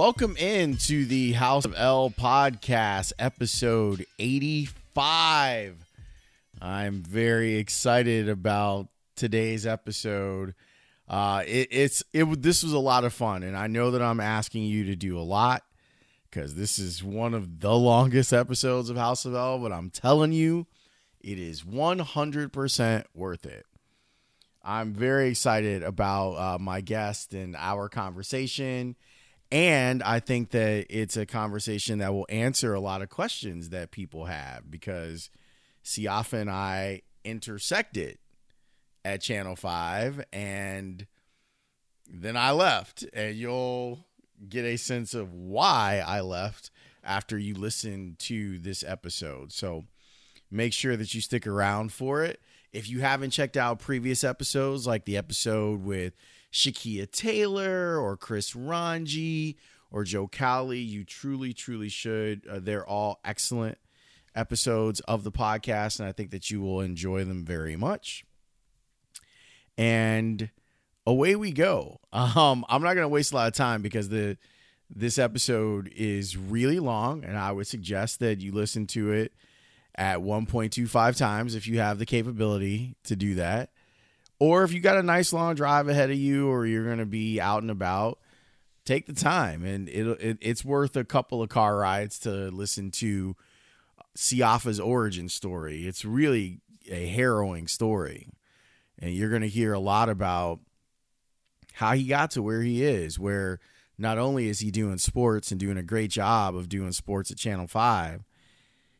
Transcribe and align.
Welcome 0.00 0.38
in 0.38 0.78
to 0.78 1.04
the 1.04 1.32
House 1.32 1.66
of 1.66 1.74
L 1.76 2.08
podcast, 2.08 3.12
episode 3.18 4.06
85. 4.18 5.74
I'm 6.58 7.02
very 7.02 7.56
excited 7.56 8.26
about 8.30 8.88
today's 9.14 9.66
episode. 9.66 10.54
Uh, 11.06 11.42
it, 11.46 11.68
it's 11.70 12.02
it. 12.14 12.40
This 12.40 12.62
was 12.62 12.72
a 12.72 12.78
lot 12.78 13.04
of 13.04 13.12
fun, 13.12 13.42
and 13.42 13.54
I 13.54 13.66
know 13.66 13.90
that 13.90 14.00
I'm 14.00 14.20
asking 14.20 14.62
you 14.62 14.84
to 14.86 14.96
do 14.96 15.18
a 15.18 15.20
lot 15.20 15.64
because 16.30 16.54
this 16.54 16.78
is 16.78 17.04
one 17.04 17.34
of 17.34 17.60
the 17.60 17.74
longest 17.76 18.32
episodes 18.32 18.88
of 18.88 18.96
House 18.96 19.26
of 19.26 19.34
L. 19.34 19.58
But 19.58 19.70
I'm 19.70 19.90
telling 19.90 20.32
you, 20.32 20.66
it 21.20 21.38
is 21.38 21.60
100% 21.60 23.04
worth 23.14 23.44
it. 23.44 23.66
I'm 24.64 24.94
very 24.94 25.28
excited 25.28 25.82
about 25.82 26.32
uh, 26.36 26.58
my 26.58 26.80
guest 26.80 27.34
and 27.34 27.54
our 27.54 27.90
conversation. 27.90 28.96
And 29.52 30.02
I 30.02 30.20
think 30.20 30.50
that 30.50 30.86
it's 30.90 31.16
a 31.16 31.26
conversation 31.26 31.98
that 31.98 32.12
will 32.12 32.26
answer 32.28 32.72
a 32.72 32.80
lot 32.80 33.02
of 33.02 33.08
questions 33.08 33.70
that 33.70 33.90
people 33.90 34.26
have 34.26 34.70
because 34.70 35.28
Siafa 35.84 36.40
and 36.40 36.50
I 36.50 37.02
intersected 37.24 38.18
at 39.04 39.22
Channel 39.22 39.56
5 39.56 40.24
and 40.32 41.06
then 42.08 42.36
I 42.36 42.52
left. 42.52 43.04
And 43.12 43.34
you'll 43.34 44.06
get 44.48 44.64
a 44.64 44.76
sense 44.76 45.14
of 45.14 45.34
why 45.34 46.02
I 46.06 46.20
left 46.20 46.70
after 47.02 47.36
you 47.38 47.54
listen 47.54 48.16
to 48.20 48.58
this 48.58 48.84
episode. 48.86 49.52
So 49.52 49.86
make 50.50 50.72
sure 50.72 50.96
that 50.96 51.14
you 51.14 51.20
stick 51.20 51.46
around 51.46 51.92
for 51.92 52.22
it. 52.22 52.40
If 52.72 52.88
you 52.88 53.00
haven't 53.00 53.30
checked 53.30 53.56
out 53.56 53.80
previous 53.80 54.22
episodes, 54.22 54.86
like 54.86 55.04
the 55.04 55.16
episode 55.16 55.82
with 55.82 56.14
Shakeia 56.52 57.10
Taylor 57.10 57.98
or 57.98 58.16
Chris 58.16 58.52
Rongey 58.52 59.56
or 59.90 60.04
Joe 60.04 60.28
Cowley, 60.28 60.78
you 60.78 61.04
truly, 61.04 61.52
truly 61.52 61.88
should. 61.88 62.46
Uh, 62.46 62.60
they're 62.60 62.86
all 62.86 63.20
excellent 63.24 63.78
episodes 64.34 65.00
of 65.00 65.24
the 65.24 65.32
podcast, 65.32 65.98
and 65.98 66.08
I 66.08 66.12
think 66.12 66.30
that 66.30 66.50
you 66.50 66.60
will 66.60 66.80
enjoy 66.80 67.24
them 67.24 67.44
very 67.44 67.76
much. 67.76 68.24
And 69.76 70.50
away 71.06 71.36
we 71.36 71.52
go. 71.52 72.00
Um, 72.12 72.64
I'm 72.68 72.82
not 72.82 72.94
going 72.94 73.04
to 73.04 73.08
waste 73.08 73.32
a 73.32 73.36
lot 73.36 73.48
of 73.48 73.54
time 73.54 73.82
because 73.82 74.08
the 74.08 74.36
this 74.92 75.18
episode 75.18 75.92
is 75.94 76.36
really 76.36 76.80
long, 76.80 77.22
and 77.24 77.38
I 77.38 77.52
would 77.52 77.68
suggest 77.68 78.18
that 78.18 78.40
you 78.40 78.50
listen 78.50 78.88
to 78.88 79.12
it 79.12 79.32
at 79.94 80.18
1.25 80.18 81.16
times 81.16 81.54
if 81.54 81.68
you 81.68 81.78
have 81.78 81.98
the 82.00 82.06
capability 82.06 82.96
to 83.04 83.14
do 83.14 83.36
that. 83.36 83.70
Or 84.40 84.64
if 84.64 84.72
you 84.72 84.80
got 84.80 84.96
a 84.96 85.02
nice 85.02 85.32
long 85.32 85.54
drive 85.54 85.88
ahead 85.88 86.10
of 86.10 86.16
you 86.16 86.48
or 86.48 86.66
you're 86.66 86.86
going 86.86 86.98
to 86.98 87.06
be 87.06 87.40
out 87.40 87.62
and 87.62 87.70
about, 87.70 88.18
take 88.86 89.06
the 89.06 89.12
time 89.12 89.64
and 89.64 89.88
it, 89.88 90.06
it, 90.20 90.38
it's 90.40 90.64
worth 90.64 90.96
a 90.96 91.04
couple 91.04 91.42
of 91.42 91.50
car 91.50 91.76
rides 91.76 92.18
to 92.20 92.30
listen 92.50 92.90
to 92.90 93.36
Siafa's 94.16 94.80
origin 94.80 95.28
story. 95.28 95.86
It's 95.86 96.04
really 96.04 96.60
a 96.90 97.06
harrowing 97.06 97.68
story. 97.68 98.30
And 98.98 99.12
you're 99.14 99.28
going 99.30 99.42
to 99.42 99.48
hear 99.48 99.74
a 99.74 99.78
lot 99.78 100.08
about 100.08 100.60
how 101.74 101.92
he 101.92 102.04
got 102.04 102.30
to 102.32 102.42
where 102.42 102.62
he 102.62 102.82
is, 102.82 103.18
where 103.18 103.60
not 103.98 104.18
only 104.18 104.48
is 104.48 104.60
he 104.60 104.70
doing 104.70 104.98
sports 104.98 105.50
and 105.50 105.60
doing 105.60 105.76
a 105.76 105.82
great 105.82 106.10
job 106.10 106.56
of 106.56 106.68
doing 106.68 106.92
sports 106.92 107.30
at 107.30 107.36
Channel 107.36 107.66
5, 107.66 108.24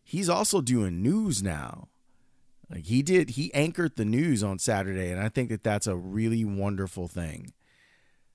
he's 0.03 0.28
also 0.28 0.61
doing 0.61 1.03
news 1.03 1.43
now. 1.43 1.89
Like 2.71 2.87
he 2.87 3.03
did, 3.03 3.31
he 3.31 3.53
anchored 3.53 3.97
the 3.97 4.05
news 4.05 4.45
on 4.45 4.59
Saturday, 4.61 5.11
and 5.11 5.21
I 5.21 5.29
think 5.29 5.49
that 5.51 5.65
that's 5.65 5.89
a 5.89 5.97
really 5.97 6.45
wonderful 6.45 7.09
thing. 7.09 7.53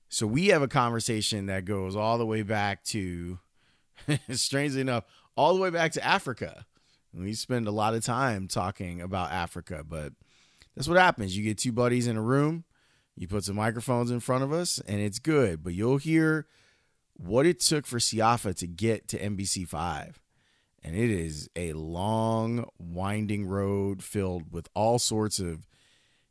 So 0.08 0.26
we 0.26 0.48
have 0.48 0.62
a 0.62 0.68
conversation 0.68 1.46
that 1.46 1.64
goes 1.64 1.96
all 1.96 2.18
the 2.18 2.26
way 2.26 2.42
back 2.42 2.84
to, 2.84 3.38
strangely 4.30 4.82
enough, 4.82 5.04
all 5.36 5.54
the 5.54 5.60
way 5.60 5.70
back 5.70 5.92
to 5.92 6.04
Africa. 6.04 6.66
And 7.12 7.24
we 7.24 7.32
spend 7.32 7.66
a 7.66 7.72
lot 7.72 7.94
of 7.94 8.04
time 8.04 8.46
talking 8.46 9.00
about 9.00 9.32
Africa, 9.32 9.82
but 9.88 10.12
that's 10.74 10.86
what 10.86 10.98
happens. 10.98 11.36
You 11.36 11.42
get 11.42 11.58
two 11.58 11.72
buddies 11.72 12.06
in 12.06 12.18
a 12.18 12.22
room, 12.22 12.64
you 13.16 13.26
put 13.26 13.44
some 13.44 13.56
microphones 13.56 14.10
in 14.10 14.20
front 14.20 14.44
of 14.44 14.52
us, 14.52 14.78
and 14.86 15.00
it's 15.00 15.18
good. 15.18 15.64
But 15.64 15.72
you'll 15.72 15.96
hear 15.96 16.46
what 17.14 17.46
it 17.46 17.60
took 17.60 17.86
for 17.86 17.98
Siafa 17.98 18.54
to 18.56 18.66
get 18.66 19.08
to 19.08 19.18
NBC5 19.18 20.16
and 20.86 20.94
it 20.94 21.10
is 21.10 21.50
a 21.56 21.72
long, 21.72 22.64
winding 22.78 23.44
road 23.48 24.04
filled 24.04 24.52
with 24.52 24.68
all 24.72 25.00
sorts 25.00 25.40
of 25.40 25.66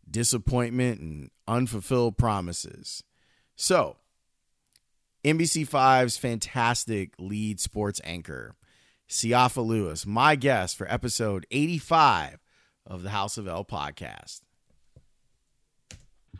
disappointment 0.09 1.01
and 1.01 1.29
unfulfilled 1.45 2.17
promises. 2.17 3.03
So, 3.57 3.97
NBC5's 5.25 6.15
fantastic 6.15 7.11
lead 7.19 7.59
sports 7.59 7.99
anchor, 8.05 8.55
Siafa 9.09 9.63
Lewis, 9.63 10.05
my 10.05 10.37
guest 10.37 10.77
for 10.77 10.89
episode 10.89 11.45
85 11.51 12.39
of 12.87 13.03
the 13.03 13.09
House 13.09 13.37
of 13.37 13.49
L 13.49 13.65
podcast. 13.65 14.44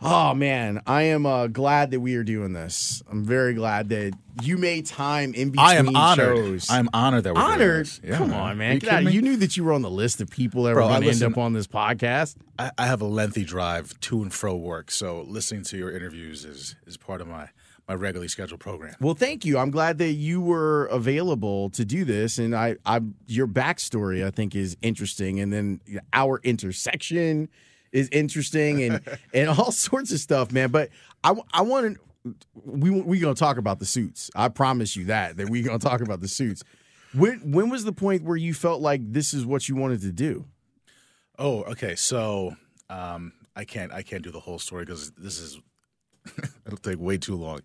Oh 0.02 0.34
man, 0.34 0.82
I 0.86 1.04
am 1.04 1.26
uh, 1.26 1.48
glad 1.48 1.92
that 1.92 2.00
we 2.00 2.16
are 2.16 2.24
doing 2.24 2.54
this. 2.54 3.02
I'm 3.10 3.24
very 3.24 3.54
glad 3.54 3.90
that 3.90 4.14
you 4.42 4.58
made 4.58 4.86
time 4.86 5.34
in 5.34 5.52
between 5.52 5.68
I 5.68 5.76
am 5.76 5.96
honored. 5.96 6.38
shows. 6.38 6.70
I'm 6.70 6.90
honored 6.94 7.24
that 7.24 7.34
we're 7.36 7.42
doing 7.42 7.54
honored. 7.54 7.86
this. 7.86 8.02
Yeah, 8.04 8.18
Come 8.18 8.34
on, 8.34 8.58
man. 8.58 8.74
You 8.76 8.80
Get 8.82 8.90
out. 8.90 8.92
kidding 9.00 9.08
me? 9.08 9.14
You 9.14 9.22
knew 9.22 9.38
that 9.38 9.56
you 9.58 9.64
were 9.64 9.74
on 9.74 9.82
the 9.82 9.90
list 9.90 10.22
of 10.22 10.30
people 10.30 10.64
that 10.64 10.74
Bro, 10.74 10.84
were 10.88 10.90
going 10.94 11.04
to 11.04 11.10
end 11.10 11.24
up 11.24 11.38
on 11.38 11.54
this 11.54 11.68
podcast. 11.68 12.36
I, 12.60 12.72
I 12.78 12.88
have 12.88 13.02
a 13.02 13.06
lengthy 13.08 13.46
drive 13.46 14.00
to 14.02 14.22
and 14.22 14.34
fro 14.34 14.56
work, 14.56 14.92
so 14.92 15.22
listening 15.28 15.64
to 15.66 15.78
your 15.78 15.92
interviews 15.96 16.46
is 16.46 16.76
is 16.86 16.98
part 16.98 17.22
of 17.22 17.28
my 17.28 17.50
my 17.88 17.94
regularly 17.94 18.28
scheduled 18.28 18.60
program. 18.60 18.96
Well, 19.00 19.14
thank 19.14 19.46
you. 19.46 19.60
I'm 19.60 19.70
glad 19.70 20.00
that 20.00 20.14
you 20.14 20.42
were 20.42 20.86
available 20.88 21.70
to 21.70 21.86
do 21.86 22.04
this, 22.04 22.40
and 22.40 22.56
I, 22.56 22.78
I, 22.84 23.02
your 23.28 23.46
backstory, 23.48 24.26
I 24.26 24.32
think, 24.32 24.56
is 24.56 24.76
interesting, 24.82 25.40
and 25.40 25.54
then 25.54 25.80
our 26.12 26.40
intersection 26.44 27.48
is 27.96 28.10
interesting, 28.10 28.84
and 28.84 29.02
and 29.34 29.50
all 29.50 29.72
sorts 29.72 30.12
of 30.12 30.20
stuff, 30.20 30.52
man. 30.52 30.70
But 30.70 30.90
I, 31.24 31.34
I 31.54 31.62
want 31.62 31.98
to, 32.24 32.36
we 32.54 32.92
we 32.92 33.20
gonna 33.20 33.36
talk 33.36 33.58
about 33.58 33.80
the 33.80 33.86
suits. 33.86 34.30
I 34.36 34.50
promise 34.50 34.96
you 34.96 35.06
that 35.06 35.38
that 35.38 35.50
we 35.50 35.62
gonna 35.62 35.80
talk 35.80 36.02
about 36.02 36.22
the 36.22 36.28
suits. 36.28 36.64
When 37.14 37.52
when 37.52 37.70
was 37.70 37.86
the 37.86 37.94
point 37.94 38.24
where 38.24 38.38
you 38.38 38.54
felt 38.54 38.82
like 38.82 39.02
this 39.12 39.34
is 39.34 39.46
what 39.46 39.70
you 39.70 39.76
wanted 39.76 40.02
to 40.02 40.12
do? 40.12 40.46
Oh, 41.40 41.64
okay. 41.64 41.96
So 41.96 42.56
um, 42.90 43.34
I 43.56 43.64
can't 43.64 43.92
I 43.92 44.04
can't 44.04 44.24
do 44.24 44.32
the 44.32 44.42
whole 44.42 44.60
story 44.60 44.86
because 44.86 45.12
this 45.12 45.40
is 45.40 45.60
it'll 46.66 46.78
take 46.78 47.00
way 47.00 47.18
too 47.18 47.36
long. 47.36 47.62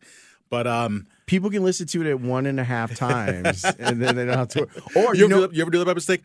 But 0.49 0.67
um, 0.67 1.07
People 1.31 1.49
can 1.49 1.63
listen 1.63 1.87
to 1.87 2.01
it 2.01 2.11
at 2.11 2.19
one 2.19 2.45
and 2.47 2.59
a 2.59 2.65
half 2.65 2.97
times, 2.97 3.65
and 3.79 4.03
then 4.03 4.17
they 4.17 4.25
don't 4.25 4.37
have 4.37 4.49
to. 4.49 4.63
Or 4.97 5.15
you, 5.15 5.21
you 5.21 5.25
ever, 5.27 5.29
know, 5.29 5.47
do, 5.47 5.55
you 5.55 5.63
ever 5.63 5.71
do 5.71 5.79
that 5.79 5.85
by 5.85 5.95
mistake? 5.95 6.25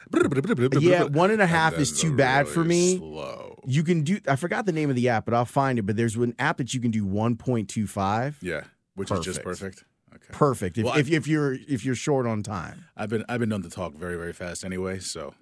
Yeah, 0.82 1.04
one 1.04 1.30
and 1.30 1.44
a 1.44 1.46
half 1.46 1.74
And 1.74 1.82
is 1.84 2.02
too 2.02 2.16
bad 2.16 2.46
really 2.46 2.54
for 2.56 2.64
me. 2.64 2.98
Slow. 2.98 3.45
You 3.68 3.84
can 3.84 4.02
do 4.04 4.20
i 4.28 4.36
forgot 4.36 4.66
the 4.66 4.72
name 4.72 4.90
of 4.90 4.96
the 4.96 5.10
app 5.10 5.26
but 5.26 5.34
i'll 5.34 5.46
find 5.46 5.80
it 5.80 5.84
but 5.84 5.96
there's 5.96 6.16
an 6.16 6.36
app 6.40 6.58
that 6.58 6.74
you 6.74 6.80
can 6.80 6.92
do 6.92 7.06
1.25 7.06 8.36
Yeah, 8.42 8.62
which 8.96 9.12
is 9.12 9.20
just 9.22 9.42
Perfect. 9.44 9.78
perfect. 9.78 9.86
Okay. 10.16 10.26
perfect 10.32 10.78
if, 10.78 10.86
Well, 10.86 10.96
if, 10.98 11.10
if 11.12 11.28
you're 11.28 11.54
if 11.54 11.84
you're 11.84 11.96
short 11.96 12.26
on 12.26 12.42
time 12.44 12.86
I've 12.96 13.10
been 13.10 13.26
I've 13.28 13.40
been 13.40 13.50
known 13.50 13.64
to 13.64 13.70
talk 13.70 13.94
very 13.94 14.16
very 14.18 14.34
fast 14.34 14.64
anyway, 14.64 15.00
so 15.00 15.34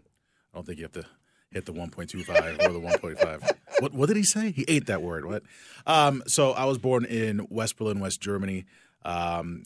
I 0.53 0.57
don't 0.57 0.65
think 0.65 0.79
you 0.79 0.85
have 0.85 0.91
to 0.93 1.05
hit 1.51 1.65
the 1.67 1.73
1.25 1.73 2.67
or 2.67 2.73
the 2.73 2.79
1.5. 2.79 3.51
What 3.79 3.93
what 3.93 4.07
did 4.07 4.17
he 4.17 4.23
say? 4.23 4.51
He 4.51 4.65
ate 4.67 4.85
that 4.87 5.01
word. 5.01 5.25
What? 5.25 5.43
Um, 5.85 6.23
so 6.27 6.51
I 6.51 6.65
was 6.65 6.77
born 6.79 7.05
in 7.05 7.45
West 7.49 7.75
Berlin, 7.77 7.99
West 7.99 8.21
Germany. 8.21 8.65
Um, 9.05 9.63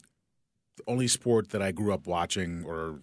the 0.78 0.84
only 0.88 1.08
sport 1.08 1.50
that 1.50 1.62
I 1.62 1.72
grew 1.72 1.94
up 1.94 2.08
watching 2.08 2.64
or 2.66 3.00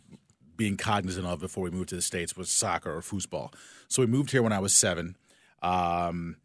being 0.56 0.76
cognizant 0.76 1.26
of 1.26 1.40
before 1.40 1.64
we 1.64 1.70
moved 1.70 1.88
to 1.90 1.96
the 1.96 2.02
states 2.02 2.36
was 2.36 2.50
soccer 2.50 2.94
or 2.94 3.00
foosball. 3.00 3.52
So 3.88 4.02
we 4.02 4.06
moved 4.06 4.30
here 4.30 4.42
when 4.42 4.52
I 4.52 4.58
was 4.60 4.72
seven. 4.74 5.16
Um, 5.64 6.36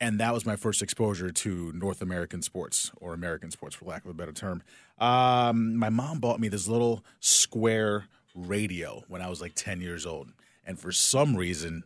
and 0.00 0.20
that 0.20 0.34
was 0.34 0.44
my 0.44 0.56
first 0.56 0.82
exposure 0.82 1.30
to 1.30 1.72
North 1.72 2.02
American 2.02 2.42
sports 2.42 2.90
or 3.00 3.14
American 3.14 3.50
sports, 3.50 3.74
for 3.74 3.86
lack 3.86 4.04
of 4.04 4.10
a 4.10 4.14
better 4.14 4.32
term. 4.32 4.62
Um, 4.98 5.76
my 5.76 5.88
mom 5.88 6.18
bought 6.20 6.40
me 6.40 6.48
this 6.48 6.68
little 6.68 7.04
square 7.20 8.04
radio 8.34 9.02
when 9.08 9.22
I 9.22 9.28
was 9.30 9.40
like 9.40 9.54
10 9.54 9.80
years 9.80 10.04
old. 10.04 10.30
And 10.66 10.78
for 10.78 10.92
some 10.92 11.36
reason, 11.36 11.84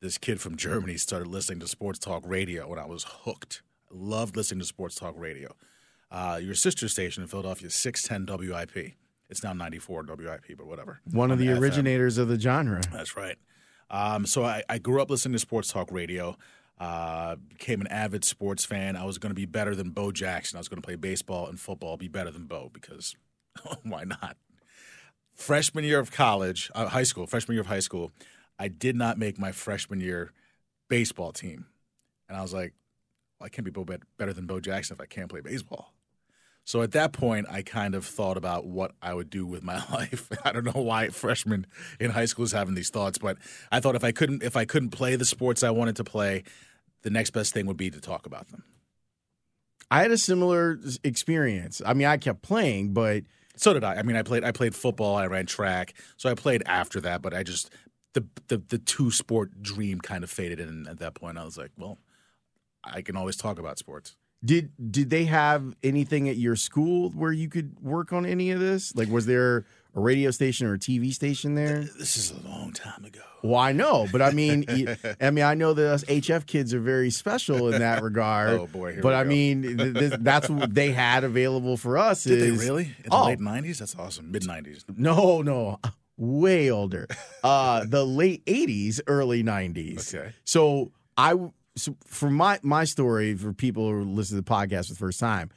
this 0.00 0.18
kid 0.18 0.40
from 0.40 0.56
Germany 0.56 0.96
started 0.98 1.26
listening 1.28 1.60
to 1.60 1.68
sports 1.68 1.98
talk 1.98 2.22
radio, 2.26 2.70
and 2.70 2.80
I 2.80 2.86
was 2.86 3.04
hooked. 3.04 3.62
I 3.90 3.94
loved 3.96 4.36
listening 4.36 4.60
to 4.60 4.66
sports 4.66 4.94
talk 4.94 5.14
radio. 5.16 5.54
Uh, 6.10 6.38
your 6.42 6.54
sister 6.54 6.88
station 6.88 7.22
in 7.22 7.28
Philadelphia, 7.28 7.70
610 7.70 8.48
WIP. 8.50 8.92
It's 9.30 9.42
now 9.42 9.52
94 9.52 10.04
WIP, 10.08 10.56
but 10.56 10.66
whatever. 10.66 11.00
one 11.10 11.30
of 11.30 11.38
On 11.40 11.46
the 11.46 11.52
FM. 11.52 11.58
originators 11.58 12.18
of 12.18 12.28
the 12.28 12.38
genre 12.38 12.80
That's 12.92 13.16
right. 13.16 13.36
Um, 13.90 14.26
so 14.26 14.44
I, 14.44 14.62
I 14.68 14.78
grew 14.78 15.00
up 15.00 15.10
listening 15.10 15.32
to 15.34 15.38
sports 15.38 15.72
talk 15.72 15.90
radio. 15.90 16.36
Uh, 16.78 17.34
became 17.48 17.80
an 17.80 17.88
avid 17.88 18.24
sports 18.24 18.64
fan. 18.64 18.94
I 18.94 19.04
was 19.04 19.18
going 19.18 19.30
to 19.30 19.34
be 19.34 19.46
better 19.46 19.74
than 19.74 19.90
Bo 19.90 20.12
Jackson. 20.12 20.56
I 20.56 20.60
was 20.60 20.68
going 20.68 20.80
to 20.80 20.86
play 20.86 20.94
baseball 20.94 21.48
and 21.48 21.58
football, 21.58 21.96
be 21.96 22.06
better 22.06 22.30
than 22.30 22.44
Bo 22.44 22.70
because 22.72 23.16
why 23.82 24.04
not? 24.04 24.36
Freshman 25.34 25.84
year 25.84 25.98
of 25.98 26.12
college, 26.12 26.70
uh, 26.74 26.86
high 26.86 27.02
school, 27.02 27.26
freshman 27.26 27.54
year 27.54 27.62
of 27.62 27.66
high 27.66 27.80
school, 27.80 28.12
I 28.58 28.68
did 28.68 28.96
not 28.96 29.18
make 29.18 29.38
my 29.38 29.52
freshman 29.52 30.00
year 30.00 30.32
baseball 30.88 31.32
team, 31.32 31.66
and 32.28 32.36
I 32.36 32.42
was 32.42 32.52
like, 32.52 32.74
well, 33.38 33.46
I 33.46 33.48
can't 33.48 33.64
be 33.64 33.70
Bo 33.70 33.84
bet- 33.84 34.02
better 34.16 34.32
than 34.32 34.46
Bo 34.46 34.58
Jackson 34.58 34.94
if 34.94 35.00
I 35.00 35.06
can't 35.06 35.28
play 35.28 35.40
baseball. 35.40 35.92
So 36.68 36.82
at 36.82 36.92
that 36.92 37.14
point, 37.14 37.46
I 37.50 37.62
kind 37.62 37.94
of 37.94 38.04
thought 38.04 38.36
about 38.36 38.66
what 38.66 38.92
I 39.00 39.14
would 39.14 39.30
do 39.30 39.46
with 39.46 39.62
my 39.62 39.82
life. 39.90 40.30
I 40.44 40.52
don't 40.52 40.66
know 40.66 40.82
why 40.82 41.08
freshmen 41.08 41.66
in 41.98 42.10
high 42.10 42.26
school 42.26 42.44
is 42.44 42.52
having 42.52 42.74
these 42.74 42.90
thoughts, 42.90 43.16
but 43.16 43.38
I 43.72 43.80
thought 43.80 43.94
if 43.94 44.04
I 44.04 44.12
couldn't 44.12 44.42
if 44.42 44.54
I 44.54 44.66
couldn't 44.66 44.90
play 44.90 45.16
the 45.16 45.24
sports 45.24 45.62
I 45.62 45.70
wanted 45.70 45.96
to 45.96 46.04
play, 46.04 46.42
the 47.04 47.08
next 47.08 47.30
best 47.30 47.54
thing 47.54 47.64
would 47.64 47.78
be 47.78 47.88
to 47.88 48.02
talk 48.02 48.26
about 48.26 48.48
them. 48.48 48.64
I 49.90 50.02
had 50.02 50.10
a 50.10 50.18
similar 50.18 50.78
experience. 51.02 51.80
I 51.86 51.94
mean, 51.94 52.06
I 52.06 52.18
kept 52.18 52.42
playing, 52.42 52.92
but 52.92 53.22
so 53.56 53.72
did 53.72 53.82
I. 53.82 53.94
I 53.94 54.02
mean, 54.02 54.16
I 54.16 54.22
played 54.22 54.44
I 54.44 54.52
played 54.52 54.74
football, 54.74 55.16
I 55.16 55.26
ran 55.26 55.46
track, 55.46 55.94
so 56.18 56.28
I 56.28 56.34
played 56.34 56.62
after 56.66 57.00
that. 57.00 57.22
But 57.22 57.32
I 57.32 57.44
just 57.44 57.70
the 58.12 58.26
the 58.48 58.58
the 58.58 58.78
two 58.78 59.10
sport 59.10 59.62
dream 59.62 60.02
kind 60.02 60.22
of 60.22 60.28
faded, 60.28 60.60
and 60.60 60.86
at 60.86 60.98
that 60.98 61.14
point, 61.14 61.38
I 61.38 61.44
was 61.44 61.56
like, 61.56 61.70
well, 61.78 61.96
I 62.84 63.00
can 63.00 63.16
always 63.16 63.36
talk 63.36 63.58
about 63.58 63.78
sports. 63.78 64.16
Did 64.44 64.70
did 64.92 65.10
they 65.10 65.24
have 65.24 65.74
anything 65.82 66.28
at 66.28 66.36
your 66.36 66.54
school 66.54 67.10
where 67.10 67.32
you 67.32 67.48
could 67.48 67.80
work 67.80 68.12
on 68.12 68.24
any 68.24 68.52
of 68.52 68.60
this? 68.60 68.94
Like, 68.94 69.08
was 69.08 69.26
there 69.26 69.66
a 69.94 70.00
radio 70.00 70.30
station 70.30 70.68
or 70.68 70.74
a 70.74 70.78
TV 70.78 71.12
station 71.12 71.56
there? 71.56 71.80
This 71.98 72.16
is 72.16 72.30
a 72.30 72.48
long 72.48 72.72
time 72.72 73.04
ago. 73.04 73.20
Well, 73.42 73.58
I 73.58 73.72
know, 73.72 74.06
but 74.12 74.22
I 74.22 74.30
mean, 74.30 74.64
I 75.20 75.30
mean, 75.30 75.44
I 75.44 75.54
know 75.54 75.74
that 75.74 75.86
us 75.90 76.04
HF 76.04 76.46
kids 76.46 76.72
are 76.72 76.80
very 76.80 77.10
special 77.10 77.72
in 77.72 77.80
that 77.80 78.02
regard. 78.02 78.50
oh 78.50 78.66
boy! 78.68 79.00
but 79.02 79.14
I 79.14 79.24
go. 79.24 79.28
mean, 79.28 79.76
th- 79.76 80.14
that's 80.20 80.48
what 80.48 80.72
they 80.72 80.92
had 80.92 81.24
available 81.24 81.76
for 81.76 81.98
us. 81.98 82.22
Did 82.22 82.40
is, 82.40 82.60
they 82.60 82.64
really 82.64 82.94
in 83.04 83.10
the 83.10 83.16
oh, 83.16 83.26
late 83.26 83.40
nineties? 83.40 83.80
That's 83.80 83.96
awesome. 83.96 84.30
Mid 84.30 84.46
nineties? 84.46 84.84
No, 84.96 85.42
no, 85.42 85.80
way 86.16 86.70
older. 86.70 87.08
Uh, 87.42 87.84
the 87.84 88.04
late 88.04 88.42
eighties, 88.46 89.00
early 89.08 89.42
nineties. 89.42 90.14
Okay. 90.14 90.32
So 90.44 90.92
I 91.16 91.34
so 91.78 91.96
for 92.06 92.30
my 92.30 92.58
my 92.62 92.84
story 92.84 93.34
for 93.34 93.52
people 93.52 93.88
who 93.90 94.04
listen 94.04 94.36
to 94.36 94.42
the 94.42 94.50
podcast 94.50 94.86
for 94.86 94.94
the 94.94 94.98
first 94.98 95.20
time, 95.20 95.50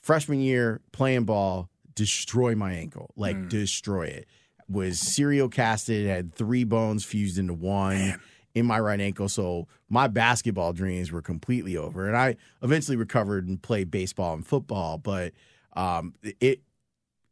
freshman 0.00 0.40
year 0.40 0.80
playing 0.92 1.24
ball, 1.24 1.68
destroy 1.94 2.54
my 2.54 2.72
ankle, 2.72 3.12
like 3.16 3.36
mm. 3.36 3.48
destroy 3.48 4.04
it. 4.04 4.26
Was 4.68 4.98
serial 5.00 5.48
casted, 5.48 6.06
had 6.06 6.34
three 6.34 6.64
bones 6.64 7.04
fused 7.04 7.38
into 7.38 7.54
one. 7.54 7.96
Man. 7.96 8.20
In 8.54 8.66
my 8.66 8.78
right 8.80 9.00
ankle, 9.00 9.30
so 9.30 9.66
my 9.88 10.08
basketball 10.08 10.74
dreams 10.74 11.10
were 11.10 11.22
completely 11.22 11.78
over, 11.78 12.06
and 12.06 12.14
I 12.14 12.36
eventually 12.62 12.98
recovered 12.98 13.48
and 13.48 13.62
played 13.62 13.90
baseball 13.90 14.34
and 14.34 14.46
football. 14.46 14.98
But 14.98 15.32
um, 15.72 16.12
it 16.38 16.60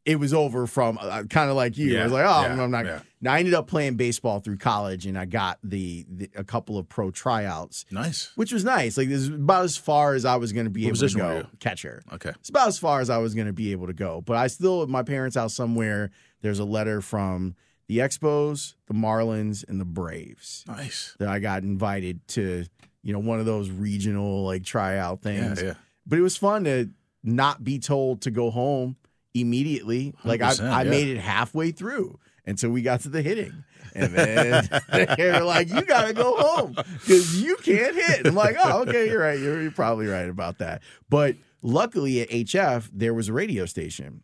it 0.04 0.16
was 0.16 0.32
over 0.32 0.66
from 0.66 0.98
uh, 1.00 1.24
kind 1.24 1.50
of 1.50 1.56
like 1.56 1.76
you. 1.76 1.92
Yeah, 1.92 2.00
I 2.00 2.04
was 2.04 2.12
like, 2.12 2.24
oh, 2.24 2.42
yeah, 2.42 2.62
I'm 2.62 2.70
not. 2.70 2.86
Yeah. 2.86 3.00
Now 3.20 3.34
I 3.34 3.38
ended 3.38 3.54
up 3.54 3.66
playing 3.66 3.96
baseball 3.96 4.40
through 4.40 4.56
college, 4.56 5.06
and 5.06 5.18
I 5.18 5.26
got 5.26 5.58
the, 5.62 6.06
the, 6.08 6.30
a 6.34 6.44
couple 6.44 6.78
of 6.78 6.88
pro 6.88 7.10
tryouts. 7.10 7.84
Nice, 7.90 8.32
which 8.34 8.52
was 8.52 8.64
nice. 8.64 8.96
Like 8.96 9.08
this 9.08 9.20
is 9.20 9.28
about 9.28 9.64
as 9.64 9.76
far 9.76 10.14
as 10.14 10.24
I 10.24 10.36
was 10.36 10.52
going 10.52 10.64
to 10.64 10.70
be 10.70 10.86
what 10.86 10.96
able 10.96 11.08
to 11.08 11.16
go. 11.16 11.46
Catcher. 11.58 12.02
Okay, 12.12 12.30
it's 12.30 12.48
about 12.48 12.68
as 12.68 12.78
far 12.78 13.00
as 13.00 13.10
I 13.10 13.18
was 13.18 13.34
going 13.34 13.46
to 13.46 13.52
be 13.52 13.72
able 13.72 13.88
to 13.88 13.92
go. 13.92 14.22
But 14.22 14.36
I 14.36 14.46
still, 14.46 14.82
at 14.82 14.88
my 14.88 15.02
parents' 15.02 15.36
house 15.36 15.54
somewhere, 15.54 16.10
there's 16.40 16.58
a 16.58 16.64
letter 16.64 17.00
from 17.00 17.54
the 17.88 17.98
Expos, 17.98 18.74
the 18.86 18.94
Marlins, 18.94 19.68
and 19.68 19.80
the 19.80 19.84
Braves. 19.84 20.64
Nice 20.66 21.14
that 21.18 21.28
I 21.28 21.38
got 21.38 21.62
invited 21.62 22.26
to. 22.28 22.64
You 23.02 23.14
know, 23.14 23.18
one 23.18 23.40
of 23.40 23.46
those 23.46 23.70
regional 23.70 24.44
like 24.44 24.62
tryout 24.62 25.22
things. 25.22 25.62
Yeah, 25.62 25.68
yeah. 25.68 25.74
But 26.06 26.18
it 26.18 26.22
was 26.22 26.36
fun 26.36 26.64
to 26.64 26.90
not 27.22 27.64
be 27.64 27.78
told 27.78 28.22
to 28.22 28.30
go 28.30 28.50
home 28.50 28.96
immediately. 29.34 30.14
Like 30.24 30.42
I, 30.42 30.52
I 30.60 30.82
yeah. 30.82 30.90
made 30.90 31.08
it 31.08 31.18
halfway 31.18 31.70
through 31.70 32.18
until 32.46 32.70
we 32.70 32.82
got 32.82 33.00
to 33.02 33.08
the 33.08 33.22
hitting. 33.22 33.64
And 33.94 34.14
then 34.14 34.68
they're 35.16 35.42
like, 35.44 35.68
you 35.68 35.82
got 35.82 36.06
to 36.06 36.12
go 36.12 36.36
home 36.36 36.72
because 36.72 37.42
you 37.42 37.56
can't 37.56 37.94
hit. 37.94 38.26
I'm 38.26 38.34
like, 38.34 38.56
oh, 38.62 38.82
okay, 38.82 39.08
you're 39.08 39.20
right. 39.20 39.38
You're, 39.38 39.62
you're 39.62 39.70
probably 39.70 40.06
right 40.06 40.28
about 40.28 40.58
that. 40.58 40.82
But 41.08 41.36
luckily 41.62 42.20
at 42.20 42.30
HF, 42.30 42.90
there 42.92 43.14
was 43.14 43.28
a 43.28 43.32
radio 43.32 43.66
station. 43.66 44.22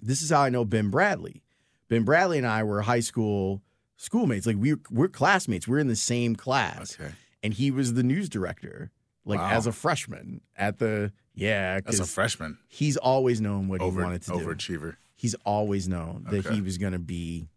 This 0.00 0.22
is 0.22 0.30
how 0.30 0.42
I 0.42 0.48
know 0.48 0.64
Ben 0.64 0.90
Bradley. 0.90 1.42
Ben 1.88 2.04
Bradley 2.04 2.38
and 2.38 2.46
I 2.46 2.62
were 2.62 2.82
high 2.82 3.00
school 3.00 3.62
schoolmates. 3.96 4.46
Like 4.46 4.56
we 4.58 4.76
we're 4.90 5.08
classmates. 5.08 5.68
We're 5.68 5.78
in 5.78 5.88
the 5.88 5.96
same 5.96 6.36
class. 6.36 6.96
Okay. 6.98 7.12
And 7.42 7.54
he 7.54 7.70
was 7.70 7.94
the 7.94 8.02
news 8.02 8.28
director, 8.28 8.90
like 9.30 9.40
wow. 9.40 9.50
as 9.50 9.66
a 9.66 9.72
freshman 9.72 10.40
at 10.56 10.78
the 10.78 11.12
yeah, 11.34 11.80
as 11.86 12.00
a 12.00 12.04
freshman, 12.04 12.58
he's 12.68 12.96
always 12.96 13.40
known 13.40 13.68
what 13.68 13.80
Over, 13.80 14.00
he 14.00 14.04
wanted 14.04 14.22
to 14.22 14.32
overachiever. 14.32 14.38
do. 14.38 14.78
Overachiever. 14.78 14.96
He's 15.16 15.34
always 15.46 15.88
known 15.88 16.26
that 16.30 16.46
okay. 16.46 16.54
he 16.54 16.60
was 16.60 16.76
going 16.78 16.92
to 16.92 16.98
be 16.98 17.48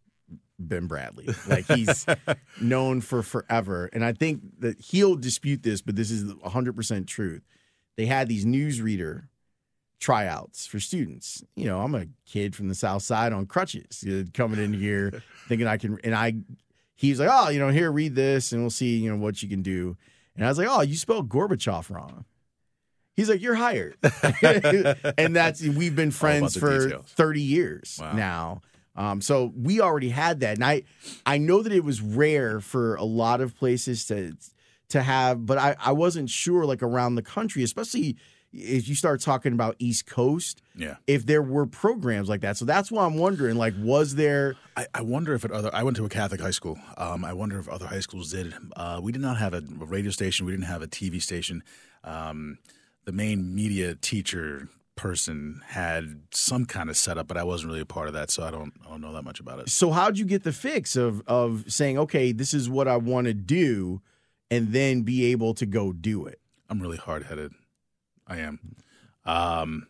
Ben 0.60 0.88
Bradley. 0.88 1.28
Like 1.48 1.66
he's 1.66 2.06
known 2.62 3.02
for 3.02 3.22
forever. 3.24 3.90
And 3.92 4.04
I 4.04 4.14
think 4.14 4.42
that 4.60 4.80
he'll 4.80 5.16
dispute 5.16 5.64
this, 5.64 5.82
but 5.82 5.96
this 5.96 6.12
is 6.12 6.24
100% 6.24 7.08
truth. 7.08 7.42
They 7.96 8.06
had 8.06 8.28
these 8.28 8.46
newsreader 8.46 9.28
tryouts 10.00 10.66
for 10.66 10.80
students. 10.80 11.44
You 11.56 11.66
know, 11.66 11.82
I'm 11.82 11.96
a 11.96 12.06
kid 12.26 12.56
from 12.56 12.70
the 12.70 12.76
South 12.76 13.04
Side 13.04 13.34
on 13.34 13.46
crutches 13.46 14.04
uh, 14.04 14.24
coming 14.34 14.60
in 14.60 14.74
here 14.74 15.22
thinking 15.48 15.68
I 15.68 15.78
can, 15.78 16.00
and 16.04 16.16
I, 16.16 16.36
he's 16.96 17.20
like, 17.20 17.30
oh, 17.32 17.50
you 17.50 17.60
know, 17.60 17.70
here, 17.70 17.92
read 17.92 18.16
this 18.16 18.52
and 18.52 18.62
we'll 18.62 18.70
see, 18.70 18.98
you 18.98 19.12
know, 19.12 19.18
what 19.18 19.44
you 19.44 19.50
can 19.50 19.62
do. 19.62 19.98
And 20.36 20.46
I 20.46 20.50
was 20.50 20.58
like, 20.58 20.68
oh, 20.70 20.82
you 20.82 20.96
spelled 20.96 21.30
Gorbachev 21.30 21.90
wrong. 21.90 22.26
He's 23.16 23.30
like, 23.30 23.42
"You're 23.42 23.56
hired," 23.56 23.96
and 25.18 25.36
that's 25.36 25.62
we've 25.62 25.96
been 25.96 26.10
friends 26.10 26.58
for 26.58 26.86
details. 26.86 27.06
thirty 27.10 27.42
years 27.42 28.00
wow. 28.02 28.14
now. 28.14 28.62
Um, 28.96 29.22
so 29.22 29.52
we 29.56 29.82
already 29.82 30.10
had 30.10 30.40
that, 30.40 30.56
and 30.56 30.66
I 30.66 30.84
I 31.26 31.38
know 31.38 31.62
that 31.62 31.72
it 31.72 31.84
was 31.84 32.02
rare 32.02 32.60
for 32.60 32.96
a 32.96 33.04
lot 33.04 33.40
of 33.40 33.56
places 33.56 34.06
to 34.08 34.36
to 34.90 35.04
have, 35.04 35.46
but 35.46 35.60
I 35.60 35.76
I 35.80 35.92
wasn't 35.92 36.32
sure 36.32 36.66
like 36.66 36.82
around 36.82 37.14
the 37.16 37.22
country, 37.22 37.62
especially 37.62 38.18
if 38.54 38.88
you 38.88 38.96
start 38.96 39.20
talking 39.20 39.54
about 39.54 39.76
East 39.80 40.06
Coast, 40.06 40.62
yeah, 40.76 40.96
if 41.08 41.26
there 41.26 41.42
were 41.42 41.66
programs 41.66 42.30
like 42.30 42.42
that. 42.42 42.58
So 42.58 42.66
that's 42.66 42.92
why 42.92 43.06
I'm 43.06 43.18
wondering, 43.18 43.58
like, 43.58 43.74
was 43.80 44.16
there? 44.16 44.56
I, 44.78 44.86
I 44.94 45.02
wonder 45.02 45.34
if 45.34 45.44
at 45.44 45.52
other. 45.52 45.72
I 45.74 45.84
went 45.84 45.98
to 45.98 46.06
a 46.06 46.10
Catholic 46.10 46.40
high 46.40 46.52
school. 46.52 46.78
Um, 46.98 47.26
I 47.26 47.34
wonder 47.34 47.60
if 47.60 47.68
other 47.68 47.88
high 47.88 48.00
schools 48.00 48.32
did. 48.32 48.54
Uh, 48.76 49.00
we 49.02 49.12
did 49.12 49.22
not 49.22 49.38
have 49.38 49.54
a 49.54 49.62
radio 49.62 50.12
station. 50.12 50.46
We 50.46 50.52
didn't 50.52 50.68
have 50.68 50.82
a 50.82 50.88
TV 50.88 51.22
station. 51.22 51.64
Um, 52.04 52.60
the 53.06 53.12
main 53.12 53.54
media 53.54 53.96
teacher 53.96 54.70
person 54.96 55.62
had 55.66 56.22
some 56.32 56.66
kind 56.66 56.90
of 56.90 56.98
setup, 56.98 57.28
but 57.28 57.38
I 57.38 57.44
wasn't 57.44 57.70
really 57.70 57.82
a 57.82 57.86
part 57.86 58.08
of 58.08 58.14
that, 58.14 58.30
so 58.30 58.44
I 58.44 58.52
don't 58.52 58.74
I 58.86 58.90
don't 58.90 59.02
know 59.02 59.14
that 59.14 59.24
much 59.24 59.40
about 59.40 59.60
it. 59.60 59.70
So 59.70 59.92
how'd 59.92 60.18
you 60.18 60.26
get 60.26 60.44
the 60.44 60.54
fix 60.54 60.96
of 60.96 61.24
of 61.28 61.66
saying, 61.68 61.98
okay, 61.98 62.32
this 62.32 62.54
is 62.54 62.70
what 62.70 62.88
I 62.88 62.98
want 62.98 63.28
to 63.28 63.34
do, 63.34 64.02
and 64.52 64.72
then 64.72 65.02
be 65.02 65.26
able 65.32 65.54
to 65.56 65.66
go 65.66 65.92
do 65.92 66.26
it? 66.26 66.40
I'm 66.70 66.82
really 66.82 66.98
hard 66.98 67.24
headed. 67.24 67.54
I 68.28 68.38
am. 68.38 68.60
Um, 69.26 69.88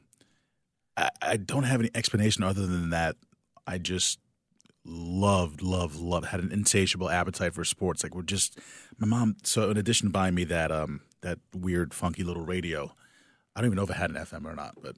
I, 0.95 1.09
I 1.21 1.37
don't 1.37 1.63
have 1.63 1.79
any 1.79 1.89
explanation 1.95 2.43
other 2.43 2.65
than 2.65 2.89
that. 2.91 3.15
I 3.65 3.77
just 3.77 4.19
loved, 4.85 5.61
loved, 5.61 5.95
loved, 5.95 6.27
had 6.27 6.41
an 6.41 6.51
insatiable 6.51 7.09
appetite 7.09 7.53
for 7.53 7.63
sports. 7.63 8.03
Like 8.03 8.15
we're 8.15 8.23
just 8.23 8.59
my 8.97 9.07
mom. 9.07 9.37
So 9.43 9.69
in 9.69 9.77
addition 9.77 10.07
to 10.07 10.11
buying 10.11 10.35
me 10.35 10.43
that 10.45 10.71
um 10.71 11.01
that 11.21 11.39
weird 11.55 11.93
funky 11.93 12.23
little 12.23 12.45
radio, 12.45 12.93
I 13.55 13.61
don't 13.61 13.67
even 13.67 13.77
know 13.77 13.83
if 13.83 13.89
it 13.89 13.95
had 13.95 14.09
an 14.09 14.17
FM 14.17 14.45
or 14.45 14.55
not, 14.55 14.75
but 14.81 14.95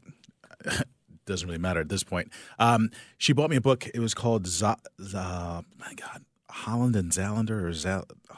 it 0.65 0.87
doesn't 1.25 1.47
really 1.47 1.59
matter 1.59 1.79
at 1.79 1.89
this 1.89 2.03
point. 2.03 2.31
Um, 2.57 2.89
she 3.17 3.33
bought 3.33 3.49
me 3.49 3.57
a 3.57 3.61
book. 3.61 3.87
It 3.93 3.99
was 3.99 4.13
called 4.13 4.47
Z- 4.47 4.65
Z- 5.01 5.15
my 5.15 5.93
God, 5.95 6.25
Holland 6.49 6.95
and 6.95 7.11
Zalander 7.11 7.63
or 7.63 7.73
Zal. 7.73 8.05
Oh. 8.31 8.37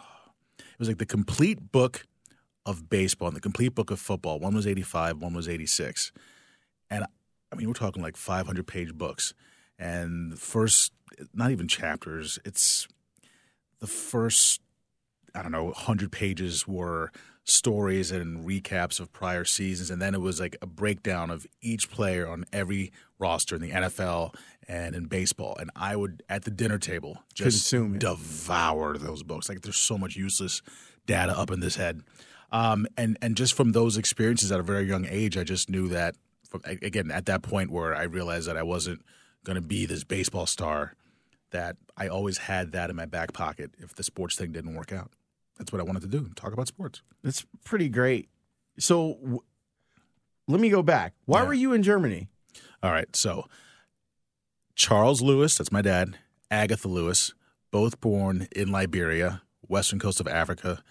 It 0.60 0.80
was 0.80 0.90
like 0.90 1.00
the 1.00 1.06
complete 1.08 1.72
book 1.72 2.06
of 2.68 2.90
baseball 2.90 3.30
and 3.30 3.36
the 3.36 3.42
complete 3.42 3.74
book 3.74 3.90
of 3.90 4.00
football. 4.00 4.40
One 4.40 4.54
was 4.54 4.68
eighty 4.68 4.84
five, 4.84 5.18
one 5.18 5.34
was 5.34 5.48
eighty 5.48 5.66
six, 5.66 6.12
and 6.92 7.06
I 7.52 7.56
mean 7.56 7.68
we're 7.68 7.74
talking 7.74 8.04
like 8.04 8.18
five 8.18 8.46
hundred 8.46 8.68
page 8.68 8.94
books. 8.94 9.34
And 9.80 10.34
the 10.34 10.38
first, 10.38 10.92
not 11.34 11.52
even 11.52 11.68
chapters. 11.68 12.38
It's 12.46 12.88
the 13.80 13.88
first. 13.88 14.62
I 15.34 15.44
don't 15.44 15.52
know, 15.52 15.72
hundred 15.72 16.12
pages 16.12 16.68
were 16.68 17.12
stories 17.44 18.12
and 18.12 18.46
recaps 18.46 19.00
of 19.00 19.14
prior 19.14 19.46
seasons, 19.46 19.90
and 19.90 20.02
then 20.02 20.14
it 20.14 20.22
was 20.22 20.40
like 20.40 20.58
a 20.62 20.66
breakdown 20.66 21.30
of 21.30 21.48
each 21.62 21.90
player 21.90 22.28
on 22.28 22.44
every 22.52 22.92
roster 23.20 23.56
in 23.56 23.62
the 23.62 23.72
NFL 23.72 24.34
and 24.68 24.96
in 24.96 25.06
baseball. 25.06 25.56
And 25.60 25.72
I 25.76 25.96
would 25.96 26.24
at 26.28 26.44
the 26.44 26.52
dinner 26.52 26.78
table 26.78 27.24
just 27.34 27.72
Consume 27.72 28.00
devour 28.00 28.98
those 28.98 29.24
books. 29.24 29.48
Like 29.48 29.62
there's 29.62 29.78
so 29.78 29.98
much 29.98 30.16
useless 30.16 30.62
data 31.06 31.38
up 31.38 31.52
in 31.52 31.60
this 31.60 31.76
head, 31.76 32.02
um, 32.52 32.88
and 32.98 33.18
and 33.22 33.36
just 33.36 33.54
from 33.54 33.72
those 33.72 33.98
experiences 33.98 34.52
at 34.52 34.60
a 34.60 34.64
very 34.64 34.86
young 34.86 35.06
age, 35.06 35.38
I 35.38 35.44
just 35.44 35.70
knew 35.70 35.88
that. 35.90 36.16
From, 36.50 36.62
again, 36.66 37.12
at 37.12 37.26
that 37.26 37.42
point 37.42 37.72
where 37.72 37.94
I 37.94 38.04
realized 38.04 38.48
that 38.48 38.56
I 38.56 38.64
wasn't 38.64 39.02
going 39.44 39.58
to 39.58 39.62
be 39.62 39.86
this 39.86 40.06
baseball 40.06 40.46
star, 40.46 40.94
that 41.52 41.76
I 41.98 42.08
always 42.08 42.38
had 42.38 42.72
that 42.72 42.90
in 42.90 42.96
my 42.96 43.06
back 43.06 43.34
pocket 43.34 43.72
if 43.78 43.94
the 43.96 44.04
sports 44.04 44.38
thing 44.38 44.54
didn't 44.54 44.74
work 44.74 44.94
out 44.94 45.12
that's 45.58 45.72
what 45.72 45.80
I 45.80 45.84
wanted 45.84 46.02
to 46.04 46.08
do 46.08 46.30
talk 46.36 46.54
about 46.54 46.68
sports. 46.68 47.02
That's 47.24 47.46
pretty 47.66 47.90
great. 47.90 48.30
So 48.80 49.18
w- 49.22 49.40
let 50.48 50.60
me 50.60 50.70
go 50.70 50.82
back. 50.82 51.14
Why 51.26 51.42
yeah. 51.42 51.48
were 51.48 51.54
you 51.54 51.74
in 51.74 51.84
Germany? 51.84 52.28
All 52.82 52.92
right. 52.92 53.14
So 53.16 53.48
Charles 54.76 55.22
Lewis, 55.22 55.58
that's 55.58 55.72
my 55.72 55.82
dad, 55.82 56.18
Agatha 56.52 56.88
Lewis, 56.88 57.34
both 57.72 58.00
born 58.00 58.48
in 58.56 58.72
Liberia, 58.72 59.42
western 59.68 60.00
coast 60.00 60.20
of 60.20 60.28
Africa, 60.28 60.84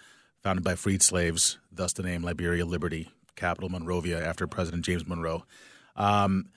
founded 0.46 0.62
by 0.62 0.76
freed 0.76 1.02
slaves, 1.02 1.58
thus 1.72 1.92
the 1.92 2.04
name 2.04 2.22
Liberia 2.22 2.64
Liberty, 2.64 3.10
capital 3.34 3.68
Monrovia 3.68 4.24
after 4.24 4.46
President 4.46 4.84
James 4.84 5.04
Monroe. 5.04 5.44
Um, 5.96 6.50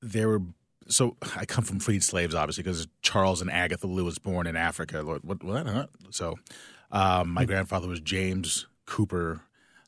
there 0.00 0.28
were 0.28 0.42
so 0.86 1.16
I 1.34 1.44
come 1.44 1.64
from 1.64 1.80
freed 1.80 2.04
slaves, 2.04 2.36
obviously, 2.36 2.62
because 2.62 2.86
Charles 3.02 3.40
and 3.40 3.50
Agatha 3.50 3.88
Lou 3.88 4.04
was 4.04 4.20
born 4.20 4.46
in 4.46 4.54
Africa. 4.54 5.04
What? 5.04 5.24
what, 5.24 5.42
what? 5.42 5.90
So, 6.10 6.36
um, 6.92 7.30
my 7.30 7.44
grandfather 7.44 7.88
was 7.88 7.98
James 7.98 8.68
Cooper. 8.86 9.40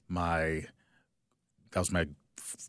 My 0.09 0.64
that 1.71 1.79
was 1.79 1.93
my 1.93 2.09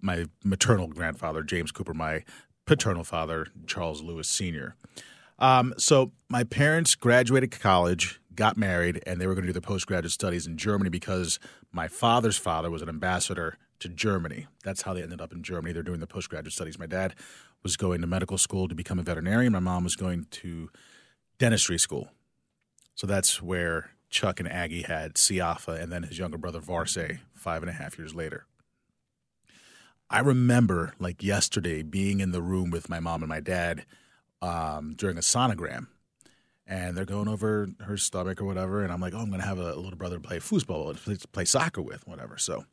my 0.04 0.28
maternal 0.44 0.86
grandfather, 0.86 1.42
James 1.42 1.72
Cooper. 1.72 1.96
My 1.96 2.24
paternal 2.68 3.04
father, 3.04 3.48
Charles 3.66 4.04
Lewis 4.04 4.30
Sr. 4.30 4.76
Um, 5.40 5.74
so 5.80 6.12
my 6.30 6.44
parents 6.44 6.94
graduated 6.94 7.60
college, 7.60 8.22
got 8.36 8.58
married, 8.58 9.02
and 9.06 9.20
they 9.20 9.28
were 9.28 9.34
going 9.34 9.44
to 9.44 9.50
do 9.50 9.54
their 9.54 9.62
postgraduate 9.62 10.12
studies 10.12 10.48
in 10.48 10.58
Germany 10.58 10.90
because 10.90 11.40
my 11.72 11.88
father's 11.88 12.38
father 12.38 12.70
was 12.70 12.82
an 12.82 12.90
ambassador 12.90 13.58
to 13.80 13.90
Germany. 13.90 14.48
That's 14.64 14.84
how 14.84 14.94
they 14.94 15.04
ended 15.04 15.22
up 15.22 15.32
in 15.32 15.44
Germany. 15.44 15.74
They're 15.74 15.84
doing 15.84 16.00
the 16.00 16.08
postgraduate 16.08 16.54
studies. 16.54 16.80
My 16.80 16.86
dad 16.86 17.16
was 17.64 17.78
going 17.78 18.02
to 18.02 18.08
medical 18.08 18.38
school 18.38 18.68
to 18.68 18.76
become 18.76 19.00
a 19.00 19.04
veterinarian. 19.04 19.54
My 19.54 19.60
mom 19.60 19.84
was 19.84 19.96
going 19.96 20.28
to 20.32 20.70
dentistry 21.38 21.80
school. 21.80 22.10
So 22.96 23.08
that's 23.08 23.42
where 23.42 23.92
Chuck 24.10 24.40
and 24.40 24.50
Aggie 24.50 24.84
had 24.84 25.16
Siafa 25.16 25.82
and 25.82 25.92
then 25.92 26.04
his 26.04 26.20
younger 26.20 26.38
brother 26.38 26.60
Varse 26.60 26.98
five 27.34 27.64
and 27.64 27.70
a 27.70 27.74
half 27.74 27.98
years 27.98 28.14
later. 28.14 28.46
I 30.10 30.20
remember 30.20 30.94
like 31.00 31.24
yesterday 31.24 31.82
being 31.82 32.20
in 32.20 32.32
the 32.32 32.42
room 32.42 32.70
with 32.70 32.90
my 32.90 33.00
mom 33.00 33.24
and 33.24 33.30
my 33.30 33.40
dad 33.40 33.86
um, 34.42 34.94
during 34.96 35.18
a 35.18 35.22
sonogram, 35.22 35.88
and 36.66 36.96
they're 36.96 37.06
going 37.06 37.28
over 37.28 37.70
her 37.82 37.98
stomach 37.98 38.42
or 38.42 38.46
whatever, 38.46 38.84
and 38.84 38.92
I'm 38.92 39.02
like, 39.02 39.14
oh, 39.14 39.20
I'm 39.20 39.30
going 39.30 39.42
to 39.42 39.48
have 39.48 39.60
a, 39.60 39.76
little 39.76 39.98
brother 39.98 40.20
play 40.20 40.40
foosball, 40.40 40.96
play, 41.04 41.18
play 41.32 41.46
soccer 41.46 41.82
with, 41.82 42.08
whatever. 42.08 42.38
So, 42.38 42.66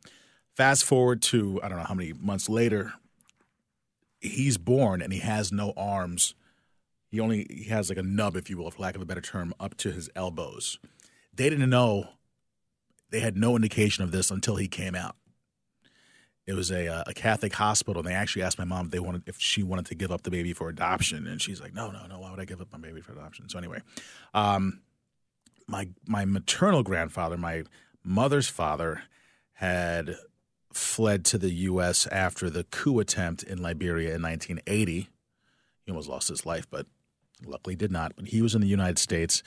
fast 0.57 0.85
forward 0.85 1.23
to 1.23 1.61
I 1.63 1.69
don't 1.69 1.79
know 1.79 1.85
how 1.85 1.95
many 1.95 2.13
months 2.13 2.49
later, 2.49 2.93
he's 4.21 4.59
born 4.59 5.03
and 5.03 5.13
he 5.13 5.21
has 5.21 5.51
no 5.51 5.73
arms. 5.77 6.35
He 7.11 7.19
only 7.19 7.47
he 7.51 7.65
has 7.65 7.89
like 7.89 7.99
a 7.99 8.03
nub, 8.03 8.37
if 8.37 8.49
you 8.49 8.59
will, 8.59 8.71
for 8.71 8.83
lack 8.83 8.95
of 8.95 9.03
a 9.03 9.07
better 9.07 9.21
term, 9.21 9.53
up 9.59 9.77
to 9.79 9.91
his 9.91 10.09
elbows. 10.15 10.79
They 11.35 11.51
didn't 11.51 11.71
know. 11.71 12.11
They 13.11 13.21
had 13.21 13.37
no 13.37 13.57
indication 13.57 14.05
of 14.05 14.13
this 14.13 14.31
until 14.31 14.57
he 14.57 14.69
came 14.69 14.95
out. 14.95 15.17
It 16.51 16.55
was 16.57 16.73
a, 16.73 16.89
uh, 16.89 17.05
a 17.07 17.15
Catholic 17.15 17.53
hospital, 17.55 18.01
and 18.01 18.09
they 18.09 18.15
actually 18.15 18.43
asked 18.43 18.59
my 18.59 18.65
mom 18.65 18.87
if 18.87 18.91
they 18.91 18.99
wanted 18.99 19.23
if 19.29 19.41
she 19.41 19.63
wanted 19.63 19.87
to 19.87 19.95
give 19.95 20.11
up 20.11 20.23
the 20.23 20.33
baby 20.33 20.53
for 20.53 20.69
adoption, 20.69 21.29
and 21.29 21.41
she's 21.41 21.61
like, 21.61 21.73
"No, 21.73 21.93
no, 21.93 22.07
no. 22.09 22.19
Why 22.19 22.31
would 22.31 22.41
I 22.41 22.45
give 22.45 22.61
up 22.61 22.73
my 22.73 22.79
baby 22.79 23.01
for 23.01 23.13
adoption?" 23.13 23.49
So 23.49 23.57
anyway, 23.57 23.83
um, 24.35 24.81
my 25.69 25.89
my 26.09 26.25
maternal 26.25 26.83
grandfather, 26.83 27.37
my 27.37 27.63
mother's 28.03 28.49
father, 28.49 29.03
had 29.53 30.17
fled 30.73 31.25
to 31.27 31.39
the 31.39 31.51
U.S. 31.51 32.09
after 32.09 32.51
the 32.51 32.65
coup 32.65 32.99
attempt 32.99 33.45
in 33.45 33.63
Liberia 33.63 34.17
in 34.17 34.23
1980. 34.23 35.09
He 35.85 35.91
almost 35.93 36.09
lost 36.09 36.29
his 36.29 36.45
life, 36.45 36.67
but 36.69 36.87
luckily 37.47 37.77
did 37.77 37.93
not. 37.93 38.17
But 38.17 38.27
he 38.27 38.43
was 38.43 38.57
in 38.57 38.61
the 38.61 38.67
United 38.67 38.99
States, 38.99 39.45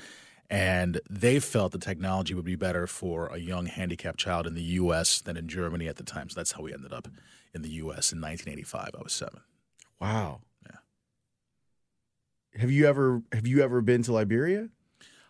and 0.50 1.00
they 1.10 1.40
felt 1.40 1.72
the 1.72 1.78
technology 1.78 2.34
would 2.34 2.46
be 2.46 2.56
better 2.56 2.88
for 2.88 3.28
a 3.28 3.38
young 3.38 3.66
handicapped 3.66 4.20
child 4.20 4.46
in 4.46 4.56
the 4.56 4.62
U.S. 4.62 5.22
than 5.22 5.38
in 5.38 5.48
Germany 5.48 5.88
at 5.88 5.96
the 5.96 6.04
time. 6.04 6.30
So 6.30 6.40
that's 6.40 6.52
how 6.52 6.62
we 6.62 6.74
ended 6.74 6.94
up 6.94 7.08
in 7.54 7.62
the 7.62 7.70
U.S. 7.70 8.12
in 8.12 8.22
1985. 8.22 8.90
I 8.98 9.02
was 9.02 9.14
seven. 9.14 9.42
Wow. 10.00 10.42
Yeah. 10.66 10.78
Have 12.60 12.72
you 12.72 12.88
ever 12.88 13.24
have 13.32 13.48
you 13.48 13.64
ever 13.64 13.82
been 13.82 14.04
to 14.04 14.14
Liberia? 14.14 14.70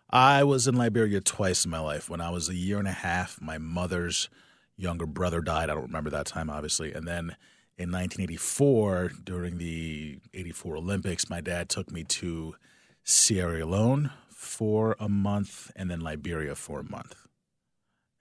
I 0.09 0.43
was 0.43 0.67
in 0.67 0.75
Liberia 0.75 1.21
twice 1.21 1.65
in 1.65 1.71
my 1.71 1.79
life. 1.79 2.09
When 2.09 2.21
I 2.21 2.29
was 2.29 2.47
a 2.49 2.55
year 2.55 2.77
and 2.77 2.87
a 2.87 2.91
half, 2.91 3.41
my 3.41 3.57
mother's 3.57 4.29
younger 4.75 5.05
brother 5.05 5.41
died. 5.41 5.69
I 5.69 5.73
don't 5.73 5.83
remember 5.83 6.11
that 6.11 6.27
time, 6.27 6.49
obviously. 6.49 6.93
And 6.93 7.07
then 7.07 7.35
in 7.77 7.91
1984, 7.91 9.11
during 9.23 9.57
the 9.57 10.19
84 10.33 10.77
Olympics, 10.77 11.29
my 11.29 11.41
dad 11.41 11.69
took 11.69 11.91
me 11.91 12.03
to 12.03 12.55
Sierra 13.03 13.65
Leone 13.65 14.11
for 14.43 14.95
a 14.99 15.09
month 15.09 15.71
and 15.75 15.89
then 15.89 16.01
Liberia 16.01 16.55
for 16.55 16.79
a 16.79 16.83
month. 16.83 17.15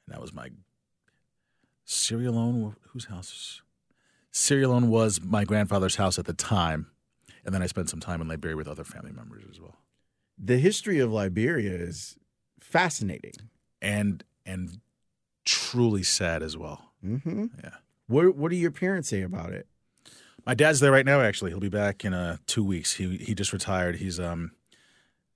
And 0.07 0.15
that 0.15 0.21
was 0.21 0.33
my 0.33 0.51
Sierra 1.85 2.31
Leone, 2.31 2.77
whose 2.89 3.07
house? 3.07 3.63
Sierra 4.31 4.69
Leone 4.69 4.89
was 4.89 5.21
my 5.21 5.45
grandfather's 5.45 5.97
house 5.97 6.19
at 6.19 6.25
the 6.25 6.33
time. 6.33 6.87
And 7.45 7.55
then 7.55 7.63
I 7.63 7.67
spent 7.67 7.91
some 7.91 8.01
time 8.01 8.21
in 8.21 8.29
Liberia 8.29 8.57
with 8.57 8.69
other 8.69 8.85
family 8.85 9.13
members 9.13 9.45
as 9.51 9.61
well. 9.61 9.77
The 10.39 10.59
history 10.59 11.01
of 11.01 11.13
Liberia 11.13 11.73
is 11.73 12.17
fascinating. 12.61 13.35
And 13.81 14.23
and 14.47 14.81
truly 15.45 16.03
sad 16.03 16.43
as 16.43 16.57
well. 16.57 16.93
Mm-hmm. 17.05 17.47
Yeah. 17.63 17.75
What 18.07 18.37
What 18.37 18.51
do 18.51 18.57
your 18.57 18.71
parents 18.71 19.09
say 19.09 19.23
about 19.23 19.53
it? 19.53 19.67
My 20.47 20.55
dad's 20.55 20.81
there 20.81 20.93
right 20.93 21.07
now. 21.07 21.21
Actually, 21.21 21.51
he'll 21.51 21.61
be 21.61 21.69
back 21.69 22.05
in 22.05 22.15
uh, 22.15 22.39
two 22.47 22.65
weeks. 22.65 22.95
He 22.95 23.17
he 23.19 23.35
just 23.35 23.53
retired. 23.53 23.97
He's 23.97 24.19
um, 24.19 24.53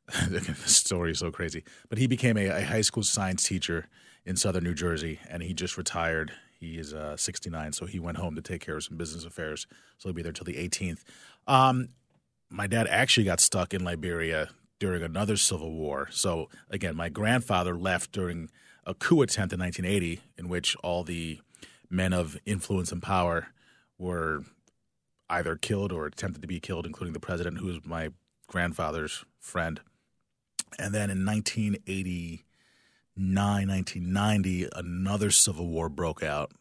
the 0.28 0.40
story 0.66 1.10
is 1.10 1.18
so 1.18 1.30
crazy, 1.30 1.64
but 1.88 1.98
he 1.98 2.06
became 2.06 2.36
a, 2.36 2.46
a, 2.46 2.62
high 2.62 2.80
school 2.80 3.02
science 3.02 3.46
teacher 3.46 3.88
in 4.24 4.36
southern 4.36 4.62
New 4.62 4.74
Jersey, 4.74 5.18
and 5.28 5.42
he 5.42 5.52
just 5.52 5.76
retired. 5.76 6.32
He 6.60 6.78
is 6.78 6.94
uh, 6.94 7.16
69, 7.16 7.72
so 7.72 7.86
he 7.86 7.98
went 7.98 8.18
home 8.18 8.36
to 8.36 8.42
take 8.42 8.64
care 8.64 8.76
of 8.76 8.84
some 8.84 8.96
business 8.96 9.24
affairs. 9.24 9.66
So 9.98 10.08
he'll 10.08 10.14
be 10.14 10.22
there 10.22 10.32
till 10.32 10.44
the 10.44 10.54
18th. 10.54 11.02
Um, 11.46 11.88
my 12.48 12.66
dad 12.66 12.86
actually 12.88 13.24
got 13.24 13.40
stuck 13.40 13.74
in 13.74 13.84
Liberia 13.84 14.50
during 14.78 15.02
another 15.02 15.36
civil 15.36 15.72
war. 15.72 16.08
So 16.10 16.48
again, 16.70 16.96
my 16.96 17.08
grandfather 17.08 17.76
left 17.76 18.12
during 18.12 18.50
a 18.84 18.94
coup 18.94 19.22
attempt 19.22 19.52
in 19.52 19.60
1980 19.60 20.20
in 20.38 20.48
which 20.48 20.76
all 20.76 21.02
the 21.02 21.40
men 21.90 22.12
of 22.12 22.38
influence 22.46 22.92
and 22.92 23.02
power 23.02 23.48
were 23.98 24.42
either 25.28 25.56
killed 25.56 25.92
or 25.92 26.06
attempted 26.06 26.42
to 26.42 26.48
be 26.48 26.60
killed, 26.60 26.86
including 26.86 27.12
the 27.12 27.20
president, 27.20 27.58
who 27.58 27.66
was 27.66 27.84
my 27.84 28.10
grandfather's 28.46 29.24
friend. 29.40 29.80
And 30.78 30.94
then 30.94 31.10
in 31.10 31.24
1989, 31.24 33.68
1990, 33.68 34.68
another 34.74 35.30
civil 35.30 35.68
war 35.68 35.88
broke 35.88 36.22
out. 36.22 36.52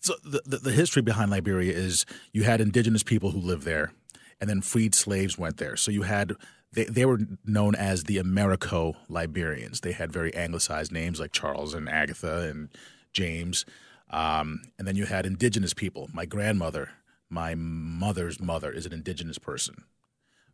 So 0.00 0.14
the, 0.24 0.42
the, 0.44 0.58
the 0.58 0.72
history 0.72 1.02
behind 1.02 1.30
Liberia 1.30 1.72
is 1.72 2.06
you 2.32 2.44
had 2.44 2.60
indigenous 2.60 3.02
people 3.02 3.30
who 3.30 3.40
lived 3.40 3.64
there, 3.64 3.92
and 4.40 4.50
then 4.50 4.60
freed 4.60 4.94
slaves 4.94 5.38
went 5.38 5.56
there. 5.56 5.76
So 5.76 5.90
you 5.90 6.02
had 6.02 6.34
they, 6.72 6.84
they 6.84 7.06
were 7.06 7.20
known 7.44 7.74
as 7.74 8.04
the 8.04 8.18
Americo 8.18 8.94
Liberians. 9.08 9.80
They 9.80 9.92
had 9.92 10.12
very 10.12 10.34
anglicized 10.34 10.92
names 10.92 11.18
like 11.18 11.32
Charles 11.32 11.74
and 11.74 11.88
Agatha 11.88 12.48
and 12.48 12.68
James. 13.12 13.64
Um, 14.10 14.62
and 14.78 14.86
then 14.86 14.94
you 14.94 15.06
had 15.06 15.26
indigenous 15.26 15.74
people. 15.74 16.08
My 16.12 16.26
grandmother, 16.26 16.90
my 17.30 17.54
mother's 17.54 18.40
mother, 18.40 18.70
is 18.70 18.86
an 18.86 18.92
indigenous 18.92 19.38
person. 19.38 19.84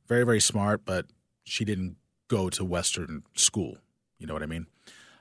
Very, 0.07 0.25
very 0.25 0.41
smart, 0.41 0.85
but 0.85 1.07
she 1.45 1.65
didn't 1.65 1.97
go 2.33 2.49
to 2.49 2.65
Western 2.65 3.23
school. 3.35 3.77
You 4.19 4.27
know 4.27 4.33
what 4.33 4.43
I 4.43 4.47
mean? 4.47 4.67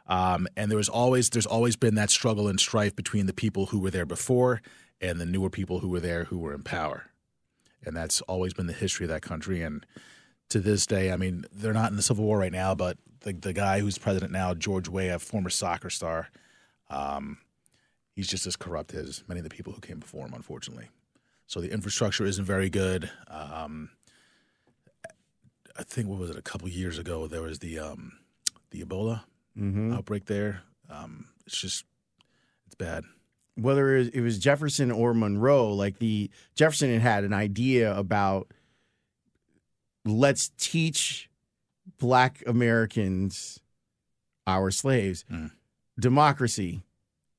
Um, 0.07 0.47
and 0.55 0.71
there 0.71 0.77
was 0.77 0.89
always 0.89 1.29
there's 1.29 1.45
always 1.45 1.75
been 1.75 1.95
that 1.95 2.09
struggle 2.09 2.47
and 2.47 2.59
strife 2.59 2.95
between 2.95 3.25
the 3.25 3.33
people 3.33 3.67
who 3.67 3.79
were 3.79 3.91
there 3.91 4.05
before 4.05 4.61
and 5.01 5.19
the 5.19 5.25
newer 5.25 5.49
people 5.49 5.79
who 5.79 5.89
were 5.89 5.99
there 5.99 6.25
who 6.25 6.37
were 6.37 6.53
in 6.53 6.63
power. 6.63 7.07
And 7.85 7.95
that's 7.95 8.21
always 8.21 8.53
been 8.53 8.67
the 8.67 8.73
history 8.73 9.05
of 9.05 9.09
that 9.09 9.21
country. 9.21 9.61
And 9.61 9.85
to 10.49 10.59
this 10.59 10.85
day, 10.85 11.11
I 11.11 11.17
mean, 11.17 11.45
they're 11.51 11.73
not 11.73 11.91
in 11.91 11.97
the 11.97 12.03
Civil 12.03 12.25
War 12.25 12.37
right 12.37 12.51
now, 12.51 12.75
but 12.75 12.97
the 13.21 13.33
the 13.33 13.53
guy 13.53 13.79
who's 13.79 13.97
president 13.97 14.31
now, 14.31 14.53
George 14.53 14.87
Weah, 14.87 15.19
former 15.19 15.49
soccer 15.49 15.89
star, 15.89 16.29
um, 16.89 17.39
he's 18.15 18.27
just 18.27 18.47
as 18.47 18.55
corrupt 18.55 18.93
as 18.93 19.23
many 19.27 19.39
of 19.39 19.43
the 19.43 19.55
people 19.55 19.73
who 19.73 19.81
came 19.81 19.99
before 19.99 20.25
him, 20.25 20.33
unfortunately. 20.33 20.89
So 21.47 21.59
the 21.59 21.71
infrastructure 21.71 22.25
isn't 22.25 22.45
very 22.45 22.69
good. 22.69 23.09
Um, 23.27 23.89
I 25.77 25.83
think 25.83 26.07
what 26.07 26.19
was 26.19 26.29
it? 26.29 26.37
A 26.37 26.41
couple 26.41 26.67
years 26.67 26.97
ago, 26.97 27.27
there 27.27 27.41
was 27.41 27.59
the 27.59 27.79
um, 27.79 28.13
the 28.71 28.83
Ebola 28.83 29.23
mm-hmm. 29.57 29.93
outbreak 29.93 30.25
there. 30.25 30.61
Um, 30.89 31.27
it's 31.45 31.59
just 31.59 31.85
it's 32.65 32.75
bad. 32.75 33.03
Whether 33.55 33.95
it 33.97 34.21
was 34.21 34.39
Jefferson 34.39 34.91
or 34.91 35.13
Monroe, 35.13 35.73
like 35.73 35.99
the 35.99 36.29
Jefferson 36.55 36.91
had 36.91 37.01
had 37.01 37.23
an 37.23 37.33
idea 37.33 37.95
about 37.95 38.47
let's 40.05 40.51
teach 40.57 41.29
black 41.99 42.43
Americans, 42.47 43.59
our 44.47 44.71
slaves, 44.71 45.25
Mm. 45.31 45.51
democracy, 45.99 46.81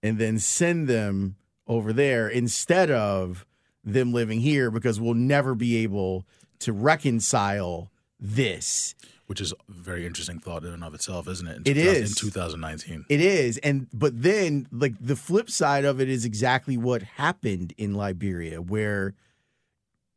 and 0.02 0.18
then 0.18 0.38
send 0.38 0.86
them 0.88 1.36
over 1.66 1.92
there 1.92 2.28
instead 2.28 2.90
of 2.90 3.46
them 3.84 4.12
living 4.12 4.40
here 4.40 4.70
because 4.70 5.00
we'll 5.00 5.14
never 5.14 5.54
be 5.54 5.76
able 5.76 6.24
to 6.60 6.72
reconcile 6.72 7.90
this. 8.22 8.94
Which 9.26 9.40
is 9.40 9.52
a 9.52 9.56
very 9.68 10.04
interesting 10.06 10.38
thought 10.38 10.62
in 10.64 10.72
and 10.74 10.84
of 10.84 10.92
itself, 10.94 11.26
isn't 11.26 11.46
it? 11.46 11.56
In 11.56 11.62
It 11.62 11.74
2000 11.74 12.02
is. 12.02 12.10
in 12.10 12.16
2019. 12.16 13.04
It 13.08 13.20
is. 13.20 13.56
And 13.58 13.86
but 13.92 14.22
then 14.22 14.66
like 14.70 14.94
the 15.00 15.16
flip 15.16 15.48
side 15.50 15.84
of 15.84 16.00
it 16.00 16.08
is 16.08 16.24
exactly 16.24 16.76
what 16.76 17.02
happened 17.02 17.72
in 17.78 17.94
Liberia 17.94 18.60
where 18.60 19.14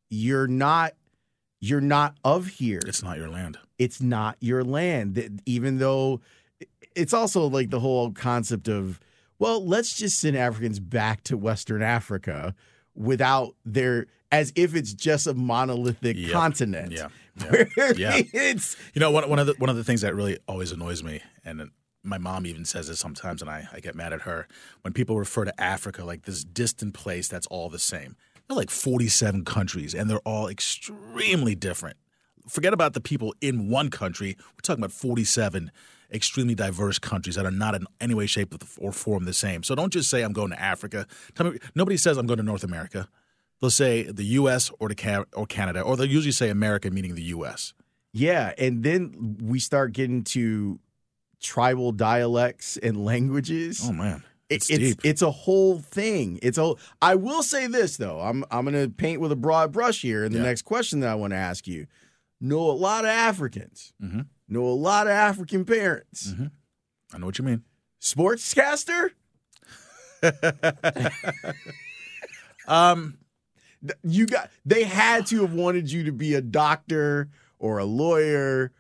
you're 0.10 0.48
not 0.48 0.94
you're 1.62 1.82
not 1.82 2.16
of 2.24 2.48
here. 2.48 2.82
It's 2.86 3.02
not 3.04 3.18
your 3.18 3.30
land. 3.30 3.58
it's 3.80 4.02
not 4.02 4.38
your 4.40 4.64
land. 4.64 5.42
Even 5.46 5.80
though 5.80 6.20
it's 6.96 7.14
also 7.14 7.48
like 7.48 7.70
the 7.70 7.80
whole 7.80 8.12
concept 8.12 8.68
of, 8.68 9.00
well, 9.40 9.66
let's 9.66 9.96
just 9.98 10.20
send 10.20 10.36
Africans 10.38 10.80
back 10.80 11.24
to 11.26 11.38
Western 11.38 11.82
Africa 11.82 12.54
without 12.96 13.56
their 13.66 14.08
as 14.32 14.52
if 14.56 14.76
it's 14.76 14.94
just 14.94 15.26
a 15.28 15.34
monolithic 15.34 16.18
Yep. 16.18 16.32
continent. 16.32 16.92
Yeah. 16.92 17.08
Yeah. 17.38 18.22
it's 18.34 18.78
You 18.94 19.00
know, 19.00 19.12
one, 19.12 19.30
one 19.30 19.40
of 19.40 19.48
the 19.48 19.54
one 19.58 19.70
of 19.70 19.76
the 19.76 19.84
things 19.84 20.02
that 20.02 20.16
really 20.16 20.38
always 20.48 20.72
annoys 20.72 21.04
me, 21.04 21.22
and 21.44 21.72
my 22.04 22.18
mom 22.18 22.46
even 22.46 22.66
says 22.66 22.88
this 22.88 23.00
sometimes, 23.00 23.42
and 23.42 23.50
I, 23.50 23.68
I 23.74 23.80
get 23.80 23.96
mad 23.96 24.14
at 24.14 24.22
her 24.22 24.48
when 24.82 24.94
people 24.94 25.18
refer 25.18 25.46
to 25.46 25.62
Africa 25.62 26.06
like 26.06 26.24
this 26.24 26.44
distant 26.44 26.94
place 26.94 27.28
that's 27.28 27.48
all 27.48 27.70
the 27.70 27.80
same. 27.80 28.16
There 28.48 28.56
are 28.56 28.60
like 28.60 28.70
47 28.70 29.44
countries, 29.44 29.96
and 29.96 30.10
they're 30.10 30.20
all 30.20 30.48
extremely 30.48 31.56
different. 31.56 31.98
Forget 32.48 32.74
about 32.74 32.94
the 32.94 33.02
people 33.02 33.34
in 33.42 33.70
one 33.70 33.90
country. 33.90 34.38
We're 34.38 34.62
talking 34.62 34.84
about 34.84 34.92
47 34.92 35.72
extremely 36.14 36.54
diverse 36.54 37.00
countries 37.00 37.36
that 37.36 37.46
are 37.46 37.52
not 37.52 37.74
in 37.74 37.88
any 38.00 38.14
way, 38.14 38.28
shape, 38.28 38.54
or 38.78 38.92
form 38.92 39.26
the 39.26 39.34
same. 39.34 39.64
So 39.64 39.74
don't 39.74 39.92
just 39.92 40.10
say 40.10 40.22
I'm 40.22 40.34
going 40.34 40.52
to 40.52 40.62
Africa. 40.62 41.08
Tell 41.34 41.52
me, 41.52 41.58
nobody 41.74 41.98
says 41.98 42.18
I'm 42.18 42.28
going 42.28 42.38
to 42.38 42.44
North 42.44 42.64
America. 42.64 43.10
They'll 43.62 43.70
say 43.72 44.04
the 44.04 44.24
U.S. 44.40 44.70
or 44.80 44.90
the 44.90 44.96
Ca- 44.96 45.26
or 45.34 45.46
Canada, 45.46 45.82
or 45.82 45.96
they'll 45.98 46.06
usually 46.06 46.32
say 46.34 46.50
America, 46.50 46.90
meaning 46.92 47.16
the 47.16 47.24
U.S. 47.24 47.74
yeah, 48.14 48.54
and 48.58 48.84
then 48.84 49.38
we 49.42 49.60
start 49.60 49.94
getting 49.94 50.24
to 50.26 50.80
tribal 51.42 51.92
dialects 51.92 52.78
and 52.78 53.04
languages. 53.06 53.82
Oh 53.84 53.92
man, 53.94 54.24
it's, 54.50 54.70
it's 54.70 54.80
deep. 54.80 55.00
it's 55.04 55.22
a 55.22 55.32
whole 55.32 55.80
thing. 55.80 56.40
It's 56.42 56.58
a. 56.58 56.74
I 57.02 57.16
will 57.16 57.44
say 57.44 57.68
this 57.68 57.98
though. 57.98 58.20
I'm 58.20 58.44
I'm 58.52 58.66
going 58.66 58.76
to 58.82 58.90
paint 58.94 59.20
with 59.22 59.32
a 59.32 59.36
broad 59.36 59.72
brush 59.72 60.02
here. 60.02 60.24
And 60.24 60.34
the 60.34 60.40
Yeah. 60.40 60.46
next 60.46 60.64
question 60.64 61.00
that 61.00 61.10
I 61.10 61.16
want 61.16 61.32
to 61.32 61.38
ask 61.38 61.66
you: 61.68 61.88
Know 62.42 62.70
a 62.70 62.74
lot 62.74 63.06
of 63.06 63.10
Africans. 63.12 63.94
Mhm. 64.04 64.28
Know 64.48 64.66
a 64.66 64.76
lot 64.76 65.08
of 65.08 65.12
African 65.14 65.66
parents. 65.66 66.28
Mhm. 66.32 66.52
I 67.14 67.18
know 67.18 67.26
what 67.28 67.38
you 67.40 67.46
mean. 67.46 67.64
Sportscaster. 68.02 69.12
Um, 72.68 73.18
You 74.04 74.26
got. 74.28 74.50
They 74.66 74.84
had 74.84 75.26
to 75.28 75.42
have 75.42 75.54
wanted 75.54 75.92
you 75.92 76.04
to 76.06 76.12
be 76.12 76.34
a 76.34 76.42
doctor 76.42 77.30
or 77.60 77.78
a 77.78 77.86
lawyer 77.86 78.72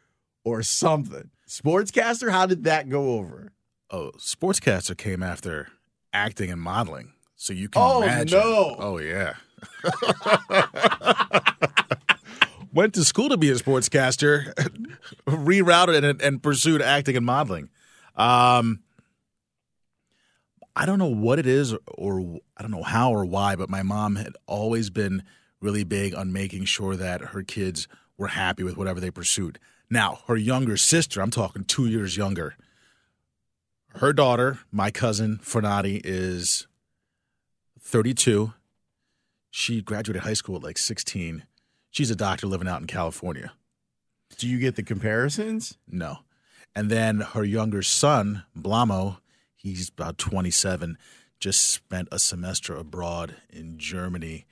or 0.43 0.63
something. 0.63 1.29
Sportscaster. 1.47 2.31
How 2.31 2.45
did 2.45 2.63
that 2.65 2.89
go 2.89 3.13
over? 3.13 3.51
oh, 3.91 4.12
sportscaster 4.17 4.97
came 4.97 5.21
after 5.24 5.67
acting 6.12 6.51
and 6.51 6.59
modeling, 6.59 7.13
so 7.35 7.53
you 7.53 7.69
can 7.69 7.81
Oh, 7.81 8.01
imagine. 8.01 8.39
no. 8.39 8.75
Oh 8.79 8.97
yeah. 8.97 9.35
Went 12.74 12.93
to 12.95 13.05
school 13.05 13.29
to 13.29 13.38
be 13.38 13.50
a 13.51 13.55
sportscaster, 13.55 14.51
rerouted 15.27 16.03
and, 16.03 16.21
and 16.21 16.43
pursued 16.43 16.81
acting 16.81 17.15
and 17.15 17.25
modeling. 17.25 17.69
Um, 18.17 18.81
I 20.75 20.86
don't 20.86 21.00
know 21.00 21.05
what 21.08 21.39
it 21.39 21.46
is, 21.48 21.74
or, 21.88 22.39
I 22.58 22.62
don't 22.62 22.72
know 22.72 22.84
how 22.84 23.12
or 23.12 23.25
why, 23.25 23.55
but 23.55 23.70
my 23.70 23.82
mom 23.82 24.17
had 24.17 24.34
always 24.46 24.89
been 24.89 25.24
really 25.62 25.84
big 25.84 26.13
on 26.13 26.34
making 26.34 26.65
sure 26.65 26.96
that 26.96 27.22
her 27.22 27.44
kids 27.44 27.88
were 28.17 28.27
happy 28.27 28.63
with 28.63 28.77
whatever 28.77 29.00
they 29.00 29.12
pursued. 29.12 29.60
Now, 29.89 30.20
her 30.27 30.36
younger 30.36 30.77
sister, 30.77 31.22
I'm 31.22 31.32
talking 31.32 31.63
two 31.63 31.86
years 31.86 32.17
younger, 32.17 32.55
her 33.96 34.12
daughter, 34.12 34.60
my 34.72 34.91
cousin 34.91 35.39
Fernati, 35.41 36.01
is 36.03 36.67
32. 37.79 38.53
She 39.51 39.81
graduated 39.81 40.24
high 40.24 40.33
school 40.33 40.57
at 40.57 40.64
like 40.64 40.77
16. 40.77 41.44
She's 41.92 42.11
a 42.11 42.16
doctor 42.16 42.48
living 42.48 42.68
out 42.68 42.81
in 42.81 42.88
California. 42.88 43.53
Do 44.38 44.50
you 44.50 44.59
get 44.59 44.75
the 44.75 44.83
comparisons? 44.83 45.77
No. 45.88 46.20
And 46.75 46.92
then 46.92 47.22
her 47.22 47.46
younger 47.46 47.81
son, 47.81 48.44
Blamo, 48.57 49.20
he's 49.73 49.89
about 49.89 50.17
27, 50.17 50.97
just 51.39 51.69
spent 51.69 52.07
a 52.11 52.19
semester 52.19 52.75
abroad 52.75 53.35
in 53.49 53.77
Germany. 53.77 54.45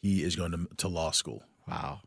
He 0.00 0.22
is 0.22 0.36
going 0.36 0.52
to, 0.52 0.68
to 0.76 0.88
law 0.88 1.10
school. 1.10 1.42
Wow. 1.66 2.00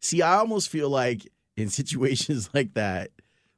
See, 0.00 0.22
I 0.22 0.34
almost 0.34 0.68
feel 0.68 0.90
like 0.90 1.28
in 1.56 1.68
situations 1.68 2.50
like 2.54 2.74
that, 2.74 3.10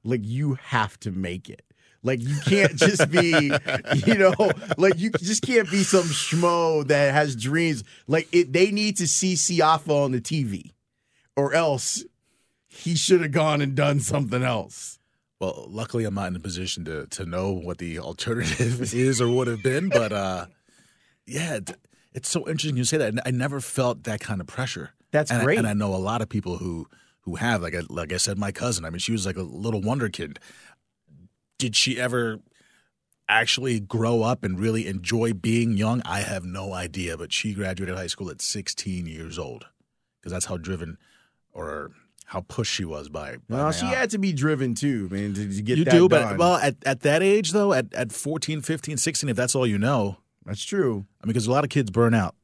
like 0.04 0.20
you 0.22 0.54
have 0.54 1.00
to 1.00 1.10
make 1.10 1.48
it. 1.48 1.62
Like 2.02 2.20
you 2.20 2.36
can't 2.44 2.76
just 2.76 3.10
be, 3.10 3.30
you 4.06 4.18
know, 4.18 4.34
like 4.76 4.98
you 4.98 5.08
just 5.10 5.40
can't 5.42 5.70
be 5.70 5.82
some 5.82 6.02
schmo 6.02 6.86
that 6.88 7.14
has 7.14 7.34
dreams. 7.34 7.82
Like 8.06 8.28
it, 8.30 8.52
they 8.52 8.70
need 8.70 8.98
to 8.98 9.08
see 9.08 9.34
Siafa 9.34 10.04
on 10.04 10.12
the 10.12 10.20
TV, 10.20 10.72
or 11.34 11.54
else 11.54 12.04
he 12.68 12.94
should 12.94 13.22
have 13.22 13.32
gone 13.32 13.62
and 13.62 13.74
done 13.74 14.00
something 14.00 14.42
else. 14.42 14.98
Well, 15.40 15.66
luckily, 15.68 16.04
I'm 16.04 16.14
not 16.14 16.28
in 16.28 16.36
a 16.36 16.40
position 16.40 16.84
to 16.86 17.06
to 17.06 17.24
know 17.26 17.52
what 17.52 17.78
the 17.78 17.98
alternative 17.98 18.80
is 18.94 19.20
or 19.20 19.28
would 19.28 19.46
have 19.48 19.62
been. 19.62 19.88
But 19.88 20.12
uh, 20.12 20.46
yeah, 21.26 21.56
it- 21.56 21.76
it's 22.12 22.28
so 22.28 22.46
interesting 22.48 22.76
you 22.76 22.84
say 22.84 22.96
that. 22.98 23.14
I 23.26 23.32
never 23.32 23.60
felt 23.60 24.04
that 24.04 24.20
kind 24.20 24.40
of 24.40 24.46
pressure. 24.46 24.90
That's 25.10 25.32
and 25.32 25.40
I- 25.42 25.44
great. 25.44 25.58
and 25.58 25.66
I 25.66 25.72
know 25.72 25.92
a 25.94 25.98
lot 25.98 26.22
of 26.22 26.28
people 26.28 26.58
who 26.58 26.86
who 27.22 27.34
have. 27.36 27.60
Like 27.62 27.74
I, 27.74 27.80
like 27.88 28.12
I 28.12 28.18
said, 28.18 28.38
my 28.38 28.52
cousin. 28.52 28.84
I 28.84 28.90
mean, 28.90 29.00
she 29.00 29.10
was 29.12 29.26
like 29.26 29.36
a 29.36 29.42
little 29.42 29.80
wonder 29.80 30.08
kid. 30.08 30.38
Did 31.58 31.74
she 31.74 32.00
ever 32.00 32.38
actually 33.28 33.80
grow 33.80 34.22
up 34.22 34.44
and 34.44 34.60
really 34.60 34.86
enjoy 34.86 35.32
being 35.32 35.76
young? 35.76 36.02
I 36.04 36.20
have 36.20 36.44
no 36.44 36.72
idea. 36.72 37.16
But 37.16 37.32
she 37.32 37.52
graduated 37.54 37.96
high 37.96 38.06
school 38.06 38.30
at 38.30 38.40
16 38.40 39.06
years 39.06 39.38
old 39.38 39.66
because 40.20 40.32
that's 40.32 40.46
how 40.46 40.56
driven 40.56 40.98
or 41.52 41.90
how 42.34 42.40
pushed 42.42 42.72
she 42.74 42.84
was 42.84 43.08
by. 43.08 43.36
by 43.48 43.56
Well, 43.56 43.72
she 43.72 43.86
aunt. 43.86 43.94
had 43.96 44.10
to 44.10 44.18
be 44.18 44.32
driven 44.32 44.74
too, 44.74 45.08
man, 45.10 45.34
to, 45.34 45.48
to 45.48 45.62
get 45.62 45.78
You 45.78 45.84
that 45.84 45.90
do, 45.92 46.08
done. 46.08 46.36
but 46.36 46.38
well, 46.38 46.56
at, 46.56 46.76
at 46.84 47.00
that 47.00 47.22
age 47.22 47.52
though, 47.52 47.72
at, 47.72 47.92
at 47.94 48.12
14, 48.12 48.60
15, 48.60 48.96
16, 48.96 49.28
if 49.30 49.36
that's 49.36 49.54
all 49.54 49.66
you 49.66 49.78
know, 49.78 50.18
That's 50.44 50.64
true. 50.64 51.06
I 51.22 51.26
mean, 51.26 51.32
because 51.32 51.46
a 51.46 51.50
lot 51.52 51.64
of 51.64 51.70
kids 51.70 51.90
burn 51.90 52.12
out. 52.12 52.34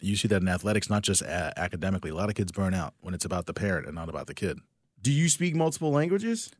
You 0.00 0.16
see 0.16 0.28
that 0.28 0.42
in 0.42 0.48
athletics, 0.48 0.88
not 0.88 1.02
just 1.02 1.22
a- 1.22 1.52
academically. 1.58 2.10
A 2.10 2.14
lot 2.14 2.28
of 2.28 2.34
kids 2.36 2.52
burn 2.52 2.72
out 2.74 2.94
when 3.00 3.14
it's 3.14 3.24
about 3.24 3.46
the 3.46 3.54
parent 3.54 3.86
and 3.86 3.94
not 3.94 4.08
about 4.08 4.26
the 4.28 4.34
kid. 4.34 4.58
Do 5.02 5.12
you 5.12 5.28
speak 5.28 5.54
multiple 5.54 5.90
languages? 5.90 6.50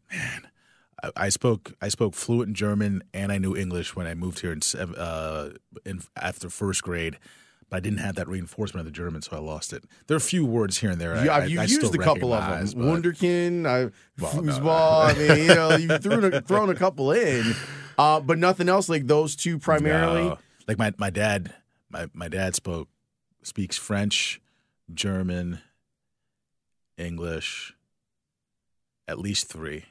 I, 1.03 1.11
I 1.17 1.29
spoke 1.31 1.73
I 1.81 1.89
spoke 1.89 2.15
fluent 2.15 2.53
German 2.55 3.03
and 3.15 3.31
I 3.33 3.39
knew 3.39 3.57
English 3.57 3.95
when 3.97 4.07
I 4.07 4.15
moved 4.15 4.41
here 4.41 4.53
in, 4.53 4.61
uh, 4.97 5.51
in 5.87 6.03
after 6.17 6.51
first 6.51 6.83
grade, 6.83 7.19
but 7.71 7.77
I 7.77 7.81
didn't 7.81 7.99
have 7.99 8.15
that 8.17 8.29
reinforcement 8.29 8.87
of 8.87 8.93
the 8.93 8.97
German, 8.97 9.23
so 9.23 9.37
I 9.37 9.41
lost 9.41 9.73
it. 9.73 9.85
There 10.07 10.15
are 10.15 10.19
a 10.19 10.21
few 10.21 10.45
words 10.45 10.79
here 10.79 10.91
and 10.91 11.01
there. 11.01 11.25
Yeah, 11.25 11.35
I, 11.35 11.41
I, 11.41 11.45
you've 11.45 11.61
I 11.61 11.65
used 11.65 11.95
a 11.95 11.99
couple 11.99 12.33
of 12.33 12.73
them. 12.73 12.83
Wunderkind, 12.83 13.67
I, 13.67 13.91
Well, 14.21 14.43
no. 14.43 14.53
foosball. 14.53 15.05
I 15.05 15.15
mean, 15.15 15.39
you 15.49 15.55
know, 15.55 15.77
you've 15.77 16.03
thrown 16.03 16.25
a, 16.25 16.41
thrown 16.41 16.71
a 16.71 16.75
couple 16.75 17.13
in, 17.13 17.55
uh, 17.99 18.21
but 18.21 18.39
nothing 18.39 18.69
else 18.69 18.89
like 18.89 19.07
those 19.07 19.37
two 19.37 19.59
primarily. 19.59 20.25
No. 20.25 20.39
Like 20.67 20.79
my, 20.79 20.93
my 20.99 21.11
dad, 21.11 21.55
my, 21.91 22.09
my 22.15 22.29
dad 22.29 22.55
spoke 22.55 22.89
speaks 23.43 23.77
French, 23.77 24.41
German, 24.93 25.61
English, 26.97 27.75
at 29.07 29.19
least 29.19 29.47
three. 29.49 29.85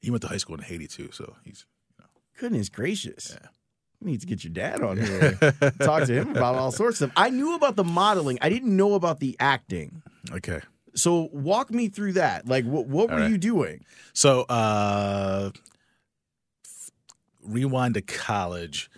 He 0.00 0.10
went 0.10 0.22
to 0.22 0.28
high 0.28 0.38
school 0.38 0.56
in 0.56 0.62
Haiti 0.62 0.86
too, 0.86 1.10
so 1.12 1.36
he's 1.44 1.66
Goodness 2.38 2.70
gracious. 2.70 3.36
Yeah. 3.38 3.48
Need 4.02 4.20
to 4.22 4.26
get 4.26 4.42
your 4.44 4.52
dad 4.52 4.80
on 4.82 4.96
here. 4.96 5.32
Talk 5.82 6.04
to 6.04 6.14
him 6.14 6.30
about 6.30 6.54
all 6.54 6.72
sorts 6.72 7.00
of 7.02 7.10
stuff. 7.10 7.22
I 7.22 7.28
knew 7.28 7.54
about 7.54 7.76
the 7.76 7.84
modeling. 7.84 8.38
I 8.40 8.48
didn't 8.48 8.74
know 8.74 8.94
about 8.94 9.20
the 9.20 9.36
acting. 9.38 10.02
okay. 10.32 10.60
So 10.94 11.28
walk 11.32 11.70
me 11.70 11.88
through 11.88 12.14
that. 12.14 12.48
Like, 12.48 12.64
what, 12.64 12.86
what 12.86 13.10
were 13.10 13.16
right. 13.16 13.30
you 13.30 13.38
doing? 13.38 13.84
So 14.12 14.42
uh, 14.42 15.50
rewind 17.42 17.94
to 17.94 18.02
college. 18.02 18.90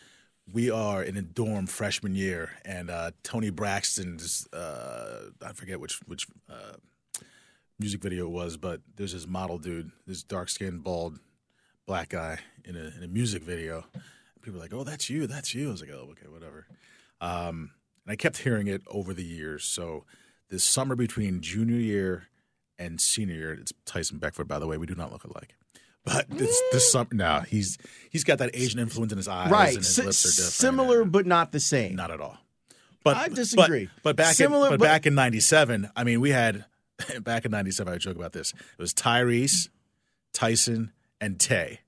We 0.52 0.70
are 0.70 1.02
in 1.02 1.16
a 1.16 1.22
dorm 1.22 1.66
freshman 1.66 2.14
year, 2.14 2.50
and 2.64 2.90
uh, 2.90 3.12
Toni 3.22 3.50
Braxton's 3.50 4.46
uh, 4.52 5.30
I 5.44 5.52
forget 5.52 5.80
which 5.80 6.00
which 6.06 6.26
uh, 6.50 6.74
music 7.78 8.02
video 8.02 8.26
it 8.26 8.30
was, 8.30 8.56
but 8.56 8.80
there's 8.96 9.12
this 9.12 9.26
model 9.26 9.58
dude, 9.58 9.92
this 10.06 10.22
dark 10.22 10.48
skinned, 10.48 10.84
bald, 10.84 11.18
black 11.86 12.10
guy 12.10 12.38
in 12.64 12.76
a 12.76 12.92
in 12.96 13.02
a 13.02 13.08
music 13.08 13.42
video. 13.42 13.84
People 14.42 14.54
were 14.58 14.64
like, 14.64 14.74
"Oh, 14.74 14.84
that's 14.84 15.08
you, 15.08 15.26
that's 15.26 15.54
you." 15.54 15.68
I 15.68 15.72
was 15.72 15.80
like, 15.80 15.90
"Oh, 15.90 16.08
okay, 16.12 16.28
whatever." 16.28 16.66
Um, 17.20 17.70
and 18.04 18.12
I 18.12 18.16
kept 18.16 18.38
hearing 18.38 18.66
it 18.66 18.82
over 18.88 19.14
the 19.14 19.24
years. 19.24 19.64
So 19.64 20.04
this 20.50 20.64
summer 20.64 20.96
between 20.96 21.40
junior 21.40 21.76
year 21.78 22.28
and 22.78 23.00
senior 23.00 23.34
year, 23.36 23.52
it's 23.54 23.72
Tyson 23.84 24.18
Beckford, 24.18 24.48
by 24.48 24.58
the 24.58 24.66
way. 24.66 24.76
We 24.76 24.86
do 24.86 24.94
not 24.94 25.12
look 25.12 25.24
alike. 25.24 25.54
But 26.04 26.28
this 26.30 26.60
this 26.72 26.90
summer, 26.90 27.08
no, 27.12 27.40
he's 27.48 27.78
he's 28.10 28.24
got 28.24 28.38
that 28.38 28.50
Asian 28.54 28.80
influence 28.80 29.12
in 29.12 29.18
his 29.18 29.28
eyes, 29.28 29.50
right. 29.50 29.68
And 29.68 29.78
his 29.78 29.94
Si- 29.94 30.02
lips 30.02 30.24
are 30.24 30.28
different. 30.30 30.52
similar, 30.52 31.02
and- 31.02 31.12
but 31.12 31.26
not 31.26 31.52
the 31.52 31.60
same. 31.60 31.94
not 31.94 32.10
at 32.10 32.20
all. 32.20 32.38
But 33.04 33.16
I 33.16 33.28
but- 33.28 33.36
disagree. 33.36 33.88
But, 34.02 34.16
back 34.16 34.34
Similar, 34.34 34.66
in, 34.66 34.72
but, 34.74 34.78
but- 34.80 34.84
back 34.86 35.06
in 35.06 35.14
'97, 35.14 35.90
I 35.94 36.02
mean, 36.04 36.20
we 36.20 36.30
had 36.30 36.64
back 37.20 37.44
in 37.44 37.52
'97. 37.52 37.92
I 37.92 37.98
joke 37.98 38.16
about 38.16 38.32
this. 38.32 38.52
It 38.52 38.82
was 38.82 38.92
Tyrese, 38.92 39.68
Tyson, 40.32 40.92
and 41.20 41.38
Tay. 41.38 41.80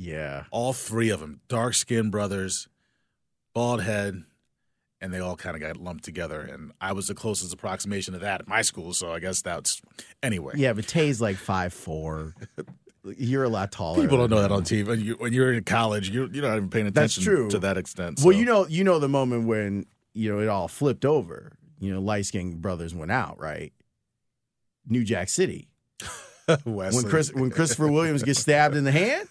Yeah. 0.00 0.44
All 0.50 0.72
three 0.72 1.10
of 1.10 1.20
them, 1.20 1.40
dark 1.48 1.74
skinned 1.74 2.10
brothers, 2.10 2.68
bald 3.52 3.82
head, 3.82 4.24
and 5.00 5.12
they 5.12 5.20
all 5.20 5.36
kind 5.36 5.54
of 5.54 5.60
got 5.60 5.76
lumped 5.76 6.04
together. 6.04 6.40
And 6.40 6.72
I 6.80 6.92
was 6.92 7.08
the 7.08 7.14
closest 7.14 7.52
approximation 7.52 8.14
of 8.14 8.22
that 8.22 8.40
at 8.40 8.48
my 8.48 8.62
school. 8.62 8.94
So 8.94 9.12
I 9.12 9.20
guess 9.20 9.42
that's 9.42 9.82
anyway. 10.22 10.54
Yeah, 10.56 10.72
but 10.72 10.88
Tay's 10.88 11.20
like 11.20 11.36
five 11.36 11.74
four. 11.74 12.34
You're 13.04 13.44
a 13.44 13.48
lot 13.48 13.72
taller. 13.72 14.00
People 14.00 14.16
don't 14.16 14.30
know 14.30 14.40
that 14.40 14.52
on 14.52 14.62
TV. 14.62 14.86
When, 14.86 15.00
you, 15.00 15.14
when 15.14 15.32
you're 15.32 15.52
in 15.52 15.64
college, 15.64 16.10
you're, 16.10 16.30
you're 16.30 16.46
not 16.46 16.56
even 16.56 16.68
paying 16.68 16.86
attention 16.86 17.22
That's 17.22 17.36
true. 17.36 17.48
to 17.50 17.58
that 17.60 17.78
extent. 17.78 18.20
Well, 18.22 18.36
you 18.36 18.44
know, 18.44 18.66
you 18.66 18.84
know 18.84 18.98
the 18.98 19.08
moment 19.08 19.46
when 19.46 19.86
you 20.14 20.32
know, 20.32 20.40
it 20.40 20.48
all 20.48 20.68
flipped 20.68 21.04
over. 21.04 21.52
You 21.78 21.94
know, 21.94 22.00
light 22.00 22.26
skinned 22.26 22.60
brothers 22.60 22.94
went 22.94 23.10
out, 23.10 23.40
right? 23.40 23.72
New 24.86 25.04
Jack 25.04 25.28
City. 25.28 25.68
when 26.64 27.02
Chris 27.04 27.32
when 27.32 27.50
Christopher 27.50 27.90
Williams 27.90 28.22
gets 28.22 28.40
stabbed 28.40 28.76
in 28.76 28.84
the 28.84 28.92
hand, 28.92 29.28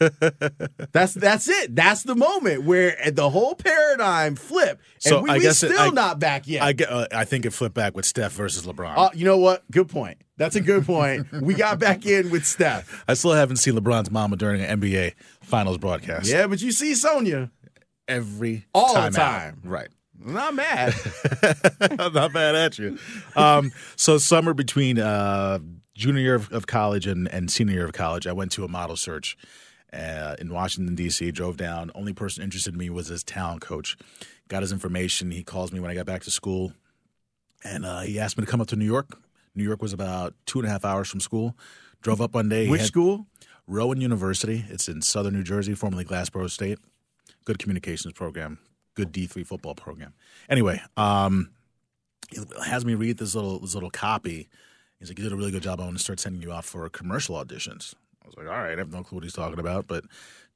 that's 0.91 1.13
that's 1.13 1.47
it. 1.49 1.75
That's 1.75 2.03
the 2.03 2.15
moment 2.15 2.63
where 2.63 2.95
the 3.11 3.29
whole 3.29 3.55
paradigm 3.55 4.35
flipped. 4.35 4.81
And 5.05 5.13
So 5.13 5.21
we, 5.21 5.29
I 5.29 5.39
guess 5.39 5.61
it- 5.63 5.69
still 5.71 5.79
I- 5.81 5.89
not 5.89 6.19
back 6.19 6.47
yet. 6.47 6.63
I 6.63 6.83
uh, 6.83 7.07
I 7.13 7.25
think 7.25 7.45
it 7.45 7.51
flipped 7.51 7.75
back 7.75 7.95
with 7.95 8.05
Steph 8.05 8.31
versus 8.33 8.65
LeBron. 8.65 8.93
Uh, 8.97 9.09
you 9.13 9.25
know 9.25 9.37
what? 9.37 9.69
Good 9.71 9.89
point. 9.89 10.17
That's 10.37 10.55
a 10.55 10.61
good 10.61 10.85
point. 10.85 11.27
we 11.41 11.53
got 11.53 11.79
back 11.79 12.05
in 12.05 12.29
with 12.31 12.45
Steph. 12.45 13.03
I 13.07 13.13
still 13.13 13.33
haven't 13.33 13.57
seen 13.57 13.73
LeBron's 13.75 14.09
mama 14.09 14.37
during 14.37 14.61
an 14.61 14.79
NBA 14.79 15.13
Finals 15.41 15.77
broadcast. 15.77 16.29
Yeah, 16.31 16.47
but 16.47 16.61
you 16.61 16.71
see 16.71 16.95
Sonya. 16.95 17.51
every 18.07 18.65
All 18.73 18.93
the 18.93 18.99
time, 18.99 19.05
out. 19.07 19.13
time. 19.15 19.61
right? 19.65 19.87
I'm 20.25 20.33
not 20.33 20.53
mad. 20.53 20.93
Not 22.13 22.33
bad 22.33 22.53
at 22.55 22.77
you. 22.77 22.97
Um, 23.37 23.71
so 23.95 24.17
summer 24.17 24.53
between 24.53 24.99
uh, 24.99 25.59
junior 25.99 26.21
year 26.21 26.35
of, 26.35 26.51
of 26.51 26.65
college 26.65 27.05
and, 27.05 27.27
and 27.27 27.51
senior 27.51 27.75
year 27.75 27.85
of 27.85 27.93
college, 27.93 28.25
I 28.25 28.31
went 28.31 28.51
to 28.53 28.63
a 28.63 28.67
model 28.67 28.95
search 28.95 29.37
uh, 29.93 30.35
in 30.39 30.51
Washington 30.53 30.95
D.C. 30.95 31.31
Drove 31.31 31.57
down. 31.57 31.91
Only 31.93 32.13
person 32.13 32.43
interested 32.43 32.73
in 32.73 32.79
me 32.79 32.89
was 32.89 33.07
his 33.07 33.23
talent 33.23 33.61
coach. 33.61 33.97
Got 34.47 34.61
his 34.61 34.71
information. 34.71 35.29
He 35.31 35.43
calls 35.43 35.71
me 35.71 35.79
when 35.79 35.91
I 35.91 35.95
got 35.95 36.05
back 36.05 36.23
to 36.23 36.31
school, 36.31 36.73
and 37.63 37.85
uh, 37.85 37.99
he 38.01 38.19
asked 38.19 38.37
me 38.37 38.45
to 38.45 38.49
come 38.49 38.61
up 38.61 38.67
to 38.67 38.75
New 38.75 38.85
York. 38.85 39.19
New 39.53 39.63
York 39.63 39.81
was 39.81 39.93
about 39.93 40.33
two 40.45 40.59
and 40.59 40.67
a 40.67 40.71
half 40.71 40.85
hours 40.85 41.09
from 41.09 41.19
school. 41.19 41.55
Drove 42.01 42.21
up 42.21 42.33
one 42.33 42.49
day. 42.49 42.69
Which 42.69 42.81
had- 42.81 42.87
school? 42.87 43.27
Rowan 43.67 44.01
University. 44.01 44.65
It's 44.69 44.87
in 44.87 45.03
southern 45.03 45.35
New 45.35 45.43
Jersey, 45.43 45.75
formerly 45.75 46.03
Glassboro 46.03 46.49
State. 46.49 46.79
Good 47.45 47.59
communications 47.59 48.13
program, 48.13 48.57
good 48.95 49.11
D 49.11 49.27
three 49.27 49.43
football 49.43 49.75
program. 49.75 50.13
Anyway, 50.49 50.81
um, 50.97 51.51
he 52.31 52.39
has 52.65 52.83
me 52.83 52.95
read 52.95 53.17
this 53.17 53.35
little 53.35 53.59
this 53.59 53.75
little 53.75 53.91
copy. 53.91 54.49
He's 54.99 55.09
like, 55.09 55.17
"You 55.17 55.23
did 55.23 55.33
a 55.33 55.35
really 55.35 55.51
good 55.51 55.63
job. 55.63 55.79
I 55.79 55.85
want 55.85 55.97
to 55.97 56.03
start 56.03 56.19
sending 56.19 56.41
you 56.41 56.51
off 56.51 56.65
for 56.65 56.87
commercial 56.89 57.35
auditions." 57.35 57.93
I 58.23 58.27
was 58.27 58.35
like, 58.37 58.47
"All 58.47 58.61
right, 58.61 58.73
I 58.73 58.77
have 58.77 58.91
no 58.91 59.03
clue 59.03 59.17
what 59.17 59.23
he's 59.23 59.33
talking 59.33 59.59
about." 59.59 59.87
But 59.87 60.05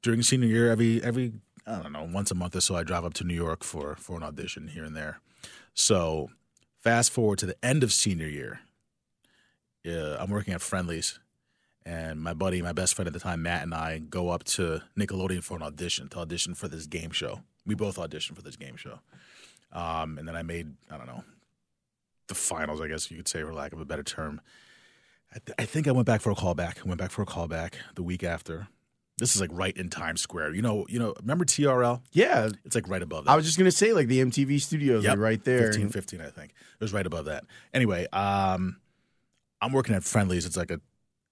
during 0.02 0.22
senior 0.22 0.48
year, 0.48 0.70
every 0.70 1.02
every 1.02 1.32
I 1.66 1.82
don't 1.82 1.92
know, 1.92 2.08
once 2.10 2.30
a 2.30 2.34
month 2.34 2.54
or 2.54 2.60
so, 2.60 2.76
I 2.76 2.82
drive 2.82 3.04
up 3.04 3.14
to 3.14 3.24
New 3.24 3.34
York 3.34 3.64
for 3.64 3.96
for 3.96 4.16
an 4.16 4.22
audition 4.22 4.68
here 4.68 4.84
and 4.84 4.96
there. 4.96 5.20
So 5.72 6.30
fast 6.82 7.10
forward 7.10 7.38
to 7.38 7.46
the 7.46 7.56
end 7.64 7.82
of 7.82 7.92
senior 7.92 8.28
year. 8.28 8.60
Yeah, 9.82 10.16
I'm 10.18 10.30
working 10.30 10.54
at 10.54 10.62
Friendlies 10.62 11.18
and 11.86 12.20
my 12.20 12.32
buddy, 12.32 12.62
my 12.62 12.72
best 12.72 12.94
friend 12.94 13.06
at 13.06 13.12
the 13.12 13.20
time, 13.20 13.42
Matt, 13.42 13.62
and 13.62 13.74
I 13.74 13.98
go 13.98 14.30
up 14.30 14.44
to 14.44 14.82
Nickelodeon 14.98 15.42
for 15.42 15.56
an 15.56 15.62
audition 15.62 16.08
to 16.10 16.18
audition 16.20 16.54
for 16.54 16.68
this 16.68 16.86
game 16.86 17.10
show. 17.10 17.40
We 17.66 17.74
both 17.74 17.96
auditioned 17.96 18.36
for 18.36 18.42
this 18.42 18.56
game 18.56 18.76
show, 18.76 19.00
um, 19.72 20.18
and 20.18 20.26
then 20.26 20.36
I 20.36 20.42
made 20.42 20.74
I 20.90 20.96
don't 20.96 21.06
know 21.06 21.24
the 22.28 22.34
finals, 22.34 22.80
I 22.80 22.88
guess 22.88 23.10
you 23.10 23.16
could 23.16 23.28
say, 23.28 23.42
for 23.42 23.52
lack 23.52 23.72
of 23.72 23.80
a 23.80 23.84
better 23.84 24.02
term. 24.02 24.40
I, 25.34 25.38
th- 25.44 25.54
I 25.58 25.64
think 25.64 25.88
I 25.88 25.92
went 25.92 26.06
back 26.06 26.20
for 26.20 26.30
a 26.30 26.34
callback. 26.34 26.78
I 26.84 26.88
went 26.88 26.98
back 27.00 27.10
for 27.10 27.22
a 27.22 27.26
callback 27.26 27.74
the 27.96 28.02
week 28.02 28.22
after. 28.22 28.68
This 29.18 29.34
is 29.34 29.40
like 29.40 29.50
right 29.52 29.76
in 29.76 29.90
Times 29.90 30.20
Square. 30.20 30.54
You 30.54 30.62
know, 30.62 30.86
you 30.88 30.98
know. 30.98 31.14
Remember 31.20 31.44
TRL? 31.44 32.00
Yeah. 32.12 32.48
It's 32.64 32.74
like 32.74 32.88
right 32.88 33.02
above 33.02 33.24
that. 33.26 33.30
I 33.30 33.36
was 33.36 33.44
just 33.44 33.58
gonna 33.58 33.70
say 33.70 33.92
like 33.92 34.08
the 34.08 34.20
MTV 34.20 34.60
studios 34.60 35.04
Yep. 35.04 35.16
are 35.16 35.20
right 35.20 35.42
there. 35.44 35.66
15, 35.72 35.88
15, 35.90 36.20
I 36.20 36.30
think. 36.30 36.50
It 36.50 36.80
was 36.80 36.92
right 36.92 37.06
above 37.06 37.26
that. 37.26 37.44
Anyway, 37.72 38.06
um, 38.12 38.76
I'm 39.60 39.72
working 39.72 39.94
at 39.94 40.02
Friendlies. 40.02 40.46
It's 40.46 40.56
like 40.56 40.70
a 40.72 40.80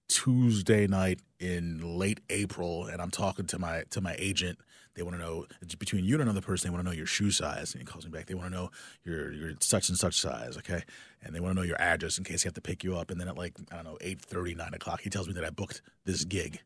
Tuesday 0.07 0.87
night 0.87 1.19
in 1.39 1.97
late 1.97 2.19
April, 2.29 2.85
and 2.85 3.01
I'm 3.01 3.11
talking 3.11 3.45
to 3.47 3.59
my 3.59 3.83
to 3.91 4.01
my 4.01 4.15
agent. 4.17 4.59
They 4.95 5.01
want 5.01 5.17
to 5.17 5.21
know 5.23 5.47
between 5.79 6.05
you 6.05 6.15
and 6.15 6.21
another 6.21 6.41
person. 6.41 6.67
They 6.67 6.71
want 6.71 6.85
to 6.85 6.89
know 6.89 6.95
your 6.95 7.07
shoe 7.07 7.31
size, 7.31 7.73
and 7.73 7.81
he 7.81 7.85
calls 7.85 8.05
me 8.05 8.11
back. 8.11 8.27
They 8.27 8.35
want 8.35 8.51
to 8.51 8.55
know 8.55 8.69
your 9.03 9.31
your 9.31 9.53
such 9.59 9.89
and 9.89 9.97
such 9.97 10.19
size, 10.19 10.57
okay? 10.57 10.83
And 11.23 11.35
they 11.35 11.39
want 11.39 11.55
to 11.55 11.55
know 11.55 11.65
your 11.65 11.81
address 11.81 12.17
in 12.17 12.23
case 12.23 12.43
they 12.43 12.47
have 12.47 12.53
to 12.53 12.61
pick 12.61 12.83
you 12.83 12.95
up. 12.95 13.09
And 13.09 13.19
then 13.19 13.27
at 13.27 13.37
like 13.37 13.53
I 13.71 13.75
don't 13.75 13.85
know 13.85 13.97
eight 14.01 14.21
thirty, 14.21 14.53
nine 14.53 14.73
o'clock, 14.73 15.01
he 15.01 15.09
tells 15.09 15.27
me 15.27 15.33
that 15.33 15.45
I 15.45 15.49
booked 15.49 15.81
this 16.05 16.25
gig 16.25 16.61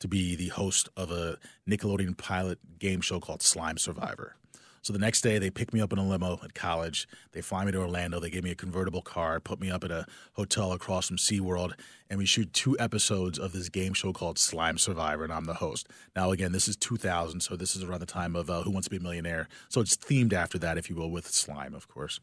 to 0.00 0.08
be 0.08 0.34
the 0.34 0.48
host 0.48 0.88
of 0.96 1.10
a 1.10 1.38
Nickelodeon 1.68 2.16
pilot 2.16 2.58
game 2.78 3.00
show 3.00 3.20
called 3.20 3.42
Slime 3.42 3.78
Survivor. 3.78 4.34
So 4.82 4.92
the 4.94 4.98
next 4.98 5.20
day, 5.20 5.38
they 5.38 5.50
pick 5.50 5.74
me 5.74 5.80
up 5.80 5.92
in 5.92 5.98
a 5.98 6.06
limo 6.06 6.38
at 6.42 6.54
college. 6.54 7.06
They 7.32 7.42
fly 7.42 7.64
me 7.66 7.72
to 7.72 7.78
Orlando. 7.78 8.18
They 8.18 8.30
give 8.30 8.44
me 8.44 8.50
a 8.50 8.54
convertible 8.54 9.02
car, 9.02 9.38
put 9.38 9.60
me 9.60 9.70
up 9.70 9.84
at 9.84 9.90
a 9.90 10.06
hotel 10.34 10.72
across 10.72 11.08
from 11.08 11.18
SeaWorld, 11.18 11.74
and 12.08 12.18
we 12.18 12.24
shoot 12.24 12.52
two 12.54 12.78
episodes 12.78 13.38
of 13.38 13.52
this 13.52 13.68
game 13.68 13.92
show 13.92 14.12
called 14.12 14.38
Slime 14.38 14.78
Survivor, 14.78 15.24
and 15.24 15.32
I'm 15.32 15.44
the 15.44 15.54
host. 15.54 15.86
Now, 16.16 16.30
again, 16.30 16.52
this 16.52 16.66
is 16.66 16.76
2000, 16.76 17.40
so 17.40 17.56
this 17.56 17.76
is 17.76 17.82
around 17.84 18.00
the 18.00 18.06
time 18.06 18.34
of 18.34 18.48
uh, 18.48 18.62
Who 18.62 18.70
Wants 18.70 18.86
to 18.86 18.90
Be 18.90 18.96
a 18.96 19.00
Millionaire. 19.00 19.48
So 19.68 19.82
it's 19.82 19.96
themed 19.96 20.32
after 20.32 20.58
that, 20.60 20.78
if 20.78 20.88
you 20.88 20.96
will, 20.96 21.10
with 21.10 21.26
slime, 21.26 21.74
of 21.74 21.86
course. 21.86 22.20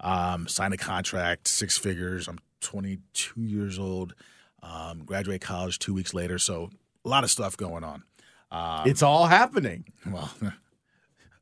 Um, 0.00 0.48
signed 0.48 0.74
a 0.74 0.78
contract, 0.78 1.46
six 1.46 1.78
figures. 1.78 2.26
I'm 2.26 2.40
22 2.62 3.42
years 3.42 3.78
old. 3.78 4.14
Um, 4.62 5.04
graduate 5.04 5.40
college 5.40 5.78
two 5.78 5.94
weeks 5.94 6.14
later, 6.14 6.38
so 6.38 6.70
a 7.04 7.08
lot 7.08 7.22
of 7.22 7.30
stuff 7.30 7.56
going 7.56 7.84
on. 7.84 8.02
Um, 8.50 8.82
It's 8.86 9.02
all 9.02 9.26
happening. 9.26 9.84
well, 10.10 10.30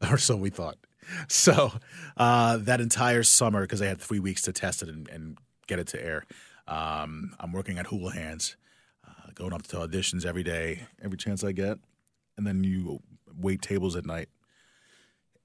or 0.10 0.18
so 0.18 0.36
we 0.36 0.50
thought. 0.50 0.78
So 1.28 1.72
uh, 2.16 2.58
that 2.58 2.80
entire 2.80 3.22
summer, 3.22 3.62
because 3.62 3.82
I 3.82 3.86
had 3.86 4.00
three 4.00 4.20
weeks 4.20 4.42
to 4.42 4.52
test 4.52 4.82
it 4.82 4.88
and, 4.88 5.08
and 5.08 5.38
get 5.66 5.78
it 5.78 5.88
to 5.88 6.02
air, 6.02 6.24
um, 6.68 7.34
I'm 7.40 7.52
working 7.52 7.78
at 7.78 7.86
Houlihan's, 7.86 8.56
uh, 9.06 9.30
going 9.34 9.52
up 9.52 9.62
to 9.64 9.76
auditions 9.76 10.24
every 10.24 10.44
day, 10.44 10.82
every 11.02 11.18
chance 11.18 11.42
I 11.42 11.52
get, 11.52 11.78
and 12.36 12.46
then 12.46 12.62
you 12.62 13.00
wait 13.38 13.62
tables 13.62 13.96
at 13.96 14.06
night. 14.06 14.28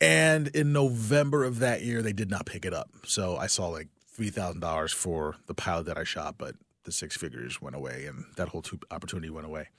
And 0.02 0.48
in 0.50 0.74
November 0.74 1.44
of 1.44 1.60
that 1.60 1.82
year, 1.82 2.02
they 2.02 2.14
did 2.14 2.30
not 2.30 2.46
pick 2.46 2.66
it 2.66 2.74
up. 2.74 2.90
So 3.06 3.38
I 3.38 3.48
saw 3.48 3.68
like 3.68 3.88
three 4.08 4.30
thousand 4.30 4.60
dollars 4.60 4.92
for 4.92 5.36
the 5.48 5.54
pilot 5.54 5.86
that 5.86 5.98
I 5.98 6.04
shot, 6.04 6.36
but 6.38 6.56
the 6.84 6.92
six 6.92 7.18
figures 7.18 7.62
went 7.62 7.76
away, 7.76 8.06
and 8.06 8.26
that 8.36 8.50
whole 8.50 8.64
opportunity 8.92 9.30
went 9.30 9.48
away. 9.48 9.70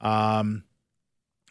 Um, 0.00 0.64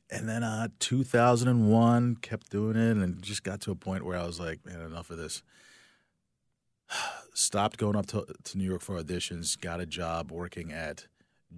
and 0.10 0.30
then 0.30 0.44
uh 0.44 0.68
2001 0.80 2.18
kept 2.18 2.50
doing 2.50 2.76
it 2.76 2.98
and 2.98 3.22
just 3.22 3.44
got 3.44 3.62
to 3.62 3.72
a 3.72 3.76
point 3.76 4.06
where 4.06 4.18
i 4.18 4.26
was 4.26 4.40
like 4.40 4.66
man 4.66 4.82
enough 4.82 5.10
of 5.10 5.18
this. 5.18 5.44
Stopped 7.34 7.78
going 7.78 7.98
up 7.98 8.06
to, 8.08 8.26
to 8.44 8.58
new 8.58 8.66
york 8.66 8.82
for 8.82 9.02
auditions 9.02 9.60
got 9.60 9.80
a 9.80 9.86
job 9.86 10.32
working 10.32 10.72
at 10.72 11.08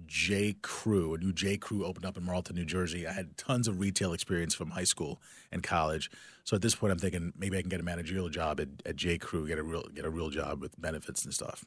j. 0.06 0.54
Crew 0.62 1.14
a 1.14 1.18
new 1.18 1.32
j. 1.32 1.56
Crew 1.56 1.84
opened 1.84 2.06
up 2.06 2.16
in 2.16 2.24
marlton 2.24 2.56
new 2.56 2.64
jersey. 2.64 3.06
I 3.06 3.12
had 3.12 3.36
tons 3.36 3.68
of 3.68 3.80
retail 3.80 4.12
experience 4.12 4.54
from 4.54 4.70
high 4.70 4.84
school 4.84 5.20
and 5.52 5.62
college. 5.62 6.10
So 6.44 6.56
at 6.56 6.62
this 6.62 6.74
point 6.74 6.92
i'm 6.92 6.98
thinking 6.98 7.32
maybe 7.36 7.58
i 7.58 7.60
can 7.60 7.68
get 7.68 7.80
a 7.80 7.84
managerial 7.84 8.28
job 8.28 8.60
at, 8.60 8.68
at 8.86 8.96
j. 8.96 9.18
Crew 9.18 9.46
get 9.46 9.58
a 9.58 9.62
real 9.62 9.84
get 9.94 10.04
a 10.04 10.10
real 10.10 10.30
job 10.30 10.60
with 10.60 10.80
benefits 10.80 11.24
and 11.24 11.34
stuff. 11.34 11.64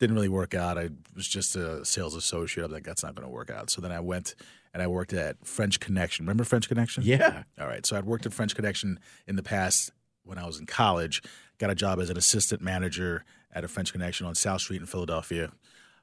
Didn't 0.00 0.16
really 0.16 0.28
work 0.28 0.54
out. 0.54 0.76
I 0.76 0.90
was 1.14 1.28
just 1.28 1.54
a 1.54 1.84
sales 1.84 2.16
associate. 2.16 2.64
I 2.64 2.66
was 2.66 2.72
like, 2.72 2.84
that's 2.84 3.04
not 3.04 3.14
going 3.14 3.26
to 3.26 3.32
work 3.32 3.48
out. 3.48 3.70
So 3.70 3.80
then 3.80 3.92
I 3.92 4.00
went 4.00 4.34
and 4.74 4.82
I 4.82 4.86
worked 4.88 5.14
at 5.14 5.46
French 5.46 5.80
Connection. 5.80 6.26
Remember 6.26 6.44
French 6.44 6.68
Connection? 6.68 7.02
Yeah. 7.04 7.44
All 7.58 7.66
right. 7.66 7.86
So 7.86 7.96
I'd 7.96 8.04
worked 8.04 8.26
at 8.26 8.34
French 8.34 8.54
Connection 8.54 9.00
in 9.26 9.36
the 9.36 9.42
past 9.42 9.90
when 10.24 10.36
I 10.36 10.44
was 10.44 10.58
in 10.58 10.66
college. 10.66 11.22
Got 11.58 11.70
a 11.70 11.74
job 11.74 12.00
as 12.00 12.10
an 12.10 12.18
assistant 12.18 12.60
manager 12.60 13.24
at 13.52 13.64
a 13.64 13.68
French 13.68 13.92
Connection 13.92 14.26
on 14.26 14.34
South 14.34 14.60
Street 14.60 14.80
in 14.80 14.86
Philadelphia. 14.86 15.52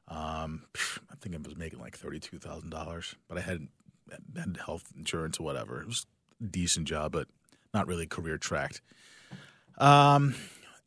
Um, 0.07 0.63
I 1.11 1.15
think 1.19 1.35
I 1.35 1.39
was 1.45 1.57
making 1.57 1.79
like 1.79 1.97
thirty-two 1.97 2.39
thousand 2.39 2.69
dollars, 2.69 3.15
but 3.27 3.37
I 3.37 3.41
had 3.41 3.67
had 4.35 4.57
health 4.65 4.91
insurance 4.97 5.39
or 5.39 5.43
whatever. 5.43 5.81
It 5.81 5.87
was 5.87 6.05
a 6.41 6.45
decent 6.47 6.87
job, 6.87 7.11
but 7.11 7.27
not 7.73 7.87
really 7.87 8.07
career 8.07 8.37
tracked. 8.37 8.81
Um, 9.77 10.35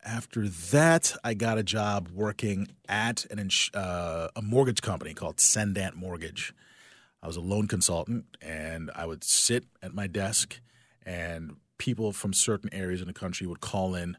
after 0.05 0.49
that, 0.49 1.15
I 1.25 1.35
got 1.35 1.57
a 1.59 1.63
job 1.63 2.09
working 2.13 2.69
at 2.89 3.25
an 3.31 3.39
ins- 3.39 3.71
uh, 3.75 4.29
a 4.37 4.43
mortgage 4.43 4.83
company 4.83 5.15
called 5.15 5.41
Cendant 5.41 5.97
Mortgage. 5.97 6.55
I 7.25 7.27
was 7.27 7.37
a 7.37 7.41
loan 7.41 7.69
consultant, 7.69 8.27
and 8.43 8.91
I 8.95 9.07
would 9.07 9.25
sit 9.25 9.65
at 9.83 9.95
my 9.95 10.07
desk, 10.07 10.61
and 11.07 11.57
people 11.79 12.13
from 12.13 12.35
certain 12.35 12.69
areas 12.73 13.01
in 13.01 13.07
the 13.07 13.15
country 13.15 13.47
would 13.47 13.61
call 13.61 13.95
in 13.95 14.19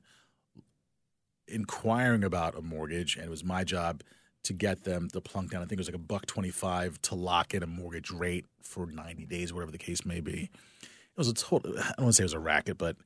inquiring 1.48 2.24
about 2.24 2.58
a 2.58 2.62
mortgage, 2.62 3.16
and 3.16 3.24
it 3.24 3.30
was 3.30 3.44
my 3.44 3.64
job 3.64 4.02
to 4.42 4.54
get 4.54 4.86
them 4.86 5.08
to 5.10 5.22
plunk 5.22 5.52
down. 5.52 5.62
I 5.62 5.66
think 5.66 5.74
it 5.74 5.82
was 5.82 5.88
like 5.88 5.96
a 5.96 6.00
buck 6.00 6.26
twenty-five 6.26 7.00
to 7.04 7.16
lock 7.16 7.54
in 7.54 7.62
a 7.62 7.68
mortgage 7.68 8.10
rate 8.10 8.46
for 8.64 8.88
ninety 8.88 9.28
days, 9.28 9.54
whatever 9.54 9.72
the 9.72 9.78
case 9.78 10.04
may 10.04 10.20
be. 10.20 10.50
It 10.82 11.18
was 11.18 11.28
a 11.28 11.34
total. 11.34 11.78
I 11.78 11.94
don't 11.98 12.06
want 12.06 12.10
to 12.10 12.14
say 12.14 12.24
it 12.24 12.26
was 12.26 12.34
a 12.34 12.40
racket, 12.40 12.80
but 12.80 12.98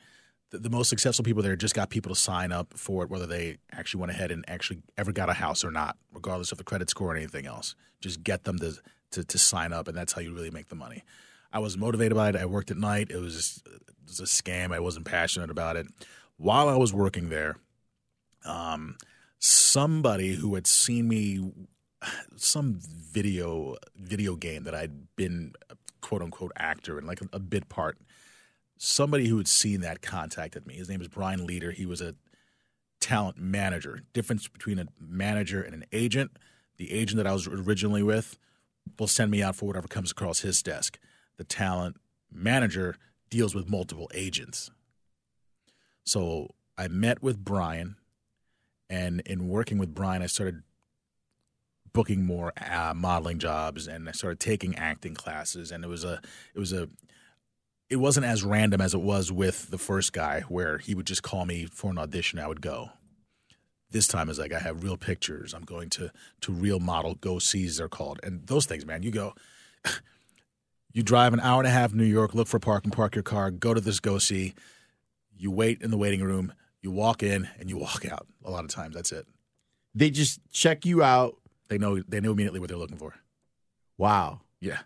the, 0.52 0.60
the 0.60 0.70
most 0.70 0.88
successful 0.88 1.26
people 1.26 1.44
there 1.44 1.58
just 1.58 1.76
got 1.76 1.90
people 1.90 2.16
to 2.16 2.20
sign 2.20 2.54
up 2.54 2.74
for 2.74 3.04
it, 3.04 3.10
whether 3.10 3.28
they 3.28 3.58
actually 3.74 4.00
went 4.00 4.12
ahead 4.14 4.32
and 4.32 4.46
actually 4.48 4.80
ever 4.98 5.12
got 5.12 5.30
a 5.30 5.34
house 5.34 5.66
or 5.66 5.72
not, 5.72 5.98
regardless 6.14 6.54
of 6.54 6.58
the 6.58 6.64
credit 6.64 6.90
score 6.90 7.14
or 7.14 7.18
anything 7.18 7.46
else. 7.46 7.76
Just 8.00 8.24
get 8.24 8.46
them 8.46 8.58
to 8.60 8.78
to, 9.12 9.24
to 9.24 9.38
sign 9.38 9.74
up, 9.74 9.88
and 9.88 9.98
that's 9.98 10.14
how 10.14 10.22
you 10.22 10.34
really 10.34 10.52
make 10.52 10.70
the 10.70 10.76
money. 10.76 11.04
I 11.52 11.60
was 11.60 11.78
motivated 11.78 12.16
by 12.16 12.30
it. 12.30 12.36
I 12.36 12.46
worked 12.46 12.72
at 12.72 12.78
night. 12.78 13.10
It 13.10 13.18
was 13.18 13.36
just, 13.36 13.68
it 13.68 13.82
was 14.08 14.20
a 14.20 14.24
scam. 14.24 14.72
I 14.72 14.80
wasn't 14.80 15.06
passionate 15.06 15.50
about 15.50 15.76
it. 15.76 15.88
While 16.38 16.70
I 16.70 16.76
was 16.76 16.94
working 16.94 17.30
there, 17.30 17.58
um, 18.46 18.98
somebody 19.40 20.36
who 20.36 20.56
had 20.56 20.68
seen 20.68 21.08
me 21.08 21.52
some 22.38 22.80
video 22.82 23.76
video 23.98 24.36
game 24.36 24.64
that 24.64 24.74
I'd 24.74 25.16
been 25.16 25.54
quote 26.02 26.22
unquote 26.22 26.52
actor 26.56 26.98
in, 26.98 27.06
like 27.06 27.22
a, 27.22 27.28
a 27.34 27.40
bit 27.40 27.68
part, 27.68 27.98
somebody 28.78 29.28
who 29.28 29.38
had 29.38 29.48
seen 29.48 29.82
that 29.82 30.02
contacted 30.02 30.66
me. 30.66 30.76
His 30.76 30.90
name 30.90 31.02
is 31.02 31.08
Brian 31.08 31.46
Leader. 31.46 31.72
He 31.72 31.86
was 31.86 32.00
a 32.00 32.16
talent 33.02 33.38
manager. 33.38 34.02
Difference 34.14 34.48
between 34.48 34.80
a 34.80 34.88
manager 35.00 35.62
and 35.62 35.74
an 35.74 35.86
agent. 35.92 36.32
The 36.78 36.94
agent 36.94 37.18
that 37.18 37.28
I 37.28 37.34
was 37.34 37.48
originally 37.48 38.04
with 38.04 38.38
will 38.98 39.08
send 39.08 39.32
me 39.32 39.44
out 39.44 39.56
for 39.56 39.66
whatever 39.66 39.88
comes 39.88 40.12
across 40.12 40.40
his 40.40 40.62
desk. 40.64 40.98
The 41.38 41.44
talent 41.44 41.98
manager 42.32 42.96
deals 43.30 43.54
with 43.54 43.70
multiple 43.70 44.10
agents. 44.14 44.72
So 46.04 46.56
I 46.78 46.88
met 46.88 47.22
with 47.22 47.44
Brian, 47.44 47.96
and 48.90 49.22
in 49.22 49.48
working 49.48 49.78
with 49.78 49.94
Brian, 49.94 50.22
I 50.22 50.28
started 50.28 50.64
booking 51.94 52.24
more 52.24 52.54
uh, 52.58 52.94
modeling 52.96 53.40
jobs, 53.40 53.88
and 53.88 54.08
I 54.08 54.12
started 54.12 54.40
taking 54.40 54.76
acting 54.76 55.16
classes. 55.16 55.72
And 55.72 55.84
it 55.84 55.88
was 55.88 56.04
a, 56.04 56.22
it 56.54 56.60
was 56.60 56.74
a, 56.74 56.90
it 57.90 57.98
wasn't 57.98 58.26
as 58.26 58.44
random 58.44 58.82
as 58.82 58.94
it 58.94 59.02
was 59.02 59.32
with 59.32 59.70
the 59.70 59.78
first 59.78 60.14
guy, 60.14 60.42
where 60.42 60.78
he 60.78 60.96
would 60.96 61.08
just 61.08 61.24
call 61.24 61.46
me 61.46 61.66
for 61.66 61.92
an 61.92 61.98
audition. 61.98 62.40
I 62.40 62.48
would 62.48 62.62
go. 62.62 62.92
This 63.92 64.08
time 64.08 64.30
is 64.30 64.38
like 64.38 64.54
I 64.54 64.60
have 64.60 64.84
real 64.84 64.98
pictures. 64.98 65.54
I'm 65.54 65.64
going 65.64 65.90
to 65.92 66.12
to 66.42 66.52
real 66.52 66.80
model 66.80 67.16
go 67.16 67.40
sees 67.40 67.78
they're 67.78 67.90
called, 67.90 68.20
and 68.24 68.46
those 68.48 68.66
things, 68.66 68.86
man. 68.86 69.04
You 69.04 69.12
go. 69.12 69.34
You 70.92 71.04
drive 71.04 71.34
an 71.34 71.40
hour 71.40 71.60
and 71.60 71.68
a 71.68 71.72
half 71.72 71.94
New 71.94 72.04
York, 72.04 72.34
look 72.34 72.48
for 72.48 72.58
a 72.58 72.60
parking, 72.60 72.90
park 72.90 73.14
your 73.14 73.22
car, 73.22 73.52
go 73.52 73.76
to 73.76 73.80
this 73.80 74.00
go 74.00 74.18
see. 74.18 74.56
You 75.38 75.52
wait 75.52 75.84
in 75.84 75.92
the 75.92 75.98
waiting 75.98 76.24
room, 76.24 76.52
you 76.82 76.90
walk 76.90 77.22
in, 77.22 77.48
and 77.60 77.70
you 77.70 77.78
walk 77.78 78.06
out. 78.12 78.26
A 78.44 78.50
lot 78.50 78.64
of 78.64 78.72
times, 78.72 78.96
that's 78.96 79.12
it. 79.12 79.28
They 79.94 80.10
just 80.10 80.40
check 80.52 80.88
you 80.88 81.04
out. 81.04 81.38
They 81.68 81.78
know 81.78 82.02
they 82.02 82.20
know 82.20 82.32
immediately 82.32 82.60
what 82.60 82.70
they're 82.70 82.78
looking 82.78 82.98
for. 82.98 83.14
Wow. 84.00 84.42
Yeah. 84.60 84.80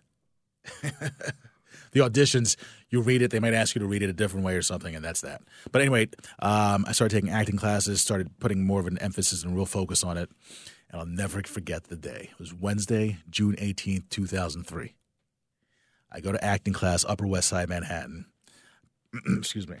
the 1.94 2.00
auditions, 2.00 2.56
you 2.90 3.00
read 3.00 3.22
it. 3.22 3.30
They 3.30 3.40
might 3.40 3.54
ask 3.54 3.74
you 3.74 3.80
to 3.80 3.86
read 3.86 4.02
it 4.02 4.10
a 4.10 4.12
different 4.12 4.44
way 4.44 4.56
or 4.56 4.62
something, 4.62 4.94
and 4.94 5.04
that's 5.04 5.22
that. 5.22 5.40
But 5.72 5.80
anyway, 5.80 6.08
um, 6.40 6.84
I 6.86 6.92
started 6.92 7.14
taking 7.14 7.30
acting 7.30 7.56
classes, 7.56 8.00
started 8.00 8.38
putting 8.40 8.66
more 8.66 8.80
of 8.80 8.86
an 8.86 8.98
emphasis 8.98 9.42
and 9.42 9.56
real 9.56 9.64
focus 9.64 10.04
on 10.04 10.18
it, 10.18 10.28
and 10.90 11.00
I'll 11.00 11.06
never 11.06 11.40
forget 11.42 11.84
the 11.84 11.96
day. 11.96 12.28
It 12.32 12.38
was 12.38 12.52
Wednesday, 12.52 13.18
June 13.30 13.54
eighteenth, 13.58 14.10
two 14.10 14.26
thousand 14.26 14.64
three. 14.64 14.94
I 16.12 16.20
go 16.20 16.32
to 16.32 16.44
acting 16.44 16.74
class, 16.74 17.04
Upper 17.08 17.26
West 17.26 17.48
Side, 17.48 17.68
Manhattan. 17.68 18.26
Excuse 19.38 19.66
me. 19.68 19.76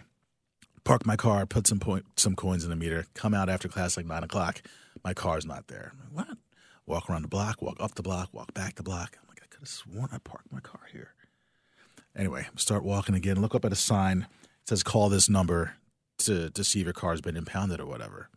Park 0.84 1.06
my 1.06 1.16
car, 1.16 1.46
put 1.46 1.66
some 1.66 1.80
point, 1.80 2.04
some 2.16 2.36
coins 2.36 2.64
in 2.64 2.70
the 2.70 2.76
meter. 2.76 3.06
Come 3.14 3.34
out 3.34 3.48
after 3.48 3.68
class 3.68 3.96
like 3.96 4.06
nine 4.06 4.22
o'clock. 4.22 4.62
My 5.02 5.14
car's 5.14 5.46
not 5.46 5.68
there. 5.68 5.92
Like, 5.98 6.26
what? 6.26 6.38
Walk 6.86 7.08
around 7.08 7.22
the 7.22 7.28
block, 7.28 7.62
walk 7.62 7.76
up 7.80 7.94
the 7.94 8.02
block, 8.02 8.28
walk 8.32 8.52
back 8.52 8.74
the 8.74 8.82
block. 8.82 9.16
I'm 9.20 9.28
like, 9.28 9.40
I 9.42 9.46
could 9.46 9.60
have 9.60 9.68
sworn 9.68 10.10
I 10.12 10.18
parked 10.18 10.52
my 10.52 10.60
car 10.60 10.82
here. 10.92 11.14
Anyway, 12.16 12.46
start 12.56 12.84
walking 12.84 13.14
again. 13.14 13.40
Look 13.40 13.54
up 13.54 13.64
at 13.64 13.72
a 13.72 13.76
sign. 13.76 14.26
It 14.62 14.68
says 14.68 14.82
call 14.82 15.08
this 15.08 15.28
number 15.28 15.74
to 16.18 16.50
to 16.50 16.64
see 16.64 16.80
if 16.80 16.84
your 16.84 16.92
car's 16.92 17.20
been 17.20 17.36
impounded 17.36 17.80
or 17.80 17.86
whatever. 17.86 18.28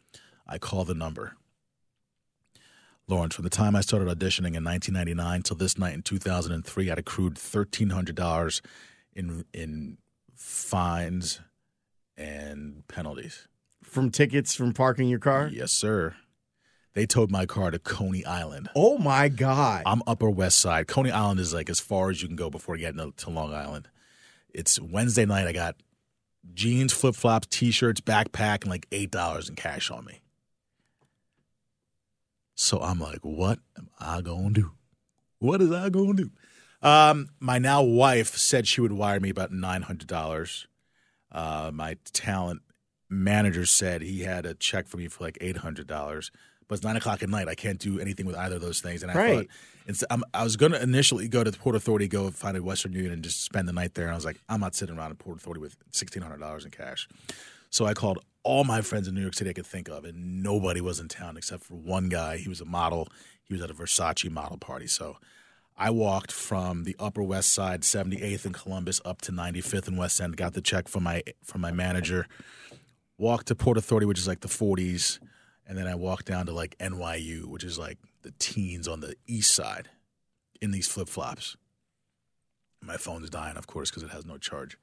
I 0.48 0.58
call 0.58 0.86
the 0.86 0.96
number. 0.96 1.36
Lawrence, 3.08 3.36
from 3.36 3.44
the 3.44 3.50
time 3.50 3.76
I 3.76 3.82
started 3.82 4.08
auditioning 4.10 4.56
in 4.56 4.66
1999 4.66 5.44
till 5.44 5.56
this 5.56 5.78
night 5.78 5.94
in 5.94 6.02
2003, 6.02 6.92
I'd 6.92 7.00
accrued 7.00 7.36
$1,300 7.36 8.62
in 9.13 9.46
in 9.54 9.98
fines 10.36 11.40
and 12.18 12.84
penalties. 12.88 13.48
From 13.84 14.12
tickets 14.12 14.56
from 14.56 14.74
parking 14.74 15.08
your 15.08 15.20
car? 15.20 15.50
Yes, 15.52 15.72
sir. 15.72 16.16
They 16.98 17.06
towed 17.06 17.30
my 17.30 17.46
car 17.46 17.70
to 17.70 17.78
Coney 17.78 18.26
Island. 18.26 18.70
Oh 18.76 18.98
my 18.98 19.30
God. 19.30 19.84
I'm 19.86 20.02
Upper 20.08 20.32
West 20.32 20.60
Side. 20.60 20.88
Coney 20.88 21.12
Island 21.12 21.40
is 21.40 21.54
like 21.54 21.70
as 21.70 21.80
far 21.80 22.10
as 22.10 22.24
you 22.24 22.28
can 22.28 22.36
go 22.36 22.50
before 22.50 22.76
getting 22.76 23.14
to 23.16 23.30
Long 23.30 23.54
Island. 23.54 23.88
It's 24.52 24.82
Wednesday 24.82 25.24
night. 25.24 25.46
I 25.46 25.52
got 25.52 25.76
jeans, 26.56 26.92
flip 26.92 27.14
flops, 27.14 27.46
t 27.52 27.70
shirts, 27.70 28.02
backpack, 28.02 28.64
and 28.64 28.72
like 28.72 28.90
$8 28.90 29.48
in 29.48 29.56
cash 29.56 29.92
on 29.92 30.06
me. 30.06 30.22
So 32.56 32.80
I'm 32.80 33.00
like, 33.00 33.20
what 33.22 33.60
am 33.78 33.90
I 34.00 34.22
gonna 34.22 34.50
do? 34.50 34.72
What 35.38 35.62
is 35.62 35.72
I 35.72 35.90
gonna 35.90 36.16
do? 36.16 36.32
Um, 36.82 37.30
my 37.40 37.60
now 37.60 37.84
wife 37.84 38.36
said 38.36 38.68
she 38.68 38.82
would 38.82 38.94
wire 38.94 39.20
me 39.20 39.30
about 39.30 39.52
nine 39.52 39.84
hundred 39.84 40.08
dollars. 40.08 40.66
Uh, 41.32 41.70
my 41.72 41.98
talent 42.12 42.64
manager 43.08 43.68
said 43.68 44.02
he 44.02 44.22
had 44.22 44.48
a 44.48 44.56
check 44.56 44.88
for 44.88 44.98
me 44.98 45.08
for 45.08 45.24
like 45.24 45.38
eight 45.42 45.58
hundred 45.58 45.86
dollars. 45.86 46.32
But 46.68 46.76
it's 46.76 46.84
nine 46.84 46.96
o'clock 46.98 47.24
at 47.24 47.30
night. 47.30 47.48
I 47.48 47.56
can't 47.56 47.80
do 47.80 48.00
anything 48.00 48.26
with 48.26 48.36
either 48.36 48.56
of 48.56 48.62
those 48.62 48.82
things. 48.82 49.02
And 49.04 49.12
I 49.12 49.16
Right. 49.16 49.36
thought, 49.38 49.48
inst- 49.88 50.04
I'm, 50.10 50.24
I 50.34 50.44
was 50.44 50.58
going 50.58 50.74
to 50.74 50.82
initially 50.82 51.28
go 51.30 51.44
to 51.44 51.50
the 51.52 51.58
Port 51.58 51.76
Authority, 51.76 52.08
go 52.08 52.30
find 52.32 52.58
a 52.58 52.64
Western 52.64 52.92
Union, 52.94 53.14
and 53.14 53.24
just 53.24 53.42
spend 53.44 53.68
the 53.70 53.74
night 53.74 53.94
there. 53.94 54.06
And 54.06 54.12
I 54.14 54.16
was 54.16 54.26
like, 54.26 54.38
I'm 54.50 54.60
not 54.60 54.76
sitting 54.76 54.98
around 54.98 55.12
at 55.12 55.18
Port 55.20 55.38
Authority 55.38 55.62
with 55.62 55.78
sixteen 55.92 56.22
hundred 56.24 56.40
dollars 56.40 56.66
in 56.66 56.72
cash. 56.72 57.08
So 57.70 57.86
I 57.86 57.94
called 57.94 58.20
all 58.44 58.64
my 58.64 58.82
friends 58.82 59.08
in 59.08 59.16
New 59.16 59.22
York 59.22 59.34
City 59.34 59.50
I 59.50 59.54
could 59.54 59.66
think 59.66 59.88
of, 59.90 60.04
and 60.06 60.42
nobody 60.44 60.82
was 60.82 61.00
in 61.00 61.08
town 61.08 61.38
except 61.38 61.64
for 61.64 61.76
one 61.76 62.10
guy. 62.10 62.38
He 62.38 62.50
was 62.50 62.60
a 62.62 62.66
model. 62.66 63.08
He 63.44 63.54
was 63.54 63.62
at 63.62 63.70
a 63.70 63.74
Versace 63.74 64.30
model 64.30 64.58
party. 64.58 64.88
So 64.88 65.18
I 65.78 65.90
walked 65.90 66.32
from 66.34 66.84
the 66.84 66.96
Upper 67.00 67.22
West 67.24 67.54
Side, 67.54 67.82
78th 67.84 68.46
in 68.46 68.52
Columbus, 68.54 69.00
up 69.06 69.22
to 69.22 69.32
95th 69.32 69.88
and 69.88 69.98
West 69.98 70.20
End. 70.20 70.36
Got 70.36 70.54
the 70.54 70.62
check 70.62 70.88
from 70.90 71.04
my 71.04 71.24
from 71.44 71.62
my 71.62 71.72
manager. 71.72 72.28
Walked 73.18 73.48
to 73.48 73.56
Port 73.56 73.78
Authority, 73.78 74.06
which 74.06 74.20
is 74.20 74.28
like 74.28 74.42
the 74.42 74.48
40s, 74.48 75.20
and 75.68 75.78
then 75.78 75.86
I 75.86 75.96
walked 75.96 76.26
down 76.26 76.46
to 76.46 76.54
like 76.54 76.78
NYU, 76.80 77.46
which 77.46 77.64
is 77.64 77.78
like 77.78 77.98
the 78.24 78.34
teens 78.40 78.88
on 78.88 79.02
the 79.02 79.16
East 79.28 79.54
Side, 79.54 79.90
in 80.62 80.72
these 80.72 80.88
flip 80.88 81.10
flops. 81.10 81.58
My 82.82 82.98
phone's 82.98 83.30
dying, 83.30 83.58
of 83.58 83.68
course, 83.68 83.90
because 83.90 84.04
it 84.04 84.12
has 84.12 84.26
no 84.26 84.38
charge. 84.38 84.78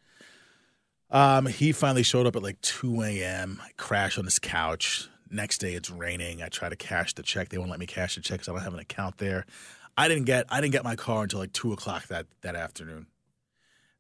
Um, 1.11 1.47
he 1.47 1.73
finally 1.73 2.03
showed 2.03 2.27
up 2.27 2.37
at 2.37 2.43
like 2.43 2.61
2 2.61 3.03
a.m. 3.03 3.61
I 3.63 3.71
crash 3.77 4.19
on 4.19 4.25
his 4.25 4.39
couch. 4.39 5.09
Next 5.31 5.59
day, 5.59 5.75
it's 5.75 5.91
raining. 5.91 6.43
I 6.43 6.49
try 6.49 6.69
to 6.69 6.77
cash 6.77 7.15
the 7.15 7.23
check. 7.23 7.49
They 7.49 7.59
won't 7.59 7.71
let 7.71 7.81
me 7.81 7.87
cash 7.87 8.17
the 8.17 8.21
check 8.21 8.39
because 8.41 8.49
I 8.49 8.53
don't 8.53 8.63
have 8.63 8.75
an 8.75 8.81
account 8.81 9.19
there. 9.19 9.47
I 9.97 10.09
didn't 10.09 10.25
get 10.25 10.47
I 10.51 10.61
didn't 10.61 10.73
get 10.73 10.85
my 10.85 10.97
car 10.97 11.23
until 11.23 11.39
like 11.39 11.53
two 11.53 11.73
o'clock 11.73 12.09
that 12.09 12.27
that 12.43 12.57
afternoon. 12.57 13.07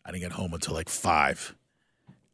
I 0.04 0.10
didn't 0.10 0.22
get 0.22 0.32
home 0.32 0.52
until 0.52 0.74
like 0.74 0.88
five, 0.88 1.54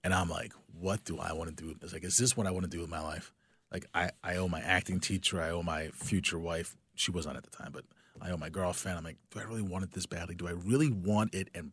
and 0.03 0.13
I'm 0.13 0.29
like, 0.29 0.53
what 0.79 1.05
do 1.05 1.19
I 1.19 1.35
want 1.35 1.57
to 1.57 1.65
do? 1.65 1.77
It's 1.83 1.93
like, 1.93 2.05
is 2.05 2.17
this 2.17 2.37
what 2.37 2.47
I 2.47 2.51
want 2.51 2.65
to 2.65 2.71
do 2.71 2.81
with 2.81 2.91
my 2.91 3.01
life? 3.01 3.33
Like, 3.72 3.87
I 3.94 4.11
I 4.22 4.37
owe 4.37 4.48
my 4.48 4.61
acting 4.61 5.00
teacher, 5.00 5.40
I 5.40 5.50
owe 5.50 5.62
my 5.62 5.88
future 5.88 6.38
wife. 6.38 6.76
She 6.94 7.11
was 7.11 7.26
not 7.26 7.37
at 7.37 7.44
the 7.44 7.50
time, 7.50 7.70
but 7.72 7.85
I 8.20 8.30
owe 8.30 8.37
my 8.37 8.50
girlfriend. 8.50 8.98
I'm 8.98 9.04
like, 9.04 9.16
do 9.30 9.40
I 9.40 9.44
really 9.44 9.62
want 9.62 9.85
it 9.85 9.92
this 9.92 10.06
badly? 10.06 10.35
Do 10.35 10.48
I 10.48 10.52
really 10.52 10.90
want 10.90 11.35
it 11.35 11.48
and 11.54 11.72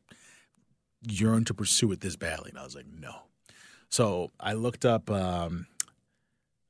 yearn 1.05 1.43
to 1.45 1.53
pursue 1.53 1.91
it 1.91 2.01
this 2.01 2.15
badly? 2.15 2.51
And 2.51 2.59
I 2.59 2.63
was 2.63 2.75
like, 2.75 2.85
no. 2.87 3.13
So 3.89 4.31
I 4.39 4.53
looked 4.53 4.85
up. 4.85 5.09
Um, 5.09 5.67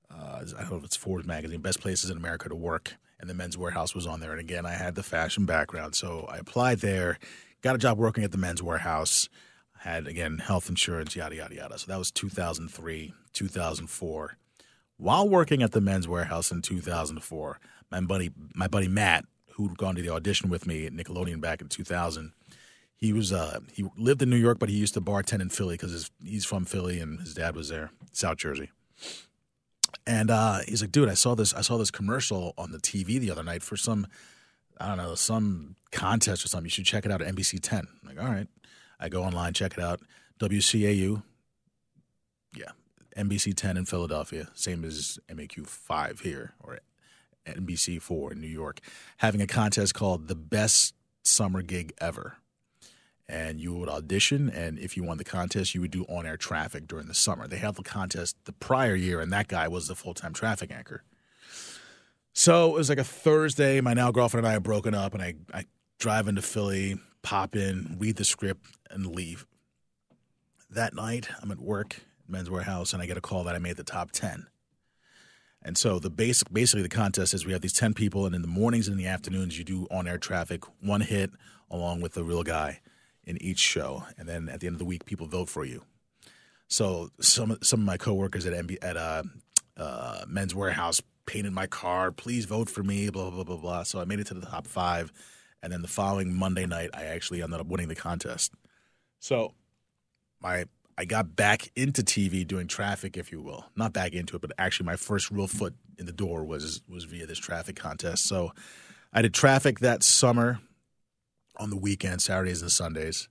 uh, 0.09 0.43
I 0.57 0.61
don't 0.61 0.71
know 0.71 0.77
if 0.77 0.85
it's 0.85 0.95
Forbes 0.95 1.25
magazine, 1.25 1.61
best 1.61 1.81
places 1.81 2.09
in 2.09 2.17
America 2.17 2.49
to 2.49 2.55
work, 2.55 2.95
and 3.19 3.29
the 3.29 3.33
Men's 3.33 3.57
Wearhouse 3.57 3.93
was 3.93 4.07
on 4.07 4.19
there. 4.19 4.31
And 4.31 4.39
again, 4.39 4.65
I 4.65 4.71
had 4.71 4.95
the 4.95 5.03
fashion 5.03 5.45
background, 5.45 5.95
so 5.95 6.25
I 6.31 6.37
applied 6.37 6.79
there, 6.79 7.19
got 7.61 7.75
a 7.75 7.77
job 7.77 7.97
working 7.97 8.23
at 8.23 8.31
the 8.31 8.37
Men's 8.37 8.61
Wearhouse, 8.61 9.27
had 9.79 10.07
again 10.07 10.37
health 10.39 10.69
insurance, 10.69 11.15
yada 11.15 11.35
yada 11.35 11.55
yada. 11.55 11.77
So 11.77 11.87
that 11.91 11.97
was 11.97 12.11
2003, 12.11 13.13
2004. 13.33 14.37
While 14.97 15.29
working 15.29 15.61
at 15.61 15.71
the 15.71 15.81
Men's 15.81 16.07
Wearhouse 16.07 16.51
in 16.51 16.61
2004, 16.61 17.59
my 17.91 18.01
buddy, 18.01 18.31
my 18.55 18.67
buddy 18.67 18.87
Matt, 18.87 19.25
who'd 19.51 19.77
gone 19.77 19.95
to 19.95 20.01
the 20.01 20.09
audition 20.09 20.49
with 20.49 20.65
me 20.67 20.85
at 20.85 20.93
Nickelodeon 20.93 21.39
back 21.39 21.61
in 21.61 21.69
2000, 21.69 22.33
he 22.95 23.13
was 23.13 23.31
uh, 23.31 23.59
he 23.71 23.85
lived 23.95 24.23
in 24.23 24.29
New 24.29 24.37
York, 24.37 24.57
but 24.57 24.69
he 24.69 24.75
used 24.75 24.95
to 24.95 25.01
bartend 25.01 25.41
in 25.41 25.49
Philly 25.49 25.75
because 25.75 26.09
he's 26.23 26.45
from 26.45 26.65
Philly 26.65 26.99
and 26.99 27.19
his 27.19 27.35
dad 27.35 27.55
was 27.55 27.69
there, 27.69 27.91
South 28.11 28.37
Jersey. 28.37 28.71
And 30.07 30.31
uh, 30.31 30.59
he's 30.67 30.81
like, 30.81 30.91
dude, 30.91 31.09
I 31.09 31.13
saw 31.13 31.35
this. 31.35 31.53
I 31.53 31.61
saw 31.61 31.77
this 31.77 31.91
commercial 31.91 32.53
on 32.57 32.71
the 32.71 32.79
TV 32.79 33.19
the 33.19 33.29
other 33.29 33.43
night 33.43 33.61
for 33.61 33.77
some, 33.77 34.07
I 34.79 34.87
don't 34.87 34.97
know, 34.97 35.15
some 35.15 35.75
contest 35.91 36.43
or 36.43 36.47
something. 36.47 36.65
You 36.65 36.71
should 36.71 36.85
check 36.85 37.05
it 37.05 37.11
out 37.11 37.21
at 37.21 37.33
NBC 37.33 37.59
10. 37.61 37.87
I'm 38.01 38.07
like, 38.07 38.19
all 38.19 38.31
right. 38.31 38.47
I 38.99 39.09
go 39.09 39.23
online, 39.23 39.53
check 39.53 39.73
it 39.73 39.83
out. 39.83 40.01
WCAU, 40.39 41.21
yeah, 42.55 42.71
NBC 43.17 43.55
10 43.55 43.77
in 43.77 43.85
Philadelphia, 43.85 44.49
same 44.53 44.85
as 44.85 45.19
MAQ 45.27 45.65
5 45.65 46.19
here, 46.19 46.53
or 46.63 46.79
NBC 47.47 48.01
4 48.01 48.33
in 48.33 48.41
New 48.41 48.47
York, 48.47 48.79
having 49.17 49.41
a 49.41 49.47
contest 49.47 49.93
called 49.93 50.27
the 50.27 50.35
best 50.35 50.93
summer 51.23 51.61
gig 51.61 51.93
ever. 51.99 52.37
And 53.29 53.59
you 53.59 53.75
would 53.75 53.89
audition 53.89 54.49
and 54.49 54.79
if 54.79 54.95
you 54.95 55.03
won 55.03 55.17
the 55.17 55.25
contest 55.25 55.75
you 55.75 55.81
would 55.81 55.91
do 55.91 56.05
on-air 56.05 56.37
traffic 56.37 56.87
during 56.87 57.07
the 57.07 57.13
summer. 57.13 57.45
They 57.45 57.57
held 57.57 57.75
the 57.75 57.83
contest 57.83 58.37
the 58.45 58.53
prior 58.53 58.95
year 58.95 59.19
and 59.19 59.33
that 59.33 59.49
guy 59.49 59.67
was 59.67 59.89
the 59.89 59.95
full-time 59.95 60.33
traffic 60.33 60.71
anchor. 60.71 61.03
So 62.31 62.69
it 62.69 62.77
was 62.77 62.87
like 62.87 62.99
a 62.99 63.03
thursday. 63.03 63.81
My 63.81 63.93
now 63.93 64.11
girlfriend 64.11 64.45
and 64.45 64.53
i 64.53 64.55
are 64.55 64.61
broken 64.61 64.93
up 64.93 65.13
and 65.13 65.21
i, 65.21 65.33
I 65.53 65.65
drive 65.99 66.29
into 66.29 66.41
philly 66.41 66.99
pop 67.21 67.53
in 67.53 67.97
read 67.99 68.15
the 68.15 68.23
script 68.23 68.65
and 68.89 69.05
leave. 69.05 69.45
That 70.69 70.93
night 70.93 71.27
i'm 71.41 71.51
at 71.51 71.59
work 71.59 71.97
Men's 72.27 72.49
Wearhouse 72.49 72.93
and 72.93 73.01
i 73.01 73.05
get 73.05 73.17
a 73.17 73.21
call 73.21 73.43
that 73.43 73.55
i 73.55 73.59
made 73.59 73.77
the 73.77 73.83
top 73.83 74.11
10 74.11 74.47
and 75.63 75.77
so 75.77 75.99
the 75.99 76.09
basic, 76.09 76.53
basically 76.53 76.83
the 76.83 76.89
contest 76.89 77.33
is 77.33 77.45
we 77.45 77.51
have 77.51 77.61
these 77.61 77.73
10 77.73 77.93
people 77.93 78.25
and 78.25 78.35
in 78.35 78.41
the 78.41 78.47
mornings 78.47 78.87
and 78.87 78.97
in 78.97 79.03
the 79.03 79.09
afternoons 79.09 79.57
you 79.57 79.63
do 79.63 79.87
on-air 79.89 80.17
traffic 80.17 80.63
one 80.81 81.01
hit 81.01 81.31
along 81.69 82.01
with 82.01 82.13
the 82.13 82.23
real 82.23 82.43
guy 82.43 82.79
in 83.27 83.39
each 83.41 83.59
show. 83.59 84.03
And 84.17 84.27
then 84.27 84.49
at 84.49 84.61
the 84.61 84.67
end 84.67 84.75
of 84.75 84.79
the 84.79 84.85
week, 84.85 85.05
people 85.05 85.27
vote 85.27 85.49
for 85.49 85.65
you. 85.65 85.83
So 86.69 87.09
some 87.19 87.57
some 87.61 87.81
of 87.81 87.85
my 87.85 87.97
coworkers 87.97 88.45
at 88.45 88.53
MB, 88.53 88.77
at 88.81 88.97
uh, 88.97 89.23
uh, 89.77 90.25
Men's 90.27 90.53
Wearhouse 90.53 91.01
painted 91.25 91.53
my 91.53 91.67
car. 91.67 92.11
Please 92.11 92.45
vote 92.45 92.69
for 92.69 92.83
me. 92.83 93.09
Blah 93.09 93.29
blah 93.29 93.43
blah 93.43 93.57
blah. 93.57 93.83
So 93.83 93.99
I 93.99 94.05
made 94.05 94.19
it 94.19 94.27
to 94.27 94.33
the 94.33 94.45
top 94.45 94.67
five, 94.67 95.13
and 95.61 95.71
then 95.71 95.81
the 95.81 95.87
following 95.87 96.33
Monday 96.33 96.65
night, 96.65 96.89
I 96.93 97.05
actually 97.05 97.41
ended 97.41 97.59
up 97.59 97.67
winning 97.67 97.87
the 97.87 97.95
contest. 97.95 98.53
So 99.19 99.53
my 100.41 100.65
I 100.97 101.05
got 101.05 101.35
back 101.35 101.71
into 101.75 102.01
TV 102.01 102.45
doing 102.45 102.67
traffic, 102.67 103.17
if 103.17 103.31
you 103.31 103.41
will. 103.41 103.65
Not 103.75 103.93
back 103.93 104.13
into 104.13 104.35
it, 104.35 104.41
but 104.41 104.51
actually 104.57 104.87
my 104.87 104.95
first 104.95 105.29
real 105.29 105.47
foot 105.47 105.75
in 105.97 106.07
the 106.07 106.11
door 106.11 106.43
was 106.43 106.81
was 106.89 107.03
via 107.03 107.27
this 107.27 107.37
traffic 107.37 107.75
contest. 107.75 108.25
So 108.25 108.51
I 109.13 109.21
did 109.21 109.33
traffic 109.33 109.79
that 109.79 110.03
summer 110.03 110.59
on 111.57 111.69
the 111.69 111.77
weekends, 111.77 112.23
Saturdays 112.23 112.61
and 112.61 112.71
Sundays, 112.71 113.29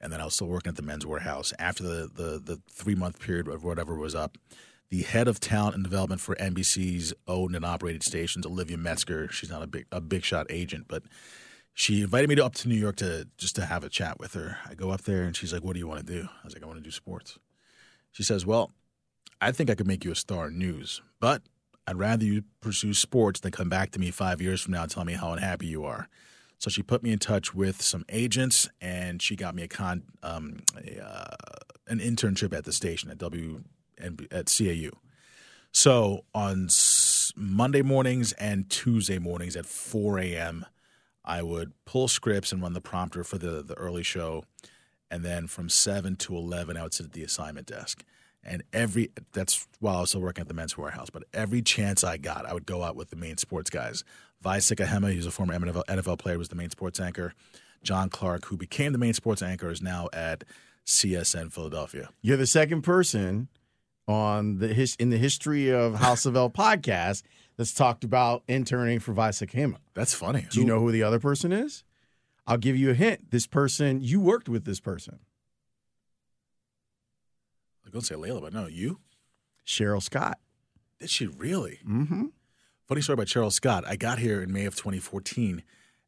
and 0.00 0.12
then 0.12 0.20
I 0.20 0.24
was 0.24 0.34
still 0.34 0.46
working 0.46 0.70
at 0.70 0.76
the 0.76 0.82
Men's 0.82 1.04
Wearhouse. 1.04 1.52
After 1.58 1.82
the 1.82 2.10
the, 2.14 2.38
the 2.38 2.60
three 2.70 2.94
month 2.94 3.18
period 3.18 3.48
of 3.48 3.64
whatever 3.64 3.96
was 3.96 4.14
up, 4.14 4.38
the 4.88 5.02
head 5.02 5.26
of 5.26 5.40
talent 5.40 5.74
and 5.74 5.82
development 5.82 6.20
for 6.20 6.36
NBC's 6.36 7.12
owned 7.26 7.56
and 7.56 7.64
operated 7.64 8.04
stations, 8.04 8.46
Olivia 8.46 8.78
Metzger, 8.78 9.28
she's 9.32 9.50
not 9.50 9.62
a 9.62 9.66
big 9.66 9.86
a 9.90 10.00
big 10.00 10.24
shot 10.24 10.46
agent, 10.48 10.86
but 10.86 11.02
she 11.74 12.02
invited 12.02 12.28
me 12.28 12.34
to 12.36 12.44
up 12.44 12.54
to 12.56 12.68
New 12.68 12.76
York 12.76 12.96
to 12.96 13.28
just 13.38 13.56
to 13.56 13.66
have 13.66 13.84
a 13.84 13.88
chat 13.88 14.18
with 14.18 14.34
her. 14.34 14.58
I 14.68 14.74
go 14.74 14.90
up 14.90 15.02
there 15.02 15.22
and 15.22 15.36
she's 15.36 15.52
like, 15.52 15.64
"What 15.64 15.74
do 15.74 15.78
you 15.78 15.86
want 15.86 16.06
to 16.06 16.12
do?" 16.12 16.28
I 16.28 16.44
was 16.44 16.54
like, 16.54 16.62
"I 16.62 16.66
want 16.66 16.78
to 16.78 16.84
do 16.84 16.90
sports." 16.90 17.38
She 18.12 18.22
says, 18.22 18.44
"Well, 18.44 18.72
I 19.40 19.52
think 19.52 19.70
I 19.70 19.74
could 19.74 19.86
make 19.86 20.04
you 20.04 20.12
a 20.12 20.16
star 20.16 20.48
in 20.48 20.58
news, 20.58 21.02
but 21.20 21.42
I'd 21.86 21.98
rather 21.98 22.24
you 22.24 22.44
pursue 22.60 22.94
sports 22.94 23.40
than 23.40 23.52
come 23.52 23.68
back 23.68 23.90
to 23.92 23.98
me 23.98 24.10
five 24.10 24.40
years 24.40 24.60
from 24.60 24.74
now 24.74 24.82
and 24.82 24.90
tell 24.90 25.04
me 25.04 25.14
how 25.14 25.32
unhappy 25.32 25.66
you 25.66 25.84
are." 25.84 26.08
So 26.58 26.68
she 26.68 26.82
put 26.82 27.02
me 27.02 27.10
in 27.10 27.18
touch 27.18 27.54
with 27.54 27.80
some 27.80 28.04
agents, 28.10 28.68
and 28.82 29.22
she 29.22 29.34
got 29.34 29.54
me 29.54 29.62
a 29.62 29.68
con 29.68 30.02
um, 30.22 30.58
a, 30.76 31.02
uh, 31.02 31.36
an 31.88 31.98
internship 31.98 32.52
at 32.52 32.64
the 32.64 32.72
station 32.72 33.10
at 33.10 33.18
W 33.18 33.64
at 34.30 34.46
CAU. 34.46 34.90
So 35.72 36.24
on 36.34 36.68
Monday 37.36 37.82
mornings 37.82 38.32
and 38.32 38.68
Tuesday 38.68 39.18
mornings 39.18 39.56
at 39.56 39.66
4 39.66 40.18
a.m., 40.18 40.66
I 41.24 41.42
would 41.42 41.72
pull 41.84 42.08
scripts 42.08 42.52
and 42.52 42.62
run 42.62 42.72
the 42.72 42.80
prompter 42.80 43.24
for 43.24 43.38
the 43.38 43.62
the 43.62 43.74
early 43.74 44.02
show, 44.02 44.44
and 45.10 45.24
then 45.24 45.46
from 45.46 45.68
seven 45.68 46.16
to 46.16 46.36
eleven, 46.36 46.76
I 46.76 46.82
would 46.82 46.94
sit 46.94 47.06
at 47.06 47.12
the 47.12 47.24
assignment 47.24 47.66
desk. 47.66 48.04
And 48.42 48.62
every 48.72 49.10
that's 49.32 49.66
while 49.80 49.98
I 49.98 50.00
was 50.00 50.10
still 50.10 50.22
working 50.22 50.40
at 50.42 50.48
the 50.48 50.54
Men's 50.54 50.74
Wearhouse. 50.74 51.12
But 51.12 51.24
every 51.34 51.60
chance 51.60 52.02
I 52.02 52.16
got, 52.16 52.46
I 52.46 52.54
would 52.54 52.66
go 52.66 52.82
out 52.82 52.96
with 52.96 53.10
the 53.10 53.16
main 53.16 53.36
sports 53.36 53.68
guys. 53.68 54.02
Vi 54.40 54.58
Sikahema, 54.58 55.12
who's 55.12 55.26
a 55.26 55.30
former 55.30 55.58
NFL, 55.58 55.84
NFL 55.86 56.18
player, 56.18 56.38
was 56.38 56.48
the 56.48 56.56
main 56.56 56.70
sports 56.70 56.98
anchor. 56.98 57.34
John 57.82 58.08
Clark, 58.08 58.46
who 58.46 58.56
became 58.56 58.92
the 58.92 58.98
main 58.98 59.14
sports 59.14 59.42
anchor, 59.42 59.70
is 59.70 59.82
now 59.82 60.08
at 60.12 60.44
CSN 60.86 61.52
Philadelphia. 61.52 62.10
You're 62.22 62.36
the 62.36 62.46
second 62.46 62.82
person 62.82 63.48
on 64.08 64.58
the 64.58 64.68
his, 64.68 64.96
in 64.96 65.10
the 65.10 65.18
history 65.18 65.70
of 65.70 65.96
House 65.96 66.26
of 66.26 66.36
L 66.36 66.50
podcast 66.50 67.22
that's 67.60 67.74
talked 67.74 68.04
about 68.04 68.42
interning 68.48 68.98
for 69.00 69.12
Vi 69.12 69.28
Sikahema. 69.28 69.76
That's 69.92 70.14
funny. 70.14 70.46
Do 70.50 70.60
you 70.60 70.64
know 70.64 70.80
who 70.80 70.90
the 70.90 71.02
other 71.02 71.20
person 71.20 71.52
is? 71.52 71.84
I'll 72.46 72.56
give 72.56 72.74
you 72.74 72.88
a 72.88 72.94
hint. 72.94 73.30
This 73.32 73.46
person, 73.46 74.00
you 74.00 74.18
worked 74.18 74.48
with 74.48 74.64
this 74.64 74.80
person. 74.80 75.18
I 77.84 77.84
was 77.84 77.92
going 77.92 78.00
to 78.00 78.06
say 78.06 78.14
Layla, 78.14 78.40
but 78.40 78.54
no, 78.54 78.66
you? 78.66 79.00
Cheryl 79.66 80.02
Scott. 80.02 80.38
Did 81.00 81.10
she 81.10 81.26
really? 81.26 81.80
Mm-hmm. 81.86 82.28
Funny 82.88 83.02
story 83.02 83.12
about 83.12 83.26
Cheryl 83.26 83.52
Scott. 83.52 83.84
I 83.86 83.96
got 83.96 84.20
here 84.20 84.40
in 84.40 84.50
May 84.50 84.64
of 84.64 84.74
2014 84.74 85.62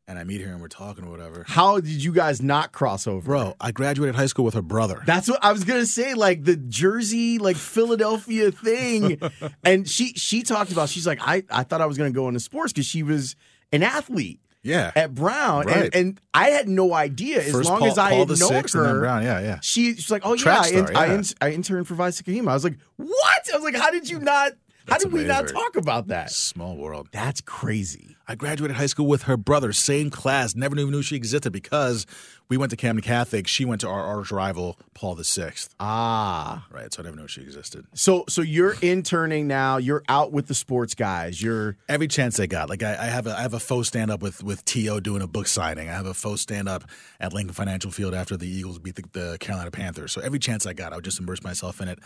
and 0.08 0.18
I 0.18 0.24
meet 0.24 0.40
her 0.40 0.52
and 0.52 0.60
we're 0.60 0.68
talking 0.68 1.04
or 1.04 1.10
whatever. 1.10 1.44
How 1.46 1.80
did 1.80 2.02
you 2.02 2.12
guys 2.12 2.42
not 2.42 2.72
cross 2.72 3.06
over? 3.06 3.24
Bro, 3.24 3.54
I 3.60 3.72
graduated 3.72 4.14
high 4.14 4.26
school 4.26 4.44
with 4.44 4.54
her 4.54 4.62
brother. 4.62 5.02
That's 5.06 5.28
what 5.28 5.42
I 5.42 5.52
was 5.52 5.64
gonna 5.64 5.86
say, 5.86 6.14
like 6.14 6.44
the 6.44 6.56
Jersey, 6.56 7.38
like 7.38 7.56
Philadelphia 7.56 8.50
thing. 8.50 9.20
and 9.64 9.88
she 9.88 10.08
she 10.14 10.42
talked 10.42 10.72
about 10.72 10.88
she's 10.88 11.06
like, 11.06 11.20
I, 11.22 11.44
I 11.50 11.62
thought 11.62 11.80
I 11.80 11.86
was 11.86 11.96
gonna 11.96 12.10
go 12.10 12.28
into 12.28 12.40
sports 12.40 12.72
because 12.72 12.86
she 12.86 13.02
was 13.02 13.36
an 13.72 13.82
athlete. 13.82 14.40
Yeah. 14.64 14.92
At 14.94 15.12
Brown. 15.14 15.66
Right. 15.66 15.84
And, 15.86 15.94
and 15.94 16.20
I 16.32 16.50
had 16.50 16.68
no 16.68 16.94
idea. 16.94 17.40
As 17.40 17.50
First 17.50 17.68
long 17.68 17.80
Paul, 17.80 17.88
as 17.88 17.98
I 17.98 18.10
Paul 18.10 18.18
had 18.20 18.28
known 18.28 18.36
sixth 18.36 18.74
and 18.76 18.84
then 18.84 18.94
her, 18.94 19.00
Brown. 19.00 19.22
Yeah, 19.24 19.40
yeah. 19.40 19.58
she, 19.60 19.96
she's 19.96 20.10
like, 20.10 20.22
oh 20.24 20.34
yeah, 20.34 20.42
Track 20.42 20.58
I, 20.58 20.68
star, 20.68 20.92
I, 20.94 21.06
yeah. 21.06 21.14
in- 21.14 21.24
I 21.40 21.50
interned 21.50 21.88
for 21.88 21.94
Vi 21.94 22.08
Sikahema. 22.10 22.48
I 22.48 22.54
was 22.54 22.64
like, 22.64 22.78
what? 22.96 23.42
I 23.52 23.56
was 23.56 23.64
like, 23.64 23.74
how 23.74 23.90
did 23.90 24.08
you 24.08 24.20
not? 24.20 24.52
How 24.86 24.94
That's 24.94 25.04
did 25.04 25.12
we 25.12 25.24
not 25.24 25.48
talk 25.48 25.76
about 25.76 26.08
that? 26.08 26.30
Small 26.32 26.76
world. 26.76 27.08
That's 27.12 27.40
crazy. 27.40 28.16
I 28.32 28.34
graduated 28.34 28.78
high 28.78 28.86
school 28.86 29.06
with 29.06 29.24
her 29.24 29.36
brother, 29.36 29.74
same 29.74 30.08
class. 30.08 30.54
Never 30.56 30.74
even 30.78 30.90
knew 30.90 31.02
she 31.02 31.16
existed 31.16 31.50
because 31.52 32.06
we 32.48 32.56
went 32.56 32.70
to 32.70 32.78
Camden 32.78 33.02
Catholic. 33.02 33.46
She 33.46 33.66
went 33.66 33.82
to 33.82 33.88
our 33.88 34.02
arch 34.02 34.32
rival, 34.32 34.78
Paul 34.94 35.16
the 35.16 35.22
Sixth. 35.24 35.74
Ah, 35.78 36.66
Right, 36.70 36.90
so 36.90 37.02
I 37.02 37.04
never 37.04 37.16
knew 37.16 37.28
she 37.28 37.42
existed. 37.42 37.84
so 37.92 38.24
so 38.30 38.40
you're 38.40 38.74
interning 38.80 39.48
now. 39.48 39.76
You're 39.76 40.02
out 40.08 40.32
with 40.32 40.46
the 40.46 40.54
sports 40.54 40.94
guys. 40.94 41.42
You're 41.42 41.76
Every 41.90 42.08
chance 42.08 42.38
they 42.38 42.46
got, 42.46 42.70
like 42.70 42.82
I, 42.82 42.92
I 42.98 43.04
have 43.04 43.26
a 43.26 43.36
I 43.36 43.42
have 43.42 43.52
a 43.52 43.60
faux 43.60 43.86
stand 43.88 44.10
up 44.10 44.22
with 44.22 44.42
with 44.42 44.64
To 44.64 45.00
doing 45.02 45.20
a 45.20 45.26
book 45.26 45.46
signing. 45.46 45.90
I 45.90 45.92
have 45.92 46.06
a 46.06 46.14
faux 46.14 46.40
stand 46.40 46.70
up 46.70 46.84
at 47.20 47.34
Lincoln 47.34 47.52
Financial 47.52 47.90
Field 47.90 48.14
after 48.14 48.38
the 48.38 48.48
Eagles 48.48 48.78
beat 48.78 48.94
the, 48.94 49.04
the 49.12 49.36
Carolina 49.40 49.70
Panthers. 49.70 50.10
So 50.12 50.22
every 50.22 50.38
chance 50.38 50.64
I 50.64 50.72
got, 50.72 50.94
I 50.94 50.96
would 50.96 51.04
just 51.04 51.20
immerse 51.20 51.42
myself 51.42 51.82
in 51.82 51.88
it. 51.88 51.98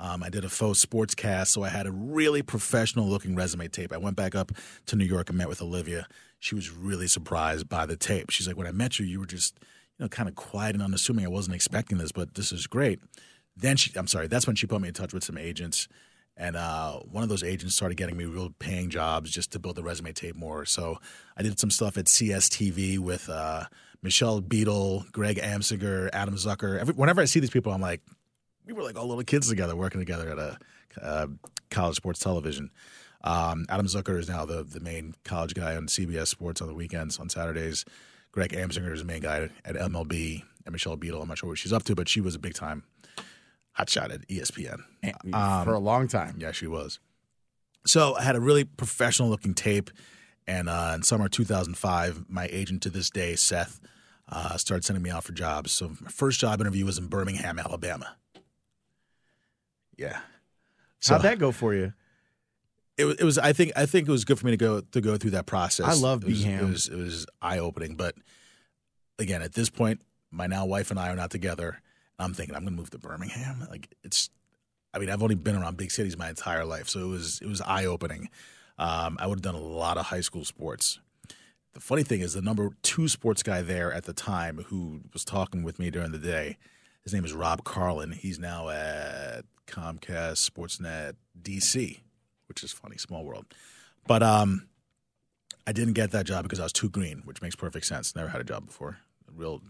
Um, 0.00 0.22
I 0.22 0.30
did 0.30 0.44
a 0.44 0.48
faux 0.48 0.80
sports 0.80 1.14
cast, 1.14 1.52
so 1.52 1.62
I 1.62 1.68
had 1.68 1.86
a 1.86 1.92
really 1.92 2.42
professional 2.42 3.06
looking 3.06 3.36
resume 3.36 3.68
tape. 3.68 3.92
I 3.92 3.98
went 3.98 4.16
back 4.16 4.34
up 4.34 4.50
to 4.86 4.96
New 4.96 5.04
York 5.04 5.28
and 5.28 5.36
met 5.36 5.48
with 5.48 5.60
Olivia. 5.60 6.08
She 6.38 6.54
was 6.54 6.70
really 6.70 7.06
surprised 7.06 7.68
by 7.68 7.84
the 7.84 7.96
tape. 7.96 8.30
She's 8.30 8.46
like, 8.48 8.56
"When 8.56 8.66
I 8.66 8.72
met 8.72 8.98
you, 8.98 9.04
you 9.04 9.20
were 9.20 9.26
just 9.26 9.58
you 9.98 10.04
know 10.04 10.08
kind 10.08 10.28
of 10.28 10.34
quiet 10.34 10.74
and 10.74 10.82
unassuming. 10.82 11.26
I 11.26 11.28
wasn't 11.28 11.54
expecting 11.54 11.98
this, 11.98 12.12
but 12.12 12.34
this 12.34 12.50
is 12.50 12.66
great." 12.66 12.98
Then 13.54 13.76
she, 13.76 13.92
I'm 13.94 14.06
sorry, 14.06 14.26
that's 14.26 14.46
when 14.46 14.56
she 14.56 14.66
put 14.66 14.80
me 14.80 14.88
in 14.88 14.94
touch 14.94 15.12
with 15.12 15.22
some 15.22 15.36
agents. 15.36 15.86
And 16.36 16.56
uh, 16.56 17.00
one 17.00 17.22
of 17.22 17.28
those 17.28 17.44
agents 17.44 17.76
started 17.76 17.96
getting 17.96 18.16
me 18.16 18.24
real 18.24 18.54
paying 18.58 18.88
jobs 18.88 19.30
just 19.30 19.52
to 19.52 19.58
build 19.58 19.76
the 19.76 19.82
resume 19.82 20.12
tape 20.12 20.36
more. 20.36 20.64
So 20.64 20.98
I 21.36 21.42
did 21.42 21.58
some 21.58 21.70
stuff 21.70 21.98
at 21.98 22.06
CSTV 22.06 22.98
with 22.98 23.28
uh, 23.28 23.64
Michelle 24.02 24.40
Beadle, 24.40 25.04
Greg 25.12 25.36
Amsinger, 25.36 26.08
Adam 26.14 26.36
Zucker. 26.36 26.78
Every, 26.78 26.94
whenever 26.94 27.20
I 27.20 27.26
see 27.26 27.40
these 27.40 27.50
people, 27.50 27.72
I'm 27.72 27.82
like, 27.82 28.00
we 28.70 28.76
were 28.76 28.82
like 28.84 28.96
all 28.96 29.06
little 29.08 29.24
kids 29.24 29.48
together, 29.48 29.74
working 29.74 30.00
together 30.00 30.30
at 30.30 30.38
a 30.38 30.58
uh, 31.02 31.26
college 31.70 31.96
sports 31.96 32.20
television. 32.20 32.70
Um, 33.22 33.66
Adam 33.68 33.86
Zucker 33.86 34.18
is 34.18 34.28
now 34.28 34.44
the 34.44 34.62
the 34.62 34.80
main 34.80 35.14
college 35.24 35.54
guy 35.54 35.76
on 35.76 35.86
CBS 35.86 36.28
Sports 36.28 36.60
on 36.60 36.68
the 36.68 36.74
weekends 36.74 37.18
on 37.18 37.28
Saturdays. 37.28 37.84
Greg 38.32 38.52
Amsinger 38.52 38.92
is 38.92 39.00
the 39.00 39.06
main 39.06 39.22
guy 39.22 39.50
at 39.64 39.74
MLB, 39.74 40.44
and 40.64 40.72
Michelle 40.72 40.96
Beadle. 40.96 41.20
I'm 41.20 41.28
not 41.28 41.38
sure 41.38 41.48
what 41.48 41.58
she's 41.58 41.72
up 41.72 41.82
to, 41.84 41.94
but 41.94 42.08
she 42.08 42.20
was 42.20 42.34
a 42.34 42.38
big 42.38 42.54
time 42.54 42.84
hotshot 43.78 44.12
at 44.12 44.26
ESPN. 44.28 44.82
for 45.64 45.74
a 45.74 45.78
long 45.78 46.06
time. 46.06 46.36
Yeah, 46.38 46.52
she 46.52 46.66
was. 46.66 47.00
So 47.86 48.14
I 48.14 48.22
had 48.22 48.36
a 48.36 48.40
really 48.40 48.64
professional 48.64 49.28
looking 49.28 49.54
tape, 49.54 49.90
and 50.46 50.68
uh, 50.68 50.92
in 50.94 51.02
summer 51.02 51.28
2005, 51.28 52.26
my 52.28 52.48
agent 52.52 52.82
to 52.82 52.90
this 52.90 53.10
day, 53.10 53.34
Seth, 53.36 53.80
uh, 54.28 54.56
started 54.56 54.84
sending 54.84 55.02
me 55.02 55.10
out 55.10 55.24
for 55.24 55.32
jobs. 55.32 55.72
So 55.72 55.88
my 56.00 56.10
first 56.10 56.38
job 56.38 56.60
interview 56.60 56.84
was 56.84 56.98
in 56.98 57.08
Birmingham, 57.08 57.58
Alabama. 57.58 58.16
Yeah. 60.00 60.18
So 61.00 61.14
How'd 61.14 61.22
that 61.22 61.38
go 61.38 61.52
for 61.52 61.74
you? 61.74 61.92
it, 62.96 63.04
was- 63.04 63.16
it 63.16 63.24
was. 63.24 63.38
I 63.38 63.52
think. 63.52 63.72
I 63.76 63.86
think 63.86 64.08
it 64.08 64.10
was 64.10 64.24
good 64.24 64.38
for 64.38 64.46
me 64.46 64.52
to 64.52 64.56
go 64.56 64.80
to 64.80 65.00
go 65.00 65.16
through 65.16 65.30
that 65.32 65.46
process. 65.46 65.86
I 65.86 65.94
love 65.94 66.22
it 66.24 66.28
was, 66.30 66.44
It 66.44 66.62
was, 66.62 66.88
it 66.88 66.96
was 66.96 67.26
eye 67.40 67.58
opening, 67.58 67.94
but 67.96 68.14
again, 69.18 69.42
at 69.42 69.52
this 69.54 69.70
point, 69.70 70.00
my 70.30 70.46
now 70.46 70.66
wife 70.66 70.90
and 70.90 70.98
I 70.98 71.10
are 71.10 71.16
not 71.16 71.30
together. 71.30 71.80
I'm 72.18 72.34
thinking 72.34 72.54
I'm 72.54 72.62
going 72.62 72.74
to 72.74 72.78
move 72.78 72.90
to 72.90 72.98
Birmingham. 72.98 73.66
Like 73.70 73.94
it's. 74.04 74.30
I 74.92 74.98
mean, 74.98 75.08
I've 75.08 75.22
only 75.22 75.36
been 75.36 75.54
around 75.56 75.76
big 75.76 75.90
cities 75.92 76.18
my 76.18 76.28
entire 76.28 76.64
life, 76.64 76.88
so 76.88 77.00
it 77.00 77.06
was 77.08 77.40
it 77.40 77.46
was 77.46 77.60
eye 77.60 77.84
opening. 77.84 78.28
Um, 78.78 79.16
I 79.20 79.26
would 79.26 79.36
have 79.38 79.42
done 79.42 79.54
a 79.54 79.58
lot 79.64 79.96
of 79.98 80.06
high 80.06 80.20
school 80.22 80.44
sports. 80.44 80.98
The 81.74 81.80
funny 81.80 82.02
thing 82.02 82.20
is, 82.20 82.32
the 82.34 82.42
number 82.42 82.70
two 82.82 83.06
sports 83.08 83.42
guy 83.44 83.62
there 83.62 83.92
at 83.92 84.04
the 84.04 84.12
time, 84.12 84.64
who 84.68 85.02
was 85.12 85.24
talking 85.24 85.62
with 85.62 85.78
me 85.78 85.90
during 85.90 86.10
the 86.12 86.18
day, 86.18 86.56
his 87.04 87.14
name 87.14 87.24
is 87.24 87.32
Rob 87.32 87.62
Carlin. 87.62 88.10
He's 88.12 88.38
now 88.40 88.68
at 88.70 89.44
Comcast 89.70 90.48
Sportsnet 90.50 91.14
DC, 91.40 92.00
which 92.46 92.62
is 92.62 92.72
funny, 92.72 92.96
small 92.96 93.24
world. 93.24 93.46
But 94.06 94.22
um, 94.22 94.66
I 95.66 95.72
didn't 95.72 95.94
get 95.94 96.10
that 96.12 96.26
job 96.26 96.42
because 96.44 96.60
I 96.60 96.64
was 96.64 96.72
too 96.72 96.88
green, 96.88 97.22
which 97.24 97.40
makes 97.42 97.54
perfect 97.56 97.86
sense. 97.86 98.14
Never 98.16 98.28
had 98.28 98.40
a 98.40 98.44
job 98.44 98.66
before, 98.66 98.98
a 99.28 99.32
real 99.32 99.62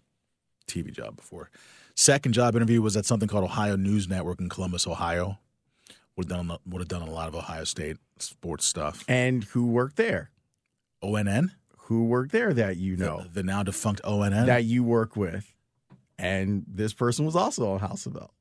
TV 0.67 0.93
job 0.93 1.17
before. 1.17 1.51
Second 1.95 2.33
job 2.33 2.55
interview 2.57 2.81
was 2.81 2.97
at 2.97 3.05
something 3.05 3.29
called 3.29 3.45
Ohio 3.45 3.77
News 3.77 4.09
Network 4.09 4.41
in 4.41 4.49
Columbus, 4.49 4.87
Ohio. 4.87 5.39
Would 6.17 6.31
have 6.31 6.47
done 6.47 6.59
would 6.67 6.81
have 6.81 6.89
done 6.89 7.03
a 7.03 7.11
lot 7.11 7.29
of 7.29 7.35
Ohio 7.35 7.65
State 7.65 7.97
sports 8.19 8.65
stuff. 8.67 9.05
And 9.09 9.45
who 9.45 9.67
worked 9.67 9.97
there? 9.97 10.31
ONN, 11.03 11.51
Who 11.85 12.05
worked 12.07 12.31
there 12.33 12.53
that 12.53 12.77
you 12.77 12.97
know? 12.97 13.23
the, 13.23 13.29
the 13.29 13.43
now 13.43 13.63
defunct 13.63 14.03
ONN. 14.05 14.47
that 14.47 14.65
you 14.65 14.83
work 14.85 15.17
with. 15.17 15.53
And 16.19 16.65
this 16.69 16.93
person 16.93 17.25
was 17.25 17.35
also 17.35 17.71
on 17.73 17.81
House 17.81 18.05
of 18.05 18.17
L. 18.17 18.35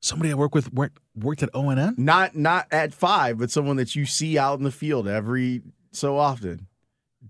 Somebody 0.00 0.30
I 0.30 0.34
work 0.34 0.54
with 0.54 0.72
worked 0.72 0.98
worked 1.16 1.42
at 1.42 1.52
ONN. 1.52 1.98
Not 1.98 2.36
not 2.36 2.66
at 2.70 2.94
five, 2.94 3.38
but 3.38 3.50
someone 3.50 3.76
that 3.76 3.96
you 3.96 4.06
see 4.06 4.38
out 4.38 4.58
in 4.58 4.64
the 4.64 4.70
field 4.70 5.08
every 5.08 5.62
so 5.92 6.16
often. 6.16 6.68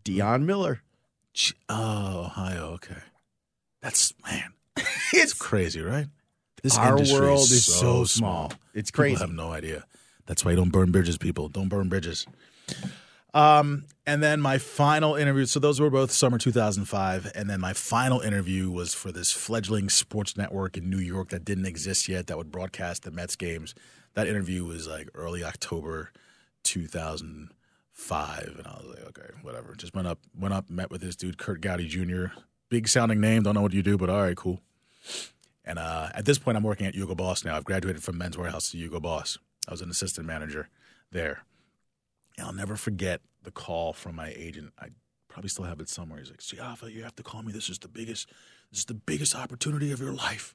Dion 0.05 0.45
Miller. 0.45 0.83
Ch- 1.33 1.55
Oh, 1.69 2.25
Ohio. 2.27 2.73
Okay, 2.75 3.01
that's 3.81 4.13
man. 4.25 4.53
It's 5.15 5.33
Crazy, 5.33 5.81
right? 5.81 6.07
This 6.63 6.77
Our 6.77 6.91
industry 6.99 7.21
world 7.21 7.39
is 7.41 7.53
is 7.53 7.65
so, 7.65 7.73
so 7.73 8.05
small. 8.05 8.51
small. 8.51 8.53
It's 8.75 8.91
People 8.91 9.03
crazy. 9.05 9.21
have 9.21 9.33
no 9.33 9.51
idea. 9.53 9.85
That's 10.27 10.45
why 10.45 10.51
you 10.51 10.57
don't 10.59 10.71
burn 10.71 10.91
bridges, 10.91 11.17
people. 11.17 11.49
Don't 11.49 11.69
burn 11.69 11.89
bridges. 11.89 12.27
Um, 13.39 13.85
and 14.05 14.21
then 14.21 14.41
my 14.41 14.59
final 14.59 15.15
interview. 15.15 15.47
So 15.47 15.61
those 15.61 15.81
were 15.81 15.91
both 15.91 16.11
summer 16.11 16.39
2005, 16.39 17.31
and 17.37 17.49
then 17.49 17.61
my 17.61 17.73
final 17.73 18.21
interview 18.21 18.69
was 18.69 18.95
for 18.95 19.13
this 19.13 19.31
fledgling 19.31 19.89
sports 19.89 20.37
network 20.37 20.77
in 20.77 20.91
New 20.91 20.99
York 20.99 21.29
that 21.29 21.45
didn't 21.45 21.67
exist 21.67 22.09
yet 22.09 22.27
that 22.27 22.37
would 22.37 22.51
broadcast 22.51 23.05
the 23.05 23.13
Mets 23.13 23.37
games. 23.37 23.77
That 24.15 24.27
interview 24.27 24.65
was 24.65 24.89
like 24.89 25.09
early 25.15 25.45
October 25.45 26.11
2005, 26.65 28.55
and 28.59 28.67
I 28.67 28.71
was 28.71 28.87
like, 28.89 29.07
okay, 29.11 29.31
whatever. 29.43 29.77
Just 29.77 29.95
went 29.95 30.09
up, 30.09 30.19
went 30.37 30.53
up, 30.53 30.69
met 30.69 30.91
with 30.91 31.01
this 31.01 31.15
dude, 31.15 31.39
Curt 31.39 31.61
Gowdy 31.61 31.87
Jr. 31.87 32.37
Big 32.71 32.89
sounding 32.89 33.21
name. 33.21 33.45
Don't 33.45 33.55
know 33.55 33.63
what 33.63 33.73
you 33.73 33.85
do, 33.85 33.97
but 33.97 34.11
all 34.11 34.21
right, 34.21 34.37
cool. 34.37 34.61
And 35.65 35.79
uh, 35.79 36.09
at 36.13 36.25
this 36.25 36.39
point, 36.39 36.57
I'm 36.57 36.65
working 36.65 36.89
at 36.89 36.97
Hugo 36.97 37.15
Boss 37.15 37.45
now. 37.45 37.57
I've 37.57 37.65
graduated 37.65 38.03
from 38.03 38.19
Men's 38.19 38.37
Wearhouse 38.37 38.73
to 38.73 38.79
Hugo 38.79 38.99
Boss. 38.99 39.39
I 39.69 39.71
was 39.71 39.81
an 39.81 39.91
assistant 39.91 40.27
manager 40.27 40.71
there. 41.13 41.45
I'll 42.41 42.53
never 42.53 42.77
forget 42.77 43.21
the 43.43 43.51
call 43.51 43.93
from 43.93 44.17
my 44.17 44.33
agent. 44.37 44.73
I 44.81 44.89
probably 45.29 45.49
still 45.49 45.65
have 45.65 45.81
it 45.81 45.89
somewhere. 45.89 46.19
He's 46.19 46.31
like, 46.31 46.41
Siafa, 46.41 46.93
you 46.93 47.03
have 47.03 47.17
to 47.17 47.23
call 47.23 47.43
me. 47.43 47.53
This 47.53 47.69
is 47.69 47.79
the 47.79 47.89
biggest, 47.89 48.29
this 48.71 48.81
is 48.81 48.85
the 48.87 48.95
biggest 48.95 49.35
opportunity 49.35 49.93
of 49.93 50.01
your 50.01 50.13
life. 50.13 50.55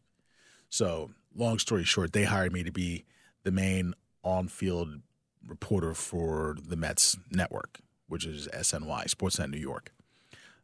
So, 0.70 1.12
long 1.36 1.60
story 1.60 1.84
short, 1.84 2.14
they 2.14 2.24
hired 2.24 2.52
me 2.52 2.64
to 2.64 2.72
be 2.72 3.06
the 3.44 3.52
main 3.52 3.94
on-field 4.24 5.02
reporter 5.48 5.94
for 5.94 6.58
the 6.66 6.76
Mets 6.76 7.18
network, 7.30 7.80
which 8.08 8.26
is 8.26 8.48
SNY, 8.54 9.06
Sportsnet 9.08 9.50
New 9.50 9.58
York. 9.58 9.92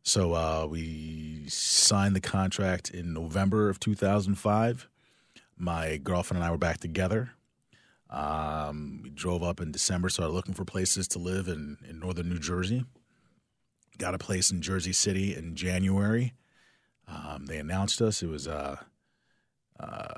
So 0.04 0.34
uh, 0.34 0.66
we 0.70 1.46
signed 1.50 2.16
the 2.16 2.22
contract 2.22 2.90
in 2.90 3.14
November 3.14 3.70
of 3.70 3.80
2005. 3.80 4.88
My 5.58 5.98
girlfriend 5.98 6.42
and 6.42 6.48
I 6.48 6.52
were 6.52 6.58
back 6.58 6.78
together. 6.80 7.32
Um, 8.10 9.02
we 9.04 9.10
drove 9.10 9.44
up 9.44 9.62
in 9.62 9.72
December, 9.72 10.10
started 10.10 10.34
looking 10.34 10.56
for 10.56 10.66
places 10.66 11.08
to 11.10 11.20
live 11.20 11.48
in, 11.48 11.78
in 11.88 12.00
northern 12.00 12.30
New 12.30 12.40
Jersey. 12.40 12.86
Got 13.98 14.16
a 14.16 14.18
place 14.18 14.50
in 14.50 14.62
Jersey 14.62 14.94
City 14.94 15.36
in 15.36 15.56
January. 15.56 16.34
Um, 17.08 17.46
they 17.46 17.58
announced 17.58 18.02
us. 18.02 18.24
It 18.24 18.28
was 18.28 18.48
uh, 18.48 18.78
uh, 19.80 20.10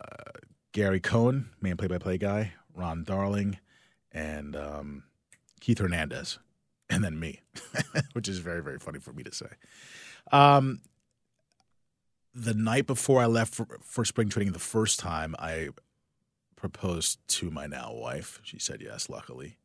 Gary 0.71 0.99
Cohen, 0.99 1.49
main 1.61 1.77
play-by-play 1.77 2.17
guy, 2.17 2.53
Ron 2.73 3.03
Darling, 3.03 3.59
and 4.11 4.55
um, 4.55 5.03
Keith 5.59 5.79
Hernandez, 5.79 6.39
and 6.89 7.03
then 7.03 7.19
me, 7.19 7.41
which 8.13 8.27
is 8.27 8.39
very 8.39 8.61
very 8.61 8.79
funny 8.79 8.99
for 8.99 9.13
me 9.13 9.23
to 9.23 9.33
say. 9.33 9.47
Um, 10.31 10.81
the 12.33 12.53
night 12.53 12.87
before 12.87 13.21
I 13.21 13.25
left 13.25 13.53
for, 13.53 13.79
for 13.81 14.05
spring 14.05 14.29
training 14.29 14.53
the 14.53 14.59
first 14.59 14.99
time, 14.99 15.35
I 15.37 15.69
proposed 16.61 17.19
to 17.27 17.49
my 17.49 17.65
now 17.65 17.91
wife. 17.91 18.39
She 18.43 18.59
said 18.59 18.81
yes, 18.81 19.09
luckily. 19.09 19.57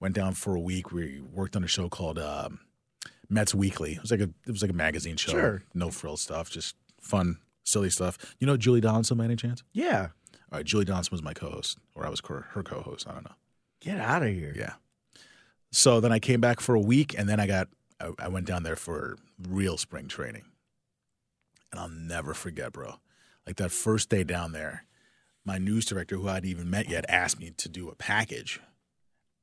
Went 0.00 0.14
down 0.14 0.34
for 0.34 0.54
a 0.54 0.60
week. 0.60 0.92
We 0.92 1.20
worked 1.20 1.56
on 1.56 1.64
a 1.64 1.68
show 1.68 1.88
called 1.88 2.18
um, 2.18 2.60
Mets 3.30 3.54
Weekly. 3.54 3.92
It 3.92 4.02
was 4.02 4.10
like 4.10 4.20
a 4.20 4.30
it 4.46 4.50
was 4.50 4.60
like 4.60 4.70
a 4.70 4.74
magazine 4.74 5.16
show. 5.16 5.32
Sure. 5.32 5.62
No 5.74 5.90
frill 5.90 6.16
stuff, 6.16 6.50
just 6.50 6.74
fun, 7.00 7.38
silly 7.64 7.88
stuff. 7.88 8.18
You 8.38 8.46
know 8.46 8.56
Julie 8.56 8.80
Donaldson 8.80 9.16
by 9.16 9.24
any 9.24 9.36
chance? 9.36 9.62
Yeah. 9.72 10.08
All 10.50 10.58
right, 10.58 10.66
Julie 10.66 10.84
Donaldson 10.84 11.12
was 11.12 11.22
my 11.22 11.34
co-host, 11.34 11.78
or 11.94 12.06
I 12.06 12.08
was 12.08 12.20
her, 12.26 12.46
her 12.50 12.62
co-host. 12.62 13.06
I 13.08 13.12
don't 13.12 13.24
know. 13.24 13.34
Get 13.80 14.00
out 14.00 14.22
of 14.22 14.30
here. 14.30 14.54
Yeah. 14.56 14.74
So 15.70 16.00
then 16.00 16.10
I 16.10 16.18
came 16.18 16.40
back 16.40 16.60
for 16.60 16.74
a 16.74 16.80
week, 16.80 17.14
and 17.16 17.28
then 17.28 17.38
I 17.38 17.46
got 17.46 17.68
I, 18.00 18.10
I 18.18 18.28
went 18.28 18.46
down 18.46 18.62
there 18.62 18.76
for 18.76 19.18
real 19.48 19.76
spring 19.76 20.08
training, 20.08 20.44
and 21.70 21.80
I'll 21.80 21.88
never 21.88 22.34
forget, 22.34 22.72
bro. 22.72 22.94
Like 23.46 23.56
that 23.56 23.70
first 23.70 24.08
day 24.08 24.24
down 24.24 24.52
there, 24.52 24.84
my 25.44 25.58
news 25.58 25.86
director, 25.86 26.16
who 26.16 26.28
I 26.28 26.34
hadn't 26.34 26.50
even 26.50 26.70
met 26.70 26.88
yet, 26.88 27.04
asked 27.08 27.40
me 27.40 27.50
to 27.56 27.68
do 27.68 27.88
a 27.88 27.94
package. 27.94 28.60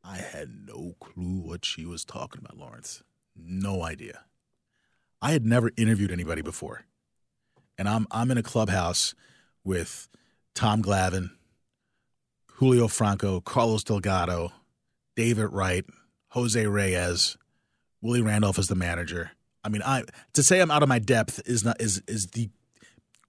I 0.03 0.17
had 0.17 0.67
no 0.67 0.95
clue 0.99 1.39
what 1.39 1.65
she 1.65 1.85
was 1.85 2.05
talking 2.05 2.41
about, 2.43 2.57
Lawrence. 2.57 3.03
No 3.35 3.83
idea. 3.83 4.21
I 5.21 5.31
had 5.31 5.45
never 5.45 5.71
interviewed 5.77 6.11
anybody 6.11 6.41
before, 6.41 6.85
and 7.77 7.89
I'm 7.89 8.05
I'm 8.11 8.29
in 8.29 8.37
a 8.37 8.43
clubhouse 8.43 9.15
with 9.63 10.07
Tom 10.53 10.83
Glavine, 10.83 11.31
Julio 12.53 12.87
Franco, 12.87 13.41
Carlos 13.41 13.83
Delgado, 13.83 14.51
David 15.15 15.47
Wright, 15.47 15.85
Jose 16.29 16.67
Reyes, 16.67 17.37
Willie 18.01 18.21
Randolph 18.21 18.59
as 18.59 18.67
the 18.67 18.75
manager. 18.75 19.31
I 19.63 19.69
mean, 19.69 19.81
I 19.83 20.03
to 20.33 20.43
say 20.43 20.59
I'm 20.59 20.69
out 20.69 20.83
of 20.83 20.89
my 20.89 20.99
depth 20.99 21.41
is 21.45 21.63
not 21.63 21.81
is 21.81 22.03
is 22.07 22.27
the 22.27 22.49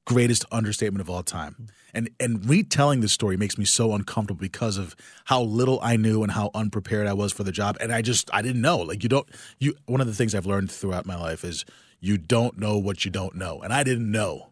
greatest 0.06 0.44
understatement 0.50 1.00
of 1.02 1.10
all 1.10 1.22
time. 1.22 1.68
And 1.92 2.10
and 2.18 2.48
retelling 2.48 3.00
this 3.00 3.12
story 3.12 3.36
makes 3.36 3.58
me 3.58 3.64
so 3.64 3.92
uncomfortable 3.92 4.40
because 4.40 4.78
of 4.78 4.96
how 5.26 5.42
little 5.42 5.78
I 5.82 5.96
knew 5.96 6.22
and 6.22 6.32
how 6.32 6.50
unprepared 6.54 7.06
I 7.06 7.12
was 7.12 7.32
for 7.32 7.42
the 7.44 7.52
job. 7.52 7.76
And 7.80 7.92
I 7.92 8.02
just 8.02 8.30
I 8.32 8.42
didn't 8.42 8.60
know. 8.62 8.78
Like 8.78 9.02
you 9.02 9.08
don't 9.08 9.28
you 9.58 9.74
one 9.86 10.00
of 10.00 10.06
the 10.06 10.14
things 10.14 10.34
I've 10.34 10.46
learned 10.46 10.70
throughout 10.70 11.06
my 11.06 11.16
life 11.16 11.44
is 11.44 11.64
you 12.00 12.18
don't 12.18 12.58
know 12.58 12.78
what 12.78 13.04
you 13.04 13.10
don't 13.10 13.34
know. 13.34 13.60
And 13.62 13.72
I 13.72 13.82
didn't 13.82 14.10
know. 14.10 14.50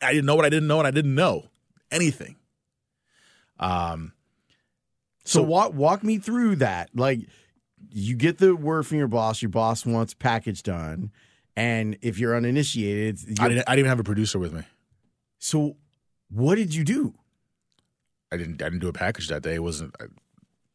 I 0.00 0.12
didn't 0.12 0.26
know 0.26 0.34
what 0.34 0.44
I 0.44 0.48
didn't 0.50 0.68
know 0.68 0.78
and 0.78 0.86
I 0.86 0.90
didn't 0.90 1.14
know 1.14 1.46
anything. 1.90 2.36
Um 3.60 4.12
So, 5.24 5.40
So- 5.40 5.42
walk 5.42 5.74
walk 5.74 6.02
me 6.02 6.18
through 6.18 6.56
that. 6.56 6.90
Like 6.94 7.20
you 7.90 8.16
get 8.16 8.38
the 8.38 8.56
word 8.56 8.86
from 8.86 8.98
your 8.98 9.08
boss. 9.08 9.42
Your 9.42 9.50
boss 9.50 9.84
wants 9.84 10.14
package 10.14 10.62
done, 10.62 11.10
and 11.56 11.98
if 12.02 12.18
you're 12.18 12.36
uninitiated, 12.36 13.18
it's- 13.22 13.40
I 13.40 13.48
didn't 13.48 13.68
I 13.68 13.72
didn't 13.72 13.80
even 13.80 13.88
have 13.90 14.00
a 14.00 14.04
producer 14.04 14.38
with 14.38 14.52
me. 14.52 14.62
so 15.38 15.76
what 16.30 16.54
did 16.56 16.74
you 16.74 16.84
do? 16.84 17.14
I 18.30 18.36
didn't 18.36 18.62
I 18.62 18.66
didn't 18.66 18.80
do 18.80 18.88
a 18.88 18.92
package 18.92 19.28
that 19.28 19.42
day. 19.42 19.54
It 19.54 19.62
wasn't 19.62 19.94
I, 20.00 20.04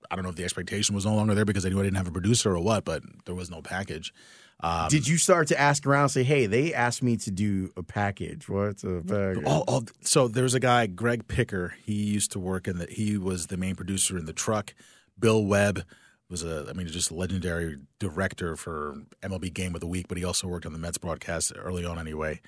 I 0.10 0.16
don't 0.16 0.24
know 0.24 0.30
if 0.30 0.36
the 0.36 0.44
expectation 0.44 0.96
was 0.96 1.06
no 1.06 1.16
longer 1.16 1.36
there 1.36 1.46
because 1.46 1.66
I 1.66 1.70
knew 1.70 1.80
I 1.80 1.84
didn't 1.84 1.98
have 1.98 2.08
a 2.08 2.12
producer 2.12 2.56
or 2.56 2.60
what, 2.60 2.86
but 2.86 3.04
there 3.26 3.36
was 3.36 3.50
no 3.50 3.62
package. 3.62 4.14
Um, 4.60 4.90
did 4.90 5.08
you 5.08 5.18
start 5.18 5.50
to 5.50 5.60
ask 5.60 5.86
around? 5.86 6.10
Say, 6.10 6.24
hey, 6.24 6.46
they 6.48 6.74
asked 6.74 7.04
me 7.04 7.18
to 7.18 7.30
do 7.32 7.72
a 7.78 7.84
package. 7.84 8.50
What's 8.50 8.84
a 8.84 9.04
package? 9.06 9.90
so 10.02 10.28
there's 10.28 10.56
a 10.56 10.60
guy, 10.60 10.88
Greg 10.88 11.28
Picker. 11.28 11.76
He 11.84 11.94
used 11.94 12.32
to 12.32 12.40
work 12.40 12.68
in 12.68 12.80
the. 12.80 12.88
He 12.90 13.18
was 13.18 13.48
the 13.48 13.58
main 13.58 13.76
producer 13.76 14.18
in 14.18 14.26
the 14.26 14.34
truck. 14.34 14.74
Bill 15.20 15.46
Webb 15.46 15.84
was 16.30 16.44
a. 16.44 16.68
I 16.70 16.74
mean, 16.74 16.88
just 16.88 17.12
a 17.12 17.16
legendary 17.16 17.78
director 18.00 18.56
for 18.56 18.96
MLB 19.22 19.54
Game 19.54 19.76
of 19.76 19.82
the 19.82 19.88
Week, 19.88 20.08
but 20.08 20.18
he 20.18 20.24
also 20.24 20.48
worked 20.48 20.66
on 20.66 20.74
the 20.74 20.80
Mets 20.80 20.98
broadcast 20.98 21.54
early 21.56 21.86
on, 21.86 21.98
anyway. 21.98 22.42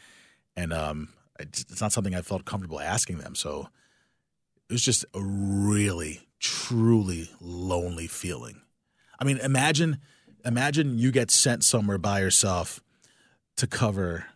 And 0.55 0.73
um, 0.73 1.09
it's, 1.39 1.61
it's 1.61 1.81
not 1.81 1.91
something 1.91 2.13
I 2.13 2.21
felt 2.21 2.45
comfortable 2.45 2.79
asking 2.79 3.19
them. 3.19 3.35
So 3.35 3.69
it 4.69 4.73
was 4.73 4.83
just 4.83 5.05
a 5.13 5.21
really, 5.21 6.27
truly 6.39 7.29
lonely 7.39 8.07
feeling. 8.07 8.61
I 9.19 9.25
mean, 9.25 9.37
imagine, 9.37 9.99
imagine 10.45 10.97
you 10.97 11.11
get 11.11 11.31
sent 11.31 11.63
somewhere 11.63 11.97
by 11.97 12.19
yourself 12.19 12.81
to 13.57 13.67
cover 13.67 14.27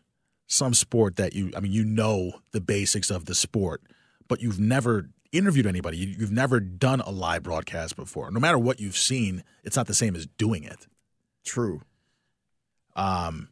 some 0.47 0.73
sport 0.73 1.15
that 1.17 1.33
you, 1.33 1.51
I 1.55 1.59
mean, 1.59 1.71
you 1.71 1.83
know 1.83 2.41
the 2.51 2.61
basics 2.61 3.09
of 3.09 3.25
the 3.25 3.35
sport, 3.35 3.81
but 4.27 4.41
you've 4.41 4.59
never 4.59 5.09
interviewed 5.33 5.65
anybody. 5.65 5.97
You, 5.97 6.15
you've 6.19 6.31
never 6.31 6.59
done 6.61 7.01
a 7.01 7.09
live 7.09 7.43
broadcast 7.43 7.95
before. 7.97 8.31
No 8.31 8.39
matter 8.39 8.57
what 8.57 8.79
you've 8.79 8.97
seen, 8.97 9.43
it's 9.63 9.75
not 9.75 9.87
the 9.87 9.93
same 9.93 10.15
as 10.15 10.25
doing 10.25 10.63
it. 10.63 10.87
True. 11.45 11.81
Um, 12.95 13.49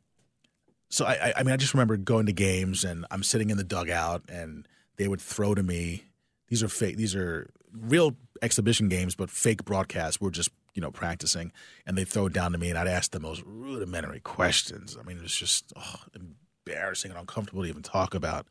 so 0.89 1.05
I, 1.05 1.13
I- 1.13 1.34
I 1.38 1.43
mean, 1.43 1.53
I 1.53 1.57
just 1.57 1.73
remember 1.73 1.97
going 1.97 2.25
to 2.27 2.34
games 2.34 2.84
and 2.84 3.05
I'm 3.11 3.23
sitting 3.23 3.49
in 3.49 3.57
the 3.57 3.63
dugout 3.63 4.23
and 4.29 4.67
they 4.97 5.07
would 5.07 5.21
throw 5.21 5.55
to 5.55 5.63
me. 5.63 6.03
These 6.47 6.63
are 6.63 6.67
fake. 6.69 6.97
These 6.97 7.15
are 7.15 7.49
real 7.73 8.15
exhibition 8.41 8.89
games, 8.89 9.15
but 9.15 9.29
fake 9.29 9.63
broadcasts. 9.65 10.19
We're 10.19 10.29
just 10.32 10.49
you 10.73 10.82
know 10.82 10.91
practicing, 10.91 11.51
and 11.86 11.97
they 11.97 12.03
throw 12.03 12.25
it 12.27 12.34
down 12.34 12.51
to 12.51 12.57
me, 12.57 12.69
and 12.69 12.77
I'd 12.77 12.88
ask 12.88 13.11
the 13.11 13.19
most 13.21 13.41
rudimentary 13.45 14.19
questions. 14.19 14.97
I 14.99 15.03
mean, 15.03 15.17
it 15.17 15.23
was 15.23 15.34
just 15.36 15.71
oh, 15.77 15.95
embarrassing 16.13 17.11
and 17.11 17.19
uncomfortable 17.19 17.63
to 17.63 17.69
even 17.69 17.84
talk 17.84 18.13
about. 18.13 18.47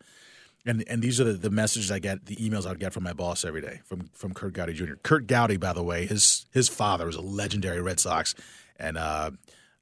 And 0.66 0.84
and 0.88 1.02
these 1.02 1.20
are 1.20 1.24
the, 1.24 1.32
the 1.32 1.50
messages 1.50 1.90
I 1.90 1.98
get, 1.98 2.26
the 2.26 2.36
emails 2.36 2.66
I'd 2.66 2.78
get 2.78 2.92
from 2.92 3.02
my 3.04 3.12
boss 3.14 3.44
every 3.44 3.60
day 3.62 3.80
from 3.84 4.10
from 4.12 4.34
Curt 4.34 4.52
Gowdy 4.52 4.74
Jr. 4.74 4.94
Curt 5.02 5.26
Gowdy, 5.26 5.56
by 5.56 5.72
the 5.72 5.82
way, 5.82 6.06
his 6.06 6.46
his 6.52 6.68
father 6.68 7.06
was 7.06 7.16
a 7.16 7.22
legendary 7.22 7.80
Red 7.80 7.98
Sox, 7.98 8.34
and 8.78 8.98
uh, 8.98 9.30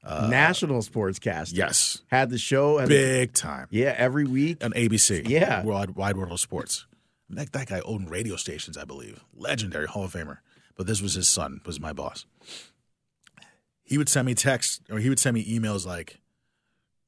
National 0.04 0.80
sportscaster. 0.80 1.54
yes, 1.54 2.02
Had 2.06 2.30
the 2.30 2.38
show. 2.38 2.78
Had 2.78 2.88
big 2.88 3.34
time 3.34 3.66
yeah, 3.70 3.94
every 3.96 4.24
week. 4.24 4.64
on 4.64 4.72
ABC. 4.72 5.28
Yeah. 5.28 5.62
Wide, 5.64 5.90
Wide 5.96 6.16
World 6.16 6.32
of 6.32 6.40
Sports. 6.40 6.86
That, 7.30 7.52
that 7.52 7.66
guy 7.68 7.80
owned 7.84 8.08
radio 8.10 8.36
stations, 8.36 8.78
I 8.78 8.84
believe. 8.84 9.22
Legendary 9.36 9.86
Hall 9.86 10.04
of 10.04 10.12
Famer. 10.12 10.38
But 10.76 10.86
this 10.86 11.02
was 11.02 11.14
his 11.14 11.28
son, 11.28 11.60
was 11.66 11.78
my 11.80 11.92
boss. 11.92 12.24
He 13.82 13.98
would 13.98 14.08
send 14.08 14.26
me 14.26 14.34
texts 14.34 14.80
or 14.90 14.98
he 14.98 15.08
would 15.08 15.18
send 15.18 15.34
me 15.34 15.44
emails 15.44 15.84
like, 15.84 16.20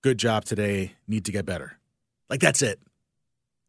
good 0.02 0.18
job 0.18 0.44
today, 0.44 0.94
need 1.06 1.24
to 1.26 1.32
get 1.32 1.46
better. 1.46 1.78
Like 2.28 2.40
that's 2.40 2.60
it. 2.60 2.80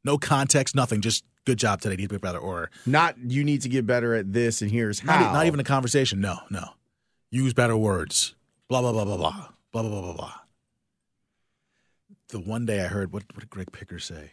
No 0.04 0.18
context, 0.18 0.76
nothing, 0.76 1.02
just 1.02 1.24
good 1.45 1.58
job 1.60 1.82
today, 1.82 1.95
need 1.95 2.10
to 2.10 2.16
get 2.16 2.22
better. 2.22 2.39
Or 2.39 2.72
Not 2.86 3.16
you 3.20 3.43
need 3.43 3.62
to 3.62 3.70
get 3.70 3.86
better 3.86 4.14
at 4.16 4.34
this, 4.34 4.62
and 4.62 4.72
here's 4.72 4.99
how. 4.99 5.20
not, 5.20 5.34
not 5.34 5.45
even 5.45 5.60
a 5.60 5.64
conversation. 5.64 6.20
No, 6.22 6.39
no. 6.49 6.70
Use 7.30 7.54
better 7.54 7.78
words. 7.78 8.36
Blah, 8.68 8.82
blah, 8.82 8.91
blah, 8.91 9.06
blah, 9.06 9.18
blah. 9.18 9.47
Blah, 9.72 9.82
blah, 9.84 9.89
blah, 9.89 10.02
blah, 10.02 10.14
blah. 10.14 10.34
The 12.30 12.39
one 12.39 12.66
day 12.66 12.84
I 12.84 12.88
heard, 12.88 13.12
what, 13.14 13.24
what 13.34 13.41
did 13.41 13.49
Greg 13.49 13.72
Picker 13.72 13.99
say? 13.99 14.32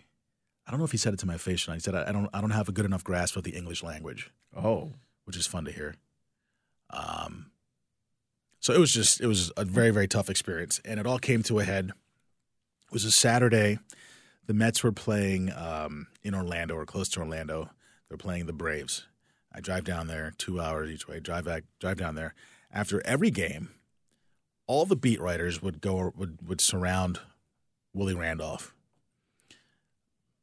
I 0.67 0.71
don't 0.71 0.79
know 0.79 0.85
if 0.85 0.93
he 0.93 0.99
said 0.99 1.13
it 1.15 1.19
to 1.21 1.27
my 1.27 1.37
face. 1.39 1.67
Or 1.67 1.71
not. 1.73 1.75
He 1.77 1.81
said, 1.81 1.95
I, 1.95 2.09
I 2.09 2.13
don't, 2.13 2.29
I 2.33 2.41
don't 2.41 2.51
have 2.51 2.69
a 2.69 2.73
good 2.73 2.85
enough 2.85 3.03
grasp 3.05 3.37
of 3.37 3.43
the 3.45 3.53
English 3.53 3.83
language, 3.83 4.31
Oh, 4.57 4.93
which 5.25 5.37
is 5.37 5.47
fun 5.47 5.65
to 5.65 5.73
hear. 5.73 5.95
Um, 6.91 7.51
so 8.61 8.73
it 8.73 8.79
was 8.79 8.93
just, 8.93 9.21
it 9.21 9.27
was 9.27 9.53
a 9.57 9.65
very, 9.65 9.91
very 9.91 10.09
tough 10.09 10.29
experience, 10.31 10.81
and 10.85 10.99
it 11.01 11.07
all 11.07 11.19
came 11.19 11.43
to 11.45 11.59
a 11.61 11.65
head. 11.65 11.91
It 12.87 12.93
was 12.93 13.05
a 13.05 13.11
Saturday. 13.11 13.79
The 14.49 14.55
Mets 14.55 14.83
were 14.83 14.93
playing 14.93 15.53
um, 15.53 16.07
in 16.23 16.35
Orlando 16.35 16.75
or 16.75 16.87
close 16.87 17.11
to 17.11 17.21
Orlando. 17.21 17.69
They're 18.09 18.17
playing 18.17 18.47
the 18.47 18.55
Braves. 18.55 19.07
I 19.53 19.61
drive 19.61 19.85
down 19.85 20.07
there, 20.07 20.33
two 20.39 20.59
hours 20.59 20.91
each 20.91 21.07
way. 21.07 21.21
Drive 21.21 21.45
back, 21.45 21.65
drive 21.79 21.99
down 21.99 22.15
there. 22.15 22.35
After 22.73 23.05
every 23.07 23.31
game, 23.31 23.69
all 24.67 24.87
the 24.87 24.97
beat 24.97 25.21
writers 25.21 25.61
would 25.61 25.83
go 25.83 26.13
would 26.17 26.49
would 26.49 26.63
surround 26.63 27.21
Willie 27.93 28.15
Randolph 28.15 28.75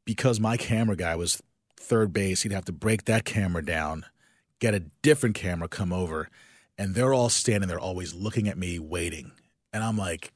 because 0.05 0.39
my 0.39 0.55
camera 0.55 0.95
guy 0.95 1.15
was 1.15 1.41
third 1.75 2.13
base. 2.13 2.43
He'd 2.43 2.51
have 2.51 2.65
to 2.65 2.71
break 2.71 3.05
that 3.05 3.25
camera 3.25 3.65
down, 3.65 4.05
get 4.59 4.75
a 4.75 4.83
different 5.01 5.35
camera 5.35 5.67
come 5.67 5.91
over, 5.91 6.29
and 6.77 6.93
they're 6.93 7.13
all 7.13 7.29
standing 7.29 7.69
there, 7.69 7.79
always 7.79 8.13
looking 8.13 8.47
at 8.47 8.57
me, 8.57 8.77
waiting. 8.77 9.31
And 9.73 9.83
I'm 9.83 9.97
like, 9.97 10.31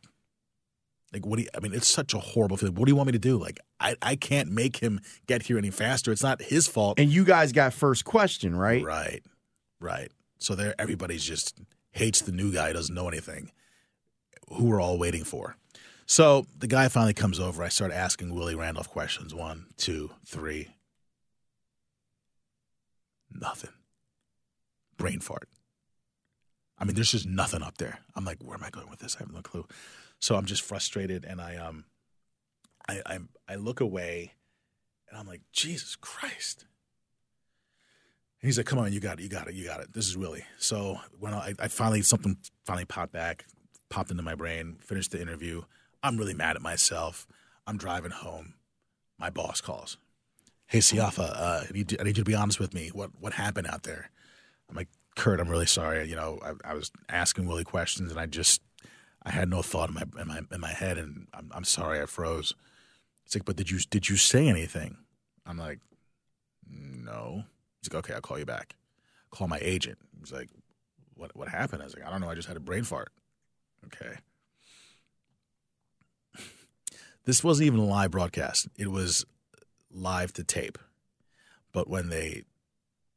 like 1.13 1.25
what 1.25 1.37
do 1.37 1.43
you? 1.43 1.49
I 1.55 1.59
mean, 1.59 1.73
it's 1.73 1.87
such 1.87 2.13
a 2.13 2.19
horrible 2.19 2.57
feeling. 2.57 2.75
What 2.75 2.85
do 2.85 2.91
you 2.91 2.95
want 2.95 3.07
me 3.07 3.13
to 3.13 3.19
do? 3.19 3.37
Like, 3.37 3.59
I 3.79 3.95
I 4.01 4.15
can't 4.15 4.51
make 4.51 4.77
him 4.77 4.99
get 5.27 5.43
here 5.43 5.57
any 5.57 5.71
faster. 5.71 6.11
It's 6.11 6.23
not 6.23 6.41
his 6.41 6.67
fault. 6.67 6.99
and 6.99 7.09
you 7.11 7.23
guys 7.23 7.51
got 7.51 7.73
first 7.73 8.05
question, 8.05 8.55
right? 8.55 8.83
Right, 8.83 9.23
right. 9.79 10.11
So 10.39 10.55
there, 10.55 10.73
everybody's 10.79 11.23
just 11.23 11.59
hates 11.91 12.21
the 12.21 12.31
new 12.31 12.51
guy, 12.53 12.71
doesn't 12.73 12.93
know 12.93 13.07
anything. 13.07 13.51
Who 14.49 14.65
we're 14.65 14.81
all 14.81 14.97
waiting 14.97 15.23
for. 15.23 15.55
So 16.05 16.45
the 16.57 16.67
guy 16.67 16.87
finally 16.87 17.13
comes 17.13 17.39
over. 17.39 17.61
I 17.63 17.69
start 17.69 17.91
asking 17.91 18.33
Willie 18.33 18.55
Randolph 18.55 18.89
questions. 18.89 19.33
One, 19.35 19.67
two, 19.77 20.11
three. 20.25 20.69
Nothing. 23.31 23.71
Brain 24.97 25.19
fart. 25.19 25.47
I 26.79 26.85
mean, 26.85 26.95
there's 26.95 27.11
just 27.11 27.27
nothing 27.27 27.61
up 27.61 27.77
there. 27.77 27.99
I'm 28.15 28.25
like, 28.25 28.41
where 28.41 28.55
am 28.57 28.63
I 28.63 28.69
going 28.69 28.89
with 28.89 28.99
this? 28.99 29.15
I 29.17 29.19
have 29.19 29.31
no 29.31 29.41
clue. 29.41 29.67
So 30.19 30.35
I'm 30.35 30.45
just 30.45 30.61
frustrated, 30.61 31.25
and 31.25 31.41
I 31.41 31.55
um, 31.57 31.85
I 32.87 33.01
I, 33.05 33.19
I 33.47 33.55
look 33.55 33.79
away, 33.79 34.33
and 35.09 35.17
I'm 35.17 35.27
like, 35.27 35.41
Jesus 35.53 35.95
Christ. 35.95 36.65
And 38.41 38.47
he's 38.47 38.57
like, 38.57 38.67
"Come 38.67 38.79
on, 38.79 38.93
you 38.93 38.99
got 38.99 39.19
it, 39.19 39.23
you 39.23 39.29
got 39.29 39.47
it, 39.47 39.53
you 39.53 39.65
got 39.65 39.81
it. 39.81 39.93
This 39.93 40.07
is 40.07 40.17
Willie." 40.17 40.45
So 40.57 40.97
when 41.17 41.33
I, 41.33 41.53
I 41.59 41.67
finally 41.67 42.01
something 42.01 42.37
finally 42.65 42.85
popped 42.85 43.11
back, 43.11 43.45
popped 43.89 44.11
into 44.11 44.23
my 44.23 44.35
brain, 44.35 44.77
finished 44.81 45.11
the 45.11 45.21
interview. 45.21 45.63
I'm 46.03 46.17
really 46.17 46.33
mad 46.33 46.55
at 46.55 46.61
myself. 46.61 47.27
I'm 47.67 47.77
driving 47.77 48.11
home. 48.11 48.53
My 49.17 49.29
boss 49.29 49.59
calls. 49.59 49.97
Hey, 50.67 50.79
Siafa, 50.79 51.31
uh, 51.35 51.63
I, 51.67 51.73
need 51.73 51.89
to, 51.89 51.99
I 51.99 52.03
need 52.03 52.17
you 52.17 52.23
to 52.23 52.29
be 52.29 52.35
honest 52.35 52.59
with 52.59 52.73
me. 52.73 52.89
What 52.93 53.11
what 53.19 53.33
happened 53.33 53.67
out 53.67 53.83
there? 53.83 54.11
I'm 54.69 54.75
like, 54.75 54.87
Curt, 55.15 55.39
I'm 55.39 55.49
really 55.49 55.65
sorry. 55.65 56.07
You 56.07 56.15
know, 56.15 56.39
I, 56.43 56.71
I 56.71 56.73
was 56.75 56.91
asking 57.09 57.47
Willie 57.47 57.63
questions, 57.63 58.11
and 58.11 58.19
I 58.19 58.27
just 58.27 58.61
I 59.23 59.31
had 59.31 59.49
no 59.49 59.61
thought 59.61 59.89
in 59.89 59.95
my 59.95 60.03
in 60.19 60.27
my 60.27 60.41
in 60.51 60.61
my 60.61 60.71
head, 60.71 60.97
and 60.97 61.27
I'm, 61.33 61.51
I'm 61.53 61.63
sorry 61.63 62.01
I 62.01 62.05
froze. 62.05 62.53
He's 63.23 63.35
like, 63.35 63.45
but 63.45 63.55
did 63.55 63.69
you 63.69 63.79
did 63.79 64.09
you 64.09 64.17
say 64.17 64.47
anything? 64.47 64.97
I'm 65.45 65.57
like, 65.57 65.79
no. 66.69 67.43
He's 67.81 67.91
like, 67.91 68.05
okay, 68.05 68.13
I'll 68.13 68.21
call 68.21 68.39
you 68.39 68.45
back. 68.45 68.75
Call 69.31 69.47
my 69.47 69.59
agent. 69.61 69.97
He's 70.19 70.31
like, 70.31 70.49
what 71.15 71.35
what 71.35 71.49
happened? 71.49 71.81
I 71.81 71.85
was 71.85 71.95
like, 71.95 72.05
I 72.05 72.11
don't 72.11 72.21
know. 72.21 72.29
I 72.29 72.35
just 72.35 72.47
had 72.47 72.57
a 72.57 72.61
brain 72.61 72.83
fart. 72.83 73.11
Okay. 73.85 74.15
This 77.25 77.43
wasn't 77.43 77.67
even 77.67 77.79
a 77.79 77.85
live 77.85 78.09
broadcast. 78.09 78.69
It 78.75 78.89
was 78.89 79.23
live 79.91 80.33
to 80.33 80.43
tape. 80.43 80.79
But 81.71 81.87
when 81.87 82.09
they 82.09 82.43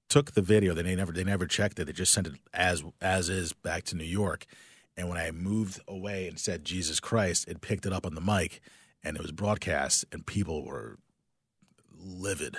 took 0.08 0.32
the 0.32 0.42
video, 0.42 0.74
they 0.74 0.94
never 0.94 1.12
they 1.12 1.24
never 1.24 1.46
checked 1.46 1.78
it. 1.78 1.86
They 1.86 1.92
just 1.92 2.12
sent 2.12 2.26
it 2.26 2.34
as 2.52 2.82
as 3.00 3.30
is 3.30 3.54
back 3.54 3.84
to 3.84 3.96
New 3.96 4.04
York. 4.04 4.44
And 4.96 5.08
when 5.08 5.18
I 5.18 5.30
moved 5.30 5.80
away 5.88 6.28
and 6.28 6.38
said 6.38 6.64
Jesus 6.64 7.00
Christ, 7.00 7.48
it 7.48 7.60
picked 7.60 7.86
it 7.86 7.92
up 7.92 8.06
on 8.06 8.14
the 8.14 8.20
mic 8.20 8.60
and 9.02 9.16
it 9.16 9.22
was 9.22 9.32
broadcast 9.32 10.04
and 10.12 10.26
people 10.26 10.64
were 10.64 10.98
livid 11.98 12.56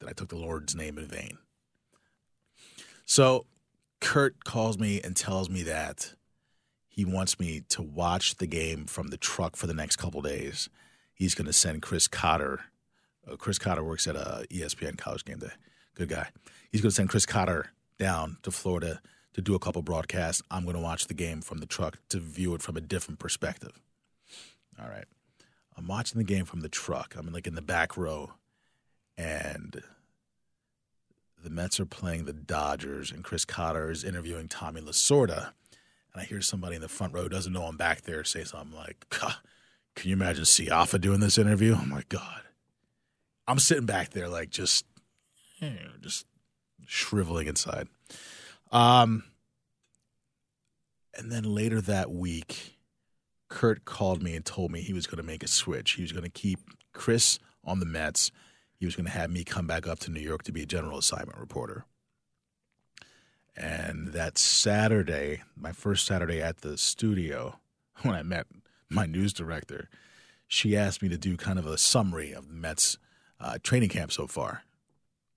that 0.00 0.08
I 0.08 0.12
took 0.12 0.28
the 0.28 0.36
Lord's 0.36 0.74
name 0.74 0.98
in 0.98 1.06
vain. 1.06 1.38
So 3.04 3.46
Curt 4.00 4.44
calls 4.44 4.78
me 4.78 5.00
and 5.02 5.16
tells 5.16 5.48
me 5.48 5.62
that 5.64 6.14
he 6.88 7.04
wants 7.04 7.38
me 7.38 7.62
to 7.68 7.82
watch 7.82 8.36
the 8.36 8.46
game 8.46 8.86
from 8.86 9.08
the 9.08 9.16
truck 9.16 9.56
for 9.56 9.66
the 9.66 9.74
next 9.74 9.96
couple 9.96 10.22
days. 10.22 10.68
He's 11.14 11.34
going 11.34 11.46
to 11.46 11.52
send 11.52 11.82
Chris 11.82 12.08
Cotter. 12.08 12.60
Uh, 13.30 13.36
Chris 13.36 13.58
Cotter 13.58 13.84
works 13.84 14.06
at 14.06 14.16
a 14.16 14.46
ESPN 14.50 14.98
college 14.98 15.24
game 15.24 15.38
day. 15.38 15.50
Good 15.94 16.08
guy. 16.08 16.28
He's 16.70 16.80
going 16.80 16.90
to 16.90 16.94
send 16.94 17.08
Chris 17.08 17.26
Cotter 17.26 17.70
down 17.98 18.38
to 18.42 18.50
Florida 18.50 19.00
to 19.36 19.42
do 19.42 19.54
a 19.54 19.58
couple 19.58 19.82
broadcasts. 19.82 20.42
I'm 20.50 20.64
going 20.64 20.76
to 20.76 20.82
watch 20.82 21.08
the 21.08 21.14
game 21.14 21.42
from 21.42 21.58
the 21.58 21.66
truck 21.66 21.98
to 22.08 22.18
view 22.18 22.54
it 22.54 22.62
from 22.62 22.74
a 22.78 22.80
different 22.80 23.20
perspective. 23.20 23.78
All 24.80 24.88
right. 24.88 25.04
I'm 25.76 25.86
watching 25.86 26.18
the 26.18 26.24
game 26.24 26.46
from 26.46 26.60
the 26.60 26.70
truck. 26.70 27.14
I'm 27.16 27.30
like 27.30 27.46
in 27.46 27.54
the 27.54 27.60
back 27.60 27.98
row, 27.98 28.32
and 29.18 29.82
the 31.44 31.50
Mets 31.50 31.78
are 31.78 31.84
playing 31.86 32.24
the 32.24 32.32
Dodgers, 32.32 33.12
and 33.12 33.22
Chris 33.22 33.44
Cotter 33.44 33.90
is 33.90 34.04
interviewing 34.04 34.48
Tommy 34.48 34.80
Lasorda. 34.80 35.52
And 36.14 36.22
I 36.22 36.24
hear 36.24 36.40
somebody 36.40 36.76
in 36.76 36.80
the 36.80 36.88
front 36.88 37.12
row 37.12 37.24
who 37.24 37.28
doesn't 37.28 37.52
know 37.52 37.64
I'm 37.64 37.76
back 37.76 38.02
there 38.02 38.24
say 38.24 38.42
something 38.42 38.74
like, 38.74 39.06
Can 39.10 40.08
you 40.08 40.14
imagine 40.14 40.44
Siafa 40.44 40.98
doing 40.98 41.20
this 41.20 41.36
interview? 41.36 41.76
Oh 41.78 41.84
my 41.84 42.02
God. 42.08 42.40
I'm 43.46 43.58
sitting 43.58 43.86
back 43.86 44.10
there 44.10 44.28
like 44.28 44.48
just, 44.48 44.86
you 45.58 45.68
know, 45.68 45.76
just 46.00 46.24
shriveling 46.86 47.48
inside. 47.48 47.88
Um, 48.76 49.24
and 51.16 51.32
then 51.32 51.44
later 51.44 51.80
that 51.80 52.10
week, 52.10 52.76
Curt 53.48 53.86
called 53.86 54.22
me 54.22 54.36
and 54.36 54.44
told 54.44 54.70
me 54.70 54.82
he 54.82 54.92
was 54.92 55.06
going 55.06 55.16
to 55.16 55.22
make 55.22 55.42
a 55.42 55.48
switch. 55.48 55.92
He 55.92 56.02
was 56.02 56.12
going 56.12 56.24
to 56.24 56.30
keep 56.30 56.60
Chris 56.92 57.38
on 57.64 57.80
the 57.80 57.86
Mets. 57.86 58.30
He 58.78 58.84
was 58.84 58.94
going 58.94 59.06
to 59.06 59.12
have 59.12 59.30
me 59.30 59.44
come 59.44 59.66
back 59.66 59.86
up 59.86 59.98
to 60.00 60.10
New 60.10 60.20
York 60.20 60.42
to 60.42 60.52
be 60.52 60.62
a 60.62 60.66
general 60.66 60.98
assignment 60.98 61.38
reporter. 61.38 61.86
And 63.56 64.08
that 64.08 64.36
Saturday, 64.36 65.42
my 65.56 65.72
first 65.72 66.04
Saturday 66.04 66.42
at 66.42 66.58
the 66.58 66.76
studio, 66.76 67.58
when 68.02 68.14
I 68.14 68.22
met 68.22 68.46
my 68.90 69.06
news 69.06 69.32
director, 69.32 69.88
she 70.46 70.76
asked 70.76 71.00
me 71.00 71.08
to 71.08 71.16
do 71.16 71.38
kind 71.38 71.58
of 71.58 71.64
a 71.64 71.78
summary 71.78 72.32
of 72.32 72.48
the 72.48 72.54
Mets 72.54 72.98
uh, 73.40 73.56
training 73.62 73.88
camp 73.88 74.12
so 74.12 74.26
far. 74.26 74.64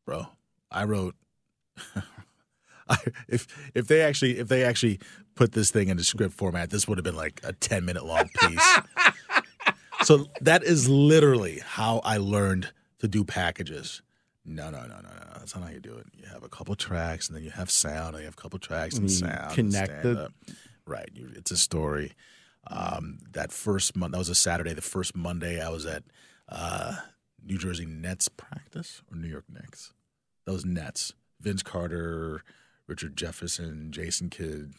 Bro, 0.05 0.27
I 0.69 0.83
wrote. 0.83 1.15
If 3.27 3.47
if 3.75 3.87
they 3.87 4.01
actually 4.01 4.39
if 4.39 4.47
they 4.47 4.63
actually 4.63 4.99
put 5.35 5.51
this 5.51 5.69
thing 5.71 5.89
into 5.89 6.03
script 6.03 6.33
format, 6.33 6.69
this 6.71 6.87
would 6.87 6.97
have 6.97 7.05
been 7.05 7.15
like 7.15 7.39
a 7.43 7.53
ten 7.53 7.85
minute 7.85 8.05
long 8.05 8.27
piece. 8.39 8.79
so 10.03 10.25
that 10.41 10.63
is 10.63 10.89
literally 10.89 11.59
how 11.65 11.99
I 12.03 12.17
learned 12.17 12.69
to 12.99 13.07
do 13.07 13.23
packages. 13.23 14.01
No, 14.45 14.69
no, 14.71 14.81
no, 14.81 14.95
no, 14.95 15.09
no. 15.09 15.33
That's 15.37 15.55
not 15.55 15.65
how 15.65 15.69
you 15.71 15.79
do 15.79 15.95
it. 15.95 16.07
You 16.17 16.25
have 16.33 16.43
a 16.43 16.49
couple 16.49 16.75
tracks, 16.75 17.27
and 17.27 17.35
then 17.37 17.43
you 17.43 17.51
have 17.51 17.69
sound, 17.69 18.15
and 18.15 18.19
you 18.19 18.25
have 18.25 18.33
a 18.33 18.41
couple 18.41 18.57
tracks 18.59 18.95
and 18.95 19.03
You 19.09 19.15
sound. 19.15 19.53
connect 19.53 20.01
the- 20.03 20.31
right. 20.87 21.09
You, 21.13 21.29
it's 21.35 21.51
a 21.51 21.57
story. 21.57 22.13
Um, 22.67 23.19
that 23.33 23.51
first 23.51 23.95
month, 23.95 24.13
that 24.13 24.17
was 24.17 24.29
a 24.29 24.35
Saturday. 24.35 24.73
The 24.73 24.81
first 24.81 25.15
Monday, 25.15 25.61
I 25.61 25.69
was 25.69 25.85
at 25.85 26.03
uh, 26.47 26.95
New 27.45 27.57
Jersey 27.57 27.85
Nets 27.85 28.27
practice 28.29 29.01
or 29.11 29.17
New 29.17 29.27
York 29.27 29.45
Knicks. 29.49 29.93
That 30.45 30.53
was 30.53 30.65
Nets. 30.65 31.13
Vince 31.41 31.63
Carter, 31.63 32.43
Richard 32.89 33.15
Jefferson, 33.15 33.91
Jason 33.91 34.29
Kidd, 34.29 34.73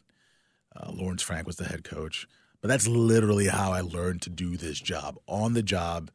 uh, 0.76 0.90
Lawrence 0.92 1.22
Frank 1.22 1.46
was 1.46 1.56
the 1.56 1.64
head 1.64 1.84
coach. 1.84 2.26
But 2.60 2.68
that's 2.68 2.86
literally 2.86 3.46
how 3.46 3.72
I 3.72 3.80
learned 3.80 4.20
to 4.22 4.30
do 4.30 4.56
this 4.56 4.78
job 4.78 5.16
on 5.26 5.54
the 5.54 5.62
job, 5.62 6.10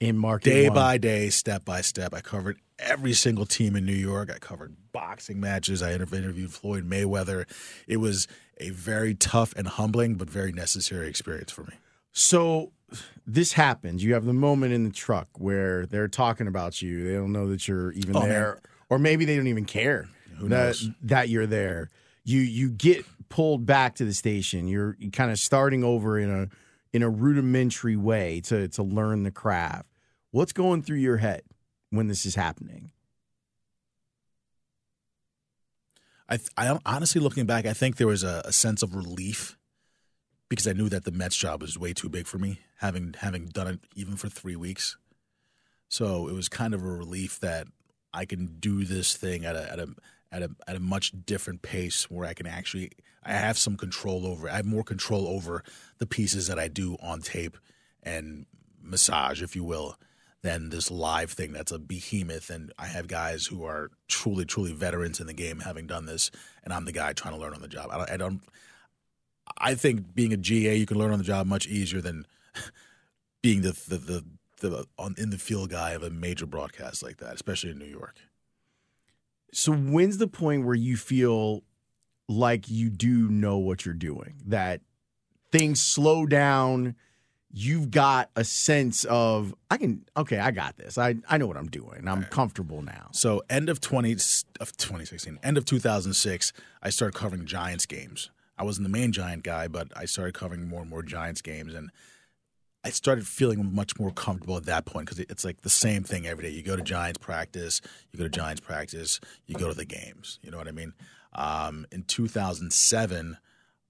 in 0.00 0.18
market 0.18 0.50
day 0.50 0.68
one. 0.68 0.74
by 0.74 0.98
day, 0.98 1.30
step 1.30 1.64
by 1.64 1.80
step. 1.80 2.12
I 2.12 2.20
covered 2.20 2.58
every 2.80 3.12
single 3.12 3.46
team 3.46 3.76
in 3.76 3.86
New 3.86 3.92
York. 3.92 4.30
I 4.34 4.38
covered 4.38 4.74
boxing 4.92 5.38
matches. 5.38 5.82
I 5.82 5.92
interviewed 5.92 6.52
Floyd 6.52 6.88
Mayweather. 6.88 7.48
It 7.86 7.98
was 7.98 8.26
a 8.58 8.70
very 8.70 9.14
tough 9.14 9.54
and 9.56 9.68
humbling, 9.68 10.16
but 10.16 10.28
very 10.28 10.50
necessary 10.50 11.08
experience 11.08 11.52
for 11.52 11.62
me. 11.62 11.74
So 12.12 12.72
this 13.26 13.52
happens. 13.52 14.02
You 14.02 14.14
have 14.14 14.24
the 14.24 14.32
moment 14.32 14.72
in 14.72 14.84
the 14.84 14.90
truck 14.90 15.28
where 15.38 15.86
they're 15.86 16.08
talking 16.08 16.46
about 16.48 16.82
you. 16.82 17.06
They 17.06 17.14
don't 17.14 17.32
know 17.32 17.48
that 17.48 17.68
you're 17.68 17.92
even 17.92 18.16
Oh, 18.16 18.20
there, 18.20 18.60
or 18.90 18.98
maybe 18.98 19.24
they 19.24 19.36
don't 19.36 19.46
even 19.46 19.64
care 19.64 20.08
Who 20.38 20.48
that 20.48 20.66
knows? 20.66 20.90
that 21.02 21.28
you're 21.28 21.46
there. 21.46 21.90
You 22.24 22.40
you 22.40 22.70
get 22.70 23.04
pulled 23.28 23.66
back 23.66 23.96
to 23.96 24.04
the 24.04 24.14
station. 24.14 24.68
You're 24.68 24.96
kind 25.12 25.30
of 25.30 25.38
starting 25.38 25.84
over 25.84 26.18
in 26.18 26.30
a 26.30 26.48
in 26.92 27.02
a 27.02 27.10
rudimentary 27.10 27.96
way 27.96 28.40
to 28.42 28.68
to 28.68 28.82
learn 28.82 29.22
the 29.22 29.30
craft. 29.30 29.88
What's 30.30 30.52
going 30.52 30.82
through 30.82 30.98
your 30.98 31.18
head 31.18 31.42
when 31.90 32.08
this 32.08 32.26
is 32.26 32.34
happening? 32.34 32.90
I, 36.28 36.38
I 36.56 36.78
honestly, 36.86 37.20
looking 37.20 37.46
back, 37.46 37.66
I 37.66 37.74
think 37.74 37.96
there 37.96 38.06
was 38.06 38.24
a, 38.24 38.42
a 38.46 38.52
sense 38.52 38.82
of 38.82 38.94
relief 38.94 39.58
because 40.48 40.66
I 40.66 40.72
knew 40.72 40.88
that 40.88 41.04
the 41.04 41.12
Mets 41.12 41.36
job 41.36 41.60
was 41.62 41.78
way 41.78 41.92
too 41.92 42.08
big 42.08 42.26
for 42.26 42.38
me, 42.38 42.60
having 42.78 43.14
having 43.18 43.46
done 43.46 43.66
it 43.66 43.80
even 43.94 44.16
for 44.16 44.28
three 44.28 44.56
weeks. 44.56 44.96
So 45.88 46.28
it 46.28 46.32
was 46.32 46.48
kind 46.48 46.74
of 46.74 46.82
a 46.82 46.88
relief 46.88 47.38
that 47.40 47.66
I 48.12 48.24
can 48.24 48.56
do 48.58 48.84
this 48.84 49.16
thing 49.16 49.44
at 49.44 49.56
a 49.56 49.70
at 49.70 49.78
a 49.78 49.88
at 50.34 50.42
a 50.42 50.50
at 50.66 50.76
a 50.76 50.80
much 50.80 51.12
different 51.24 51.62
pace 51.62 52.10
where 52.10 52.26
I 52.26 52.34
can 52.34 52.46
actually 52.46 52.90
I 53.24 53.32
have 53.32 53.56
some 53.56 53.76
control 53.76 54.26
over. 54.26 54.50
I 54.50 54.56
have 54.56 54.66
more 54.66 54.84
control 54.84 55.28
over 55.28 55.62
the 55.98 56.06
pieces 56.06 56.48
that 56.48 56.58
I 56.58 56.68
do 56.68 56.96
on 57.00 57.20
tape 57.20 57.56
and 58.02 58.46
massage, 58.82 59.42
if 59.42 59.56
you 59.56 59.64
will, 59.64 59.96
than 60.42 60.68
this 60.68 60.90
live 60.90 61.30
thing 61.30 61.52
that's 61.52 61.72
a 61.72 61.78
behemoth. 61.78 62.50
And 62.50 62.72
I 62.78 62.86
have 62.86 63.08
guys 63.08 63.46
who 63.46 63.64
are 63.64 63.90
truly, 64.08 64.44
truly 64.44 64.72
veterans 64.72 65.20
in 65.20 65.26
the 65.26 65.32
game, 65.32 65.60
having 65.60 65.86
done 65.86 66.04
this, 66.04 66.30
and 66.62 66.74
I'm 66.74 66.84
the 66.84 66.92
guy 66.92 67.12
trying 67.12 67.34
to 67.34 67.40
learn 67.40 67.54
on 67.54 67.62
the 67.62 67.68
job. 67.68 67.88
I 67.90 67.96
don't. 67.96 68.10
I, 68.10 68.16
don't, 68.16 68.40
I 69.56 69.74
think 69.74 70.14
being 70.14 70.32
a 70.32 70.36
GA, 70.36 70.74
you 70.76 70.86
can 70.86 70.98
learn 70.98 71.12
on 71.12 71.18
the 71.18 71.24
job 71.24 71.46
much 71.46 71.66
easier 71.66 72.00
than 72.00 72.26
being 73.42 73.62
the 73.62 73.72
the 73.88 73.96
the, 73.96 74.24
the 74.60 74.86
on, 74.98 75.14
in 75.16 75.30
the 75.30 75.38
field 75.38 75.70
guy 75.70 75.92
of 75.92 76.02
a 76.02 76.10
major 76.10 76.46
broadcast 76.46 77.02
like 77.02 77.18
that, 77.18 77.34
especially 77.34 77.70
in 77.70 77.78
New 77.78 77.86
York. 77.86 78.16
So 79.54 79.72
when's 79.72 80.18
the 80.18 80.28
point 80.28 80.64
where 80.64 80.74
you 80.74 80.96
feel 80.96 81.62
like 82.28 82.70
you 82.70 82.90
do 82.90 83.28
know 83.28 83.58
what 83.58 83.84
you're 83.84 83.94
doing? 83.94 84.34
That 84.46 84.80
things 85.52 85.80
slow 85.80 86.26
down 86.26 86.96
you've 87.56 87.90
got 87.90 88.30
a 88.34 88.42
sense 88.42 89.04
of 89.04 89.54
I 89.70 89.76
can 89.76 90.04
okay, 90.16 90.38
I 90.38 90.50
got 90.50 90.76
this. 90.76 90.98
I 90.98 91.14
I 91.30 91.38
know 91.38 91.46
what 91.46 91.56
I'm 91.56 91.68
doing. 91.68 92.06
I'm 92.06 92.20
right. 92.20 92.30
comfortable 92.30 92.82
now. 92.82 93.08
So 93.12 93.42
end 93.48 93.68
of 93.68 93.80
20 93.80 94.12
of 94.60 94.76
2016, 94.76 95.38
end 95.42 95.56
of 95.56 95.64
2006, 95.64 96.52
I 96.82 96.90
started 96.90 97.16
covering 97.16 97.46
Giants 97.46 97.86
games. 97.86 98.30
I 98.58 98.64
wasn't 98.64 98.84
the 98.84 98.90
main 98.90 99.12
Giant 99.12 99.44
guy, 99.44 99.68
but 99.68 99.88
I 99.96 100.04
started 100.04 100.34
covering 100.34 100.68
more 100.68 100.80
and 100.80 100.90
more 100.90 101.02
Giants 101.02 101.42
games 101.42 101.74
and 101.74 101.90
I 102.84 102.90
started 102.90 103.26
feeling 103.26 103.74
much 103.74 103.98
more 103.98 104.10
comfortable 104.10 104.58
at 104.58 104.66
that 104.66 104.84
point 104.84 105.06
because 105.06 105.18
it's 105.18 105.44
like 105.44 105.62
the 105.62 105.70
same 105.70 106.04
thing 106.04 106.26
every 106.26 106.44
day. 106.44 106.50
You 106.50 106.62
go 106.62 106.76
to 106.76 106.82
Giants 106.82 107.18
practice, 107.18 107.80
you 108.12 108.18
go 108.18 108.24
to 108.24 108.30
Giants 108.30 108.60
practice, 108.60 109.20
you 109.46 109.54
go 109.54 109.68
to 109.68 109.74
the 109.74 109.86
games. 109.86 110.38
You 110.42 110.50
know 110.50 110.58
what 110.58 110.68
I 110.68 110.72
mean? 110.72 110.92
Um, 111.32 111.86
in 111.90 112.02
2007, 112.02 113.38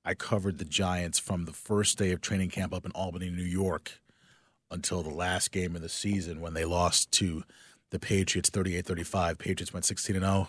I 0.04 0.14
covered 0.14 0.58
the 0.58 0.64
Giants 0.64 1.18
from 1.18 1.44
the 1.44 1.52
first 1.52 1.98
day 1.98 2.12
of 2.12 2.20
training 2.20 2.50
camp 2.50 2.72
up 2.72 2.84
in 2.84 2.92
Albany, 2.92 3.30
New 3.30 3.42
York, 3.42 4.00
until 4.70 5.02
the 5.02 5.10
last 5.10 5.50
game 5.50 5.74
of 5.74 5.82
the 5.82 5.88
season 5.88 6.40
when 6.40 6.54
they 6.54 6.64
lost 6.64 7.10
to 7.12 7.42
the 7.90 7.98
Patriots 7.98 8.50
38 8.50 8.86
35. 8.86 9.38
Patriots 9.38 9.72
went 9.72 9.84
16 9.84 10.20
0. 10.20 10.48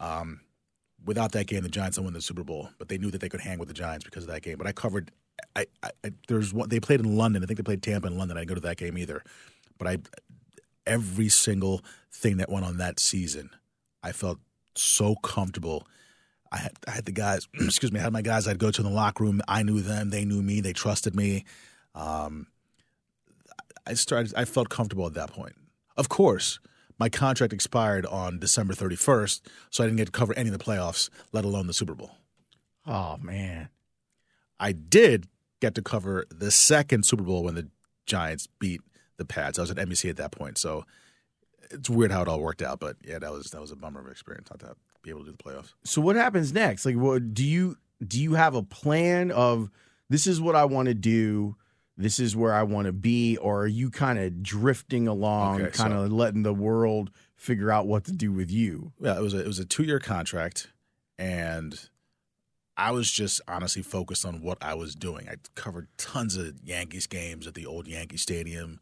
Um, 0.00 0.40
without 1.04 1.32
that 1.32 1.46
game, 1.46 1.62
the 1.62 1.68
Giants 1.68 1.96
don't 1.96 2.04
win 2.06 2.14
the 2.14 2.20
Super 2.20 2.44
Bowl, 2.44 2.70
but 2.78 2.88
they 2.88 2.98
knew 2.98 3.10
that 3.10 3.20
they 3.20 3.28
could 3.28 3.40
hang 3.40 3.58
with 3.58 3.68
the 3.68 3.74
Giants 3.74 4.04
because 4.04 4.24
of 4.24 4.30
that 4.30 4.42
game. 4.42 4.56
But 4.56 4.66
I 4.66 4.72
covered. 4.72 5.10
I, 5.54 5.66
I, 5.82 5.90
there's 6.28 6.52
one 6.52 6.68
they 6.68 6.80
played 6.80 7.00
in 7.00 7.16
London. 7.16 7.42
I 7.42 7.46
think 7.46 7.56
they 7.56 7.62
played 7.62 7.82
Tampa 7.82 8.06
in 8.06 8.18
London. 8.18 8.36
I 8.36 8.40
didn't 8.40 8.48
go 8.50 8.54
to 8.56 8.60
that 8.62 8.76
game 8.76 8.98
either, 8.98 9.22
but 9.78 9.88
I 9.88 9.98
every 10.86 11.28
single 11.28 11.82
thing 12.12 12.36
that 12.38 12.48
went 12.48 12.64
on 12.64 12.78
that 12.78 13.00
season, 13.00 13.50
I 14.02 14.12
felt 14.12 14.38
so 14.74 15.16
comfortable 15.16 15.86
I 16.52 16.58
had 16.58 16.72
I 16.86 16.90
had 16.92 17.04
the 17.04 17.12
guys. 17.12 17.48
excuse 17.60 17.92
me. 17.92 18.00
I 18.00 18.04
had 18.04 18.12
my 18.12 18.22
guys. 18.22 18.46
I'd 18.48 18.58
go 18.58 18.70
to 18.70 18.80
in 18.80 18.86
the 18.86 18.94
locker 18.94 19.24
room. 19.24 19.40
I 19.48 19.62
knew 19.62 19.80
them. 19.80 20.10
They 20.10 20.24
knew 20.24 20.42
me. 20.42 20.60
They 20.60 20.72
trusted 20.72 21.14
me. 21.14 21.44
Um, 21.94 22.46
I 23.86 23.94
started. 23.94 24.34
I 24.36 24.44
felt 24.44 24.68
comfortable 24.68 25.06
at 25.06 25.14
that 25.14 25.32
point. 25.32 25.54
Of 25.96 26.08
course, 26.08 26.58
my 26.98 27.08
contract 27.08 27.52
expired 27.52 28.04
on 28.06 28.38
December 28.38 28.74
31st, 28.74 29.40
so 29.70 29.82
I 29.82 29.86
didn't 29.86 29.98
get 29.98 30.06
to 30.06 30.12
cover 30.12 30.34
any 30.36 30.50
of 30.50 30.58
the 30.58 30.64
playoffs, 30.64 31.08
let 31.32 31.44
alone 31.44 31.66
the 31.66 31.72
Super 31.72 31.94
Bowl. 31.94 32.10
Oh 32.86 33.16
man, 33.18 33.68
I 34.58 34.72
did 34.72 35.28
get 35.60 35.74
to 35.74 35.82
cover 35.82 36.26
the 36.30 36.50
second 36.50 37.04
Super 37.04 37.22
Bowl 37.22 37.44
when 37.44 37.54
the 37.54 37.68
Giants 38.06 38.48
beat 38.58 38.80
the 39.16 39.24
Pats. 39.24 39.58
I 39.58 39.62
was 39.62 39.70
at 39.70 39.76
NBC 39.76 40.10
at 40.10 40.16
that 40.16 40.32
point, 40.32 40.58
so 40.58 40.84
it's 41.70 41.90
weird 41.90 42.12
how 42.12 42.22
it 42.22 42.28
all 42.28 42.40
worked 42.40 42.62
out. 42.62 42.80
But 42.80 42.96
yeah, 43.04 43.18
that 43.18 43.32
was 43.32 43.46
that 43.50 43.60
was 43.60 43.70
a 43.70 43.76
bummer 43.76 44.00
of 44.00 44.08
experience. 44.08 44.48
Not 44.50 44.60
to 44.60 44.76
be 45.02 45.10
able 45.10 45.20
to 45.20 45.26
do 45.26 45.32
the 45.32 45.42
playoffs. 45.42 45.72
So 45.84 46.00
what 46.00 46.16
happens 46.16 46.52
next? 46.52 46.86
Like, 46.86 46.96
what 46.96 47.34
do 47.34 47.44
you 47.44 47.76
do? 48.06 48.18
You 48.18 48.34
have 48.34 48.54
a 48.54 48.62
plan 48.62 49.30
of 49.30 49.70
this 50.08 50.26
is 50.26 50.40
what 50.40 50.54
I 50.54 50.64
want 50.64 50.88
to 50.88 50.94
do. 50.94 51.56
This 51.98 52.20
is 52.20 52.36
where 52.36 52.52
I 52.52 52.62
want 52.62 52.86
to 52.86 52.92
be, 52.92 53.38
or 53.38 53.62
are 53.62 53.66
you 53.66 53.90
kind 53.90 54.18
of 54.18 54.42
drifting 54.42 55.08
along, 55.08 55.62
okay, 55.62 55.70
kind 55.70 55.94
of 55.94 56.10
so, 56.10 56.14
letting 56.14 56.42
the 56.42 56.52
world 56.52 57.10
figure 57.36 57.70
out 57.70 57.86
what 57.86 58.04
to 58.04 58.12
do 58.12 58.32
with 58.32 58.50
you? 58.50 58.92
Yeah, 59.00 59.16
it 59.16 59.22
was 59.22 59.32
a, 59.32 59.40
it 59.40 59.46
was 59.46 59.58
a 59.58 59.64
two 59.64 59.82
year 59.84 59.98
contract, 59.98 60.68
and 61.18 61.88
I 62.76 62.90
was 62.90 63.10
just 63.10 63.40
honestly 63.48 63.82
focused 63.82 64.26
on 64.26 64.42
what 64.42 64.58
I 64.60 64.74
was 64.74 64.94
doing. 64.94 65.28
I 65.28 65.36
covered 65.54 65.88
tons 65.96 66.36
of 66.36 66.60
Yankees 66.62 67.06
games 67.06 67.46
at 67.46 67.54
the 67.54 67.66
old 67.66 67.88
Yankee 67.88 68.18
Stadium, 68.18 68.80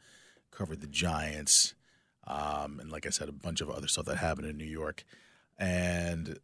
covered 0.51 0.81
the 0.81 0.87
Giants, 0.87 1.75
um, 2.27 2.81
and 2.81 2.91
like 2.91 3.07
I 3.07 3.11
said, 3.11 3.29
a 3.29 3.33
bunch 3.33 3.61
of 3.61 3.71
other 3.71 3.87
stuff 3.87 4.07
that 4.07 4.17
happened 4.17 4.49
in 4.49 4.57
New 4.57 4.65
York 4.65 5.05
and 5.59 6.39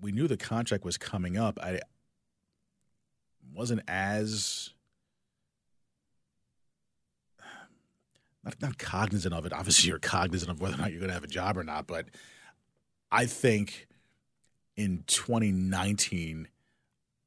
we 0.00 0.12
knew 0.12 0.28
the 0.28 0.36
contract 0.36 0.84
was 0.84 0.98
coming 0.98 1.36
up. 1.36 1.58
I 1.62 1.80
wasn't 3.54 3.82
as 3.88 4.70
not, 8.44 8.60
not 8.60 8.78
cognizant 8.78 9.34
of 9.34 9.46
it. 9.46 9.52
Obviously, 9.52 9.88
you're 9.88 9.98
cognizant 9.98 10.50
of 10.50 10.60
whether 10.60 10.74
or 10.74 10.78
not 10.78 10.90
you're 10.90 11.00
going 11.00 11.08
to 11.08 11.14
have 11.14 11.24
a 11.24 11.28
job 11.28 11.56
or 11.56 11.64
not. 11.64 11.86
But 11.86 12.06
I 13.10 13.26
think 13.26 13.86
in 14.76 15.04
2019, 15.06 16.48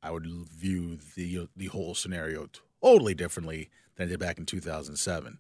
I 0.02 0.12
would 0.12 0.26
view 0.26 0.97
the 1.16 1.47
the 1.56 1.68
whole 1.68 1.95
scenario 1.95 2.47
totally 2.82 3.14
differently 3.14 3.70
than 3.95 4.08
I 4.08 4.10
did 4.10 4.20
back 4.20 4.38
in 4.38 4.45
2007. 4.45 5.38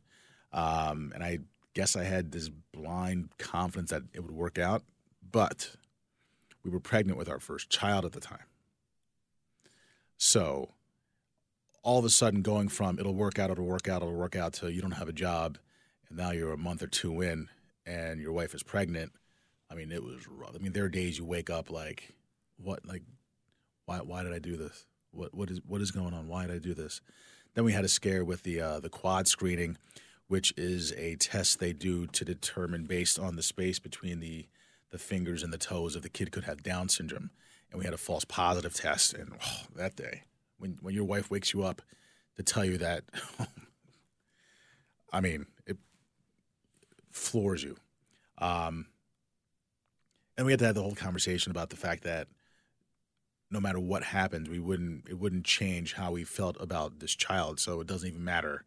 Um, 0.51 1.11
and 1.13 1.23
I 1.23 1.39
guess 1.73 1.95
I 1.95 2.03
had 2.03 2.31
this 2.31 2.49
blind 2.49 3.29
confidence 3.37 3.91
that 3.91 4.03
it 4.13 4.21
would 4.21 4.31
work 4.31 4.57
out. 4.57 4.83
But 5.31 5.75
we 6.63 6.71
were 6.71 6.79
pregnant 6.79 7.17
with 7.17 7.29
our 7.29 7.39
first 7.39 7.69
child 7.69 8.05
at 8.05 8.11
the 8.11 8.19
time. 8.19 8.43
So 10.17 10.71
all 11.83 11.99
of 11.99 12.05
a 12.05 12.09
sudden 12.09 12.41
going 12.41 12.67
from 12.67 12.99
it'll 12.99 13.13
work 13.13 13.39
out, 13.39 13.49
it'll 13.49 13.65
work 13.65 13.87
out, 13.87 14.01
it'll 14.01 14.13
work 14.13 14.35
out 14.35 14.53
to 14.53 14.71
you 14.71 14.81
don't 14.81 14.91
have 14.91 15.07
a 15.07 15.13
job 15.13 15.57
and 16.09 16.17
now 16.17 16.31
you're 16.31 16.51
a 16.51 16.57
month 16.57 16.81
or 16.81 16.87
two 16.87 17.21
in 17.21 17.47
and 17.85 18.19
your 18.19 18.33
wife 18.33 18.53
is 18.53 18.63
pregnant. 18.63 19.13
I 19.71 19.75
mean, 19.75 19.91
it 19.91 20.03
was 20.03 20.27
rough. 20.27 20.55
I 20.55 20.57
mean, 20.57 20.73
there 20.73 20.85
are 20.85 20.89
days 20.89 21.17
you 21.17 21.25
wake 21.25 21.49
up 21.49 21.69
like, 21.69 22.13
what, 22.57 22.85
like, 22.85 23.03
why, 23.89 23.97
why 23.97 24.21
did 24.21 24.33
I 24.33 24.39
do 24.39 24.55
this? 24.55 24.85
What, 25.11 25.33
what 25.33 25.49
is, 25.49 25.61
what 25.65 25.81
is 25.81 25.89
going 25.89 26.13
on? 26.13 26.27
Why 26.27 26.45
did 26.45 26.55
I 26.55 26.59
do 26.59 26.75
this? 26.75 27.01
Then 27.55 27.63
we 27.63 27.73
had 27.73 27.83
a 27.83 27.87
scare 27.87 28.23
with 28.23 28.43
the, 28.43 28.61
uh, 28.61 28.79
the 28.79 28.89
quad 28.89 29.27
screening, 29.27 29.79
which 30.27 30.53
is 30.55 30.93
a 30.93 31.15
test 31.15 31.59
they 31.59 31.73
do 31.73 32.05
to 32.05 32.23
determine 32.23 32.85
based 32.85 33.17
on 33.17 33.35
the 33.35 33.41
space 33.41 33.79
between 33.79 34.19
the 34.19 34.47
the 34.91 34.97
fingers 34.97 35.43
and 35.43 35.53
the 35.53 35.57
toes 35.59 35.95
if 35.95 36.01
the 36.01 36.09
kid 36.09 36.31
could 36.31 36.45
have 36.45 36.63
Down 36.63 36.89
syndrome. 36.89 37.29
And 37.71 37.77
we 37.77 37.85
had 37.85 37.93
a 37.93 37.97
false 37.97 38.25
positive 38.25 38.73
test. 38.73 39.13
And 39.13 39.33
oh, 39.39 39.61
that 39.75 39.95
day, 39.95 40.23
when, 40.57 40.79
when 40.81 40.95
your 40.95 41.03
wife 41.03 41.29
wakes 41.29 41.53
you 41.53 41.61
up 41.61 41.83
to 42.37 42.43
tell 42.43 42.65
you 42.65 42.79
that, 42.79 43.03
I 45.13 45.21
mean, 45.21 45.45
it 45.67 45.77
floors 47.11 47.61
you. 47.61 47.77
Um, 48.39 48.87
and 50.37 50.47
we 50.47 50.53
had 50.53 50.59
to 50.59 50.65
have 50.65 50.73
the 50.73 50.81
whole 50.81 50.95
conversation 50.95 51.51
about 51.51 51.69
the 51.69 51.75
fact 51.75 52.03
that 52.03 52.27
no 53.51 53.59
matter 53.59 53.79
what 53.79 54.03
happened, 54.03 54.47
we 54.47 54.59
wouldn't 54.59 55.07
it 55.09 55.19
wouldn't 55.19 55.45
change 55.45 55.93
how 55.93 56.11
we 56.11 56.23
felt 56.23 56.57
about 56.59 56.99
this 56.99 57.15
child. 57.15 57.59
So 57.59 57.81
it 57.81 57.87
doesn't 57.87 58.07
even 58.07 58.23
matter 58.23 58.63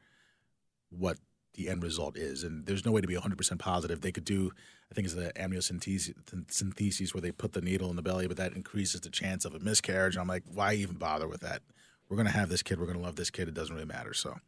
what 0.90 1.18
the 1.54 1.68
end 1.68 1.82
result 1.82 2.16
is. 2.16 2.42
And 2.42 2.66
there's 2.66 2.84
no 2.84 2.92
way 2.92 3.00
to 3.00 3.06
be 3.06 3.14
100% 3.14 3.58
positive. 3.58 4.00
They 4.00 4.12
could 4.12 4.24
do, 4.24 4.52
I 4.90 4.94
think 4.94 5.04
it's 5.04 5.14
the 5.14 5.32
amniocentesis 5.36 7.14
where 7.14 7.20
they 7.20 7.32
put 7.32 7.52
the 7.52 7.60
needle 7.60 7.90
in 7.90 7.96
the 7.96 8.02
belly, 8.02 8.26
but 8.26 8.36
that 8.38 8.54
increases 8.54 9.02
the 9.02 9.10
chance 9.10 9.44
of 9.44 9.54
a 9.54 9.58
miscarriage. 9.58 10.16
I'm 10.16 10.28
like, 10.28 10.44
why 10.52 10.74
even 10.74 10.96
bother 10.96 11.28
with 11.28 11.40
that? 11.40 11.62
We're 12.08 12.16
going 12.16 12.26
to 12.26 12.32
have 12.32 12.48
this 12.48 12.62
kid. 12.62 12.78
We're 12.78 12.86
going 12.86 12.98
to 12.98 13.04
love 13.04 13.16
this 13.16 13.30
kid. 13.30 13.48
It 13.48 13.54
doesn't 13.54 13.74
really 13.74 13.86
matter. 13.86 14.12
So, 14.12 14.38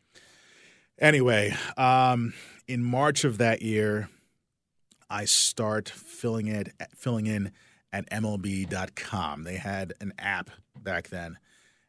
anyway, 0.98 1.54
um, 1.76 2.34
in 2.68 2.84
March 2.84 3.24
of 3.24 3.38
that 3.38 3.62
year, 3.62 4.08
I 5.08 5.24
start 5.24 5.88
filling 5.88 6.46
it, 6.48 6.74
filling 6.94 7.26
in 7.26 7.52
at 7.94 8.10
MLB.com. 8.10 9.44
They 9.44 9.56
had 9.56 9.94
an 10.00 10.12
app 10.18 10.50
back 10.76 11.08
then, 11.08 11.38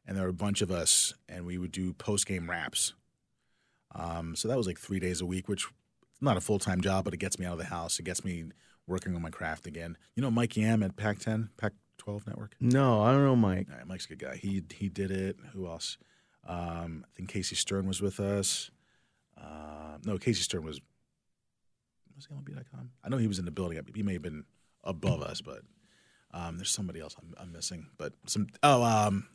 and 0.06 0.16
there 0.16 0.24
were 0.24 0.30
a 0.30 0.34
bunch 0.34 0.62
of 0.62 0.72
us, 0.72 1.14
and 1.28 1.46
we 1.46 1.58
would 1.58 1.72
do 1.72 1.94
post 1.94 2.28
game 2.28 2.50
wraps 2.50 2.94
um, 3.96 4.36
so 4.36 4.48
that 4.48 4.58
was 4.58 4.68
like 4.68 4.78
three 4.78 5.00
days 5.00 5.22
a 5.22 5.26
week, 5.26 5.48
which 5.48 5.68
not 6.22 6.38
a 6.38 6.42
full 6.42 6.60
time 6.60 6.82
job, 6.82 7.06
but 7.06 7.14
it 7.14 7.18
gets 7.18 7.40
me 7.40 7.46
out 7.46 7.54
of 7.54 7.60
the 7.60 7.66
house. 7.66 7.98
It 7.98 8.04
gets 8.04 8.24
me 8.26 8.46
working 8.88 9.16
on 9.16 9.22
my 9.22 9.30
craft 9.30 9.66
again. 9.66 9.98
You 10.16 10.22
know 10.22 10.30
Mike 10.30 10.56
Yam 10.58 10.84
at 10.84 10.98
Pac 10.98 11.20
10, 11.20 11.50
Pac 11.58 11.74
12 11.98 12.28
Network? 12.28 12.56
No, 12.60 13.02
I 13.02 13.12
don't 13.12 13.24
know 13.24 13.36
Mike. 13.36 13.68
Right, 13.70 13.88
Mike's 13.88 14.06
a 14.06 14.10
good 14.10 14.20
guy. 14.20 14.36
He 14.36 14.64
he 14.74 14.90
did 14.90 15.12
it. 15.12 15.38
Who 15.54 15.68
else? 15.68 15.98
Um, 16.48 17.06
I 17.06 17.10
think 17.16 17.30
Casey 17.30 17.56
Stern 17.56 17.88
was 17.88 18.02
with 18.02 18.20
us. 18.20 18.70
Uh, 19.40 19.98
no, 20.06 20.18
Casey 20.18 20.44
Stern 20.44 20.64
was 20.66 20.82
was 22.16 22.28
he 22.28 22.36
MLB.com? 22.36 22.92
I 23.04 23.10
know 23.10 23.18
he 23.18 23.28
was 23.28 23.40
in 23.40 23.46
the 23.46 23.52
building. 23.52 23.80
He 23.94 24.04
may 24.04 24.14
have 24.14 24.22
been 24.22 24.46
above 24.84 25.22
us, 25.22 25.42
but 25.42 25.62
um, 26.36 26.58
there's 26.58 26.72
somebody 26.72 27.00
else 27.00 27.16
I'm, 27.18 27.34
I'm, 27.40 27.52
missing. 27.54 27.88
But 27.98 28.14
some 28.28 28.48
oh 28.62 28.84
um, 28.84 29.28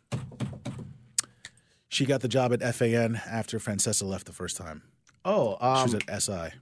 she 1.88 2.04
got 2.04 2.20
the 2.20 2.28
job 2.28 2.52
at 2.52 2.74
FAN 2.74 3.20
after 3.28 3.58
Francesa 3.58 4.06
left 4.06 4.26
the 4.26 4.32
first 4.32 4.56
time. 4.56 4.82
Oh, 5.24 5.56
um, 5.60 5.88
she 5.88 5.94
was 5.94 5.94
um, 5.94 6.00
at 6.08 6.22
SI. 6.22 6.56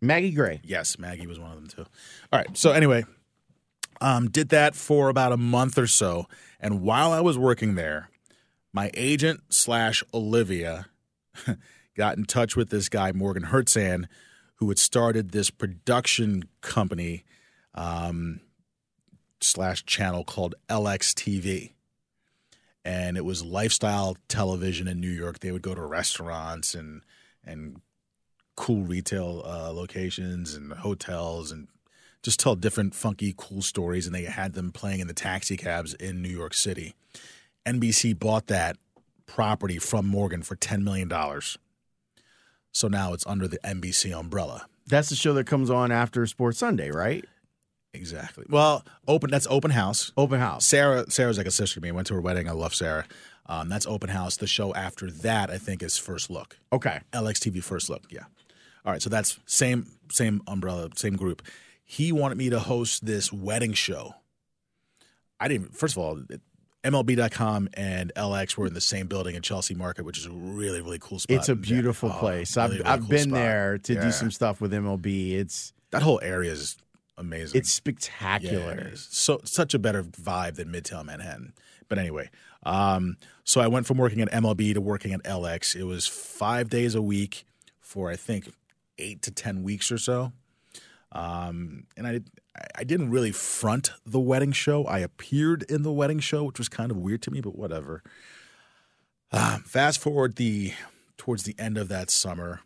Maggie 0.00 0.32
Gray. 0.32 0.60
Yes, 0.64 0.98
Maggie 0.98 1.26
was 1.26 1.38
one 1.38 1.52
of 1.52 1.56
them 1.56 1.68
too. 1.68 1.90
All 2.32 2.38
right. 2.38 2.56
So 2.56 2.72
anyway, 2.72 3.04
um, 4.00 4.28
did 4.28 4.48
that 4.48 4.74
for 4.74 5.08
about 5.08 5.32
a 5.32 5.36
month 5.36 5.78
or 5.78 5.86
so, 5.86 6.26
and 6.58 6.82
while 6.82 7.12
I 7.12 7.20
was 7.20 7.38
working 7.38 7.76
there, 7.76 8.10
my 8.72 8.90
agent 8.94 9.40
slash 9.50 10.02
Olivia 10.12 10.86
got 11.96 12.16
in 12.16 12.24
touch 12.24 12.56
with 12.56 12.70
this 12.70 12.88
guy 12.88 13.12
Morgan 13.12 13.44
Hertzan, 13.44 14.06
who 14.56 14.68
had 14.68 14.78
started 14.78 15.30
this 15.30 15.48
production 15.48 16.44
company 16.60 17.24
um, 17.74 18.40
slash 19.40 19.84
channel 19.84 20.24
called 20.24 20.54
LXTV. 20.68 21.72
And 22.84 23.16
it 23.16 23.24
was 23.24 23.44
lifestyle 23.44 24.16
television 24.28 24.88
in 24.88 25.00
New 25.00 25.10
York. 25.10 25.40
They 25.40 25.52
would 25.52 25.62
go 25.62 25.74
to 25.74 25.82
restaurants 25.82 26.74
and 26.74 27.02
and 27.44 27.80
cool 28.56 28.82
retail 28.82 29.42
uh, 29.44 29.72
locations 29.72 30.54
and 30.54 30.72
hotels 30.72 31.50
and 31.50 31.68
just 32.22 32.38
tell 32.38 32.54
different 32.54 32.94
funky 32.94 33.34
cool 33.36 33.62
stories 33.62 34.06
and 34.06 34.14
they 34.14 34.24
had 34.24 34.52
them 34.52 34.70
playing 34.70 35.00
in 35.00 35.06
the 35.06 35.14
taxi 35.14 35.56
cabs 35.56 35.94
in 35.94 36.20
New 36.20 36.28
York 36.28 36.52
City. 36.52 36.94
NBC 37.66 38.18
bought 38.18 38.48
that 38.48 38.76
property 39.26 39.78
from 39.78 40.06
Morgan 40.06 40.42
for 40.42 40.56
10 40.56 40.84
million 40.84 41.08
dollars. 41.08 41.56
So 42.72 42.88
now 42.88 43.12
it's 43.12 43.26
under 43.26 43.48
the 43.48 43.58
NBC 43.58 44.16
umbrella. 44.16 44.66
That's 44.86 45.08
the 45.08 45.16
show 45.16 45.32
that 45.34 45.46
comes 45.46 45.70
on 45.70 45.90
after 45.90 46.26
Sports 46.26 46.58
Sunday, 46.58 46.90
right? 46.90 47.24
Exactly. 47.92 48.44
Well, 48.48 48.84
open 49.08 49.30
that's 49.30 49.46
open 49.50 49.70
house. 49.72 50.12
Open 50.16 50.38
house. 50.38 50.64
Sarah 50.64 51.10
Sarah's 51.10 51.38
like 51.38 51.46
a 51.46 51.50
sister 51.50 51.76
to 51.76 51.80
me. 51.80 51.88
I 51.88 51.92
went 51.92 52.06
to 52.08 52.14
her 52.14 52.20
wedding. 52.20 52.48
I 52.48 52.52
love 52.52 52.74
Sarah. 52.74 53.04
Um, 53.46 53.68
that's 53.68 53.86
open 53.86 54.10
house. 54.10 54.36
The 54.36 54.46
show 54.46 54.72
after 54.74 55.10
that, 55.10 55.50
I 55.50 55.58
think, 55.58 55.82
is 55.82 55.98
First 55.98 56.30
Look. 56.30 56.56
Okay. 56.72 57.00
LXTV 57.12 57.62
First 57.64 57.90
Look. 57.90 58.04
Yeah. 58.10 58.24
All 58.84 58.92
right. 58.92 59.02
So 59.02 59.10
that's 59.10 59.38
same 59.46 59.86
same 60.10 60.40
umbrella, 60.46 60.88
same 60.94 61.16
group. 61.16 61.42
He 61.84 62.12
wanted 62.12 62.38
me 62.38 62.48
to 62.50 62.60
host 62.60 63.04
this 63.04 63.32
wedding 63.32 63.72
show. 63.72 64.14
I 65.40 65.48
didn't. 65.48 65.74
First 65.76 65.94
of 65.96 65.98
all, 65.98 66.20
MLB.com 66.84 67.68
and 67.74 68.12
LX 68.16 68.56
were 68.56 68.66
in 68.68 68.74
the 68.74 68.80
same 68.80 69.06
building 69.08 69.34
in 69.34 69.42
Chelsea 69.42 69.74
Market, 69.74 70.04
which 70.04 70.16
is 70.18 70.26
a 70.26 70.30
really 70.30 70.80
really 70.80 70.98
cool 71.00 71.18
spot. 71.18 71.36
It's 71.38 71.48
a 71.48 71.56
beautiful 71.56 72.08
Yeah. 72.10 72.14
Oh, 72.14 72.18
place. 72.20 72.56
really, 72.56 72.64
I've 72.68 72.70
really 72.78 72.84
I've 72.84 73.00
cool 73.00 73.08
been 73.08 73.18
spot. 73.30 73.34
there 73.34 73.78
to 73.78 73.94
Yeah. 73.94 74.00
do 74.02 74.12
some 74.12 74.30
stuff 74.30 74.60
with 74.60 74.72
MLB. 74.72 75.34
It's 75.34 75.72
That 75.90 76.02
whole 76.02 76.20
area 76.22 76.52
is 76.52 76.76
amazing. 77.20 77.58
it's 77.58 77.70
Yeah, 77.70 77.76
spectacular. 77.76 78.72
it 78.72 78.86
is. 78.94 79.08
So 79.10 79.40
such 79.44 79.74
a 79.74 79.78
better 79.78 80.02
vibe 80.02 80.56
than 80.56 80.68
Midtown 80.68 81.06
Manhattan. 81.06 81.52
But 81.88 81.98
anyway, 81.98 82.30
um, 82.64 83.16
so 83.44 83.60
I 83.60 83.66
went 83.68 83.86
from 83.86 83.98
working 83.98 84.20
at 84.20 84.30
MLB 84.30 84.74
to 84.74 84.80
working 84.80 85.12
at 85.12 85.22
LX. 85.24 85.74
It 85.76 85.84
was 85.84 86.06
five 86.06 86.70
days 86.70 86.94
a 86.94 87.02
week 87.02 87.44
for 87.80 88.10
I 88.10 88.16
think 88.16 88.52
eight 88.98 89.22
to 89.22 89.30
ten 89.30 89.62
weeks 89.62 89.90
or 89.92 89.98
so. 89.98 90.32
Um, 91.12 91.86
and 91.96 92.06
I 92.06 92.20
I 92.74 92.84
didn't 92.84 93.10
really 93.10 93.32
front 93.32 93.92
the 94.04 94.20
wedding 94.20 94.52
show. 94.52 94.84
I 94.84 94.98
appeared 95.00 95.64
in 95.64 95.82
the 95.82 95.92
wedding 95.92 96.20
show, 96.20 96.44
which 96.44 96.58
was 96.58 96.68
kind 96.68 96.90
of 96.90 96.96
weird 96.96 97.22
to 97.22 97.30
me, 97.30 97.40
but 97.40 97.56
whatever. 97.56 98.02
Um, 99.32 99.62
fast 99.62 100.00
forward 100.00 100.36
the 100.36 100.72
towards 101.16 101.44
the 101.44 101.54
end 101.58 101.76
of 101.78 101.88
that 101.88 102.10
summer, 102.10 102.60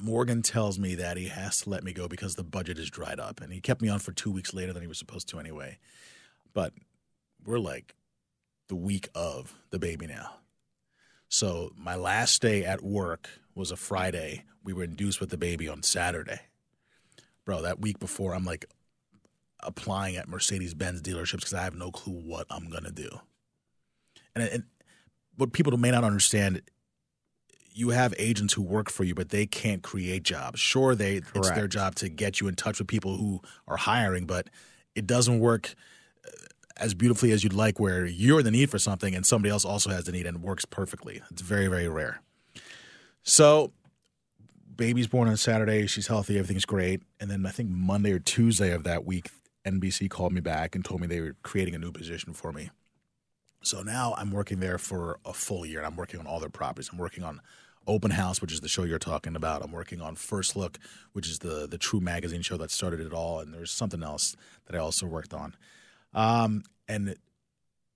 Morgan 0.00 0.42
tells 0.42 0.78
me 0.78 0.94
that 0.96 1.16
he 1.16 1.28
has 1.28 1.62
to 1.62 1.70
let 1.70 1.82
me 1.82 1.92
go 1.92 2.08
because 2.08 2.36
the 2.36 2.44
budget 2.44 2.78
is 2.78 2.90
dried 2.90 3.20
up, 3.20 3.40
and 3.40 3.52
he 3.52 3.60
kept 3.60 3.82
me 3.82 3.88
on 3.88 3.98
for 3.98 4.12
two 4.12 4.30
weeks 4.30 4.54
later 4.54 4.72
than 4.72 4.82
he 4.82 4.88
was 4.88 4.98
supposed 4.98 5.28
to 5.28 5.38
anyway. 5.38 5.78
But 6.54 6.72
we're 7.44 7.58
like 7.58 7.94
the 8.68 8.76
week 8.76 9.08
of 9.14 9.54
the 9.70 9.78
baby 9.78 10.06
now. 10.06 10.36
So 11.28 11.72
my 11.76 11.96
last 11.96 12.40
day 12.40 12.64
at 12.64 12.82
work 12.82 13.28
was 13.54 13.70
a 13.70 13.76
Friday. 13.76 14.44
We 14.64 14.72
were 14.72 14.84
induced 14.84 15.20
with 15.20 15.30
the 15.30 15.36
baby 15.36 15.68
on 15.68 15.82
Saturday. 15.82 16.40
Bro, 17.44 17.62
that 17.62 17.80
week 17.80 17.98
before, 17.98 18.34
I'm 18.34 18.44
like 18.44 18.66
applying 19.60 20.16
at 20.16 20.28
Mercedes 20.28 20.74
Benz 20.74 21.02
dealerships 21.02 21.40
because 21.40 21.54
I 21.54 21.64
have 21.64 21.74
no 21.74 21.90
clue 21.90 22.14
what 22.14 22.46
I'm 22.50 22.70
gonna 22.70 22.92
do. 22.92 23.08
And, 24.34 24.44
and 24.44 24.64
what 25.36 25.52
people 25.52 25.76
may 25.76 25.90
not 25.90 26.04
understand, 26.04 26.62
you 27.78 27.90
have 27.90 28.12
agents 28.18 28.54
who 28.54 28.62
work 28.62 28.90
for 28.90 29.04
you, 29.04 29.14
but 29.14 29.28
they 29.28 29.46
can't 29.46 29.82
create 29.82 30.24
jobs. 30.24 30.58
Sure, 30.58 30.96
they 30.96 31.20
it's 31.34 31.50
their 31.50 31.68
job 31.68 31.94
to 31.96 32.08
get 32.08 32.40
you 32.40 32.48
in 32.48 32.56
touch 32.56 32.80
with 32.80 32.88
people 32.88 33.16
who 33.16 33.40
are 33.68 33.76
hiring, 33.76 34.26
but 34.26 34.50
it 34.96 35.06
doesn't 35.06 35.38
work 35.38 35.74
uh, 36.26 36.30
as 36.76 36.92
beautifully 36.94 37.30
as 37.30 37.44
you'd 37.44 37.52
like, 37.52 37.78
where 37.78 38.04
you're 38.04 38.42
the 38.42 38.50
need 38.50 38.68
for 38.68 38.80
something 38.80 39.14
and 39.14 39.24
somebody 39.24 39.52
else 39.52 39.64
also 39.64 39.90
has 39.90 40.04
the 40.04 40.12
need 40.12 40.26
and 40.26 40.42
works 40.42 40.64
perfectly. 40.64 41.22
It's 41.30 41.40
very, 41.42 41.68
very 41.68 41.88
rare. 41.88 42.20
So, 43.22 43.72
baby's 44.74 45.06
born 45.06 45.28
on 45.28 45.36
Saturday. 45.36 45.86
She's 45.86 46.08
healthy. 46.08 46.36
Everything's 46.36 46.64
great. 46.64 47.02
And 47.20 47.30
then 47.30 47.46
I 47.46 47.50
think 47.50 47.70
Monday 47.70 48.10
or 48.10 48.18
Tuesday 48.18 48.72
of 48.72 48.82
that 48.84 49.04
week, 49.04 49.30
NBC 49.64 50.10
called 50.10 50.32
me 50.32 50.40
back 50.40 50.74
and 50.74 50.84
told 50.84 51.00
me 51.00 51.06
they 51.06 51.20
were 51.20 51.36
creating 51.42 51.76
a 51.76 51.78
new 51.78 51.92
position 51.92 52.32
for 52.32 52.52
me. 52.52 52.70
So 53.62 53.82
now 53.82 54.14
I'm 54.16 54.32
working 54.32 54.58
there 54.58 54.78
for 54.78 55.18
a 55.24 55.32
full 55.32 55.64
year 55.64 55.78
and 55.78 55.86
I'm 55.86 55.96
working 55.96 56.18
on 56.18 56.26
all 56.26 56.40
their 56.40 56.48
properties. 56.48 56.90
I'm 56.92 56.98
working 56.98 57.22
on 57.22 57.40
Open 57.88 58.12
House, 58.12 58.40
which 58.40 58.52
is 58.52 58.60
the 58.60 58.68
show 58.68 58.84
you're 58.84 58.98
talking 58.98 59.34
about. 59.34 59.64
I'm 59.64 59.72
working 59.72 60.00
on 60.00 60.14
First 60.14 60.54
Look, 60.54 60.78
which 61.12 61.28
is 61.28 61.40
the 61.40 61.66
the 61.66 61.78
True 61.78 62.00
magazine 62.00 62.42
show 62.42 62.56
that 62.58 62.70
started 62.70 63.00
it 63.00 63.12
all. 63.12 63.40
And 63.40 63.52
there's 63.52 63.72
something 63.72 64.02
else 64.02 64.36
that 64.66 64.76
I 64.76 64.78
also 64.78 65.06
worked 65.06 65.34
on. 65.34 65.56
Um, 66.14 66.62
and 66.86 67.16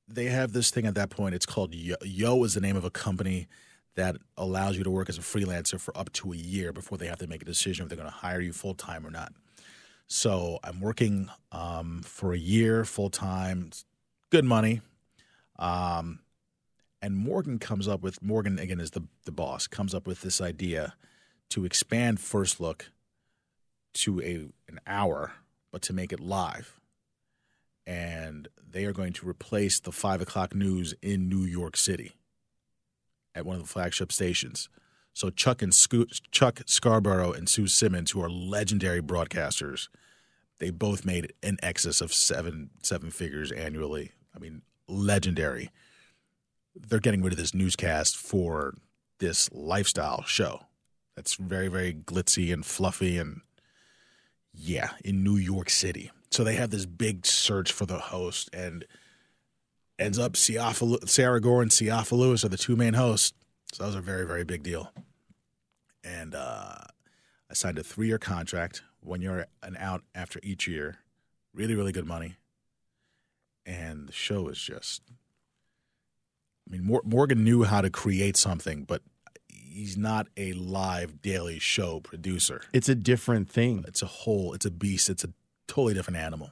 they 0.08 0.26
have 0.26 0.52
this 0.52 0.70
thing 0.70 0.86
at 0.86 0.94
that 0.96 1.10
point. 1.10 1.34
It's 1.34 1.46
called 1.46 1.74
Yo. 1.74 1.94
Yo 2.02 2.42
is 2.44 2.54
the 2.54 2.60
name 2.60 2.76
of 2.76 2.84
a 2.84 2.90
company 2.90 3.46
that 3.94 4.16
allows 4.36 4.76
you 4.76 4.84
to 4.84 4.90
work 4.90 5.08
as 5.08 5.18
a 5.18 5.20
freelancer 5.20 5.78
for 5.78 5.96
up 5.96 6.10
to 6.12 6.32
a 6.32 6.36
year 6.36 6.72
before 6.72 6.96
they 6.96 7.06
have 7.06 7.18
to 7.18 7.26
make 7.26 7.42
a 7.42 7.44
decision 7.44 7.84
if 7.84 7.88
they're 7.88 7.96
going 7.96 8.08
to 8.08 8.14
hire 8.14 8.40
you 8.40 8.52
full 8.52 8.74
time 8.74 9.06
or 9.06 9.10
not. 9.10 9.32
So 10.06 10.58
I'm 10.64 10.80
working 10.80 11.28
um, 11.52 12.02
for 12.02 12.32
a 12.32 12.38
year 12.38 12.84
full 12.84 13.10
time, 13.10 13.70
good 14.30 14.44
money. 14.44 14.80
Um, 15.58 16.20
and 17.02 17.16
Morgan 17.16 17.58
comes 17.58 17.88
up 17.88 18.00
with 18.00 18.22
Morgan 18.22 18.58
again 18.58 18.80
is 18.80 18.92
the 18.92 19.02
the 19.24 19.32
boss 19.32 19.66
comes 19.66 19.94
up 19.94 20.06
with 20.06 20.20
this 20.20 20.40
idea 20.40 20.94
to 21.50 21.64
expand 21.64 22.20
First 22.20 22.60
Look 22.60 22.90
to 23.94 24.22
a 24.22 24.46
an 24.70 24.80
hour, 24.86 25.32
but 25.72 25.82
to 25.82 25.92
make 25.92 26.12
it 26.12 26.20
live. 26.20 26.80
And 27.84 28.48
they 28.70 28.84
are 28.84 28.92
going 28.92 29.12
to 29.14 29.28
replace 29.28 29.80
the 29.80 29.92
five 29.92 30.20
o'clock 30.20 30.54
news 30.54 30.94
in 31.02 31.28
New 31.28 31.42
York 31.42 31.76
City 31.76 32.16
at 33.34 33.44
one 33.44 33.56
of 33.56 33.62
the 33.62 33.68
flagship 33.68 34.12
stations. 34.12 34.68
So 35.12 35.28
Chuck 35.28 35.60
and 35.60 35.74
Chuck 36.30 36.60
Scarborough 36.66 37.32
and 37.32 37.48
Sue 37.48 37.66
Simmons, 37.66 38.12
who 38.12 38.22
are 38.22 38.30
legendary 38.30 39.02
broadcasters, 39.02 39.88
they 40.58 40.70
both 40.70 41.04
made 41.04 41.32
an 41.42 41.58
excess 41.62 42.00
of 42.00 42.14
seven 42.14 42.70
seven 42.82 43.10
figures 43.10 43.50
annually. 43.50 44.12
I 44.34 44.38
mean, 44.38 44.62
legendary. 44.88 45.70
They're 46.74 47.00
getting 47.00 47.22
rid 47.22 47.32
of 47.32 47.38
this 47.38 47.54
newscast 47.54 48.16
for 48.16 48.74
this 49.18 49.50
lifestyle 49.52 50.24
show. 50.24 50.66
That's 51.16 51.34
very 51.34 51.68
very 51.68 51.92
glitzy 51.92 52.52
and 52.52 52.64
fluffy 52.64 53.18
and 53.18 53.42
yeah, 54.54 54.90
in 55.04 55.24
New 55.24 55.36
York 55.36 55.70
City. 55.70 56.10
So 56.30 56.44
they 56.44 56.54
have 56.56 56.70
this 56.70 56.86
big 56.86 57.26
search 57.26 57.72
for 57.72 57.86
the 57.86 57.98
host 57.98 58.50
and 58.52 58.84
ends 59.98 60.18
up 60.18 60.34
Siafa, 60.34 61.08
Sara 61.08 61.40
Gore 61.40 61.62
and 61.62 61.70
Siafa 61.70 62.12
Lewis 62.12 62.44
are 62.44 62.48
the 62.48 62.56
two 62.56 62.76
main 62.76 62.94
hosts. 62.94 63.32
So 63.72 63.82
that 63.82 63.88
was 63.88 63.96
a 63.96 64.00
very, 64.00 64.26
very 64.26 64.44
big 64.44 64.62
deal. 64.62 64.92
And 66.04 66.34
uh, 66.34 66.78
I 67.50 67.54
signed 67.54 67.78
a 67.78 67.82
three 67.82 68.08
year 68.08 68.18
contract, 68.18 68.82
one 69.00 69.22
year 69.22 69.46
and 69.62 69.76
out 69.78 70.02
after 70.14 70.40
each 70.42 70.66
year. 70.66 70.98
Really, 71.54 71.74
really 71.74 71.92
good 71.92 72.06
money. 72.06 72.36
And 73.64 74.08
the 74.08 74.12
show 74.12 74.48
is 74.48 74.58
just, 74.58 75.02
I 76.66 76.72
mean, 76.72 76.84
Mor- 76.84 77.02
Morgan 77.04 77.44
knew 77.44 77.64
how 77.64 77.80
to 77.80 77.90
create 77.90 78.36
something, 78.36 78.84
but 78.84 79.02
he's 79.48 79.96
not 79.96 80.28
a 80.36 80.52
live 80.52 81.22
daily 81.22 81.58
show 81.58 82.00
producer. 82.00 82.62
It's 82.72 82.88
a 82.88 82.94
different 82.94 83.50
thing. 83.50 83.84
It's 83.86 84.02
a 84.02 84.06
whole, 84.06 84.52
it's 84.52 84.66
a 84.66 84.70
beast. 84.70 85.08
It's 85.08 85.24
a 85.24 85.30
totally 85.66 85.94
different 85.94 86.18
animal. 86.18 86.50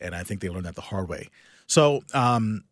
And 0.00 0.14
I 0.14 0.22
think 0.22 0.40
they 0.40 0.48
learned 0.48 0.66
that 0.66 0.76
the 0.76 0.80
hard 0.80 1.08
way. 1.08 1.28
So, 1.66 2.02
um, 2.14 2.64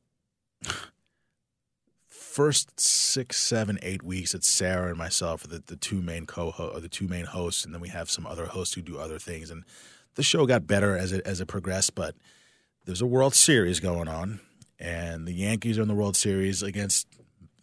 first 2.37 2.78
six, 2.78 3.39
seven, 3.39 3.78
eight 3.82 4.03
weeks, 4.03 4.34
it's 4.34 4.47
Sarah 4.47 4.91
and 4.91 4.99
myself, 4.99 5.43
the, 5.43 5.62
the 5.66 5.76
two 5.76 6.03
main 6.03 6.26
co 6.26 6.53
or 6.59 6.80
the 6.80 6.89
two 6.89 7.09
main 7.09 7.24
hosts, 7.24 7.64
and 7.64 7.72
then 7.72 7.80
we 7.80 7.89
have 7.89 8.11
some 8.11 8.26
other 8.26 8.45
hosts 8.45 8.74
who 8.74 8.82
do 8.82 8.99
other 8.99 9.18
things. 9.18 9.51
And 9.51 9.64
the 10.16 10.22
show 10.22 10.45
got 10.47 10.66
better 10.66 10.97
as 10.97 11.12
it 11.12 11.26
as 11.26 11.41
it 11.41 11.47
progressed, 11.47 11.95
but 11.95 12.14
there's 12.84 13.01
a 13.01 13.07
World 13.07 13.34
Series 13.34 13.80
going 13.80 14.07
on, 14.07 14.41
and 14.78 15.26
the 15.26 15.32
Yankees 15.32 15.78
are 15.78 15.82
in 15.82 15.88
the 15.88 15.94
World 15.94 16.16
Series 16.16 16.62
against 16.62 17.06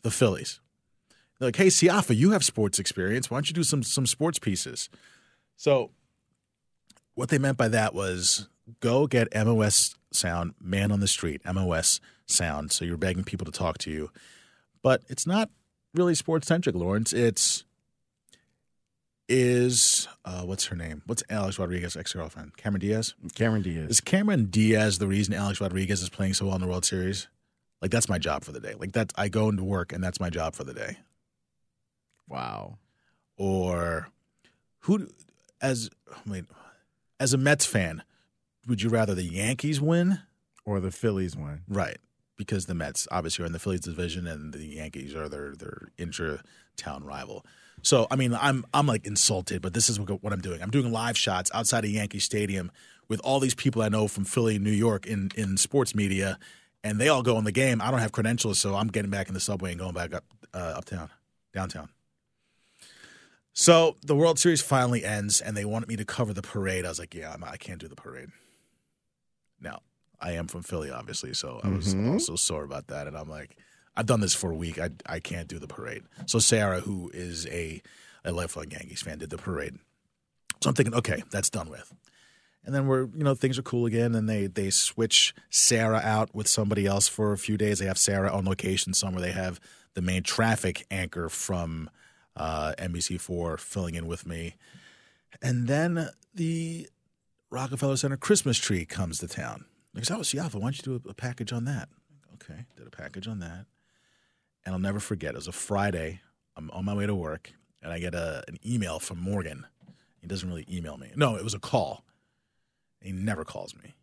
the 0.02 0.12
Phillies. 0.12 0.60
They're 1.40 1.48
like, 1.48 1.56
hey, 1.56 1.68
Siafa, 1.68 2.16
you 2.16 2.32
have 2.32 2.44
sports 2.44 2.80
experience. 2.80 3.30
Why 3.30 3.38
don't 3.38 3.50
you 3.50 3.54
do 3.54 3.64
some 3.64 3.84
some 3.84 4.06
sports 4.06 4.40
pieces? 4.40 4.90
So 5.56 5.92
what 7.16 7.30
they 7.30 7.38
meant 7.38 7.58
by 7.58 7.68
that 7.70 7.94
was 7.94 8.48
go 8.80 9.08
get 9.08 9.34
MOS 9.34 9.96
sound, 10.12 10.54
man 10.62 10.92
on 10.92 11.00
the 11.00 11.08
street, 11.08 11.42
MOS 11.46 12.00
sound. 12.26 12.72
So 12.72 12.86
you're 12.86 12.98
begging 12.98 13.24
people 13.24 13.46
to 13.46 13.52
talk 13.52 13.78
to 13.80 13.92
you. 13.92 14.12
But 14.82 15.04
it's 15.08 15.28
not 15.28 15.50
really 15.94 16.16
sports 16.16 16.48
centric, 16.48 16.76
Lawrence. 16.76 17.14
It's 17.14 17.64
is 19.30 20.08
uh, 20.26 20.42
what's 20.42 20.66
her 20.66 20.76
name? 20.76 21.02
What's 21.06 21.24
Alex 21.30 21.58
Rodriguez 21.58 21.96
ex 21.96 22.14
girlfriend? 22.14 22.58
Cameron 22.58 22.82
Diaz. 22.82 23.14
Cameron 23.36 23.62
Diaz. 23.62 23.90
Is 23.90 24.02
Cameron 24.02 24.46
Diaz 24.46 25.00
the 25.00 25.08
reason 25.08 25.34
Alex 25.34 25.62
Rodriguez 25.62 26.02
is 26.02 26.10
playing 26.10 26.34
so 26.34 26.46
well 26.46 26.56
in 26.56 26.62
the 26.62 26.68
World 26.68 26.86
Series? 26.86 27.28
Like 27.82 27.92
that's 27.92 28.10
my 28.10 28.18
job 28.18 28.44
for 28.44 28.52
the 28.52 28.60
day. 28.60 28.76
Like 28.78 28.92
that's 28.92 29.14
I 29.18 29.28
go 29.30 29.50
into 29.50 29.64
work 29.64 29.92
and 29.92 30.04
that's 30.04 30.20
my 30.20 30.30
job 30.30 30.56
for 30.56 30.64
the 30.64 30.74
day. 30.74 30.98
Wow. 32.28 32.78
Or 33.38 34.08
who, 34.80 35.08
as 35.62 35.90
I 36.10 36.30
mean, 36.30 36.48
as 37.20 37.34
a 37.34 37.38
Mets 37.38 37.66
fan, 37.66 38.04
would 38.68 38.82
you 38.82 38.90
rather 38.90 39.16
the 39.16 39.24
Yankees 39.24 39.82
win? 39.82 40.20
Or 40.66 40.80
the 40.80 40.92
Phillies 40.92 41.36
win? 41.36 41.62
Right, 41.68 41.98
because 42.38 42.68
the 42.68 42.74
Mets 42.74 43.08
obviously 43.12 43.44
are 43.44 43.46
in 43.46 43.52
the 43.52 43.60
Phillies 43.60 43.82
division 43.82 44.28
and 44.28 44.54
the 44.54 44.66
Yankees 44.66 45.14
are 45.14 45.28
their 45.28 45.56
their 45.56 45.90
intra-town 45.98 47.04
rival. 47.04 47.46
So 47.84 48.08
I 48.10 48.16
mean, 48.16 48.34
I'm 48.34 48.66
I'm 48.74 48.88
like 48.88 49.06
insulted, 49.06 49.62
but 49.62 49.74
this 49.74 49.90
is 49.90 50.00
what, 50.00 50.24
what 50.24 50.34
I'm 50.34 50.42
doing. 50.42 50.62
I'm 50.62 50.72
doing 50.72 50.92
live 50.92 51.18
shots 51.18 51.52
outside 51.54 51.84
of 51.86 51.92
Yankee 51.92 52.20
Stadium 52.20 52.72
with 53.10 53.20
all 53.24 53.40
these 53.40 53.54
people 53.54 53.82
I 53.82 53.90
know 53.90 54.08
from 54.08 54.24
Philly, 54.26 54.58
New 54.58 54.72
York, 54.72 55.06
in 55.06 55.30
in 55.36 55.58
sports 55.58 55.94
media, 55.94 56.40
and 56.84 57.00
they 57.00 57.10
all 57.10 57.22
go 57.22 57.38
in 57.38 57.44
the 57.44 57.52
game. 57.52 57.82
I 57.82 57.92
don't 57.92 58.00
have 58.00 58.12
credentials, 58.14 58.58
so 58.58 58.76
I'm 58.76 58.88
getting 58.88 59.12
back 59.12 59.28
in 59.28 59.34
the 59.34 59.40
subway 59.40 59.72
and 59.72 59.80
going 59.80 59.94
back 59.94 60.14
up 60.14 60.24
uh, 60.54 60.74
uptown, 60.78 61.10
downtown. 61.54 61.90
So 63.56 63.98
the 64.02 64.16
World 64.16 64.40
Series 64.40 64.62
finally 64.62 65.06
ends, 65.06 65.40
and 65.40 65.56
they 65.56 65.66
wanted 65.66 65.88
me 65.88 65.96
to 65.98 66.06
cover 66.06 66.34
the 66.34 66.42
parade. 66.42 66.86
I 66.86 66.90
was 66.90 67.00
like, 67.00 67.14
"Yeah, 67.14 67.34
I'm, 67.34 67.44
I 67.44 67.58
can't 67.58 67.80
do 67.80 67.88
the 67.88 67.96
parade." 67.96 68.30
Now 69.60 69.82
I 70.20 70.32
am 70.32 70.48
from 70.48 70.64
Philly, 70.64 70.90
obviously, 70.90 71.34
so 71.34 71.60
I 71.64 71.68
was 71.70 71.94
Mhm. 71.94 72.14
also 72.14 72.36
sore 72.36 72.64
about 72.64 72.88
that. 72.88 73.08
And 73.08 73.16
I'm 73.18 73.30
like, 73.30 73.56
I've 73.96 74.06
done 74.06 74.22
this 74.22 74.34
for 74.34 74.52
a 74.52 74.56
week. 74.56 74.80
I 74.80 74.90
I 75.06 75.20
can't 75.20 75.48
do 75.48 75.60
the 75.60 75.68
parade. 75.68 76.04
So 76.26 76.40
Sarah, 76.40 76.82
who 76.82 77.12
is 77.14 77.48
a 77.48 77.82
a 78.26 78.32
lifelong 78.32 78.72
Yankees 78.72 79.02
fan, 79.02 79.20
did 79.20 79.30
the 79.30 79.38
parade. 79.38 79.76
So 80.62 80.70
I'm 80.70 80.76
thinking, 80.76 80.96
okay, 80.96 81.24
that's 81.32 81.50
done 81.50 81.70
with. 81.70 81.94
And 82.66 82.74
then 82.74 82.88
we're, 82.88 83.08
you 83.14 83.24
know, 83.24 83.36
things 83.36 83.60
are 83.60 83.64
cool 83.64 83.86
again. 83.86 84.16
And 84.16 84.30
they 84.30 84.48
they 84.48 84.70
switch 84.70 85.36
Sarah 85.50 86.02
out 86.04 86.34
with 86.34 86.48
somebody 86.48 86.86
else 86.86 87.08
for 87.08 87.34
a 87.34 87.38
few 87.38 87.58
days. 87.58 87.80
They 87.80 87.86
have 87.86 87.98
Sarah 87.98 88.32
on 88.32 88.46
location 88.46 88.94
somewhere. 88.94 89.22
They 89.22 89.32
have 89.32 89.60
the 89.94 90.02
main 90.02 90.24
traffic 90.24 90.86
anchor 90.90 91.30
from 91.30 91.90
uh, 92.36 92.74
NBC4 92.80 93.60
filling 93.60 93.96
in 93.96 94.08
with 94.08 94.26
me. 94.26 94.56
And 95.42 95.68
then 95.68 96.10
the 96.34 96.88
Rockefeller 97.50 97.98
Center 97.98 98.18
Christmas 98.18 98.58
tree 98.58 98.86
comes 98.86 99.20
to 99.20 99.28
town. 99.28 99.66
Like, 99.94 100.10
oh, 100.10 100.20
Siafa, 100.20 100.56
why 100.56 100.62
don't 100.62 100.78
you 100.78 101.00
do 101.00 101.10
a 101.10 101.14
package 101.14 101.54
on 101.54 101.66
that? 101.66 101.90
Okay, 102.36 102.66
did 102.76 102.88
a 102.88 102.90
package 102.90 103.28
on 103.28 103.40
that. 103.40 103.66
And 104.66 104.74
I'll 104.74 104.80
never 104.80 105.00
forget, 105.00 105.32
it 105.32 105.38
was 105.38 105.48
a 105.48 105.52
Friday. 105.52 106.22
I'm 106.56 106.72
on 106.72 106.86
my 106.86 106.94
way 106.94 107.06
to 107.06 107.16
work, 107.16 107.52
and 107.82 107.92
I 107.92 108.00
get 108.00 108.16
a, 108.16 108.44
an 108.48 108.58
email 108.66 109.00
from 109.00 109.20
Morgan. 109.20 109.66
He 110.22 110.28
doesn't 110.28 110.48
really 110.48 110.66
email 110.72 110.98
me. 110.98 111.12
No, 111.16 111.36
it 111.36 111.44
was 111.44 111.54
a 111.54 111.60
call. 111.60 112.06
He 113.02 113.12
never 113.12 113.44
calls 113.44 113.76
me. 113.76 113.96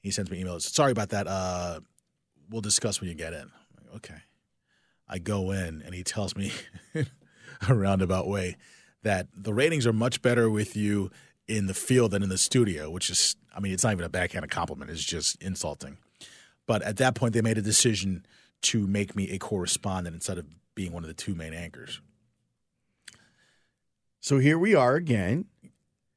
He 0.00 0.10
sends 0.10 0.30
me 0.30 0.42
emails. 0.42 0.62
Sorry 0.62 0.92
about 0.92 1.08
that. 1.10 1.26
Uh, 1.26 1.80
we'll 2.50 2.60
discuss 2.60 3.00
when 3.00 3.08
you 3.08 3.16
get 3.16 3.32
in. 3.32 3.50
Like, 3.76 3.96
okay. 3.96 4.18
I 5.08 5.18
go 5.18 5.50
in, 5.50 5.82
and 5.82 5.94
he 5.94 6.02
tells 6.02 6.36
me 6.36 6.52
a 7.68 7.74
roundabout 7.74 8.28
way 8.28 8.56
that 9.02 9.28
the 9.34 9.54
ratings 9.54 9.86
are 9.86 9.92
much 9.92 10.20
better 10.20 10.50
with 10.50 10.76
you 10.76 11.10
in 11.48 11.66
the 11.66 11.74
field 11.74 12.10
than 12.10 12.22
in 12.22 12.28
the 12.28 12.38
studio, 12.38 12.90
which 12.90 13.08
is, 13.08 13.36
I 13.54 13.60
mean, 13.60 13.72
it's 13.72 13.84
not 13.84 13.92
even 13.92 14.04
a 14.04 14.08
backhanded 14.08 14.50
compliment. 14.50 14.90
It's 14.90 15.04
just 15.04 15.40
insulting. 15.40 15.98
But 16.66 16.82
at 16.82 16.96
that 16.96 17.14
point, 17.14 17.32
they 17.32 17.40
made 17.40 17.56
a 17.56 17.62
decision 17.62 18.26
to 18.62 18.86
make 18.86 19.14
me 19.16 19.30
a 19.30 19.38
correspondent 19.38 20.14
instead 20.14 20.38
of 20.38 20.46
being 20.74 20.92
one 20.92 21.02
of 21.04 21.08
the 21.08 21.14
two 21.14 21.34
main 21.34 21.54
anchors. 21.54 22.00
So 24.20 24.38
here 24.38 24.58
we 24.58 24.74
are 24.74 24.94
again. 24.96 25.46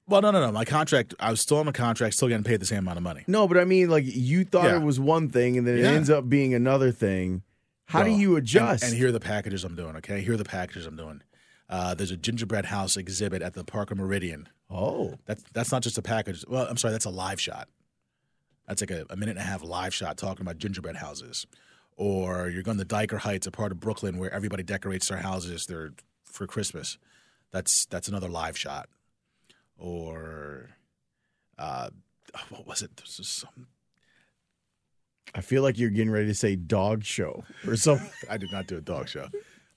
Well, 0.08 0.22
no, 0.22 0.32
no, 0.32 0.42
no. 0.44 0.52
My 0.52 0.66
contract, 0.66 1.14
I 1.20 1.30
was 1.30 1.40
still 1.40 1.58
on 1.58 1.68
my 1.68 1.72
contract, 1.72 2.16
still 2.16 2.28
getting 2.28 2.44
paid 2.44 2.60
the 2.60 2.66
same 2.66 2.80
amount 2.80 2.98
of 2.98 3.04
money. 3.04 3.24
No, 3.28 3.48
but 3.48 3.58
I 3.58 3.66
mean, 3.66 3.90
like 3.90 4.06
you 4.08 4.44
thought 4.44 4.66
Yeah. 4.66 4.78
it 4.78 4.82
was 4.84 5.00
one 5.00 5.30
thing, 5.30 5.58
and 5.58 5.68
then 5.68 5.78
it 5.78 5.82
Yeah. 5.82 5.92
ends 5.92 6.10
up 6.10 6.28
being 6.28 6.54
another 6.56 6.92
thing. 6.92 7.44
How 7.86 8.04
do 8.04 8.10
Well, 8.12 8.20
you 8.20 8.30
and- 8.36 8.38
adjust? 8.40 8.84
And, 8.84 8.94
here 8.96 9.10
are 9.10 9.12
the 9.12 9.20
packages 9.20 9.64
I'm 9.64 9.76
doing, 9.76 9.96
okay? 9.98 10.22
Here 10.22 10.34
are 10.34 10.38
the 10.38 10.44
packages 10.44 10.86
I'm 10.88 10.96
doing. 10.96 11.22
Uh, 11.70 11.94
there's 11.94 12.10
a 12.12 12.18
gingerbread 12.18 12.66
house 12.66 12.98
exhibit 12.98 13.44
at 13.44 13.54
the 13.54 13.64
Parker 13.64 13.96
Meridien. 13.96 14.48
oh, 14.72 15.16
That's 15.26 15.44
that's 15.54 15.72
not 15.72 15.84
just 15.84 15.98
a 15.98 16.02
package. 16.02 16.44
Well, 16.48 16.66
I'm 16.68 16.78
sorry, 16.78 16.92
that's 16.92 17.06
a 17.06 17.10
live 17.12 17.40
shot. 17.40 17.70
That's 18.68 18.82
like 18.82 18.92
a, 18.92 19.06
a 19.10 19.16
minute 19.16 19.32
and 19.32 19.40
a 19.40 19.44
half 19.44 19.64
live 19.64 19.94
shot 19.94 20.18
talking 20.18 20.42
about 20.42 20.58
gingerbread 20.58 20.96
houses. 20.98 21.46
Or 22.02 22.48
you're 22.48 22.64
going 22.64 22.78
to 22.78 22.86
Dyker 22.86 23.18
Heights, 23.20 23.46
a 23.46 23.52
part 23.52 23.74
of 23.74 23.82
Brooklyn 23.82 24.18
where 24.20 24.32
everybody 24.34 24.64
decorates 24.64 25.10
their 25.10 25.18
houses 25.18 25.66
their, 25.66 25.92
for 26.24 26.48
Christmas. 26.48 26.98
That's 27.52 27.86
that's 27.88 28.08
another 28.08 28.30
live 28.30 28.58
shot. 28.58 28.88
Or 29.78 30.70
uh, 31.58 31.90
what 32.50 32.66
was 32.66 32.82
it? 32.82 32.96
This 32.96 33.20
is 33.20 33.28
some, 33.28 33.68
I 35.36 35.42
feel 35.42 35.62
like 35.62 35.78
you're 35.78 35.90
getting 35.90 36.10
ready 36.12 36.28
to 36.28 36.34
say 36.34 36.56
dog 36.56 37.04
show 37.04 37.44
or 37.68 37.76
something. 37.76 38.10
I 38.30 38.38
did 38.38 38.52
not 38.52 38.68
do 38.68 38.78
a 38.78 38.82
dog 38.82 39.10
show. 39.10 39.28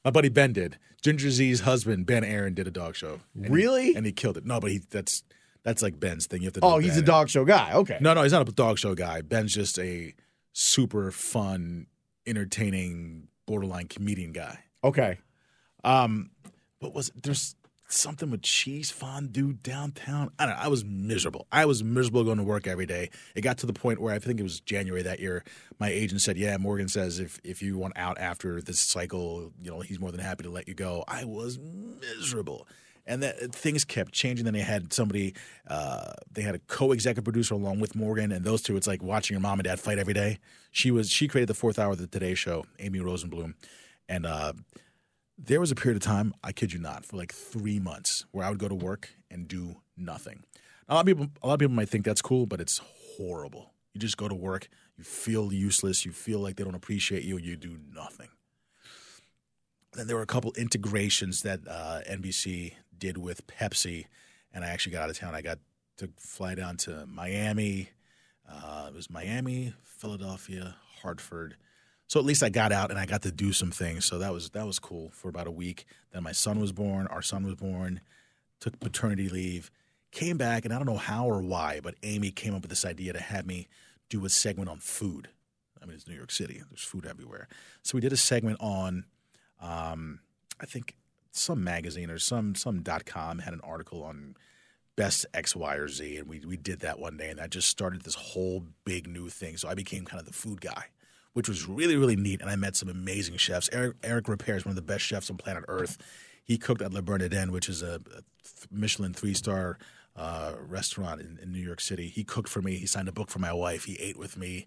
My 0.04 0.10
buddy 0.10 0.28
Ben 0.28 0.52
did. 0.52 0.78
Ginger 1.02 1.30
Z's 1.30 1.60
husband 1.60 2.06
Ben 2.06 2.22
Aaron 2.24 2.54
did 2.54 2.66
a 2.68 2.70
dog 2.70 2.94
show. 2.94 3.20
And 3.34 3.46
he- 3.46 3.52
Really? 3.52 3.94
and 3.96 4.06
he 4.06 4.12
killed 4.12 4.36
it. 4.36 4.44
No, 4.46 4.60
but 4.60 4.70
he 4.70 4.78
that's 4.90 5.24
that's 5.64 5.82
like 5.82 5.98
Ben's 5.98 6.26
thing. 6.26 6.42
You 6.42 6.46
have 6.46 6.54
to. 6.54 6.60
oh, 6.62 6.78
he's 6.78 6.96
a 6.96 7.00
Ben. 7.00 7.06
dog 7.06 7.28
show 7.30 7.44
guy. 7.44 7.72
Okay. 7.72 7.98
No, 8.00 8.14
no, 8.14 8.22
he's 8.22 8.32
not 8.32 8.48
a 8.48 8.52
dog 8.52 8.78
show 8.78 8.94
guy. 8.94 9.22
Ben's 9.22 9.52
just 9.54 9.78
a 9.78 10.14
super 10.52 11.10
fun, 11.10 11.86
entertaining, 12.26 13.28
borderline 13.46 13.88
comedian 13.88 14.32
guy. 14.32 14.58
Okay. 14.84 15.18
Um, 15.84 16.30
what 16.78 16.94
was? 16.94 17.10
There's 17.14 17.54
something 17.88 18.30
with 18.30 18.42
cheese 18.42 18.90
fondue 18.90 19.52
downtown. 19.52 20.30
I 20.38 20.46
don't 20.46 20.56
know. 20.56 20.62
I 20.62 20.68
was 20.68 20.84
miserable. 20.84 21.46
I 21.52 21.66
was 21.66 21.84
miserable 21.84 22.24
going 22.24 22.38
to 22.38 22.44
work 22.44 22.66
every 22.66 22.86
day. 22.86 23.10
It 23.34 23.42
got 23.42 23.58
to 23.58 23.66
the 23.66 23.72
point 23.72 24.00
where 24.00 24.14
I 24.14 24.18
think 24.18 24.40
it 24.40 24.42
was 24.42 24.60
January 24.60 25.02
that 25.02 25.20
year. 25.20 25.44
My 25.78 25.90
agent 25.90 26.20
said, 26.22 26.36
"Yeah, 26.36 26.56
Morgan 26.56 26.88
says 26.88 27.18
if 27.18 27.40
if 27.44 27.62
you 27.62 27.76
want 27.78 27.96
out 27.96 28.18
after 28.18 28.60
this 28.60 28.80
cycle, 28.80 29.52
you 29.60 29.70
know, 29.70 29.80
he's 29.80 30.00
more 30.00 30.10
than 30.10 30.20
happy 30.20 30.44
to 30.44 30.50
let 30.50 30.68
you 30.68 30.74
go." 30.74 31.04
I 31.06 31.24
was 31.24 31.58
miserable. 31.58 32.66
And 33.04 33.22
that 33.22 33.52
things 33.52 33.84
kept 33.84 34.12
changing. 34.12 34.44
Then 34.44 34.54
they 34.54 34.60
had 34.60 34.92
somebody, 34.92 35.34
uh, 35.66 36.12
they 36.30 36.42
had 36.42 36.54
a 36.54 36.60
co-executive 36.60 37.24
producer 37.24 37.54
along 37.54 37.80
with 37.80 37.96
Morgan, 37.96 38.30
and 38.30 38.44
those 38.44 38.62
two. 38.62 38.76
It's 38.76 38.86
like 38.86 39.02
watching 39.02 39.34
your 39.34 39.40
mom 39.40 39.58
and 39.58 39.64
dad 39.64 39.80
fight 39.80 39.98
every 39.98 40.14
day. 40.14 40.38
She 40.70 40.90
was 40.90 41.10
she 41.10 41.26
created 41.26 41.48
the 41.48 41.54
fourth 41.54 41.78
hour 41.78 41.92
of 41.92 41.98
the 41.98 42.06
Today 42.06 42.34
Show, 42.34 42.64
Amy 42.78 43.00
Rosenblum, 43.00 43.54
and 44.08 44.24
uh, 44.24 44.52
there 45.38 45.60
was 45.60 45.70
a 45.70 45.74
period 45.74 45.96
of 45.96 46.06
time, 46.06 46.34
I 46.42 46.52
kid 46.52 46.72
you 46.72 46.78
not, 46.78 47.04
for 47.04 47.16
like 47.16 47.32
three 47.32 47.80
months 47.80 48.24
where 48.30 48.46
I 48.46 48.50
would 48.50 48.58
go 48.58 48.68
to 48.68 48.74
work 48.74 49.10
and 49.30 49.48
do 49.48 49.76
nothing. 49.96 50.44
A 50.88 50.94
lot 50.94 51.00
of 51.00 51.06
people, 51.06 51.28
a 51.42 51.46
lot 51.46 51.54
of 51.54 51.60
people 51.60 51.74
might 51.74 51.88
think 51.88 52.04
that's 52.04 52.22
cool, 52.22 52.46
but 52.46 52.60
it's 52.60 52.80
horrible. 53.16 53.72
You 53.94 54.00
just 54.00 54.16
go 54.16 54.28
to 54.28 54.34
work, 54.34 54.68
you 54.96 55.04
feel 55.04 55.52
useless, 55.52 56.04
you 56.04 56.12
feel 56.12 56.38
like 56.38 56.56
they 56.56 56.64
don't 56.64 56.74
appreciate 56.74 57.24
you, 57.24 57.38
you 57.38 57.56
do 57.56 57.78
nothing. 57.92 58.28
Then 59.94 60.06
there 60.06 60.16
were 60.16 60.22
a 60.22 60.26
couple 60.26 60.52
integrations 60.56 61.42
that 61.42 61.60
uh, 61.68 62.00
NBC 62.10 62.74
did 63.02 63.18
with 63.18 63.44
Pepsi, 63.48 64.06
and 64.54 64.64
I 64.64 64.68
actually 64.68 64.92
got 64.92 65.02
out 65.02 65.10
of 65.10 65.18
town. 65.18 65.34
I 65.34 65.42
got 65.42 65.58
to 65.96 66.08
fly 66.18 66.54
down 66.54 66.76
to 66.78 67.04
Miami. 67.06 67.90
Uh, 68.48 68.86
it 68.88 68.94
was 68.94 69.10
Miami, 69.10 69.74
Philadelphia, 69.82 70.76
Hartford. 71.02 71.56
So 72.06 72.20
at 72.20 72.26
least 72.26 72.44
I 72.44 72.48
got 72.48 72.70
out 72.70 72.90
and 72.90 73.00
I 73.00 73.06
got 73.06 73.22
to 73.22 73.32
do 73.32 73.52
some 73.52 73.72
things. 73.72 74.04
So 74.04 74.18
that 74.18 74.32
was 74.32 74.50
that 74.50 74.66
was 74.66 74.78
cool 74.78 75.10
for 75.10 75.28
about 75.28 75.48
a 75.48 75.50
week. 75.50 75.84
Then 76.12 76.22
my 76.22 76.30
son 76.30 76.60
was 76.60 76.70
born. 76.70 77.08
Our 77.08 77.22
son 77.22 77.44
was 77.44 77.56
born. 77.56 78.00
Took 78.60 78.78
paternity 78.78 79.28
leave. 79.28 79.72
Came 80.12 80.36
back 80.36 80.64
and 80.64 80.72
I 80.72 80.76
don't 80.76 80.86
know 80.86 80.96
how 80.96 81.26
or 81.26 81.42
why, 81.42 81.80
but 81.82 81.96
Amy 82.04 82.30
came 82.30 82.54
up 82.54 82.62
with 82.62 82.70
this 82.70 82.84
idea 82.84 83.12
to 83.14 83.20
have 83.20 83.46
me 83.46 83.66
do 84.10 84.24
a 84.24 84.28
segment 84.28 84.68
on 84.68 84.78
food. 84.78 85.28
I 85.82 85.86
mean, 85.86 85.96
it's 85.96 86.06
New 86.06 86.14
York 86.14 86.30
City. 86.30 86.62
There's 86.70 86.84
food 86.84 87.04
everywhere. 87.06 87.48
So 87.82 87.96
we 87.96 88.00
did 88.00 88.12
a 88.12 88.16
segment 88.16 88.58
on, 88.60 89.06
um, 89.60 90.20
I 90.60 90.66
think 90.66 90.94
some 91.32 91.64
magazine 91.64 92.10
or 92.10 92.18
some 92.18 92.54
some 92.54 92.82
dot 92.82 93.04
com 93.04 93.40
had 93.40 93.54
an 93.54 93.60
article 93.64 94.04
on 94.04 94.36
best 94.94 95.24
X, 95.32 95.56
Y, 95.56 95.74
or 95.74 95.88
Z, 95.88 96.18
and 96.18 96.28
we 96.28 96.40
we 96.40 96.56
did 96.56 96.80
that 96.80 96.98
one 96.98 97.16
day, 97.16 97.30
and 97.30 97.38
that 97.38 97.50
just 97.50 97.68
started 97.68 98.02
this 98.02 98.14
whole 98.14 98.62
big 98.84 99.08
new 99.08 99.28
thing. 99.28 99.56
So 99.56 99.68
I 99.68 99.74
became 99.74 100.04
kind 100.04 100.20
of 100.20 100.26
the 100.26 100.32
food 100.32 100.60
guy, 100.60 100.84
which 101.32 101.48
was 101.48 101.66
really 101.66 101.96
really 101.96 102.16
neat, 102.16 102.40
and 102.42 102.50
I 102.50 102.56
met 102.56 102.76
some 102.76 102.90
amazing 102.90 103.38
chefs. 103.38 103.70
Eric 103.72 103.96
Eric 104.02 104.26
Ripert 104.26 104.56
is 104.56 104.64
one 104.64 104.72
of 104.72 104.76
the 104.76 104.82
best 104.82 105.04
chefs 105.04 105.30
on 105.30 105.38
planet 105.38 105.64
Earth. 105.66 105.96
He 106.44 106.58
cooked 106.58 106.82
at 106.82 106.92
Le 106.92 107.02
Bernardin, 107.02 107.52
which 107.52 107.68
is 107.68 107.82
a, 107.82 108.00
a 108.16 108.22
Michelin 108.70 109.14
three 109.14 109.34
star 109.34 109.78
uh, 110.14 110.52
restaurant 110.60 111.20
in, 111.20 111.38
in 111.42 111.52
New 111.52 111.60
York 111.60 111.80
City. 111.80 112.08
He 112.08 112.24
cooked 112.24 112.48
for 112.50 112.60
me. 112.60 112.76
He 112.76 112.86
signed 112.86 113.08
a 113.08 113.12
book 113.12 113.30
for 113.30 113.38
my 113.38 113.52
wife. 113.52 113.84
He 113.84 113.94
ate 113.94 114.18
with 114.18 114.36
me. 114.36 114.66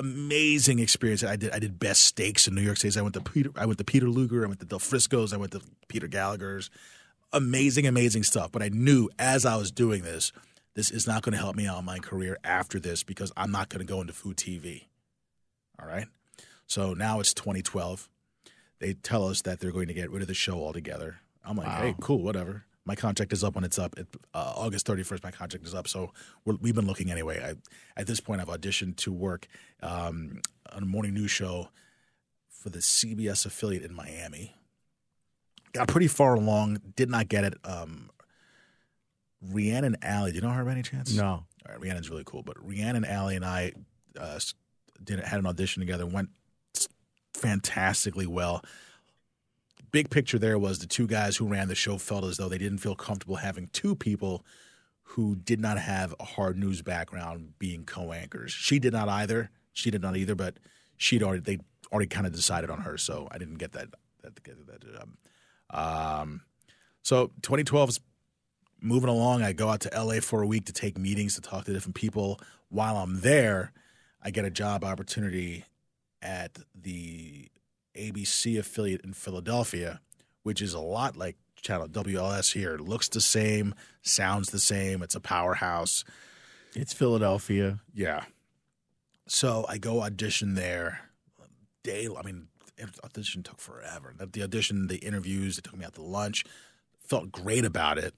Amazing 0.00 0.78
experience. 0.80 1.22
I 1.22 1.36
did. 1.36 1.52
I 1.52 1.58
did 1.58 1.78
best 1.78 2.02
steaks 2.02 2.48
in 2.48 2.54
New 2.54 2.62
York 2.62 2.78
City. 2.78 2.98
I 2.98 3.02
went 3.02 3.14
to 3.14 3.20
Peter. 3.20 3.50
I 3.54 3.66
went 3.66 3.78
to 3.78 3.84
Peter 3.84 4.08
Luger. 4.08 4.44
I 4.44 4.48
went 4.48 4.60
to 4.60 4.66
Del 4.66 4.78
Frisco's. 4.78 5.32
I 5.32 5.36
went 5.36 5.52
to 5.52 5.60
Peter 5.88 6.06
Gallagher's 6.08 6.70
amazing, 7.32 7.86
amazing 7.86 8.22
stuff. 8.22 8.50
But 8.50 8.62
I 8.62 8.68
knew 8.70 9.08
as 9.18 9.44
I 9.46 9.56
was 9.56 9.70
doing 9.70 10.02
this, 10.02 10.32
this 10.74 10.90
is 10.90 11.06
not 11.06 11.22
going 11.22 11.32
to 11.32 11.38
help 11.38 11.54
me 11.54 11.66
out 11.66 11.78
in 11.78 11.84
my 11.84 11.98
career 11.98 12.38
after 12.42 12.80
this 12.80 13.02
because 13.02 13.30
I'm 13.36 13.52
not 13.52 13.68
going 13.68 13.80
to 13.80 13.84
go 13.90 14.00
into 14.00 14.12
food 14.12 14.36
TV. 14.36 14.86
All 15.80 15.86
right. 15.86 16.06
So 16.66 16.94
now 16.94 17.20
it's 17.20 17.34
2012. 17.34 18.08
They 18.78 18.94
tell 18.94 19.26
us 19.26 19.42
that 19.42 19.60
they're 19.60 19.72
going 19.72 19.88
to 19.88 19.94
get 19.94 20.10
rid 20.10 20.22
of 20.22 20.28
the 20.28 20.34
show 20.34 20.54
altogether. 20.54 21.20
I'm 21.44 21.56
like, 21.56 21.66
Wow. 21.66 21.80
hey, 21.82 21.94
cool, 22.00 22.22
whatever. 22.22 22.64
My 22.86 22.94
contract 22.94 23.32
is 23.32 23.44
up 23.44 23.54
when 23.54 23.64
it's 23.64 23.78
up. 23.78 23.98
It, 23.98 24.06
uh, 24.34 24.52
August 24.56 24.86
31st, 24.86 25.22
my 25.22 25.30
contract 25.30 25.66
is 25.66 25.74
up. 25.74 25.86
So 25.86 26.12
we're, 26.44 26.56
we've 26.60 26.74
been 26.74 26.86
looking 26.86 27.10
anyway. 27.10 27.40
I, 27.40 28.00
at 28.00 28.06
this 28.06 28.20
point, 28.20 28.40
I've 28.40 28.48
auditioned 28.48 28.96
to 28.96 29.12
work 29.12 29.46
um, 29.82 30.40
on 30.72 30.82
a 30.82 30.86
morning 30.86 31.14
news 31.14 31.30
show 31.30 31.68
for 32.48 32.70
the 32.70 32.78
CBS 32.78 33.46
affiliate 33.46 33.84
in 33.84 33.94
Miami. 33.94 34.54
Got 35.72 35.88
pretty 35.88 36.08
far 36.08 36.34
along, 36.34 36.80
did 36.96 37.10
not 37.10 37.28
get 37.28 37.44
it. 37.44 37.54
Um, 37.64 38.10
Rhiannon 39.40 39.96
Ally, 40.02 40.30
do 40.30 40.36
you 40.36 40.42
know 40.42 40.50
her 40.50 40.64
by 40.64 40.72
any 40.72 40.82
chance? 40.82 41.14
No. 41.14 41.24
All 41.26 41.46
right, 41.68 41.80
Rhiannon's 41.80 42.10
really 42.10 42.24
cool, 42.24 42.42
but 42.42 42.56
Rhiannon 42.60 43.04
Ally 43.04 43.34
and 43.34 43.44
I 43.44 43.72
uh, 44.18 44.38
did 45.02 45.20
had 45.20 45.38
an 45.38 45.46
audition 45.46 45.80
together. 45.80 46.06
Went 46.06 46.30
fantastically 47.34 48.26
well. 48.26 48.62
Big 49.92 50.10
picture 50.10 50.38
there 50.38 50.58
was 50.58 50.78
the 50.78 50.86
two 50.86 51.06
guys 51.06 51.36
who 51.36 51.46
ran 51.46 51.68
the 51.68 51.74
show 51.74 51.98
felt 51.98 52.24
as 52.24 52.36
though 52.36 52.48
they 52.48 52.58
didn't 52.58 52.78
feel 52.78 52.94
comfortable 52.94 53.36
having 53.36 53.68
two 53.72 53.94
people 53.96 54.44
who 55.02 55.34
did 55.34 55.60
not 55.60 55.78
have 55.78 56.14
a 56.20 56.24
hard 56.24 56.56
news 56.56 56.82
background 56.82 57.54
being 57.58 57.84
co-anchors. 57.84 58.52
She 58.52 58.78
did 58.78 58.92
not 58.92 59.08
either. 59.08 59.50
She 59.72 59.90
did 59.90 60.02
not 60.02 60.16
either, 60.16 60.34
but 60.34 60.58
she'd 60.96 61.22
already 61.22 61.40
they 61.40 61.58
already 61.92 62.08
kind 62.08 62.26
of 62.26 62.32
decided 62.32 62.70
on 62.70 62.82
her, 62.82 62.96
so 62.96 63.28
I 63.30 63.38
didn't 63.38 63.56
get 63.56 63.72
that 63.72 63.88
that 64.22 64.36
that 64.44 65.02
um, 65.02 65.18
um 65.70 66.42
so 67.02 67.28
2012 67.42 67.88
is 67.88 68.00
moving 68.80 69.08
along. 69.08 69.42
I 69.42 69.52
go 69.52 69.68
out 69.68 69.80
to 69.80 69.90
LA 70.04 70.20
for 70.20 70.42
a 70.42 70.46
week 70.46 70.66
to 70.66 70.72
take 70.72 70.98
meetings 70.98 71.34
to 71.34 71.40
talk 71.40 71.64
to 71.64 71.72
different 71.72 71.96
people. 71.96 72.40
While 72.68 72.96
I'm 72.96 73.20
there, 73.20 73.72
I 74.22 74.30
get 74.30 74.44
a 74.44 74.50
job 74.50 74.84
opportunity 74.84 75.64
at 76.22 76.58
the 76.74 77.48
ABC 77.94 78.58
affiliate 78.58 79.02
in 79.02 79.12
Philadelphia, 79.12 80.00
which 80.42 80.62
is 80.62 80.74
a 80.74 80.80
lot 80.80 81.16
like 81.16 81.36
channel 81.60 81.88
WLS 81.88 82.52
here. 82.52 82.74
It 82.74 82.80
looks 82.80 83.08
the 83.08 83.20
same, 83.20 83.74
sounds 84.02 84.50
the 84.50 84.58
same. 84.58 85.02
It's 85.02 85.14
a 85.14 85.20
powerhouse. 85.20 86.04
It's 86.74 86.92
Philadelphia. 86.92 87.80
Yeah. 87.92 88.24
So 89.26 89.64
I 89.68 89.78
go 89.78 90.02
audition 90.02 90.54
there. 90.54 91.00
Day, 91.82 92.08
I 92.16 92.22
mean, 92.22 92.48
audition 93.04 93.42
took 93.42 93.60
forever. 93.60 94.14
The- 94.16 94.42
audition, 94.42 94.86
the 94.88 94.98
interviews, 94.98 95.56
they 95.56 95.62
took 95.62 95.76
me 95.78 95.84
out 95.84 95.94
to 95.94 96.02
lunch. 96.02 96.44
Felt 96.98 97.32
great 97.32 97.64
about 97.64 97.98
it. 97.98 98.14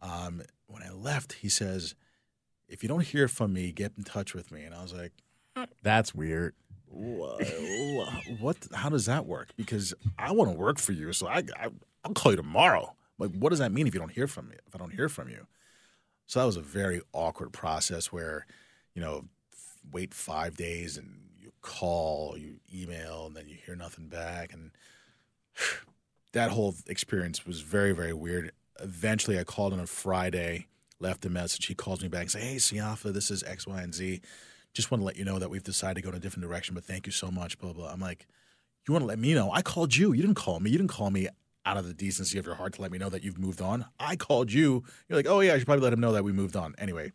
Um, 0.00 0.42
when 0.66 0.82
I 0.82 0.90
left, 0.90 1.34
he 1.34 1.48
says, 1.48 1.94
"If 2.68 2.82
you 2.82 2.88
don't 2.88 3.04
hear 3.04 3.28
from 3.28 3.52
me, 3.52 3.72
get 3.72 3.92
in 3.96 4.04
touch 4.04 4.34
with 4.34 4.50
me." 4.52 4.64
And 4.64 4.74
I 4.74 4.82
was 4.82 4.92
like, 4.92 5.12
That's 5.82 6.14
weird. 6.14 6.54
"Wha- 6.90 8.10
"What? 8.40 8.56
How 8.74 8.88
does 8.88 9.06
that 9.06 9.26
work?" 9.26 9.50
Because 9.56 9.94
I 10.18 10.32
want 10.32 10.50
to 10.50 10.56
work 10.56 10.78
for 10.78 10.92
you, 10.92 11.12
so 11.12 11.26
I, 11.26 11.42
I 11.56 11.68
I'll 12.04 12.14
call 12.14 12.32
you 12.32 12.36
tomorrow. 12.36 12.94
Like, 13.18 13.32
what 13.32 13.50
does 13.50 13.58
that 13.58 13.72
mean 13.72 13.86
if 13.86 13.94
you 13.94 14.00
don't 14.00 14.12
hear 14.12 14.26
from 14.28 14.48
me? 14.48 14.56
If 14.66 14.74
I 14.74 14.78
don't 14.78 14.92
hear 14.92 15.08
from 15.08 15.28
you, 15.28 15.46
so 16.26 16.40
that 16.40 16.46
was 16.46 16.56
a 16.56 16.62
very 16.62 17.00
awkward 17.12 17.52
process 17.52 18.12
where, 18.12 18.46
you 18.94 19.02
know, 19.02 19.24
wait 19.90 20.14
five 20.14 20.56
days 20.56 20.96
and 20.96 21.30
you 21.40 21.52
call, 21.62 22.36
you 22.38 22.60
email, 22.72 23.26
and 23.26 23.36
then 23.36 23.48
you 23.48 23.56
hear 23.64 23.74
nothing 23.76 24.08
back, 24.08 24.52
and 24.52 24.70
that 26.32 26.50
whole 26.50 26.74
experience 26.86 27.46
was 27.46 27.60
very 27.60 27.92
very 27.92 28.12
weird. 28.12 28.52
Eventually, 28.80 29.38
I 29.38 29.44
called 29.44 29.72
on 29.72 29.80
a 29.80 29.86
Friday, 29.86 30.68
left 31.00 31.24
a 31.26 31.30
message. 31.30 31.66
He 31.66 31.74
calls 31.74 32.00
me 32.02 32.08
back 32.08 32.22
and 32.22 32.30
says, 32.30 32.42
"Hey, 32.42 32.56
Siafa, 32.56 33.12
this 33.12 33.30
is 33.30 33.42
X, 33.42 33.66
Y, 33.66 33.80
and 33.82 33.94
Z. 33.94 34.20
Just 34.78 34.92
want 34.92 35.00
to 35.00 35.04
let 35.04 35.16
you 35.16 35.24
know 35.24 35.40
that 35.40 35.50
we've 35.50 35.64
decided 35.64 35.96
to 35.96 36.02
go 36.02 36.10
in 36.10 36.14
a 36.14 36.20
different 36.20 36.48
direction, 36.48 36.74
but 36.74 36.84
thank 36.84 37.04
you 37.04 37.12
so 37.12 37.30
much." 37.32 37.58
Blah 37.58 37.72
blah. 37.72 37.90
I'm 37.90 38.00
like, 38.00 38.28
"You 38.86 38.92
want 38.92 39.02
to 39.02 39.06
let 39.08 39.18
me 39.18 39.34
know? 39.34 39.50
I 39.50 39.60
called 39.60 39.96
you. 39.96 40.12
You 40.12 40.22
didn't 40.22 40.36
call 40.36 40.60
me. 40.60 40.70
You 40.70 40.78
didn't 40.78 40.90
call 40.90 41.10
me 41.10 41.28
out 41.66 41.76
of 41.76 41.86
the 41.86 41.94
decency 41.94 42.38
of 42.38 42.46
your 42.46 42.54
heart 42.54 42.74
to 42.74 42.82
let 42.82 42.90
me 42.90 42.96
know 42.96 43.10
that 43.10 43.22
you've 43.22 43.38
moved 43.38 43.60
on. 43.60 43.84
I 43.98 44.16
called 44.16 44.52
you. 44.52 44.84
You're 45.08 45.18
like, 45.18 45.26
oh 45.26 45.40
yeah, 45.40 45.52
I 45.52 45.58
should 45.58 45.66
probably 45.66 45.82
let 45.82 45.92
him 45.92 46.00
know 46.00 46.12
that 46.12 46.24
we 46.24 46.32
moved 46.32 46.56
on. 46.56 46.74
Anyway, 46.78 47.12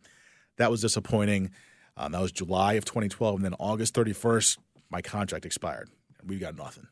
that 0.58 0.70
was 0.70 0.82
disappointing. 0.82 1.52
Um, 1.96 2.12
that 2.12 2.22
was 2.22 2.32
July 2.32 2.74
of 2.74 2.86
2012, 2.86 3.36
and 3.38 3.46
then 3.46 3.56
August 3.60 3.96
31st, 3.96 4.58
my 4.90 5.02
contract 5.02 5.46
expired, 5.46 5.90
we 6.26 6.38
got 6.38 6.56
nothing. 6.56 6.88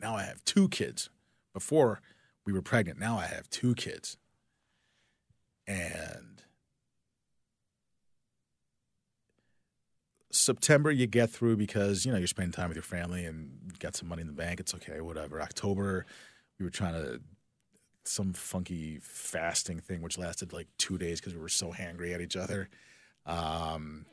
Now 0.00 0.16
I 0.16 0.22
have 0.22 0.44
two 0.44 0.68
kids. 0.68 1.10
Before 1.52 2.00
we 2.44 2.52
were 2.52 2.62
pregnant, 2.62 2.98
now 2.98 3.16
I 3.16 3.26
have 3.26 3.48
two 3.48 3.74
kids, 3.76 4.16
and 5.68 6.33
September 10.34 10.90
you 10.90 11.06
get 11.06 11.30
through 11.30 11.56
because 11.56 12.04
you 12.04 12.12
know 12.12 12.18
you're 12.18 12.26
spending 12.26 12.52
time 12.52 12.68
with 12.68 12.76
your 12.76 12.82
family 12.82 13.24
and 13.24 13.78
got 13.78 13.94
some 13.94 14.08
money 14.08 14.22
in 14.22 14.26
the 14.26 14.32
bank. 14.32 14.60
It's 14.60 14.74
okay, 14.74 15.00
whatever. 15.00 15.40
October, 15.40 16.06
we 16.58 16.64
were 16.64 16.70
trying 16.70 16.94
to 16.94 17.20
some 18.06 18.34
funky 18.34 18.98
fasting 19.00 19.80
thing 19.80 20.02
which 20.02 20.18
lasted 20.18 20.52
like 20.52 20.68
two 20.76 20.98
days 20.98 21.20
because 21.20 21.34
we 21.34 21.40
were 21.40 21.48
so 21.48 21.72
hangry 21.72 22.14
at 22.14 22.20
each 22.20 22.36
other. 22.36 22.68
Um, 23.24 24.04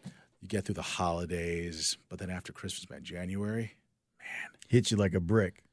you 0.41 0.47
get 0.47 0.65
through 0.65 0.75
the 0.75 0.81
holidays, 0.81 1.97
but 2.07 2.17
then 2.19 2.29
after 2.29 2.53
Christmas, 2.53 2.89
man, 2.89 3.03
January, 3.03 3.75
man 4.19 4.51
hits 4.69 4.91
you 4.91 4.97
like 4.97 5.13
a 5.13 5.19
brick. 5.19 5.63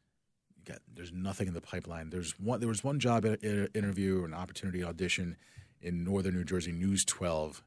you 0.57 0.73
got 0.73 0.81
there's 0.93 1.13
nothing 1.13 1.47
in 1.47 1.55
the 1.55 1.61
pipeline. 1.61 2.11
There's 2.11 2.39
one 2.39 2.61
there 2.61 2.69
was 2.69 2.83
one 2.83 2.99
job 2.99 3.25
interview 3.25 4.23
or 4.23 4.27
an 4.27 4.35
opportunity 4.35 4.83
audition 4.83 5.37
in 5.81 6.05
northern 6.05 6.35
New 6.35 6.45
Jersey, 6.45 6.73
News 6.73 7.05
12. 7.05 7.63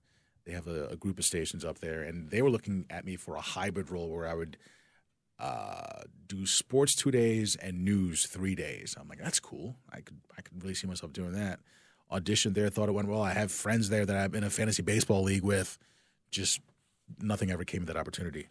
They 0.46 0.54
have 0.54 0.68
a, 0.68 0.88
a 0.88 0.96
group 0.96 1.20
of 1.20 1.26
stations 1.26 1.64
up 1.64 1.80
there, 1.80 2.02
and 2.02 2.30
they 2.30 2.42
were 2.42 2.50
looking 2.50 2.86
at 2.90 3.06
me 3.06 3.16
for 3.16 3.36
a 3.36 3.42
hybrid 3.42 3.92
role 3.92 4.10
where 4.10 4.28
I 4.28 4.34
would 4.34 4.58
uh, 5.40 6.04
do 6.28 6.46
sports 6.46 6.96
two 6.96 7.12
days 7.12 7.56
and 7.56 7.84
news 7.84 8.26
three 8.28 8.56
days. 8.56 8.96
I'm 9.00 9.08
like, 9.08 9.20
that's 9.20 9.40
cool. 9.40 9.76
I 9.92 10.02
could 10.02 10.20
I 10.38 10.42
could 10.42 10.62
really 10.62 10.76
see 10.76 10.88
myself 10.88 11.14
doing 11.14 11.34
that. 11.34 11.60
Auditioned 12.12 12.54
there, 12.54 12.70
thought 12.70 12.90
it 12.90 12.94
went 12.94 13.08
well. 13.08 13.22
I 13.22 13.34
have 13.34 13.52
friends 13.52 13.90
there 13.90 14.06
that 14.06 14.16
I'm 14.16 14.36
in 14.36 14.44
a 14.44 14.50
fantasy 14.50 14.84
baseball 14.84 15.24
league 15.24 15.44
with. 15.44 15.78
Just 16.30 16.60
nothing 17.20 17.52
ever 17.52 17.64
came 17.64 17.82
of 17.82 17.88
that 17.88 17.98
opportunity. 17.98 18.48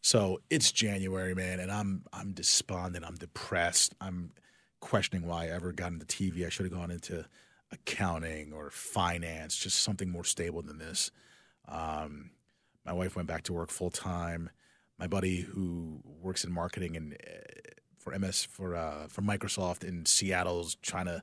So 0.00 0.40
it's 0.50 0.70
January, 0.70 1.34
man, 1.34 1.60
and 1.60 1.70
I'm 1.70 2.04
I'm 2.12 2.32
despondent. 2.32 3.04
I'm 3.04 3.16
depressed. 3.16 3.94
I'm 4.00 4.32
questioning 4.80 5.26
why 5.26 5.46
I 5.46 5.48
ever 5.48 5.72
got 5.72 5.92
into 5.92 6.06
TV. 6.06 6.46
I 6.46 6.50
should 6.50 6.66
have 6.66 6.72
gone 6.72 6.90
into 6.90 7.24
accounting 7.70 8.52
or 8.52 8.70
finance, 8.70 9.56
just 9.56 9.82
something 9.82 10.10
more 10.10 10.24
stable 10.24 10.62
than 10.62 10.78
this. 10.78 11.10
Um, 11.68 12.30
my 12.84 12.92
wife 12.92 13.16
went 13.16 13.28
back 13.28 13.42
to 13.44 13.52
work 13.52 13.70
full 13.70 13.90
time. 13.90 14.50
My 14.98 15.06
buddy 15.06 15.42
who 15.42 16.00
works 16.04 16.44
in 16.44 16.52
marketing 16.52 16.96
and 16.96 17.12
uh, 17.12 17.74
for 17.98 18.18
MS 18.18 18.44
for 18.44 18.74
uh, 18.74 19.06
for 19.08 19.22
Microsoft 19.22 19.84
in 19.84 20.06
Seattle's 20.06 20.76
trying 20.76 21.06
to 21.06 21.22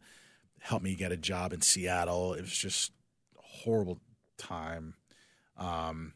help 0.60 0.82
me 0.82 0.96
get 0.96 1.12
a 1.12 1.18
job 1.18 1.54
in 1.54 1.62
Seattle. 1.62 2.34
It 2.34 2.42
was 2.42 2.52
just 2.52 2.92
a 3.38 3.42
horrible 3.42 4.00
time. 4.38 4.96
Um, 5.58 6.14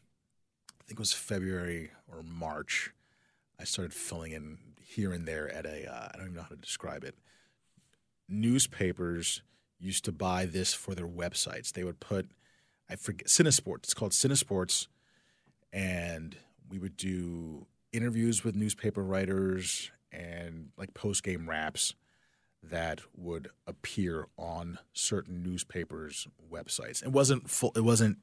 I 0.80 0.84
think 0.86 0.98
it 0.98 1.02
was 1.02 1.12
February 1.12 1.90
or 2.08 2.22
March. 2.22 2.92
I 3.58 3.64
started 3.64 3.92
filling 3.92 4.32
in 4.32 4.58
here 4.80 5.12
and 5.12 5.26
there 5.26 5.50
at 5.52 5.66
a 5.66 5.90
uh, 5.90 6.08
I 6.12 6.16
don't 6.16 6.26
even 6.26 6.36
know 6.36 6.42
how 6.42 6.48
to 6.48 6.56
describe 6.56 7.04
it. 7.04 7.16
Newspapers 8.28 9.42
used 9.80 10.04
to 10.04 10.12
buy 10.12 10.46
this 10.46 10.72
for 10.74 10.94
their 10.94 11.08
websites. 11.08 11.72
They 11.72 11.84
would 11.84 12.00
put 12.00 12.30
I 12.90 12.96
forget 12.96 13.28
Cinesports. 13.28 13.84
It's 13.84 13.94
called 13.94 14.12
Cinesports, 14.12 14.88
and 15.72 16.36
we 16.68 16.78
would 16.78 16.96
do 16.96 17.66
interviews 17.92 18.42
with 18.42 18.56
newspaper 18.56 19.02
writers 19.02 19.92
and 20.12 20.70
like 20.76 20.92
post 20.92 21.22
game 21.22 21.48
wraps 21.48 21.94
that 22.62 23.00
would 23.16 23.48
appear 23.66 24.26
on 24.36 24.78
certain 24.92 25.42
newspapers' 25.42 26.26
websites. 26.52 27.02
It 27.02 27.12
wasn't 27.12 27.48
full. 27.48 27.72
It 27.76 27.84
wasn't 27.84 28.18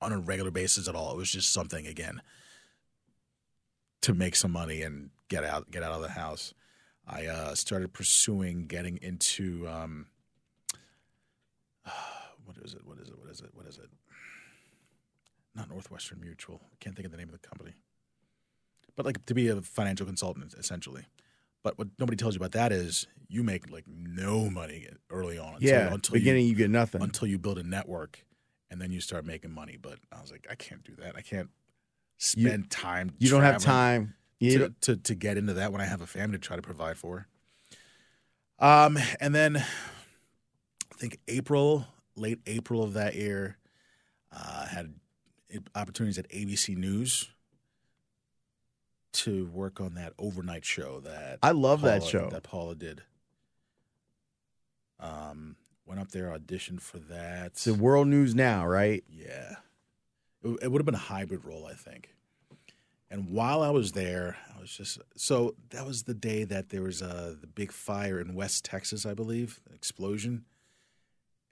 on 0.00 0.12
a 0.12 0.18
regular 0.18 0.50
basis 0.50 0.88
at 0.88 0.94
all. 0.94 1.12
It 1.12 1.16
was 1.16 1.30
just 1.30 1.52
something 1.52 1.86
again 1.86 2.20
to 4.02 4.12
make 4.12 4.36
some 4.36 4.52
money 4.52 4.82
and 4.82 5.10
get 5.28 5.42
out 5.44 5.70
get 5.70 5.82
out 5.82 5.92
of 5.92 6.02
the 6.02 6.10
house. 6.10 6.52
I 7.06 7.26
uh, 7.26 7.54
started 7.54 7.92
pursuing 7.92 8.66
getting 8.66 8.98
into 8.98 9.66
um, 9.68 10.06
what 12.44 12.56
is 12.64 12.74
it? 12.74 12.80
What 12.84 12.98
is 12.98 13.08
it? 13.08 13.18
What 13.18 13.30
is 13.30 13.40
it? 13.40 13.50
What 13.52 13.66
is 13.66 13.78
it? 13.78 13.90
Not 15.54 15.68
Northwestern 15.68 16.20
Mutual. 16.20 16.60
I 16.64 16.76
can't 16.80 16.96
think 16.96 17.06
of 17.06 17.12
the 17.12 17.18
name 17.18 17.28
of 17.28 17.32
the 17.40 17.46
company. 17.46 17.72
But 18.96 19.06
like 19.06 19.24
to 19.26 19.34
be 19.34 19.48
a 19.48 19.60
financial 19.60 20.06
consultant, 20.06 20.54
essentially. 20.58 21.04
But 21.62 21.78
what 21.78 21.88
nobody 21.98 22.16
tells 22.16 22.34
you 22.34 22.38
about 22.38 22.52
that 22.52 22.72
is 22.72 23.06
you 23.28 23.42
make 23.42 23.70
like 23.70 23.84
no 23.86 24.50
money 24.50 24.86
early 25.10 25.38
on. 25.38 25.54
Until, 25.54 25.68
yeah. 25.68 25.92
until 25.92 26.12
beginning 26.12 26.44
you, 26.44 26.50
you, 26.50 26.56
get 26.56 26.70
nothing. 26.70 27.02
until 27.02 27.28
you 27.28 27.38
build 27.38 27.58
a 27.58 27.62
network, 27.62 28.24
and 28.70 28.80
then 28.80 28.90
you 28.90 29.00
start 29.00 29.24
making 29.24 29.52
money. 29.52 29.78
But 29.80 29.98
I 30.10 30.20
was 30.20 30.30
like, 30.30 30.46
I 30.50 30.54
can't 30.54 30.82
do 30.82 30.94
that. 30.96 31.16
I 31.16 31.20
can't 31.22 31.48
You- 32.34 32.48
spend 32.48 32.70
time. 32.70 33.12
you 33.18 33.30
don't 33.30 33.42
have 33.42 33.62
time. 33.62 34.14
You 34.40 34.58
to, 34.58 34.74
to 34.80 34.96
to 34.96 35.14
get 35.14 35.38
into 35.38 35.54
that 35.54 35.70
when 35.70 35.80
I 35.80 35.84
have 35.84 36.00
a 36.00 36.06
family 36.06 36.36
to 36.36 36.40
try 36.40 36.56
to 36.56 36.62
provide 36.62 36.96
for. 36.98 37.28
Um, 38.58 38.98
and 39.20 39.34
then 39.34 39.64
think 41.02 41.18
April, 41.26 41.84
late 42.14 42.38
April 42.46 42.80
of 42.80 42.92
that 42.92 43.16
year, 43.16 43.56
uh, 44.30 44.66
had 44.66 44.94
opportunities 45.74 46.16
at 46.16 46.28
ABC 46.30 46.76
News 46.76 47.28
to 49.12 49.46
work 49.46 49.80
on 49.80 49.94
that 49.94 50.12
overnight 50.16 50.64
show 50.64 51.00
that 51.00 51.40
I 51.42 51.50
love 51.50 51.82
that 51.82 52.04
show. 52.04 52.30
that 52.30 52.44
Paula 52.44 52.76
did. 52.76 53.02
Um, 55.00 55.56
went 55.86 56.00
up 56.00 56.12
there, 56.12 56.26
auditioned 56.26 56.80
for 56.80 56.98
that. 56.98 57.46
It's 57.46 57.64
the 57.64 57.74
world 57.74 58.06
news 58.06 58.34
now, 58.34 58.64
right? 58.64 59.02
Yeah. 59.10 59.56
It, 60.44 60.58
it 60.62 60.68
would 60.70 60.78
have 60.78 60.86
been 60.86 60.94
a 60.94 60.98
hybrid 60.98 61.44
role, 61.44 61.66
I 61.66 61.74
think. 61.74 62.14
And 63.10 63.28
while 63.28 63.60
I 63.60 63.70
was 63.70 63.92
there, 63.92 64.36
I 64.56 64.60
was 64.60 64.70
just 64.70 65.00
so 65.16 65.56
that 65.70 65.84
was 65.84 66.04
the 66.04 66.14
day 66.14 66.44
that 66.44 66.70
there 66.70 66.82
was 66.82 67.02
uh, 67.02 67.34
the 67.38 67.48
big 67.48 67.72
fire 67.72 68.20
in 68.20 68.34
West 68.34 68.64
Texas, 68.64 69.04
I 69.04 69.14
believe, 69.14 69.60
explosion. 69.74 70.44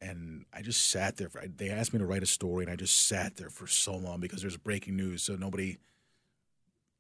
And 0.01 0.47
I 0.53 0.63
just 0.63 0.89
sat 0.89 1.17
there. 1.17 1.29
For, 1.29 1.43
they 1.47 1.69
asked 1.69 1.93
me 1.93 1.99
to 1.99 2.07
write 2.07 2.23
a 2.23 2.27
story, 2.27 2.65
and 2.65 2.73
I 2.73 2.77
just 2.77 3.07
sat 3.07 3.37
there 3.37 3.51
for 3.51 3.67
so 3.67 3.95
long 3.95 4.21
because 4.21 4.41
there's 4.41 4.57
breaking 4.57 4.97
news. 4.97 5.23
So 5.23 5.37
nobody 5.37 5.79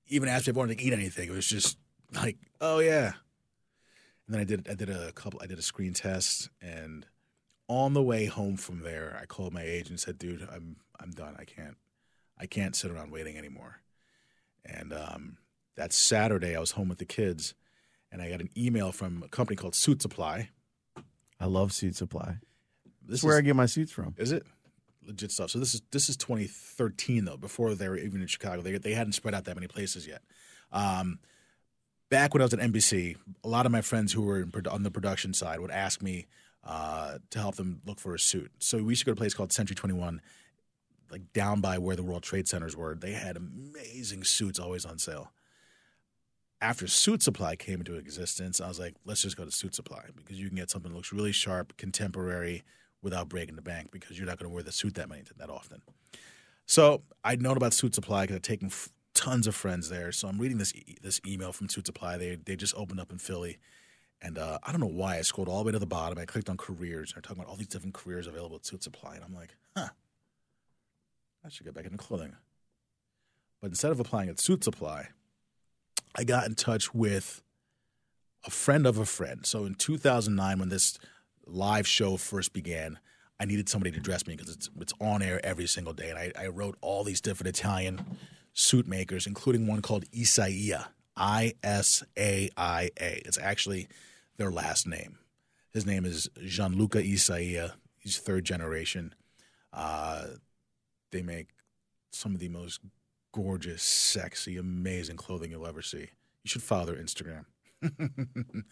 even 0.09 0.29
asked 0.29 0.47
me 0.47 0.51
if 0.51 0.57
I 0.57 0.61
wanted 0.61 0.79
to 0.79 0.85
eat 0.85 0.93
anything. 0.93 1.29
It 1.29 1.35
was 1.35 1.47
just 1.47 1.79
like, 2.13 2.37
oh 2.61 2.81
yeah. 2.81 3.13
And 4.27 4.35
then 4.35 4.41
I 4.41 4.45
did 4.45 4.69
I 4.69 4.75
did 4.75 4.91
a 4.91 5.13
couple 5.13 5.41
I 5.43 5.47
did 5.47 5.59
a 5.59 5.63
screen 5.63 5.95
test 5.95 6.51
and 6.61 7.07
on 7.71 7.95
the 7.95 8.03
way 8.03 8.27
home 8.27 8.57
from 8.57 8.81
there, 8.81 9.17
I 9.23 9.27
called 9.27 9.55
my 9.55 9.63
agent 9.63 9.91
and 9.91 10.01
said, 10.01 10.19
"Dude, 10.19 10.47
I'm 10.53 10.77
I'm 10.99 11.13
done. 11.13 11.37
I 11.39 11.45
can't 11.45 11.77
I 12.37 12.47
can't 12.47 12.75
sit 12.75 12.91
around 12.91 13.13
waiting 13.13 13.39
anymore." 13.39 13.81
And 14.65 14.93
um, 14.93 15.39
that 15.77 15.93
Saturday, 15.93 16.57
I 16.57 16.61
was 16.61 16.73
home 16.73 16.89
with 16.89 16.99
the 16.99 17.05
kids, 17.05 17.55
and 18.11 18.21
I 18.21 18.29
got 18.29 18.41
an 18.41 18.51
email 18.57 18.91
from 18.91 19.23
a 19.23 19.29
company 19.29 19.55
called 19.55 19.77
Suit 19.77 20.03
Supply. 20.03 20.51
I 21.39 21.47
love 21.47 21.73
Suit 21.73 21.95
Supply. 21.95 22.39
This 23.07 23.21
is 23.21 23.25
where 23.25 23.39
I 23.39 23.41
get 23.41 23.57
my 23.57 23.67
suits 23.67 23.93
from. 23.93 24.15
is 24.19 24.33
it 24.33 24.45
legit 25.07 25.33
stuff. 25.33 25.51
So 25.51 25.59
this 25.59 25.75
is 25.75 25.83
this 25.91 26.09
is 26.09 26.17
2013 26.17 27.25
though, 27.25 27.37
before 27.37 27.75
they 27.75 27.89
were 27.89 27.97
even 27.97 28.21
in 28.21 28.27
Chicago. 28.27 28.63
They 28.63 28.79
they 28.79 28.93
hadn't 28.93 29.13
spread 29.13 29.35
out 29.35 29.45
that 29.45 29.57
many 29.57 29.67
places 29.67 30.07
yet. 30.07 30.23
Um, 30.73 31.19
back 32.09 32.35
when 32.35 32.43
I 32.43 32.45
was 32.45 32.55
at 32.55 32.61
NBC, 32.61 33.17
a 33.45 33.49
lot 33.49 33.67
of 33.67 33.73
my 33.73 33.81
friends 33.83 34.13
who 34.13 34.23
were 34.23 34.41
in, 34.41 34.53
on 34.71 34.83
the 34.83 34.91
production 34.91 35.35
side 35.35 35.61
would 35.61 35.71
ask 35.71 36.03
me 36.03 36.27
uh, 36.65 37.19
to 37.31 37.39
help 37.39 37.57
them 37.57 37.81
look 37.85 37.99
for 37.99 38.15
a 38.15 38.19
suit. 38.19 38.51
So 38.59 38.79
we 38.79 38.93
used 38.93 39.03
to 39.03 39.07
go 39.07 39.13
to 39.13 39.19
a 39.19 39.23
place 39.23 39.35
called 39.35 39.53
Century 39.53 39.75
21, 39.75 40.21
like 41.11 41.33
down 41.33 41.61
by 41.61 41.79
where 41.79 41.97
the 41.97 42.03
World 42.03 42.23
Trade 42.23 42.49
Centers 42.49 42.77
were. 42.77 42.95
They 42.95 43.13
had 43.13 43.37
amazing 43.37 44.25
suits 44.25 44.59
always 44.59 44.85
on 44.85 44.99
sale. 44.99 45.33
After 46.63 46.87
Suit 46.87 47.23
Supply 47.23 47.57
came 47.57 47.79
into 47.79 47.95
existence, 47.95 48.61
I 48.61 48.69
was 48.69 48.79
like, 48.79 48.95
let's 49.07 49.23
just 49.23 49.37
go 49.39 49.47
to 49.47 49.51
Suit 49.51 49.75
Supply 49.75 50.05
because 50.15 50.39
you 50.39 50.49
can 50.49 50.57
get 50.57 50.69
something 50.69 50.91
that 50.91 50.97
looks 50.97 51.11
really 51.11 51.33
sharp, 51.33 51.75
contemporary, 51.79 52.63
without 53.03 53.29
breaking 53.29 53.57
the 53.57 53.63
bank 53.63 53.91
because 53.91 54.19
you're 54.19 54.27
not 54.27 54.39
going 54.39 54.51
to 54.51 54.55
wear 54.55 54.63
the 54.63 54.73
suit 54.73 54.95
that 54.95 55.09
many 55.09 55.23
that 55.37 55.51
often. 55.51 55.83
So 56.67 57.03
I'd 57.25 57.43
known 57.43 57.57
about 57.57 57.73
Suit 57.73 57.95
Supply 57.95 58.23
because 58.23 58.37
I'd 58.37 58.43
taken 58.43 58.69
f- 58.69 58.91
tons 59.15 59.47
of 59.47 59.57
friends 59.57 59.89
there. 59.89 60.13
So 60.13 60.29
I'm 60.29 60.39
reading 60.39 60.59
this 60.59 60.75
e- 60.75 60.97
this 61.03 61.21
email 61.27 61.53
from 61.53 61.69
Suit 61.69 61.87
Supply. 61.87 62.17
They 62.17 62.37
they 62.37 62.57
just 62.57 62.75
opened 62.77 63.01
up 63.01 63.11
in 63.11 63.19
Philly, 63.19 63.59
and 64.21 64.39
uh, 64.39 64.59
I 64.63 64.71
don't 64.71 64.81
know 64.81 64.87
why 64.87 65.19
I 65.19 65.23
scrolled 65.23 65.49
all 65.49 65.59
the 65.59 65.65
way 65.65 65.73
to 65.73 65.79
the 65.79 65.87
bottom. 65.87 66.19
I 66.19 66.27
clicked 66.27 66.49
on 66.49 66.57
careers. 66.57 67.13
They're 67.13 67.23
talking 67.23 67.43
about 67.43 67.51
all 67.51 67.57
these 67.57 67.67
different 67.67 67.95
careers 67.95 68.27
available 68.27 68.57
at 68.57 68.67
Suit 68.67 68.83
Supply, 68.83 69.17
and 69.17 69.25
I'm 69.25 69.35
like, 69.35 69.57
huh, 69.77 69.89
I 71.45 71.49
should 71.49 71.65
get 71.65 71.75
back 71.75 71.87
into 71.87 71.99
clothing. 71.99 72.37
But 73.61 73.69
instead 73.69 73.91
of 73.91 74.01
applying 74.01 74.29
at 74.29 74.39
Suit 74.39 74.63
Supply, 74.65 75.09
I 76.17 76.25
got 76.25 76.47
in 76.47 76.55
touch 76.55 76.95
with 76.95 77.43
a 78.45 78.51
friend 78.51 78.87
of 78.87 78.97
a 78.97 79.05
friend. 79.05 79.45
So 79.45 79.65
in 79.65 79.75
2009, 79.75 80.59
when 80.59 80.69
this 80.69 80.99
live 81.51 81.87
show 81.87 82.17
first 82.17 82.53
began, 82.53 82.99
I 83.39 83.45
needed 83.45 83.69
somebody 83.69 83.91
to 83.93 84.01
dress 84.01 84.27
me 84.27 84.37
because 84.37 84.55
it's 84.55 84.71
it's 84.79 84.93
on 85.01 85.23
air 85.23 85.41
every 85.45 85.67
single 85.67 85.93
day, 85.93 86.11
and 86.11 86.19
I, 86.19 86.33
I 86.39 86.47
wrote 86.49 86.77
all 86.81 87.05
these 87.05 87.21
different 87.21 87.57
Italian 87.57 88.19
suit 88.53 88.87
makers, 88.87 89.27
including 89.27 89.67
one 89.67 89.83
called 89.83 90.05
Isaia, 90.11 90.87
I 91.17 91.55
S 91.63 92.03
A 92.19 92.51
I 92.57 92.91
A. 93.01 93.23
It's 93.25 93.39
actually 93.39 93.89
their 94.37 94.51
last 94.51 94.87
name. 94.87 95.19
His 95.73 95.87
name 95.87 96.05
is 96.05 96.29
Gianluca 96.45 97.03
Isaia. 97.03 97.73
He's 97.99 98.19
third 98.19 98.45
generation. 98.45 99.15
Uh, 99.73 100.27
they 101.13 101.23
make 101.23 101.49
some 102.11 102.35
of 102.35 102.41
the 102.41 102.49
most 102.49 102.81
gorgeous, 103.33 103.83
sexy, 103.83 104.57
amazing 104.57 105.17
clothing 105.17 105.51
you'll 105.51 105.67
ever 105.67 105.83
see. 105.83 106.09
You 106.43 106.49
should 106.49 106.63
follow 106.63 106.87
their 106.87 106.97
Instagram. 106.97 107.45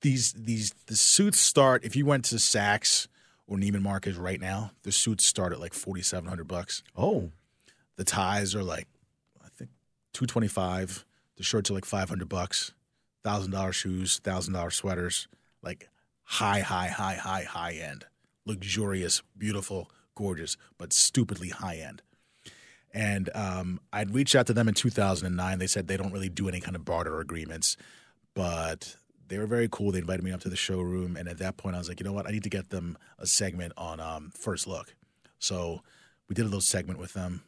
these 0.00 0.32
these 0.32 0.72
the 0.86 0.96
suits 0.96 1.38
start 1.38 1.84
if 1.84 1.96
you 1.96 2.06
went 2.06 2.24
to 2.26 2.36
Saks 2.36 3.08
or 3.46 3.56
Neiman 3.56 3.82
Marcus 3.82 4.16
right 4.16 4.40
now, 4.40 4.72
the 4.82 4.92
suits 4.92 5.24
start 5.24 5.52
at 5.52 5.60
like 5.60 5.74
forty 5.74 6.02
seven 6.02 6.28
hundred 6.28 6.48
bucks. 6.48 6.82
Oh, 6.96 7.30
The 7.96 8.04
ties 8.04 8.54
are 8.54 8.62
like 8.62 8.88
I 9.44 9.48
think 9.56 9.70
two 10.12 10.26
twenty 10.26 10.48
five. 10.48 11.04
The 11.36 11.42
shirts 11.42 11.70
are 11.70 11.74
like 11.74 11.84
five 11.84 12.08
hundred 12.08 12.28
bucks. 12.28 12.72
Thousand 13.24 13.52
dollar 13.52 13.72
shoes, 13.72 14.18
thousand 14.18 14.54
dollar 14.54 14.70
sweaters, 14.70 15.28
like 15.62 15.88
high, 16.22 16.60
high, 16.60 16.88
high, 16.88 17.14
high, 17.14 17.42
high 17.42 17.72
end, 17.72 18.06
luxurious, 18.46 19.22
beautiful, 19.36 19.90
gorgeous, 20.14 20.56
but 20.78 20.92
stupidly 20.92 21.48
high 21.48 21.76
end. 21.76 22.02
And 22.94 23.28
um, 23.34 23.80
I'd 23.92 24.14
reached 24.14 24.34
out 24.34 24.46
to 24.46 24.52
them 24.52 24.68
in 24.68 24.74
2009. 24.74 25.58
They 25.58 25.66
said 25.66 25.88
they 25.88 25.96
don't 25.96 26.12
really 26.12 26.28
do 26.30 26.48
any 26.48 26.60
kind 26.60 26.74
of 26.74 26.84
barter 26.84 27.20
agreements, 27.20 27.76
but 28.34 28.96
they 29.28 29.38
were 29.38 29.46
very 29.46 29.68
cool. 29.70 29.92
They 29.92 29.98
invited 29.98 30.24
me 30.24 30.32
up 30.32 30.40
to 30.40 30.48
the 30.48 30.56
showroom, 30.56 31.16
and 31.16 31.28
at 31.28 31.38
that 31.38 31.56
point, 31.56 31.76
I 31.76 31.78
was 31.78 31.88
like, 31.88 32.00
you 32.00 32.04
know 32.04 32.12
what? 32.12 32.26
I 32.26 32.30
need 32.30 32.44
to 32.44 32.50
get 32.50 32.70
them 32.70 32.96
a 33.18 33.26
segment 33.26 33.72
on 33.76 34.00
um, 34.00 34.32
First 34.34 34.66
Look. 34.66 34.94
So 35.38 35.82
we 36.28 36.34
did 36.34 36.42
a 36.42 36.44
little 36.44 36.60
segment 36.60 36.98
with 36.98 37.12
them, 37.12 37.42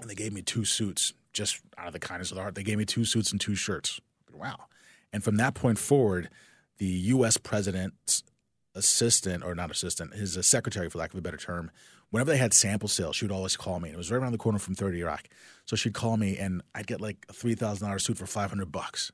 and 0.00 0.08
they 0.08 0.14
gave 0.14 0.32
me 0.32 0.42
two 0.42 0.64
suits 0.64 1.12
just 1.32 1.60
out 1.76 1.86
of 1.86 1.92
the 1.92 1.98
kindness 1.98 2.30
of 2.30 2.36
their 2.36 2.44
heart. 2.44 2.54
They 2.54 2.62
gave 2.62 2.78
me 2.78 2.84
two 2.84 3.04
suits 3.04 3.32
and 3.32 3.40
two 3.40 3.54
shirts. 3.54 4.00
Wow! 4.32 4.66
And 5.12 5.22
from 5.22 5.36
that 5.36 5.54
point 5.54 5.78
forward, 5.78 6.28
the 6.78 6.86
U.S. 6.86 7.36
president's 7.36 8.22
assistant, 8.74 9.44
or 9.44 9.54
not 9.54 9.70
assistant, 9.70 10.14
his 10.14 10.36
uh, 10.36 10.42
secretary, 10.42 10.88
for 10.88 10.98
lack 10.98 11.12
of 11.12 11.18
a 11.18 11.22
better 11.22 11.36
term, 11.36 11.70
whenever 12.10 12.30
they 12.30 12.38
had 12.38 12.54
sample 12.54 12.88
sales, 12.88 13.16
she 13.16 13.24
would 13.24 13.32
always 13.32 13.56
call 13.56 13.80
me. 13.80 13.88
And 13.88 13.94
it 13.94 13.98
was 13.98 14.10
right 14.10 14.18
around 14.18 14.32
the 14.32 14.38
corner 14.38 14.58
from 14.58 14.74
30 14.74 15.02
Rock. 15.02 15.28
So 15.66 15.76
she'd 15.76 15.94
call 15.94 16.16
me, 16.16 16.38
and 16.38 16.62
I'd 16.74 16.86
get 16.86 17.00
like 17.00 17.26
a 17.28 17.32
$3,000 17.32 18.00
suit 18.00 18.16
for 18.16 18.26
500 18.26 18.70
bucks. 18.72 19.12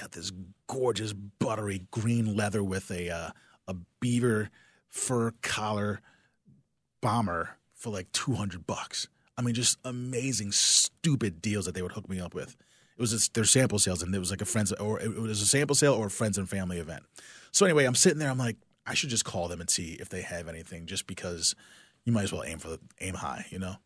Got 0.00 0.12
this 0.12 0.32
gorgeous, 0.66 1.12
buttery 1.12 1.82
green 1.90 2.34
leather 2.34 2.64
with 2.64 2.90
a, 2.90 3.10
uh, 3.10 3.30
a 3.68 3.76
beaver 4.00 4.48
fur 4.88 5.32
collar 5.42 6.00
bomber 7.02 7.58
for 7.74 7.90
like 7.90 8.10
200 8.12 8.66
bucks. 8.66 9.08
I 9.36 9.42
mean, 9.42 9.54
just 9.54 9.76
amazing, 9.84 10.52
stupid 10.52 11.42
deals 11.42 11.66
that 11.66 11.74
they 11.74 11.82
would 11.82 11.92
hook 11.92 12.08
me 12.08 12.18
up 12.18 12.32
with. 12.32 12.56
It 12.96 13.00
was 13.00 13.10
just 13.10 13.34
their 13.34 13.44
sample 13.44 13.78
sales, 13.78 14.02
and 14.02 14.14
it 14.14 14.18
was 14.18 14.30
like 14.30 14.40
a 14.40 14.46
friends 14.46 14.72
or 14.72 14.98
it 15.00 15.14
was 15.18 15.42
a 15.42 15.46
sample 15.46 15.76
sale 15.76 15.92
or 15.92 16.06
a 16.06 16.10
friends 16.10 16.38
and 16.38 16.48
family 16.48 16.78
event. 16.78 17.02
So 17.52 17.66
anyway, 17.66 17.84
I'm 17.84 17.94
sitting 17.94 18.18
there. 18.18 18.30
I'm 18.30 18.38
like, 18.38 18.56
I 18.86 18.94
should 18.94 19.10
just 19.10 19.26
call 19.26 19.48
them 19.48 19.60
and 19.60 19.68
see 19.68 19.98
if 20.00 20.08
they 20.08 20.22
have 20.22 20.48
anything, 20.48 20.86
just 20.86 21.06
because 21.06 21.54
you 22.06 22.12
might 22.12 22.24
as 22.24 22.32
well 22.32 22.44
aim 22.44 22.58
for 22.58 22.68
the, 22.68 22.80
aim 23.00 23.14
high, 23.14 23.44
you 23.50 23.58
know. 23.58 23.76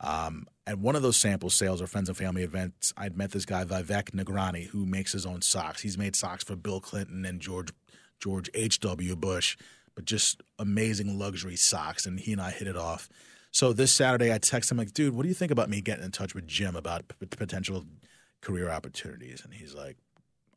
Um, 0.00 0.46
at 0.66 0.78
one 0.78 0.96
of 0.96 1.02
those 1.02 1.16
sample 1.16 1.50
sales 1.50 1.80
or 1.80 1.86
friends 1.86 2.08
and 2.08 2.18
family 2.18 2.42
events, 2.42 2.92
I'd 2.96 3.16
met 3.16 3.30
this 3.30 3.44
guy 3.44 3.64
Vivek 3.64 4.10
Nagrani 4.10 4.66
who 4.66 4.84
makes 4.84 5.12
his 5.12 5.24
own 5.24 5.42
socks. 5.42 5.82
He's 5.82 5.96
made 5.96 6.16
socks 6.16 6.44
for 6.44 6.56
Bill 6.56 6.80
Clinton 6.80 7.24
and 7.24 7.40
George 7.40 7.70
George 8.18 8.48
H. 8.54 8.80
W. 8.80 9.14
Bush, 9.14 9.56
but 9.94 10.04
just 10.06 10.42
amazing 10.58 11.18
luxury 11.18 11.56
socks. 11.56 12.06
And 12.06 12.18
he 12.18 12.32
and 12.32 12.40
I 12.40 12.50
hit 12.50 12.66
it 12.66 12.76
off. 12.76 13.08
So 13.50 13.72
this 13.72 13.92
Saturday, 13.92 14.32
I 14.32 14.38
text 14.38 14.70
him 14.70 14.78
like, 14.78 14.92
"Dude, 14.92 15.14
what 15.14 15.22
do 15.22 15.28
you 15.28 15.34
think 15.34 15.52
about 15.52 15.70
me 15.70 15.80
getting 15.80 16.04
in 16.04 16.10
touch 16.10 16.34
with 16.34 16.46
Jim 16.46 16.76
about 16.76 17.08
p- 17.08 17.26
potential 17.26 17.84
career 18.40 18.70
opportunities?" 18.70 19.42
And 19.44 19.54
he's 19.54 19.74
like, 19.74 19.96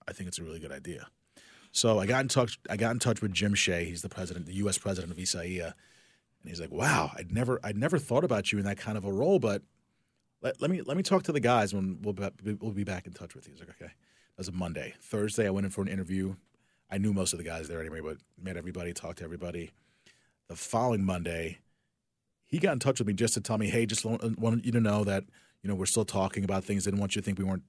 "I 0.08 0.14
think 0.14 0.28
it's 0.28 0.40
a 0.40 0.44
really 0.44 0.60
good 0.60 0.72
idea." 0.72 1.08
So 1.72 2.00
I 2.00 2.06
got 2.06 2.22
in 2.22 2.28
touch. 2.28 2.60
I 2.70 2.78
got 2.78 2.92
in 2.92 3.00
touch 3.00 3.22
with 3.22 3.32
Jim 3.32 3.54
Shea. 3.54 3.86
He's 3.86 4.02
the 4.02 4.10
president, 4.10 4.48
the 4.48 4.56
U.S. 4.56 4.78
president 4.78 5.14
of 5.14 5.18
Isaia, 5.18 5.74
and 6.42 6.50
he's 6.50 6.60
like, 6.62 6.72
"Wow, 6.72 7.12
I'd 7.16 7.32
never, 7.32 7.60
I'd 7.64 7.78
never 7.78 7.98
thought 8.00 8.24
about 8.24 8.52
you 8.52 8.60
in 8.60 8.66
that 8.66 8.78
kind 8.78 8.98
of 8.98 9.06
a 9.06 9.12
role, 9.12 9.40
but 9.40 9.62
let, 10.42 10.62
let 10.62 10.72
me 10.72 10.82
let 10.82 10.96
me 10.98 11.04
talk 11.04 11.24
to 11.24 11.32
the 11.32 11.40
guys 11.40 11.74
when 11.74 12.00
we'll 12.02 12.14
be, 12.14 12.54
we'll 12.60 12.72
be 12.72 12.84
back 12.84 13.08
in 13.08 13.14
touch 13.14 13.36
with 13.36 13.48
you." 13.48 13.54
He's 13.54 13.60
like, 13.62 13.70
"Okay." 13.70 13.92
That 13.92 14.38
was 14.38 14.48
a 14.48 14.52
Monday. 14.54 14.94
Thursday, 15.02 15.48
I 15.48 15.50
went 15.50 15.66
in 15.66 15.72
for 15.72 15.82
an 15.82 15.90
interview. 15.90 16.36
I 16.90 16.98
knew 16.98 17.12
most 17.14 17.34
of 17.34 17.40
the 17.40 17.44
guys 17.46 17.68
there 17.68 17.82
anyway, 17.82 18.00
but 18.02 18.18
met 18.42 18.56
everybody, 18.58 18.94
talked 18.94 19.18
to 19.18 19.24
everybody. 19.26 19.72
The 20.48 20.56
following 20.56 21.04
Monday, 21.04 21.60
he 22.46 22.58
got 22.58 22.72
in 22.74 22.80
touch 22.80 23.00
with 23.00 23.08
me 23.08 23.14
just 23.14 23.34
to 23.36 23.42
tell 23.42 23.58
me, 23.58 23.68
"Hey, 23.70 23.86
just 23.86 24.06
wa- 24.06 24.18
wanted 24.38 24.66
you 24.66 24.72
to 24.72 24.80
know 24.80 25.04
that 25.04 25.26
you 25.62 25.68
know 25.68 25.76
we're 25.76 25.86
still 25.86 26.06
talking 26.06 26.44
about 26.46 26.64
things. 26.64 26.86
Didn't 26.86 27.00
want 27.00 27.16
you 27.16 27.22
to 27.22 27.26
think 27.26 27.38
we 27.38 27.44
weren't." 27.46 27.64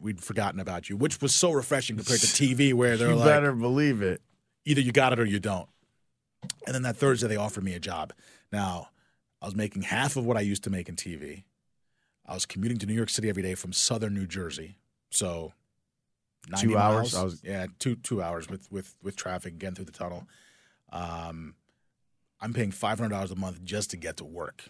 We'd 0.00 0.20
forgotten 0.20 0.58
about 0.58 0.90
you, 0.90 0.96
which 0.96 1.22
was 1.22 1.32
so 1.34 1.52
refreshing 1.52 1.96
compared 1.96 2.20
to 2.20 2.26
TV, 2.42 2.74
where 2.74 2.96
they're 2.96 3.10
you 3.10 3.14
like, 3.16 3.26
better 3.26 3.52
believe 3.52 4.02
it. 4.02 4.20
either 4.64 4.80
you 4.80 4.90
got 4.90 5.12
it 5.12 5.20
or 5.20 5.24
you 5.24 5.38
don't. 5.38 5.68
And 6.66 6.74
then 6.74 6.82
that 6.82 6.96
Thursday, 6.96 7.28
they 7.28 7.36
offered 7.36 7.64
me 7.64 7.74
a 7.74 7.80
job. 7.80 8.12
Now, 8.52 8.88
I 9.42 9.46
was 9.46 9.54
making 9.54 9.82
half 9.82 10.16
of 10.16 10.24
what 10.24 10.36
I 10.36 10.40
used 10.40 10.64
to 10.64 10.70
make 10.70 10.88
in 10.88 10.96
TV. 10.96 11.44
I 12.26 12.32
was 12.34 12.46
commuting 12.46 12.78
to 12.78 12.86
New 12.86 12.94
York 12.94 13.10
City 13.10 13.28
every 13.28 13.42
day 13.42 13.54
from 13.54 13.72
southern 13.72 14.14
New 14.14 14.26
Jersey. 14.26 14.78
So, 15.10 15.52
Two 16.60 16.76
hours? 16.76 17.14
I 17.14 17.22
was- 17.24 17.42
yeah, 17.42 17.66
two 17.78 17.96
two 17.96 18.22
hours 18.22 18.48
with 18.50 18.70
with 18.70 18.94
with 19.02 19.16
traffic 19.16 19.56
getting 19.58 19.74
through 19.76 19.86
the 19.86 19.92
tunnel. 19.92 20.28
Um, 20.92 21.54
I'm 22.40 22.52
paying 22.52 22.70
five 22.70 22.98
hundred 22.98 23.10
dollars 23.10 23.30
a 23.30 23.36
month 23.36 23.62
just 23.64 23.90
to 23.92 23.96
get 23.96 24.18
to 24.18 24.24
work, 24.24 24.64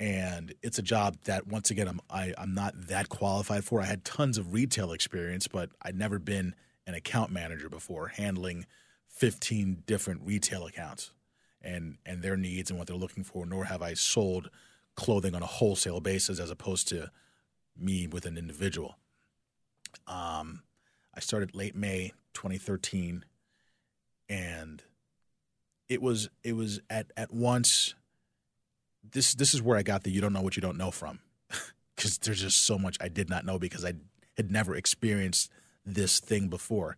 and 0.00 0.52
it's 0.62 0.78
a 0.78 0.82
job 0.82 1.16
that 1.24 1.46
once 1.46 1.70
again 1.70 1.86
I'm 1.88 2.00
I, 2.10 2.34
I'm 2.36 2.52
not 2.54 2.74
that 2.88 3.08
qualified 3.08 3.64
for. 3.64 3.80
I 3.80 3.84
had 3.84 4.04
tons 4.04 4.38
of 4.38 4.52
retail 4.52 4.90
experience, 4.92 5.46
but 5.46 5.70
I'd 5.82 5.96
never 5.96 6.18
been 6.18 6.54
an 6.86 6.94
account 6.94 7.30
manager 7.30 7.68
before, 7.68 8.08
handling 8.08 8.66
15 9.16 9.84
different 9.86 10.22
retail 10.24 10.66
accounts 10.66 11.12
and 11.62 11.98
and 12.04 12.22
their 12.22 12.36
needs 12.36 12.70
and 12.70 12.78
what 12.78 12.88
they're 12.88 12.96
looking 12.96 13.24
for. 13.24 13.46
Nor 13.46 13.64
have 13.64 13.82
I 13.82 13.94
sold 13.94 14.50
clothing 14.96 15.34
on 15.34 15.42
a 15.42 15.46
wholesale 15.46 16.00
basis 16.00 16.38
as 16.38 16.50
opposed 16.50 16.88
to 16.88 17.10
me 17.76 18.06
with 18.06 18.26
an 18.26 18.36
individual. 18.36 18.96
Um, 20.06 20.62
I 21.14 21.20
started 21.20 21.54
late 21.54 21.74
May 21.74 22.12
2013, 22.34 23.24
and 24.28 24.82
it 25.88 26.02
was 26.02 26.28
it 26.42 26.54
was 26.54 26.80
at 26.90 27.12
at 27.16 27.32
once. 27.32 27.94
This 29.08 29.34
this 29.34 29.54
is 29.54 29.62
where 29.62 29.76
I 29.76 29.82
got 29.82 30.02
the 30.02 30.10
you 30.10 30.20
don't 30.20 30.32
know 30.32 30.42
what 30.42 30.56
you 30.56 30.62
don't 30.62 30.78
know 30.78 30.90
from, 30.90 31.20
because 31.96 32.18
there's 32.18 32.40
just 32.40 32.64
so 32.64 32.78
much 32.78 32.96
I 33.00 33.08
did 33.08 33.30
not 33.30 33.44
know 33.44 33.58
because 33.58 33.84
I 33.84 33.94
had 34.36 34.50
never 34.50 34.74
experienced 34.74 35.50
this 35.86 36.18
thing 36.18 36.48
before. 36.48 36.96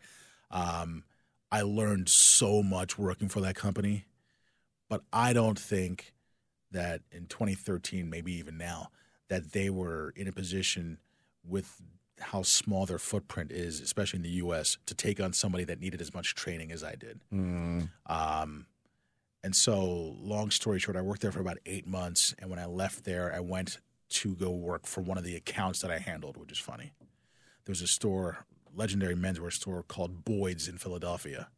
Um, 0.50 1.04
I 1.50 1.62
learned 1.62 2.08
so 2.08 2.62
much 2.62 2.98
working 2.98 3.28
for 3.28 3.40
that 3.40 3.54
company, 3.54 4.06
but 4.88 5.02
I 5.12 5.32
don't 5.32 5.58
think 5.58 6.12
that 6.72 7.02
in 7.12 7.26
2013, 7.26 8.10
maybe 8.10 8.32
even 8.34 8.58
now, 8.58 8.90
that 9.28 9.52
they 9.52 9.70
were 9.70 10.12
in 10.16 10.28
a 10.28 10.32
position 10.32 10.98
with 11.44 11.80
how 12.20 12.42
small 12.42 12.86
their 12.86 12.98
footprint 12.98 13.52
is, 13.52 13.80
especially 13.80 14.18
in 14.18 14.22
the 14.22 14.28
U.S., 14.30 14.78
to 14.86 14.94
take 14.94 15.20
on 15.20 15.32
somebody 15.32 15.64
that 15.64 15.80
needed 15.80 16.00
as 16.00 16.14
much 16.14 16.34
training 16.34 16.72
as 16.72 16.82
I 16.82 16.94
did. 16.94 17.20
Mm. 17.32 17.90
Um, 18.06 18.66
and 19.44 19.54
so, 19.54 20.16
long 20.20 20.50
story 20.50 20.78
short, 20.78 20.96
I 20.96 21.02
worked 21.02 21.22
there 21.22 21.32
for 21.32 21.40
about 21.40 21.58
eight 21.66 21.86
months. 21.86 22.34
And 22.38 22.50
when 22.50 22.58
I 22.58 22.66
left 22.66 23.04
there, 23.04 23.32
I 23.34 23.40
went 23.40 23.78
to 24.08 24.34
go 24.34 24.50
work 24.50 24.86
for 24.86 25.02
one 25.02 25.18
of 25.18 25.24
the 25.24 25.36
accounts 25.36 25.80
that 25.82 25.90
I 25.90 25.98
handled, 25.98 26.36
which 26.36 26.52
is 26.52 26.58
funny. 26.58 26.92
There 27.64 27.72
was 27.72 27.82
a 27.82 27.86
store, 27.86 28.46
legendary 28.76 29.14
menswear 29.16 29.52
store 29.52 29.82
called 29.82 30.24
Boyd's 30.24 30.68
in 30.68 30.78
Philadelphia. 30.78 31.48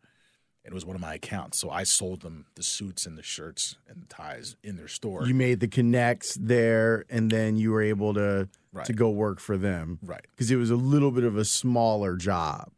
It 0.64 0.72
was 0.74 0.84
one 0.84 0.94
of 0.96 1.00
my 1.02 1.14
accounts. 1.14 1.58
So 1.58 1.70
I 1.70 1.82
sold 1.84 2.20
them 2.20 2.46
the 2.54 2.62
suits 2.62 3.06
and 3.06 3.16
the 3.16 3.22
shirts 3.22 3.76
and 3.88 4.02
the 4.02 4.06
ties 4.06 4.56
in 4.62 4.76
their 4.76 4.88
store. 4.88 5.26
You 5.26 5.34
made 5.34 5.60
the 5.60 5.68
connects 5.68 6.36
there, 6.38 7.04
and 7.08 7.30
then 7.30 7.56
you 7.56 7.70
were 7.72 7.82
able 7.82 8.14
to 8.14 8.48
Right. 8.70 8.84
to 8.84 8.92
go 8.92 9.08
work 9.08 9.40
for 9.40 9.56
them 9.56 9.98
right. 10.02 10.24
because 10.36 10.50
it 10.50 10.56
was 10.56 10.70
a 10.70 10.76
little 10.76 11.10
bit 11.10 11.24
of 11.24 11.38
a 11.38 11.44
smaller 11.44 12.16
job. 12.16 12.70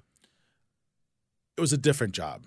it 1.56 1.60
was 1.60 1.72
a 1.72 1.76
different 1.76 2.14
job 2.14 2.46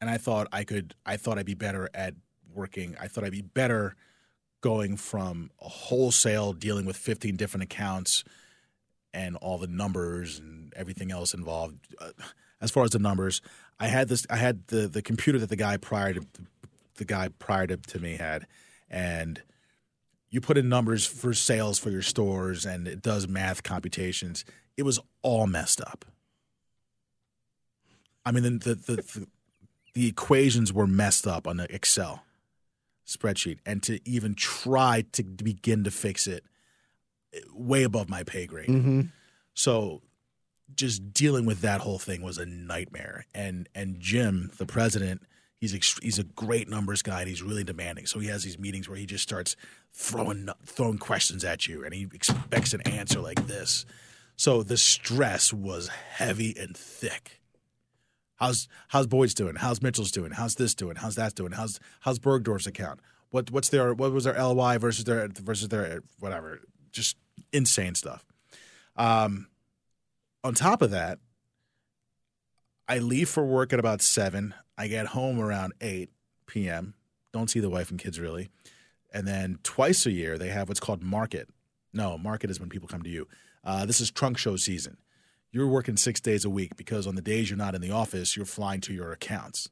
and 0.00 0.08
i 0.08 0.16
thought 0.16 0.46
i 0.52 0.62
could 0.62 0.94
i 1.04 1.16
thought 1.16 1.38
i'd 1.38 1.44
be 1.44 1.54
better 1.54 1.90
at 1.92 2.14
working 2.54 2.96
i 3.00 3.08
thought 3.08 3.24
i'd 3.24 3.32
be 3.32 3.42
better 3.42 3.96
going 4.60 4.96
from 4.96 5.50
a 5.60 5.68
wholesale 5.68 6.52
dealing 6.52 6.86
with 6.86 6.96
15 6.96 7.36
different 7.36 7.64
accounts 7.64 8.22
and 9.12 9.36
all 9.36 9.58
the 9.58 9.66
numbers 9.66 10.38
and 10.38 10.72
everything 10.76 11.10
else 11.10 11.34
involved 11.34 11.76
Uh, 12.00 12.10
as 12.60 12.70
far 12.70 12.84
as 12.84 12.90
the 12.90 12.98
numbers 12.98 13.40
i 13.78 13.86
had 13.86 14.08
this 14.08 14.26
i 14.30 14.36
had 14.36 14.66
the 14.68 14.88
the 14.88 15.02
computer 15.02 15.38
that 15.38 15.48
the 15.48 15.56
guy 15.56 15.76
prior 15.76 16.12
to 16.12 16.26
the 16.98 17.04
guy 17.04 17.28
prior 17.38 17.66
to, 17.66 17.76
to 17.78 17.98
me 17.98 18.16
had. 18.16 18.46
And 18.90 19.42
you 20.30 20.40
put 20.40 20.58
in 20.58 20.68
numbers 20.68 21.06
for 21.06 21.32
sales 21.32 21.78
for 21.78 21.90
your 21.90 22.02
stores 22.02 22.66
and 22.66 22.86
it 22.86 23.00
does 23.00 23.26
math 23.26 23.62
computations. 23.62 24.44
It 24.76 24.82
was 24.82 25.00
all 25.22 25.46
messed 25.46 25.80
up. 25.80 26.04
I 28.26 28.32
mean, 28.32 28.42
the 28.42 28.50
the, 28.50 28.74
the 28.74 28.96
the 28.96 29.26
the 29.94 30.06
equations 30.06 30.72
were 30.72 30.86
messed 30.86 31.26
up 31.26 31.46
on 31.48 31.56
the 31.56 31.72
Excel 31.74 32.22
spreadsheet, 33.06 33.58
and 33.64 33.82
to 33.82 34.06
even 34.06 34.34
try 34.34 35.02
to 35.12 35.22
begin 35.22 35.82
to 35.84 35.90
fix 35.90 36.26
it, 36.26 36.44
way 37.52 37.82
above 37.82 38.08
my 38.08 38.22
pay 38.22 38.46
grade. 38.46 38.68
Mm-hmm. 38.68 39.00
So, 39.54 40.02
just 40.74 41.12
dealing 41.12 41.46
with 41.46 41.62
that 41.62 41.80
whole 41.80 41.98
thing 41.98 42.22
was 42.22 42.38
a 42.38 42.46
nightmare. 42.46 43.26
And 43.34 43.68
and 43.74 43.98
Jim, 44.00 44.50
the 44.58 44.66
president, 44.66 45.22
he's 45.58 45.74
ext- 45.74 46.02
he's 46.02 46.18
a 46.18 46.24
great 46.24 46.68
numbers 46.68 47.02
guy, 47.02 47.20
and 47.20 47.28
he's 47.28 47.42
really 47.42 47.64
demanding. 47.64 48.06
So 48.06 48.18
he 48.18 48.28
has 48.28 48.44
these 48.44 48.58
meetings 48.58 48.88
where 48.88 48.98
he 48.98 49.06
just 49.06 49.22
starts 49.22 49.56
throwing 49.92 50.48
throwing 50.64 50.98
questions 50.98 51.44
at 51.44 51.66
you, 51.66 51.84
and 51.84 51.94
he 51.94 52.06
expects 52.12 52.74
an 52.74 52.82
answer 52.82 53.20
like 53.20 53.46
this. 53.46 53.84
So 54.36 54.62
the 54.62 54.76
stress 54.76 55.52
was 55.52 55.88
heavy 55.88 56.54
and 56.56 56.76
thick. 56.76 57.40
How's 58.36 58.68
how's 58.88 59.06
Boyd's 59.06 59.34
doing? 59.34 59.56
How's 59.56 59.82
Mitchell's 59.82 60.12
doing? 60.12 60.32
How's 60.32 60.54
this 60.54 60.74
doing? 60.74 60.96
How's 60.96 61.16
that 61.16 61.34
doing? 61.34 61.52
How's 61.52 61.80
how's 62.00 62.18
Bergdorf's 62.20 62.66
account? 62.66 63.00
What 63.30 63.50
what's 63.50 63.68
their 63.68 63.92
what 63.92 64.12
was 64.12 64.24
their 64.24 64.40
LY 64.40 64.78
versus 64.78 65.04
their 65.04 65.28
versus 65.28 65.68
their 65.68 66.02
whatever? 66.20 66.60
Just 66.98 67.16
insane 67.52 67.94
stuff. 67.94 68.24
Um, 68.96 69.48
on 70.44 70.54
top 70.54 70.82
of 70.82 70.90
that, 70.90 71.18
I 72.86 72.98
leave 72.98 73.28
for 73.28 73.44
work 73.44 73.72
at 73.72 73.78
about 73.78 74.02
seven. 74.02 74.54
I 74.76 74.88
get 74.88 75.06
home 75.06 75.40
around 75.40 75.72
eight 75.80 76.10
p.m. 76.46 76.94
Don't 77.32 77.48
see 77.48 77.60
the 77.60 77.70
wife 77.70 77.90
and 77.90 77.98
kids 77.98 78.18
really, 78.18 78.50
and 79.12 79.26
then 79.26 79.58
twice 79.62 80.04
a 80.04 80.10
year 80.10 80.36
they 80.36 80.48
have 80.48 80.68
what's 80.68 80.80
called 80.80 81.02
market. 81.02 81.48
No, 81.92 82.18
market 82.18 82.50
is 82.50 82.60
when 82.60 82.68
people 82.68 82.88
come 82.88 83.02
to 83.02 83.10
you. 83.10 83.26
Uh, 83.64 83.86
this 83.86 84.00
is 84.00 84.10
trunk 84.10 84.38
show 84.38 84.56
season 84.56 84.98
you're 85.50 85.66
working 85.66 85.96
six 85.96 86.20
days 86.20 86.44
a 86.44 86.50
week 86.50 86.76
because 86.76 87.06
on 87.06 87.14
the 87.14 87.22
days 87.22 87.48
you're 87.48 87.56
not 87.56 87.74
in 87.74 87.80
the 87.80 87.90
office, 87.90 88.36
you're 88.36 88.46
flying 88.46 88.80
to 88.82 88.92
your 88.92 89.12
accounts. 89.12 89.70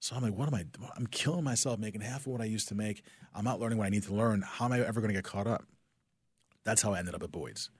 So 0.00 0.16
I'm 0.16 0.22
like, 0.22 0.34
what 0.34 0.48
am 0.48 0.54
I? 0.54 0.64
I'm 0.96 1.06
killing 1.06 1.44
myself 1.44 1.78
making 1.78 2.00
half 2.00 2.20
of 2.20 2.28
what 2.28 2.40
I 2.40 2.46
used 2.46 2.68
to 2.68 2.74
make. 2.74 3.02
I'm 3.34 3.44
not 3.44 3.60
learning 3.60 3.78
what 3.78 3.86
I 3.86 3.90
need 3.90 4.02
to 4.04 4.14
learn. 4.14 4.42
How 4.42 4.64
am 4.64 4.72
I 4.72 4.80
ever 4.80 5.00
going 5.00 5.10
to 5.10 5.14
get 5.14 5.24
caught 5.24 5.46
up? 5.46 5.64
That's 6.64 6.82
how 6.82 6.92
I 6.94 6.98
ended 6.98 7.14
up 7.14 7.22
at 7.22 7.32
Boyd's. 7.32 7.70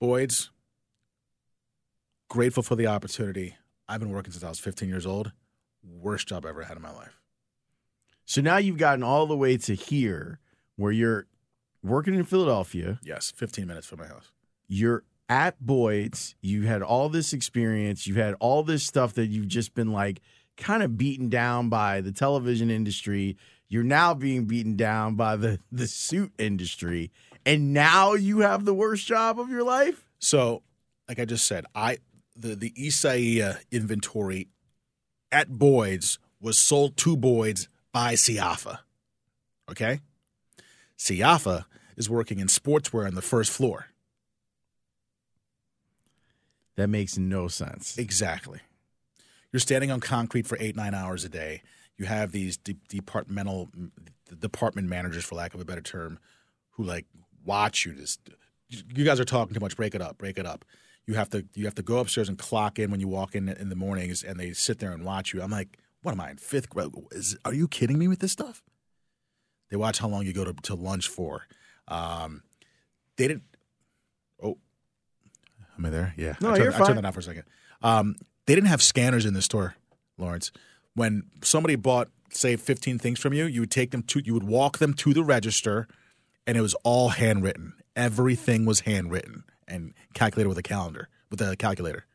Boyd's, 0.00 0.50
grateful 2.28 2.62
for 2.62 2.76
the 2.76 2.86
opportunity. 2.86 3.56
I've 3.88 4.00
been 4.00 4.10
working 4.10 4.32
since 4.32 4.44
I 4.44 4.48
was 4.48 4.58
15 4.60 4.88
years 4.88 5.06
old. 5.06 5.32
Worst 5.82 6.28
job 6.28 6.46
I 6.46 6.50
ever 6.50 6.62
had 6.62 6.76
in 6.76 6.82
my 6.82 6.92
life. 6.92 7.18
So 8.24 8.40
now 8.40 8.58
you've 8.58 8.78
gotten 8.78 9.02
all 9.02 9.26
the 9.26 9.36
way 9.36 9.56
to 9.56 9.74
here, 9.74 10.38
where 10.76 10.92
you're 10.92 11.26
working 11.82 12.14
in 12.14 12.24
Philadelphia. 12.24 12.98
Yes, 13.02 13.32
15 13.34 13.66
minutes 13.66 13.86
from 13.86 13.98
my 13.98 14.06
house. 14.06 14.30
You're 14.68 15.02
at 15.28 15.60
Boyd's. 15.60 16.34
You 16.40 16.62
had 16.62 16.82
all 16.82 17.08
this 17.08 17.32
experience. 17.32 18.06
You've 18.06 18.16
had 18.16 18.34
all 18.40 18.62
this 18.62 18.84
stuff 18.84 19.14
that 19.14 19.26
you've 19.26 19.48
just 19.48 19.74
been 19.74 19.92
like 19.92 20.20
kind 20.56 20.82
of 20.82 20.96
beaten 20.96 21.28
down 21.28 21.68
by 21.68 22.00
the 22.00 22.12
television 22.12 22.70
industry. 22.70 23.36
You're 23.68 23.82
now 23.82 24.14
being 24.14 24.44
beaten 24.44 24.76
down 24.76 25.14
by 25.14 25.36
the 25.36 25.58
the 25.72 25.86
suit 25.86 26.32
industry, 26.38 27.10
and 27.46 27.72
now 27.72 28.14
you 28.14 28.40
have 28.40 28.64
the 28.64 28.74
worst 28.74 29.06
job 29.06 29.38
of 29.38 29.48
your 29.48 29.64
life. 29.64 30.08
So, 30.18 30.62
like 31.08 31.18
I 31.18 31.24
just 31.24 31.46
said, 31.46 31.64
I 31.74 31.98
the 32.36 32.54
the 32.54 32.70
Isaia 32.72 33.58
inventory 33.70 34.48
at 35.32 35.48
Boyd's 35.48 36.18
was 36.40 36.58
sold 36.58 36.96
to 36.98 37.16
Boyd's 37.16 37.68
by 37.92 38.14
Siafa. 38.14 38.78
Okay? 39.70 40.00
Siafa 40.98 41.64
is 41.96 42.08
working 42.10 42.38
in 42.38 42.46
sportswear 42.46 43.06
on 43.06 43.14
the 43.14 43.22
first 43.22 43.50
floor. 43.50 43.86
That 46.76 46.88
makes 46.88 47.18
no 47.18 47.48
sense. 47.48 47.98
Exactly. 47.98 48.60
You're 49.52 49.60
standing 49.60 49.90
on 49.90 50.00
concrete 50.00 50.46
for 50.46 50.56
eight, 50.60 50.76
nine 50.76 50.94
hours 50.94 51.24
a 51.24 51.28
day. 51.28 51.62
You 51.96 52.06
have 52.06 52.32
these 52.32 52.56
de- 52.56 52.76
departmental 52.88 53.68
department 54.38 54.88
managers, 54.88 55.24
for 55.24 55.34
lack 55.34 55.52
of 55.54 55.60
a 55.60 55.64
better 55.64 55.82
term, 55.82 56.18
who 56.72 56.84
like 56.84 57.04
watch 57.44 57.84
you. 57.84 57.94
Just 57.94 58.20
you 58.68 59.04
guys 59.04 59.20
are 59.20 59.24
talking 59.24 59.54
too 59.54 59.60
much. 59.60 59.76
Break 59.76 59.94
it 59.94 60.02
up. 60.02 60.18
Break 60.18 60.38
it 60.38 60.46
up. 60.46 60.64
You 61.06 61.14
have 61.14 61.30
to 61.30 61.44
you 61.54 61.64
have 61.64 61.74
to 61.76 61.82
go 61.82 61.98
upstairs 61.98 62.28
and 62.28 62.38
clock 62.38 62.78
in 62.78 62.90
when 62.90 63.00
you 63.00 63.08
walk 63.08 63.34
in 63.34 63.48
in 63.48 63.68
the 63.68 63.76
mornings, 63.76 64.22
and 64.22 64.38
they 64.38 64.52
sit 64.52 64.78
there 64.78 64.92
and 64.92 65.04
watch 65.04 65.32
you. 65.32 65.42
I'm 65.42 65.50
like, 65.50 65.78
what 66.02 66.12
am 66.12 66.20
I 66.20 66.30
in 66.30 66.36
fifth 66.36 66.70
grade? 66.70 66.90
Is, 67.10 67.36
are 67.44 67.54
you 67.54 67.68
kidding 67.68 67.98
me 67.98 68.08
with 68.08 68.20
this 68.20 68.32
stuff? 68.32 68.62
They 69.70 69.76
watch 69.76 69.98
how 69.98 70.08
long 70.08 70.24
you 70.24 70.32
go 70.32 70.44
to, 70.44 70.52
to 70.62 70.74
lunch 70.74 71.08
for. 71.08 71.46
Um, 71.88 72.42
they 73.16 73.28
didn't. 73.28 73.44
Oh, 74.42 74.58
am 75.78 75.86
I 75.86 75.90
there? 75.90 76.14
Yeah. 76.16 76.34
No, 76.40 76.50
I 76.50 76.56
turned, 76.56 76.64
you're 76.64 76.82
I 76.82 76.86
turned 76.86 76.98
that 76.98 77.04
off 77.04 77.14
for 77.14 77.20
a 77.20 77.22
second. 77.22 77.44
Um, 77.82 78.16
they 78.46 78.54
didn't 78.54 78.68
have 78.68 78.82
scanners 78.82 79.26
in 79.26 79.34
the 79.34 79.42
store, 79.42 79.74
Lawrence. 80.18 80.50
When 80.94 81.24
somebody 81.42 81.76
bought, 81.76 82.08
say, 82.30 82.56
15 82.56 82.98
things 82.98 83.20
from 83.20 83.32
you, 83.32 83.44
you 83.44 83.60
would 83.60 83.70
take 83.70 83.90
them 83.90 84.02
to, 84.04 84.20
you 84.24 84.34
would 84.34 84.44
walk 84.44 84.78
them 84.78 84.92
to 84.94 85.14
the 85.14 85.22
register, 85.22 85.86
and 86.50 86.58
it 86.58 86.62
was 86.62 86.74
all 86.82 87.10
handwritten. 87.10 87.74
Everything 87.94 88.64
was 88.64 88.80
handwritten 88.80 89.44
and 89.68 89.94
calculated 90.14 90.48
with 90.48 90.58
a 90.58 90.64
calendar, 90.64 91.08
with 91.30 91.40
a 91.40 91.54
calculator. 91.54 92.06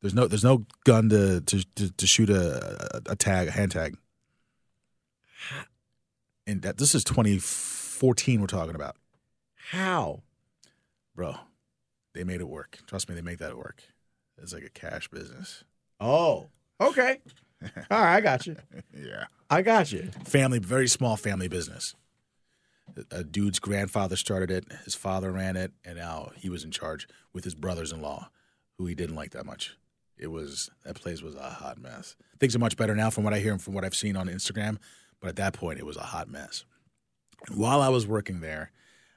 There's 0.00 0.14
no, 0.14 0.26
there's 0.26 0.42
no 0.42 0.64
gun 0.84 1.10
to 1.10 1.42
to 1.42 1.64
to, 1.74 1.92
to 1.92 2.06
shoot 2.06 2.30
a, 2.30 2.96
a 2.96 3.12
a 3.12 3.16
tag, 3.16 3.48
a 3.48 3.50
hand 3.50 3.72
tag. 3.72 3.98
And 6.46 6.62
that 6.62 6.78
this 6.78 6.94
is 6.94 7.04
2014 7.04 8.40
we're 8.40 8.46
talking 8.46 8.74
about, 8.74 8.96
How? 9.70 10.22
bro. 11.14 11.34
They 12.14 12.24
made 12.24 12.40
it 12.40 12.48
work. 12.48 12.78
Trust 12.86 13.06
me, 13.10 13.14
they 13.14 13.20
make 13.20 13.38
that 13.38 13.54
work. 13.56 13.82
It's 14.42 14.54
like 14.54 14.64
a 14.64 14.70
cash 14.70 15.08
business. 15.08 15.62
Oh, 16.00 16.46
okay. 16.80 17.18
All 17.90 18.00
right, 18.00 18.16
I 18.16 18.20
got 18.22 18.46
you. 18.46 18.56
Yeah. 18.96 19.26
I 19.50 19.60
got 19.60 19.92
you. 19.92 20.10
family, 20.24 20.58
very 20.58 20.88
small 20.88 21.16
family 21.18 21.48
business. 21.48 21.94
A- 23.10 23.24
dude's 23.24 23.58
grandfather 23.58 24.16
started 24.16 24.50
it, 24.50 24.64
his 24.84 24.94
father 24.94 25.30
ran 25.32 25.56
it, 25.56 25.72
and 25.84 25.96
now 25.96 26.30
he 26.36 26.48
was 26.48 26.64
in 26.64 26.70
charge 26.70 27.08
with 27.32 27.44
his 27.44 27.54
brothers 27.54 27.92
in 27.92 28.00
law. 28.02 28.30
who 28.78 28.86
he 28.86 28.94
didn't 28.94 29.14
like 29.16 29.30
that 29.32 29.46
much. 29.46 29.76
It 30.16 30.28
was 30.28 30.70
that 30.84 30.96
place 30.96 31.22
was 31.22 31.34
a 31.34 31.42
hot 31.50 31.78
mess. 31.78 32.16
Things 32.40 32.56
are 32.56 32.58
much 32.58 32.76
better 32.76 32.94
now 32.94 33.10
from 33.10 33.22
what 33.24 33.34
I 33.34 33.38
hear 33.38 33.52
and 33.52 33.60
from 33.62 33.74
what 33.74 33.84
I've 33.84 33.94
seen 33.94 34.16
on 34.16 34.28
Instagram, 34.28 34.78
but 35.20 35.28
at 35.28 35.36
that 35.36 35.52
point 35.52 35.78
it 35.78 35.86
was 35.86 35.96
a 35.96 36.00
hot 36.02 36.28
mess. 36.28 36.64
While 37.54 37.80
I 37.80 37.88
was 37.88 38.06
working 38.06 38.40
there, 38.40 38.72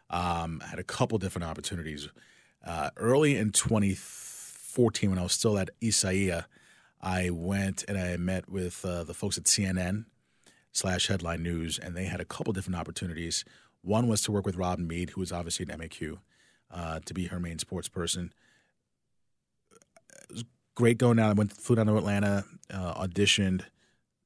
um, 0.10 0.62
I 0.64 0.68
had 0.68 0.80
a 0.80 0.84
couple 0.84 1.18
different 1.18 1.46
opportunities. 1.46 2.10
Uh, 2.66 2.90
early 2.98 3.38
in 3.38 3.52
2014, 3.52 5.10
when 5.10 5.20
I 5.20 5.24
was 5.24 5.34
still 5.34 5.58
at 5.58 5.70
Isaia, 5.82 6.46
I 7.02 7.30
went 7.30 7.86
and 7.88 7.98
I 7.98 8.18
met 8.18 8.50
with 8.50 8.84
uh, 8.84 9.04
the 9.04 9.14
folks 9.14 9.38
at 9.38 9.46
CNN 9.46 10.06
slash 10.72 11.08
Headline 11.08 11.44
News, 11.44 11.78
and 11.80 11.96
they 11.96 12.06
had 12.06 12.20
a 12.20 12.26
couple 12.26 12.52
different 12.54 12.78
opportunities. 12.80 13.46
One 13.86 14.08
was 14.08 14.22
to 14.24 14.32
work 14.32 14.46
with 14.46 14.56
Robin 14.56 14.88
Meade, 14.88 15.12
who 15.12 15.22
was 15.22 15.32
obviously 15.32 15.66
an 15.70 15.80
MAQ, 15.80 16.18
uh, 16.72 17.00
to 17.06 17.14
be 17.14 17.28
her 17.28 17.40
main 17.40 17.60
sports 17.60 17.88
person. 17.88 18.34
It 20.30 20.32
was 20.32 20.44
great 20.74 20.98
going 20.98 21.18
down. 21.18 21.30
I 21.30 21.34
went 21.34 21.54
flew 21.54 21.76
down 21.76 21.86
to 21.88 21.98
Atlanta, 21.98 22.46
uh, 22.74 23.06
auditioned. 23.06 23.62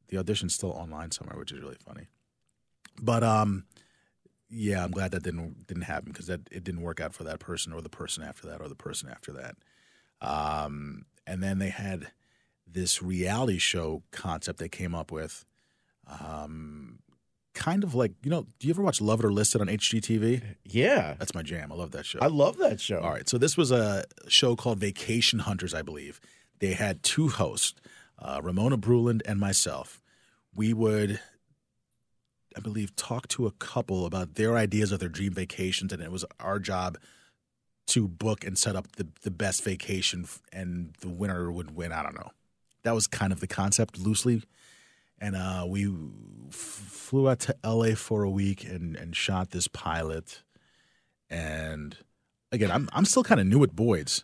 The 0.08 0.18
audition's 0.18 0.56
still 0.56 0.72
online 0.72 1.12
somewhere, 1.12 1.38
which 1.38 1.52
is 1.52 1.60
really 1.60 1.78
funny. 1.86 2.08
But 3.02 3.24
um, 3.24 3.66
yeah, 4.50 4.84
I'm 4.84 4.92
glad 4.92 5.12
that 5.12 5.24
didn't 5.24 5.68
didn't 5.68 5.84
happen 5.84 6.12
because 6.12 6.28
that 6.28 6.42
it 6.52 6.64
didn't 6.64 6.82
work 6.82 7.02
out 7.02 7.14
for 7.14 7.26
that 7.26 7.40
person 7.40 7.74
or 7.74 7.82
the 7.82 7.90
person 7.90 8.24
after 8.24 8.48
that 8.48 8.62
or 8.62 8.70
the 8.70 8.76
person 8.76 9.10
after 9.10 9.34
that. 9.34 9.56
Um, 10.22 11.06
and 11.28 11.44
then 11.44 11.60
they 11.60 11.70
had 11.70 12.08
this 12.66 13.02
reality 13.02 13.58
show 13.58 14.04
concept 14.12 14.60
they 14.60 14.70
came 14.70 14.96
up 14.96 15.12
with. 15.12 15.46
Um, 16.08 17.00
kind 17.60 17.84
of 17.84 17.94
like 17.94 18.14
you 18.24 18.32
know, 18.32 18.48
do 18.58 18.68
you 18.68 18.74
ever 18.74 18.82
watch 18.82 19.02
Love 19.02 19.20
It 19.20 19.26
or 19.26 19.34
List 19.34 19.54
It 19.54 19.62
on 19.62 19.68
HGTV? 19.68 20.56
Yeah. 20.64 21.16
That's 21.20 21.36
my 21.36 21.44
jam. 21.44 21.72
I 21.72 21.76
love 21.76 21.92
that 21.92 22.06
show. 22.06 22.20
I 22.22 22.28
love 22.28 22.58
that 22.58 22.80
show. 22.80 23.02
All 23.02 23.12
right, 23.12 23.28
so 23.28 23.38
this 23.38 23.58
was 23.58 23.70
a 23.72 24.06
show 24.28 24.56
called 24.56 24.80
Vacation 24.80 25.40
Hunters, 25.40 25.74
I 25.74 25.82
believe. 25.82 26.20
They 26.60 26.74
had 26.74 27.04
two 27.04 27.28
hosts, 27.28 27.80
uh, 28.18 28.40
Ramona 28.42 28.78
Bruland 28.78 29.22
and 29.26 29.40
myself. 29.40 30.02
We 30.56 30.74
would, 30.74 31.20
I 32.56 32.62
believe, 32.62 32.96
talk 32.96 33.28
to 33.30 33.46
a 33.46 33.52
couple 33.52 34.06
about 34.06 34.36
their 34.36 34.58
ideas 34.58 34.92
of 34.92 35.00
their 35.00 35.10
dream 35.10 35.34
vacations, 35.34 35.92
and 35.94 36.02
it 36.02 36.12
was 36.12 36.26
our 36.40 36.60
job 36.60 36.98
to 37.88 38.08
book 38.08 38.46
and 38.46 38.58
set 38.58 38.76
up 38.76 38.96
the 38.96 39.08
the 39.24 39.32
best 39.32 39.64
vacation, 39.64 40.26
and 40.54 40.94
the 41.02 41.10
winner 41.10 41.52
would 41.52 41.76
win. 41.76 41.92
I 41.92 42.04
don't 42.04 42.16
know. 42.16 42.32
That 42.84 42.96
was 42.96 43.06
kind 43.06 43.34
of 43.34 43.42
the 43.42 43.48
concept 43.48 44.00
loosely, 44.00 44.44
and 45.20 45.36
uh, 45.36 45.66
we 45.68 45.88
f- 46.50 46.56
flew 46.56 47.30
out 47.30 47.40
to 47.42 47.56
LA 47.64 47.96
for 47.96 48.24
a 48.24 48.30
week 48.30 48.64
and 48.64 48.96
and 48.96 49.16
shot 49.16 49.52
this 49.52 49.68
pilot, 49.68 50.44
and 51.30 51.98
again, 52.52 52.72
I'm 52.72 52.90
I'm 52.94 53.06
still 53.06 53.24
kind 53.24 53.40
of 53.40 53.48
new 53.48 53.64
at 53.64 53.76
Boyd's. 53.76 54.24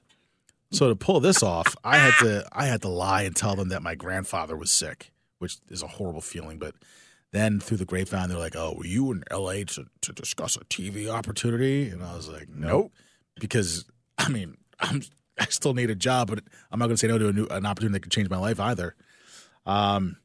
So 0.72 0.90
to 0.90 0.96
pull 0.96 1.20
this 1.20 1.42
off, 1.44 1.76
I 1.84 1.98
had 1.98 2.14
to 2.20 2.46
I 2.52 2.66
had 2.66 2.82
to 2.82 2.90
lie 2.90 3.24
and 3.24 3.36
tell 3.36 3.56
them 3.56 3.70
that 3.70 3.82
my 3.82 3.96
grandfather 3.96 4.58
was 4.58 4.72
sick, 4.72 5.12
which 5.40 5.58
is 5.70 5.82
a 5.84 5.88
horrible 5.88 6.22
feeling. 6.22 6.58
But 6.58 6.76
then 7.32 7.60
through 7.60 7.78
the 7.78 7.86
grapevine, 7.86 8.30
they're 8.30 8.38
like, 8.38 8.56
"Oh, 8.56 8.76
were 8.78 8.86
you 8.86 9.12
in 9.12 9.24
L.A. 9.32 9.64
to, 9.66 9.86
to 10.02 10.14
discuss 10.14 10.56
a 10.56 10.66
TV 10.66 11.08
opportunity?" 11.08 11.90
And 11.90 12.04
I 12.04 12.16
was 12.16 12.28
like, 12.28 12.50
"Nope," 12.50 12.92
because 13.40 13.86
I 14.18 14.30
mean, 14.30 14.58
I'm 14.80 15.04
I 15.40 15.46
still 15.46 15.74
need 15.74 15.90
a 15.90 15.96
job, 15.96 16.30
but 16.30 16.44
I'm 16.72 16.80
not 16.80 16.86
going 16.88 16.96
to 16.96 17.00
say 17.00 17.08
no 17.08 17.18
to 17.20 17.30
a 17.30 17.34
new, 17.34 17.48
an 17.48 17.66
opportunity 17.66 17.94
that 17.94 18.02
could 18.02 18.12
change 18.12 18.30
my 18.30 18.38
life 18.38 18.60
either. 18.60 18.96
Um. 19.66 20.18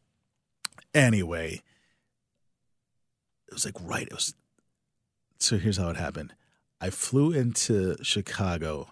Anyway, 0.94 1.62
it 3.48 3.54
was 3.54 3.64
like 3.64 3.76
right. 3.80 4.06
It 4.06 4.12
was. 4.12 4.34
So 5.38 5.56
here's 5.56 5.76
how 5.78 5.90
it 5.90 5.96
happened. 5.96 6.34
I 6.80 6.90
flew 6.90 7.32
into 7.32 7.96
Chicago 8.02 8.88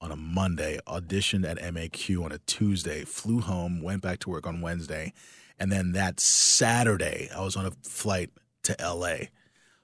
on 0.00 0.10
a 0.10 0.16
Monday, 0.16 0.78
auditioned 0.86 1.48
at 1.48 1.58
MAQ 1.58 2.24
on 2.24 2.32
a 2.32 2.38
Tuesday, 2.38 3.04
flew 3.04 3.40
home, 3.40 3.82
went 3.82 4.02
back 4.02 4.18
to 4.20 4.30
work 4.30 4.46
on 4.46 4.60
Wednesday, 4.60 5.12
and 5.58 5.72
then 5.72 5.92
that 5.92 6.20
Saturday 6.20 7.28
I 7.34 7.40
was 7.40 7.56
on 7.56 7.66
a 7.66 7.72
flight 7.82 8.30
to 8.64 8.76
LA. 8.80 9.26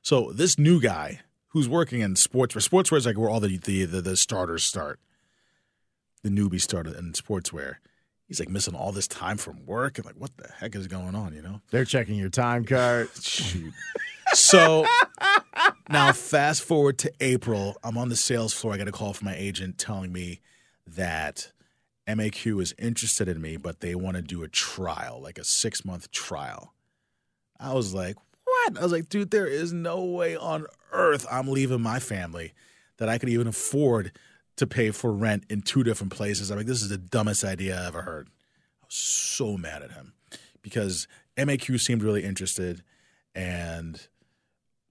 So 0.02 0.32
this 0.32 0.58
new 0.58 0.80
guy 0.80 1.20
who's 1.48 1.68
working 1.68 2.00
in 2.00 2.14
sportswear, 2.14 2.66
sportswear 2.66 2.98
is 2.98 3.06
like 3.06 3.18
where 3.18 3.30
all 3.30 3.40
the 3.40 3.56
the 3.56 3.84
the, 3.84 4.02
the 4.02 4.16
starters 4.16 4.64
start. 4.64 4.98
The 6.22 6.30
newbie 6.30 6.60
started 6.60 6.96
in 6.96 7.12
sportswear. 7.12 7.76
He's 8.32 8.40
like 8.40 8.48
missing 8.48 8.74
all 8.74 8.92
this 8.92 9.06
time 9.06 9.36
from 9.36 9.66
work 9.66 9.98
and 9.98 10.06
like 10.06 10.14
what 10.14 10.34
the 10.38 10.48
heck 10.58 10.74
is 10.74 10.86
going 10.86 11.14
on, 11.14 11.34
you 11.34 11.42
know? 11.42 11.60
They're 11.70 11.84
checking 11.84 12.14
your 12.14 12.30
time 12.30 12.64
card. 12.64 13.10
Shoot. 13.20 13.74
So 14.32 14.86
now, 15.90 16.12
fast 16.12 16.62
forward 16.62 16.96
to 17.00 17.12
April. 17.20 17.76
I'm 17.84 17.98
on 17.98 18.08
the 18.08 18.16
sales 18.16 18.54
floor. 18.54 18.72
I 18.72 18.78
get 18.78 18.88
a 18.88 18.92
call 18.92 19.12
from 19.12 19.26
my 19.26 19.36
agent 19.36 19.76
telling 19.76 20.14
me 20.14 20.40
that 20.86 21.52
MAQ 22.08 22.62
is 22.62 22.74
interested 22.78 23.28
in 23.28 23.42
me, 23.42 23.58
but 23.58 23.80
they 23.80 23.94
want 23.94 24.16
to 24.16 24.22
do 24.22 24.42
a 24.42 24.48
trial, 24.48 25.20
like 25.22 25.36
a 25.36 25.44
six 25.44 25.84
month 25.84 26.10
trial. 26.10 26.72
I 27.60 27.74
was 27.74 27.92
like, 27.92 28.16
what? 28.44 28.78
I 28.78 28.82
was 28.82 28.92
like, 28.92 29.10
dude, 29.10 29.30
there 29.30 29.46
is 29.46 29.74
no 29.74 30.02
way 30.02 30.36
on 30.36 30.64
earth 30.90 31.26
I'm 31.30 31.48
leaving 31.48 31.82
my 31.82 31.98
family 31.98 32.54
that 32.96 33.10
I 33.10 33.18
could 33.18 33.28
even 33.28 33.46
afford 33.46 34.12
to 34.62 34.66
pay 34.66 34.92
for 34.92 35.12
rent 35.12 35.44
in 35.50 35.60
two 35.60 35.82
different 35.82 36.12
places. 36.12 36.50
I'm 36.50 36.56
like, 36.56 36.66
this 36.66 36.82
is 36.82 36.88
the 36.88 36.96
dumbest 36.98 37.42
idea 37.42 37.80
I 37.80 37.86
ever 37.86 38.02
heard. 38.02 38.28
I 38.80 38.86
was 38.86 38.94
so 38.94 39.56
mad 39.56 39.82
at 39.82 39.90
him 39.90 40.12
because 40.62 41.08
MAQ 41.36 41.80
seemed 41.80 42.02
really 42.02 42.22
interested. 42.22 42.84
And 43.34 44.00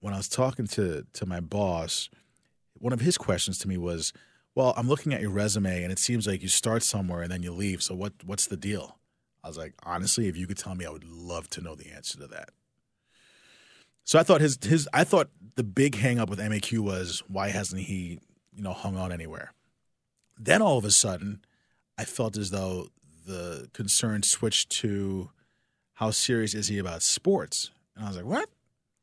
when 0.00 0.12
I 0.12 0.18
was 0.18 0.28
talking 0.28 0.66
to 0.68 1.06
to 1.12 1.26
my 1.26 1.40
boss, 1.40 2.10
one 2.74 2.92
of 2.92 3.00
his 3.00 3.16
questions 3.16 3.58
to 3.58 3.68
me 3.68 3.78
was, 3.78 4.12
"Well, 4.54 4.74
I'm 4.76 4.88
looking 4.88 5.14
at 5.14 5.22
your 5.22 5.30
resume, 5.30 5.82
and 5.82 5.90
it 5.90 5.98
seems 5.98 6.26
like 6.26 6.42
you 6.42 6.48
start 6.48 6.82
somewhere 6.82 7.22
and 7.22 7.32
then 7.32 7.42
you 7.42 7.52
leave. 7.52 7.82
So 7.82 7.94
what 7.94 8.12
what's 8.24 8.46
the 8.46 8.56
deal?" 8.56 8.98
I 9.42 9.48
was 9.48 9.56
like, 9.56 9.74
"Honestly, 9.84 10.28
if 10.28 10.36
you 10.36 10.46
could 10.46 10.58
tell 10.58 10.74
me, 10.74 10.84
I 10.84 10.90
would 10.90 11.04
love 11.04 11.48
to 11.50 11.62
know 11.62 11.74
the 11.74 11.90
answer 11.90 12.18
to 12.18 12.26
that." 12.26 12.50
So 14.04 14.18
I 14.18 14.22
thought 14.22 14.42
his 14.42 14.58
his 14.62 14.86
I 14.92 15.04
thought 15.04 15.30
the 15.54 15.64
big 15.64 15.94
hang 15.94 16.18
up 16.18 16.28
with 16.28 16.40
MAQ 16.40 16.80
was 16.80 17.22
why 17.28 17.48
hasn't 17.48 17.82
he 17.82 18.18
you 18.52 18.62
know 18.62 18.74
hung 18.74 18.96
on 18.96 19.12
anywhere? 19.12 19.54
Then 20.38 20.62
all 20.62 20.78
of 20.78 20.84
a 20.84 20.90
sudden, 20.90 21.44
I 21.98 22.04
felt 22.04 22.36
as 22.36 22.50
though 22.50 22.88
the 23.26 23.68
concern 23.72 24.22
switched 24.22 24.70
to 24.70 25.30
how 25.94 26.10
serious 26.10 26.54
is 26.54 26.68
he 26.68 26.78
about 26.78 27.02
sports? 27.02 27.70
And 27.94 28.04
I 28.04 28.08
was 28.08 28.16
like, 28.16 28.26
what? 28.26 28.48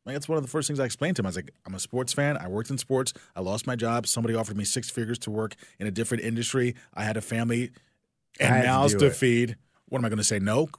Like 0.05 0.15
that's 0.15 0.27
one 0.27 0.37
of 0.37 0.43
the 0.43 0.49
first 0.49 0.67
things 0.67 0.79
I 0.79 0.85
explained 0.85 1.15
to 1.17 1.21
him. 1.21 1.27
I 1.27 1.29
was 1.29 1.35
like, 1.35 1.51
I'm 1.65 1.75
a 1.75 1.79
sports 1.79 2.13
fan. 2.13 2.37
I 2.37 2.47
worked 2.47 2.69
in 2.69 2.77
sports. 2.77 3.13
I 3.35 3.41
lost 3.41 3.67
my 3.67 3.75
job. 3.75 4.07
Somebody 4.07 4.33
offered 4.33 4.57
me 4.57 4.65
six 4.65 4.89
figures 4.89 5.19
to 5.19 5.31
work 5.31 5.55
in 5.77 5.87
a 5.87 5.91
different 5.91 6.23
industry. 6.23 6.75
I 6.93 7.03
had 7.03 7.15
a 7.15 7.21
family 7.21 7.71
and 8.39 8.63
to 8.63 8.67
mouths 8.67 8.93
do 8.93 8.99
to 8.99 9.11
feed. 9.11 9.55
What 9.87 9.99
am 9.99 10.05
I 10.05 10.09
going 10.09 10.17
to 10.17 10.23
say? 10.23 10.39
No. 10.39 10.69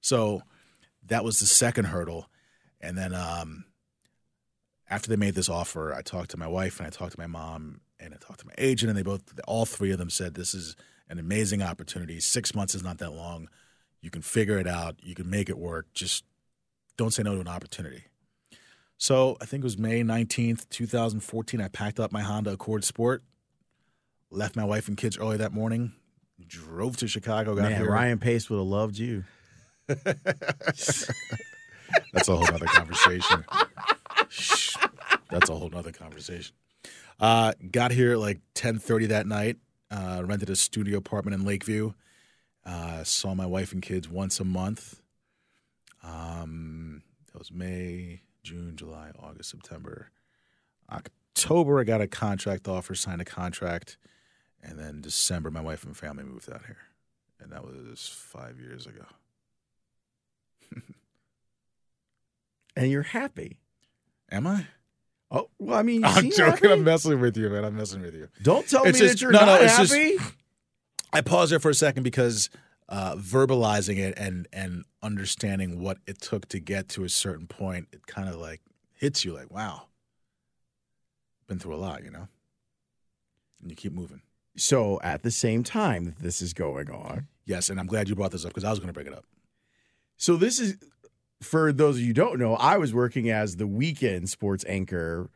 So 0.00 0.42
that 1.06 1.24
was 1.24 1.40
the 1.40 1.46
second 1.46 1.86
hurdle. 1.86 2.28
And 2.80 2.98
then 2.98 3.14
um, 3.14 3.64
after 4.90 5.08
they 5.08 5.16
made 5.16 5.34
this 5.34 5.48
offer, 5.48 5.94
I 5.94 6.02
talked 6.02 6.30
to 6.32 6.36
my 6.36 6.48
wife 6.48 6.78
and 6.78 6.86
I 6.86 6.90
talked 6.90 7.12
to 7.12 7.20
my 7.20 7.26
mom 7.26 7.80
and 7.98 8.14
I 8.14 8.16
talked 8.18 8.40
to 8.40 8.46
my 8.46 8.54
agent, 8.58 8.90
and 8.90 8.98
they 8.98 9.02
both, 9.02 9.22
all 9.46 9.66
three 9.66 9.90
of 9.90 9.98
them 9.98 10.10
said, 10.10 10.34
This 10.34 10.54
is 10.54 10.76
an 11.08 11.18
amazing 11.18 11.62
opportunity. 11.62 12.20
Six 12.20 12.54
months 12.54 12.74
is 12.74 12.82
not 12.82 12.98
that 12.98 13.10
long. 13.10 13.48
You 14.00 14.10
can 14.10 14.22
figure 14.22 14.58
it 14.58 14.66
out, 14.66 14.96
you 15.02 15.14
can 15.14 15.28
make 15.28 15.48
it 15.48 15.58
work. 15.58 15.86
Just 15.94 16.24
don't 16.96 17.12
say 17.12 17.22
no 17.22 17.34
to 17.34 17.40
an 17.40 17.48
opportunity. 17.48 18.04
So 18.98 19.36
I 19.40 19.44
think 19.44 19.62
it 19.62 19.64
was 19.64 19.78
May 19.78 20.02
19th, 20.02 20.68
2014. 20.70 21.60
I 21.60 21.68
packed 21.68 22.00
up 22.00 22.12
my 22.12 22.22
Honda 22.22 22.52
Accord 22.52 22.84
Sport, 22.84 23.22
left 24.30 24.56
my 24.56 24.64
wife 24.64 24.88
and 24.88 24.96
kids 24.96 25.18
early 25.18 25.36
that 25.36 25.52
morning, 25.52 25.92
drove 26.46 26.96
to 26.98 27.08
Chicago, 27.08 27.54
got 27.54 27.70
Man, 27.70 27.82
here. 27.82 27.90
Ryan 27.90 28.18
Pace 28.18 28.48
would 28.48 28.56
have 28.56 28.66
loved 28.66 28.98
you. 28.98 29.24
That's 29.86 31.08
a 32.28 32.36
whole 32.36 32.54
other 32.54 32.66
conversation. 32.66 33.44
That's 35.30 35.48
a 35.48 35.54
whole 35.54 35.70
other 35.74 35.92
conversation. 35.92 36.54
Uh, 37.18 37.52
got 37.70 37.92
here 37.92 38.12
at 38.12 38.18
like 38.18 38.40
ten 38.54 38.78
thirty 38.78 39.06
that 39.06 39.26
night. 39.26 39.56
Uh, 39.90 40.22
rented 40.24 40.50
a 40.50 40.56
studio 40.56 40.98
apartment 40.98 41.34
in 41.34 41.46
Lakeview. 41.46 41.92
Uh, 42.64 43.04
saw 43.04 43.34
my 43.34 43.46
wife 43.46 43.72
and 43.72 43.82
kids 43.82 44.08
once 44.08 44.40
a 44.40 44.44
month. 44.44 45.00
Um, 46.02 47.02
that 47.32 47.38
was 47.38 47.52
May, 47.52 48.22
June, 48.42 48.74
July, 48.76 49.12
August, 49.18 49.50
September, 49.50 50.10
October. 50.90 51.80
I 51.80 51.84
got 51.84 52.00
a 52.00 52.08
contract 52.08 52.66
offer, 52.66 52.94
signed 52.94 53.20
a 53.20 53.24
contract, 53.24 53.96
and 54.62 54.78
then 54.78 55.00
December, 55.00 55.50
my 55.50 55.60
wife 55.60 55.84
and 55.84 55.96
family 55.96 56.24
moved 56.24 56.50
out 56.52 56.66
here, 56.66 56.78
and 57.40 57.52
that 57.52 57.64
was 57.64 58.08
five 58.08 58.58
years 58.58 58.86
ago. 58.86 59.06
And 62.76 62.90
you're 62.90 63.02
happy. 63.02 63.56
Am 64.30 64.46
I? 64.46 64.66
Oh, 65.30 65.48
well, 65.58 65.78
I 65.78 65.82
mean, 65.82 66.02
you 66.02 66.06
I'm 66.06 66.30
joking. 66.30 66.44
happy. 66.44 66.72
I'm 66.72 66.84
messing 66.84 67.20
with 67.20 67.36
you, 67.36 67.48
man. 67.50 67.64
I'm 67.64 67.76
messing 67.76 68.00
with 68.02 68.14
you. 68.14 68.28
Don't 68.42 68.68
tell 68.68 68.84
It's 68.84 69.00
me 69.00 69.06
just- 69.06 69.14
that 69.18 69.22
you're 69.22 69.32
no, 69.32 69.40
no, 69.40 69.46
not 69.46 69.62
it's 69.62 69.76
just- 69.76 69.92
happy. 69.92 70.16
I 71.12 71.20
paused 71.20 71.50
there 71.52 71.60
for 71.60 71.70
a 71.70 71.74
second 71.74 72.02
because 72.02 72.50
uh, 72.88 73.16
verbalizing 73.16 73.96
it 73.98 74.14
and 74.18 74.46
and 74.52 74.84
understanding 75.02 75.80
what 75.80 75.98
it 76.06 76.20
took 76.20 76.46
to 76.48 76.60
get 76.60 76.88
to 76.90 77.04
a 77.04 77.08
certain 77.08 77.46
point, 77.46 77.88
it 77.92 78.06
kind 78.06 78.28
of 78.28 78.36
like 78.36 78.60
hits 78.92 79.24
you 79.24 79.32
like, 79.32 79.50
wow, 79.50 79.84
been 81.46 81.58
through 81.58 81.74
a 81.74 81.76
lot, 81.78 82.04
you 82.04 82.10
know. 82.10 82.28
And 83.60 83.70
you 83.70 83.76
keep 83.76 83.92
moving. 83.92 84.22
So 84.56 85.00
at 85.02 85.22
the 85.22 85.30
same 85.30 85.64
time 85.64 86.04
that 86.04 86.18
this 86.18 86.40
is 86.42 86.52
going 86.54 86.90
on, 86.90 87.28
Yes, 87.46 87.70
and 87.70 87.78
I'm 87.78 87.86
glad 87.86 88.08
you 88.08 88.16
brought 88.16 88.32
this 88.32 88.44
up 88.44 88.50
because 88.50 88.64
I 88.64 88.70
was 88.70 88.80
going 88.80 88.88
to 88.88 88.92
bring 88.92 89.06
it 89.06 89.12
up. 89.14 89.24
so 90.16 90.36
this 90.36 90.58
is 90.58 90.76
for 91.42 91.72
those 91.72 91.96
of 91.96 92.00
you 92.02 92.08
who 92.08 92.12
don't 92.14 92.38
know, 92.38 92.54
I 92.54 92.76
was 92.78 92.94
working 92.94 93.30
as 93.30 93.56
the 93.56 93.66
weekend 93.66 94.28
sports 94.30 94.64
anchor. 94.68 95.30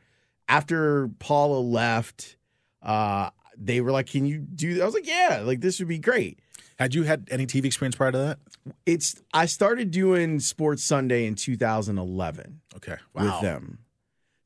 After 0.48 1.08
Paula 1.18 1.60
left, 1.60 2.36
uh, 2.82 3.30
they 3.56 3.80
were 3.80 3.92
like, 3.92 4.06
"Can 4.06 4.26
you 4.26 4.38
do?" 4.38 4.74
That? 4.74 4.82
I 4.82 4.84
was 4.86 4.94
like, 4.94 5.06
"Yeah, 5.06 5.42
like 5.44 5.60
this 5.60 5.78
would 5.78 5.88
be 5.88 5.98
great." 5.98 6.40
Had 6.78 6.94
you 6.94 7.02
had 7.02 7.28
any 7.30 7.46
TV 7.46 7.66
experience 7.66 7.94
prior 7.94 8.10
to 8.12 8.18
that? 8.18 8.38
It's 8.86 9.20
I 9.34 9.44
started 9.46 9.90
doing 9.90 10.40
Sports 10.40 10.82
Sunday 10.82 11.26
in 11.26 11.34
2011 11.34 12.60
Okay, 12.76 12.96
with 13.14 13.40
them. 13.42 13.80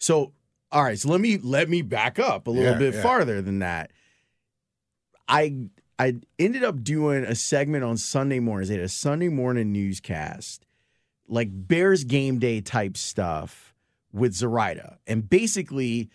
So, 0.00 0.32
all 0.72 0.82
right, 0.82 0.98
so 0.98 1.08
let 1.10 1.20
me 1.20 1.38
let 1.38 1.68
me 1.70 1.80
back 1.82 2.18
up 2.18 2.48
a 2.48 2.50
little 2.50 2.72
Yeah, 2.72 2.78
bit 2.78 2.94
yeah. 2.94 3.02
farther 3.02 3.40
than 3.40 3.60
that. 3.60 3.92
I 5.28 5.68
I 5.98 6.16
ended 6.38 6.64
up 6.64 6.82
doing 6.82 7.24
a 7.24 7.34
segment 7.34 7.84
on 7.84 7.96
Sunday 7.96 8.40
mornings. 8.40 8.68
They 8.68 8.74
had 8.74 8.84
a 8.84 8.88
Sunday 8.88 9.28
morning 9.28 9.72
newscast, 9.72 10.66
like 11.28 11.48
Bears 11.52 12.04
game 12.04 12.38
day 12.38 12.60
type 12.60 12.96
stuff 12.96 13.74
with 14.12 14.34
Zoraida. 14.34 14.98
And 15.06 15.28
basically, 15.28 16.10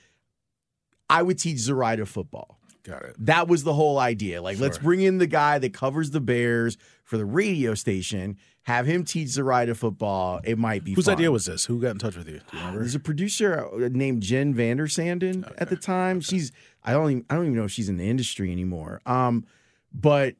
I 1.10 1.22
would 1.24 1.40
teach 1.40 1.58
Zoraida 1.58 2.06
football. 2.06 2.60
Got 2.84 3.04
it. 3.04 3.16
That 3.20 3.48
was 3.48 3.64
the 3.64 3.74
whole 3.74 4.00
idea. 4.00 4.42
Like, 4.42 4.58
let's 4.60 4.78
bring 4.78 5.02
in 5.02 5.18
the 5.18 5.28
guy 5.28 5.60
that 5.60 5.74
covers 5.74 6.12
the 6.12 6.22
Bears 6.22 6.78
for 7.04 7.18
the 7.18 7.26
radio 7.26 7.74
station, 7.74 8.38
have 8.64 8.86
him 8.86 9.04
teach 9.04 9.30
Zoraida 9.30 9.76
football. 9.76 10.40
It 10.44 10.58
might 10.58 10.84
be 10.84 10.94
Whose 10.94 11.06
fun. 11.06 11.16
idea 11.16 11.32
was 11.32 11.46
this? 11.46 11.66
Who 11.66 11.82
got 11.82 11.92
in 11.92 11.98
touch 11.98 12.16
with 12.16 12.28
you? 12.28 12.40
Do 12.40 12.44
you 12.54 12.60
remember? 12.60 12.80
There's 12.80 12.96
a 12.96 13.00
producer 13.00 13.68
named 13.92 14.22
Jen 14.24 14.54
Vandersanden 14.54 15.52
at 15.58 15.70
the 15.70 15.76
time. 15.76 16.22
She's 16.22 16.52
I 16.84 16.94
don't 16.94 17.10
even 17.12 17.26
I 17.30 17.36
don't 17.36 17.46
even 17.46 17.58
know 17.58 17.66
if 17.66 17.72
she's 17.72 17.90
in 17.90 17.98
the 17.98 18.08
industry 18.10 18.52
anymore. 18.52 19.02
Um, 19.06 19.46
but 19.94 20.36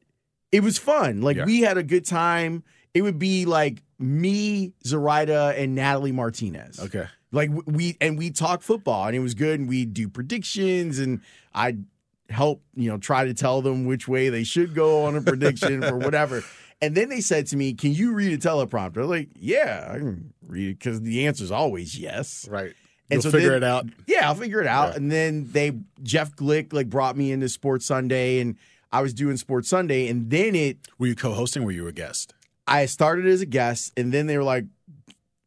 it 0.50 0.62
was 0.62 0.78
fun. 0.78 1.20
Like 1.20 1.36
Yeah. 1.36 1.44
we 1.44 1.60
had 1.60 1.76
a 1.76 1.82
good 1.82 2.06
time. 2.06 2.62
It 2.94 3.02
would 3.02 3.18
be 3.18 3.44
like 3.44 3.82
me, 3.98 4.72
Zoraida, 4.84 5.54
and 5.56 5.74
Natalie 5.74 6.12
Martinez. 6.12 6.80
Okay. 6.80 7.06
Like 7.32 7.50
we 7.66 7.96
and 8.00 8.18
we 8.18 8.30
talk 8.30 8.62
football 8.62 9.06
and 9.06 9.14
it 9.14 9.20
was 9.20 9.34
good 9.34 9.60
and 9.60 9.68
we 9.68 9.84
do 9.84 10.08
predictions 10.08 10.98
and 10.98 11.20
I'd 11.54 11.84
help, 12.28 12.62
you 12.74 12.90
know, 12.90 12.98
try 12.98 13.24
to 13.24 13.34
tell 13.34 13.62
them 13.62 13.84
which 13.86 14.08
way 14.08 14.28
they 14.30 14.42
should 14.42 14.74
go 14.74 15.04
on 15.04 15.16
a 15.16 15.20
prediction 15.22 15.84
or 15.84 15.96
whatever. 15.98 16.42
And 16.82 16.96
then 16.96 17.08
they 17.08 17.20
said 17.20 17.46
to 17.48 17.56
me, 17.56 17.74
Can 17.74 17.92
you 17.92 18.14
read 18.14 18.32
a 18.32 18.38
teleprompter? 18.38 18.96
I 18.96 19.00
was 19.02 19.10
like, 19.10 19.28
Yeah, 19.38 19.88
I 19.92 19.98
can 19.98 20.32
read 20.44 20.70
it 20.70 20.78
because 20.80 21.00
the 21.02 21.26
answer 21.28 21.44
is 21.44 21.52
always 21.52 21.96
yes. 21.96 22.48
Right. 22.50 22.72
And 23.12 23.22
You'll 23.22 23.22
so 23.22 23.30
figure 23.30 23.50
then- 23.50 23.62
it 23.62 23.66
out. 23.66 23.86
Yeah, 24.08 24.26
I'll 24.28 24.34
figure 24.34 24.60
it 24.60 24.66
out. 24.66 24.90
Yeah. 24.90 24.96
And 24.96 25.12
then 25.12 25.48
they 25.52 25.72
Jeff 26.02 26.34
Glick 26.34 26.72
like 26.72 26.88
brought 26.90 27.16
me 27.16 27.30
into 27.30 27.48
Sports 27.48 27.86
Sunday 27.86 28.40
and 28.40 28.56
I 28.90 29.02
was 29.02 29.14
doing 29.14 29.36
Sports 29.36 29.68
Sunday 29.68 30.08
and 30.08 30.30
then 30.30 30.56
it 30.56 30.78
Were 30.98 31.06
you 31.06 31.14
co-hosting? 31.14 31.62
Were 31.64 31.70
you 31.70 31.86
a 31.86 31.92
guest? 31.92 32.34
I 32.70 32.86
started 32.86 33.26
as 33.26 33.40
a 33.42 33.46
guest 33.46 33.92
and 33.96 34.12
then 34.12 34.26
they 34.26 34.38
were 34.38 34.44
like, 34.44 34.64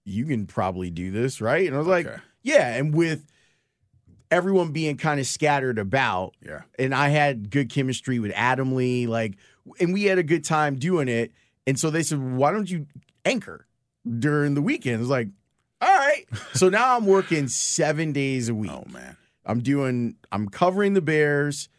You 0.06 0.26
can 0.26 0.46
probably 0.46 0.90
do 0.92 1.10
this, 1.10 1.42
right? 1.42 1.66
And 1.66 1.76
I 1.76 1.80
was 1.80 1.88
like, 1.88 2.08
Yeah. 2.44 2.76
And 2.76 2.94
with 2.94 3.26
everyone 4.30 4.72
being 4.72 4.98
kind 4.98 5.20
of 5.20 5.26
scattered 5.28 5.80
about, 5.80 6.36
Yeah. 6.46 6.62
and 6.78 6.94
I 6.94 7.10
had 7.10 7.50
good 7.50 7.70
chemistry 7.70 8.20
with 8.20 8.32
Adamle, 8.34 9.08
like, 9.08 9.36
and 9.80 9.94
we 9.94 10.04
had 10.04 10.18
a 10.18 10.24
good 10.24 10.44
time 10.44 10.76
doing 10.76 11.08
it. 11.08 11.32
And 11.66 11.80
so 11.80 11.90
they 11.90 12.04
said, 12.04 12.20
why 12.20 12.52
don't 12.52 12.70
you 12.70 12.88
anchor 13.24 13.66
during 14.20 14.54
the 14.56 14.62
weekend? 14.62 14.98
I 14.98 15.00
was 15.00 15.10
like, 15.10 15.30
all 15.82 15.88
right. 15.98 16.26
so 16.54 16.68
now 16.70 16.98
I'm 16.98 17.06
working 17.06 17.48
seven 17.48 18.12
days 18.12 18.50
a 18.50 18.56
week. 18.56 18.72
Oh 18.72 18.86
man. 18.92 19.16
I'm 19.46 19.60
doing, 19.62 20.16
I'm 20.32 20.50
covering 20.50 20.94
the 20.94 21.02
Bears. 21.02 21.70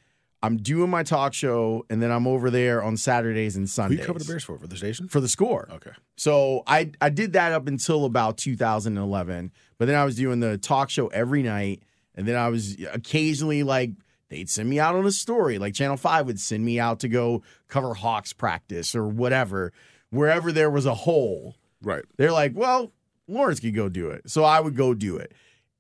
I'm 0.44 0.58
doing 0.58 0.90
my 0.90 1.02
talk 1.02 1.32
show, 1.32 1.86
and 1.88 2.02
then 2.02 2.10
I'm 2.10 2.26
over 2.26 2.50
there 2.50 2.82
on 2.82 2.98
Saturdays 2.98 3.56
and 3.56 3.62
Who 3.62 3.68
Sundays. 3.68 4.00
you 4.00 4.04
cover 4.04 4.18
the 4.18 4.26
Bears 4.26 4.44
for? 4.44 4.58
For 4.58 4.66
the 4.66 4.76
station? 4.76 5.08
for 5.08 5.20
the 5.20 5.28
score. 5.28 5.66
Okay. 5.72 5.92
So 6.16 6.62
I 6.66 6.90
I 7.00 7.08
did 7.08 7.32
that 7.32 7.52
up 7.52 7.66
until 7.66 8.04
about 8.04 8.36
2011, 8.36 9.52
but 9.78 9.86
then 9.86 9.94
I 9.96 10.04
was 10.04 10.16
doing 10.16 10.40
the 10.40 10.58
talk 10.58 10.90
show 10.90 11.06
every 11.08 11.42
night, 11.42 11.82
and 12.14 12.28
then 12.28 12.36
I 12.36 12.50
was 12.50 12.76
occasionally 12.92 13.62
like 13.62 13.92
they'd 14.28 14.50
send 14.50 14.68
me 14.68 14.78
out 14.78 14.94
on 14.94 15.06
a 15.06 15.12
story, 15.12 15.58
like 15.58 15.72
Channel 15.72 15.96
Five 15.96 16.26
would 16.26 16.38
send 16.38 16.62
me 16.62 16.78
out 16.78 17.00
to 17.00 17.08
go 17.08 17.42
cover 17.68 17.94
Hawks 17.94 18.34
practice 18.34 18.94
or 18.94 19.08
whatever, 19.08 19.72
wherever 20.10 20.52
there 20.52 20.70
was 20.70 20.84
a 20.84 20.94
hole. 20.94 21.56
Right. 21.82 22.04
They're 22.18 22.32
like, 22.32 22.52
well, 22.54 22.92
Lawrence 23.28 23.60
could 23.60 23.74
go 23.74 23.88
do 23.88 24.10
it, 24.10 24.28
so 24.28 24.44
I 24.44 24.60
would 24.60 24.76
go 24.76 24.92
do 24.92 25.16
it, 25.16 25.32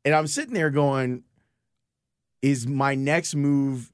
and 0.06 0.14
I'm 0.14 0.26
sitting 0.26 0.54
there 0.54 0.70
going, 0.70 1.22
is 2.40 2.66
my 2.66 2.94
next 2.94 3.34
move 3.34 3.90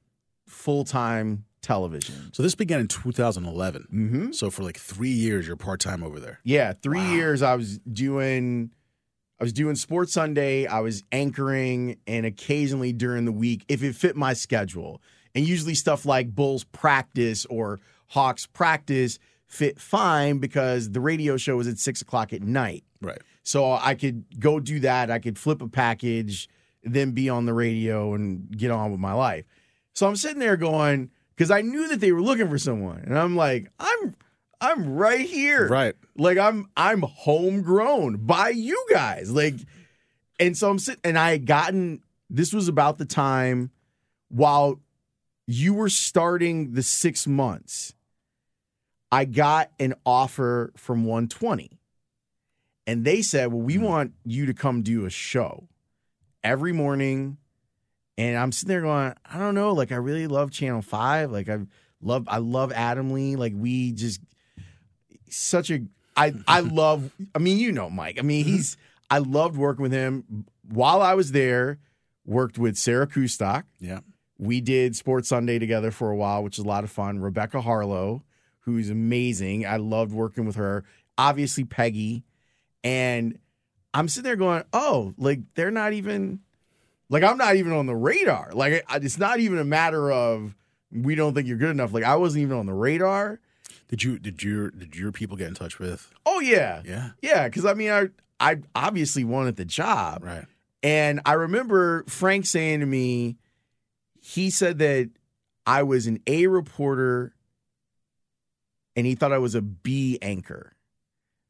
full 0.50 0.84
time 0.84 1.44
television? 1.62 2.32
So 2.32 2.42
this 2.42 2.54
began 2.54 2.80
in 2.80 2.88
2011. 2.88 3.86
Mm-hmm. 3.92 4.32
So 4.32 4.50
for 4.50 4.62
like 4.62 4.78
three 4.78 5.10
years, 5.10 5.46
you're 5.46 5.56
part 5.56 5.80
time 5.80 6.02
over 6.02 6.18
there. 6.20 6.40
Yeah, 6.44 6.72
three 6.72 6.98
Wow. 6.98 7.12
years 7.12 7.42
I 7.42 7.54
was 7.56 7.78
doing 7.78 8.70
I 9.40 9.42
was 9.44 9.52
doing 9.54 9.74
Sports 9.74 10.12
Sunday, 10.12 10.66
I 10.66 10.80
was 10.80 11.02
anchoring 11.12 11.96
and 12.06 12.26
occasionally 12.26 12.92
during 12.92 13.24
the 13.24 13.32
week 13.32 13.64
if 13.68 13.82
it 13.82 13.94
fit 13.94 14.14
my 14.16 14.34
schedule. 14.34 15.00
And 15.34 15.46
usually 15.46 15.74
stuff 15.74 16.04
like 16.04 16.34
Bulls 16.34 16.64
practice 16.64 17.46
or 17.46 17.80
Hawks 18.08 18.46
practice 18.46 19.18
fit 19.46 19.80
fine 19.80 20.38
because 20.38 20.90
the 20.90 21.00
radio 21.00 21.36
show 21.36 21.56
was 21.56 21.68
at 21.68 21.78
six 21.78 22.02
o'clock 22.02 22.32
at 22.32 22.42
night. 22.42 22.84
Right. 23.00 23.20
So 23.42 23.72
I 23.72 23.94
could 23.94 24.24
go 24.38 24.60
do 24.60 24.80
that. 24.80 25.10
I 25.10 25.18
could 25.20 25.38
flip 25.38 25.62
a 25.62 25.68
package, 25.68 26.48
then 26.82 27.12
be 27.12 27.28
on 27.30 27.46
the 27.46 27.54
radio 27.54 28.12
and 28.14 28.50
get 28.56 28.70
on 28.70 28.90
with 28.90 29.00
my 29.00 29.12
life. 29.14 29.44
So 29.94 30.06
I'm 30.08 30.16
sitting 30.16 30.38
there 30.38 30.56
going, 30.56 31.10
because 31.36 31.50
I 31.50 31.62
knew 31.62 31.88
that 31.88 32.00
they 32.00 32.12
were 32.12 32.22
looking 32.22 32.48
for 32.48 32.58
someone. 32.58 32.98
And 33.06 33.18
I'm 33.18 33.36
like, 33.36 33.70
I'm 33.78 34.14
I'm 34.60 34.94
right 34.94 35.20
here. 35.26 35.68
Right. 35.68 35.94
Like 36.16 36.38
I'm 36.38 36.68
I'm 36.76 37.02
homegrown 37.02 38.18
by 38.26 38.50
you 38.50 38.86
guys. 38.90 39.30
Like 39.30 39.54
and 40.38 40.56
so 40.56 40.70
I'm 40.70 40.78
sitting 40.78 41.00
and 41.04 41.18
I 41.18 41.30
had 41.32 41.46
gotten 41.46 42.02
this 42.28 42.52
was 42.52 42.68
about 42.68 42.98
the 42.98 43.04
time 43.04 43.70
while 44.28 44.80
you 45.46 45.74
were 45.74 45.88
starting 45.88 46.74
the 46.74 46.82
six 46.82 47.26
months. 47.26 47.94
I 49.10 49.24
got 49.24 49.72
an 49.80 49.94
offer 50.06 50.72
from 50.76 51.04
120. 51.04 51.78
And 52.86 53.04
they 53.04 53.22
said, 53.22 53.52
Well, 53.52 53.62
we 53.62 53.74
Hmm. 53.76 53.82
want 53.84 54.12
you 54.24 54.46
to 54.46 54.54
come 54.54 54.82
do 54.82 55.04
a 55.04 55.10
show 55.10 55.68
every 56.44 56.72
morning. 56.72 57.38
And 58.20 58.36
I'm 58.36 58.52
sitting 58.52 58.68
there 58.68 58.82
going, 58.82 59.14
I 59.24 59.38
don't 59.38 59.54
know. 59.54 59.72
Like, 59.72 59.92
I 59.92 59.96
really 59.96 60.26
love 60.26 60.50
Channel 60.50 60.82
5. 60.82 61.32
Like, 61.32 61.48
I 61.48 61.60
love, 62.02 62.28
I 62.28 62.36
love 62.36 62.70
Adamle. 62.70 63.38
Like, 63.38 63.54
we 63.56 63.92
just, 63.92 64.20
such 65.30 65.70
a, 65.70 65.80
I, 66.14 66.34
I 66.46 66.60
love, 66.60 67.12
I 67.34 67.38
mean, 67.38 67.56
you 67.56 67.72
know, 67.72 67.88
Mike. 67.88 68.18
I 68.18 68.22
mean, 68.22 68.44
he's, 68.44 68.76
I 69.08 69.18
loved 69.18 69.56
working 69.56 69.84
with 69.84 69.92
him. 69.92 70.44
While 70.68 71.00
I 71.00 71.14
was 71.14 71.32
there, 71.32 71.78
worked 72.26 72.58
with 72.58 72.76
Sarah 72.76 73.06
Kustok. 73.06 73.64
Yeah. 73.78 74.00
We 74.36 74.60
did 74.60 74.96
Sports 74.96 75.30
Sunday 75.30 75.58
together 75.58 75.90
for 75.90 76.10
a 76.10 76.16
while, 76.16 76.42
which 76.42 76.58
is 76.58 76.64
a 76.66 76.68
lot 76.68 76.84
of 76.84 76.90
fun. 76.90 77.20
Rebecca 77.20 77.62
Haarlow, 77.62 78.20
who's 78.60 78.90
amazing. 78.90 79.64
I 79.64 79.78
loved 79.78 80.12
working 80.12 80.44
with 80.44 80.56
her. 80.56 80.84
Obviously, 81.16 81.64
Peggy. 81.64 82.24
And 82.84 83.38
I'm 83.94 84.08
sitting 84.08 84.24
there 84.24 84.36
going, 84.36 84.64
oh, 84.74 85.14
like 85.16 85.40
they're 85.54 85.70
not 85.70 85.94
even, 85.94 86.40
like 87.10 87.22
I'm 87.22 87.36
not 87.36 87.56
even 87.56 87.72
on 87.72 87.84
the 87.86 87.94
radar. 87.94 88.50
Like 88.54 88.84
it's 88.90 89.18
not 89.18 89.38
even 89.40 89.58
a 89.58 89.64
matter 89.64 90.10
of 90.10 90.54
we 90.90 91.14
don't 91.14 91.34
think 91.34 91.46
you're 91.46 91.58
good 91.58 91.70
enough. 91.70 91.92
Like 91.92 92.04
I 92.04 92.16
wasn't 92.16 92.42
even 92.42 92.56
on 92.56 92.64
the 92.66 92.72
radar. 92.72 93.38
Did 93.88 94.02
you 94.02 94.18
did 94.18 94.42
your 94.42 94.70
did 94.70 94.96
your 94.96 95.12
people 95.12 95.36
get 95.36 95.48
in 95.48 95.54
touch 95.54 95.78
with? 95.78 96.10
Oh 96.24 96.40
yeah, 96.40 96.82
Yeah. 96.86 97.10
yeah. 97.20 97.46
Because 97.48 97.64
I 97.66 97.74
mean, 97.74 97.90
I 97.90 98.08
I 98.40 98.58
obviously 98.74 99.24
wanted 99.24 99.56
the 99.56 99.64
job. 99.66 100.24
Right. 100.24 100.46
And 100.82 101.20
I 101.26 101.34
remember 101.34 102.04
Frank 102.04 102.46
saying 102.46 102.80
to 102.80 102.86
me, 102.86 103.36
he 104.20 104.48
said 104.48 104.78
that 104.78 105.10
I 105.66 105.82
was 105.82 106.06
an 106.06 106.20
A 106.26 106.46
reporter 106.46 107.34
and 108.96 109.06
he 109.06 109.14
thought 109.14 109.32
I 109.32 109.38
was 109.38 109.54
a 109.54 109.60
B 109.62 110.18
anchor. 110.22 110.72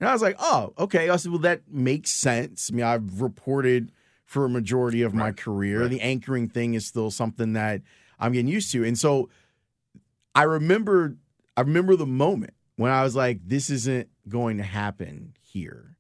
And 0.01 0.09
I 0.09 0.13
was 0.13 0.23
like, 0.23 0.37
oh, 0.39 0.73
okay. 0.79 1.11
I 1.11 1.17
said, 1.17 1.31
well, 1.31 1.41
that 1.43 1.63
makes 1.71 2.11
sense. 2.11 2.71
I 2.73 2.75
mean, 2.77 2.85
I've 2.87 3.21
reported 3.21 3.93
for 4.31 4.45
a 4.45 4.49
majority 4.49 5.03
of 5.03 5.13
my 5.13 5.33
career. 5.33 5.81
Right. 5.81 5.91
The 5.91 6.01
anchoring 6.01 6.49
thing 6.49 6.75
is 6.75 6.87
still 6.87 7.11
something 7.11 7.55
that 7.55 7.83
I'm 8.17 8.31
getting 8.31 8.47
used 8.47 8.71
to. 8.71 8.85
And 8.85 8.97
so 8.97 9.29
I 10.37 10.45
remember 10.45 11.17
I 11.57 11.63
remember 11.63 11.97
the 11.97 12.07
moment 12.07 12.55
when 12.77 12.93
I 12.93 13.03
was 13.03 13.17
like, 13.17 13.41
this 13.45 13.71
isn't 13.71 14.09
going 14.29 14.59
to 14.59 14.63
happen 14.63 15.35
here. 15.41 15.97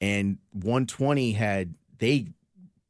And 0.00 0.38
120 0.52 1.32
had 1.32 1.74
they 1.98 2.28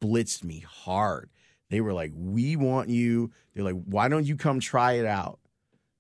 blitzed 0.03 0.45
me 0.45 0.59
hard. 0.69 1.31
They 1.71 1.81
were 1.81 1.95
like, 1.95 2.13
"We 2.15 2.57
want 2.57 2.91
you." 2.91 3.31
They're 3.55 3.65
like, 3.65 3.83
"Why 3.87 4.09
don't 4.09 4.27
you 4.27 4.37
come 4.37 4.61
try 4.61 4.93
it 4.93 5.07
out? 5.07 5.39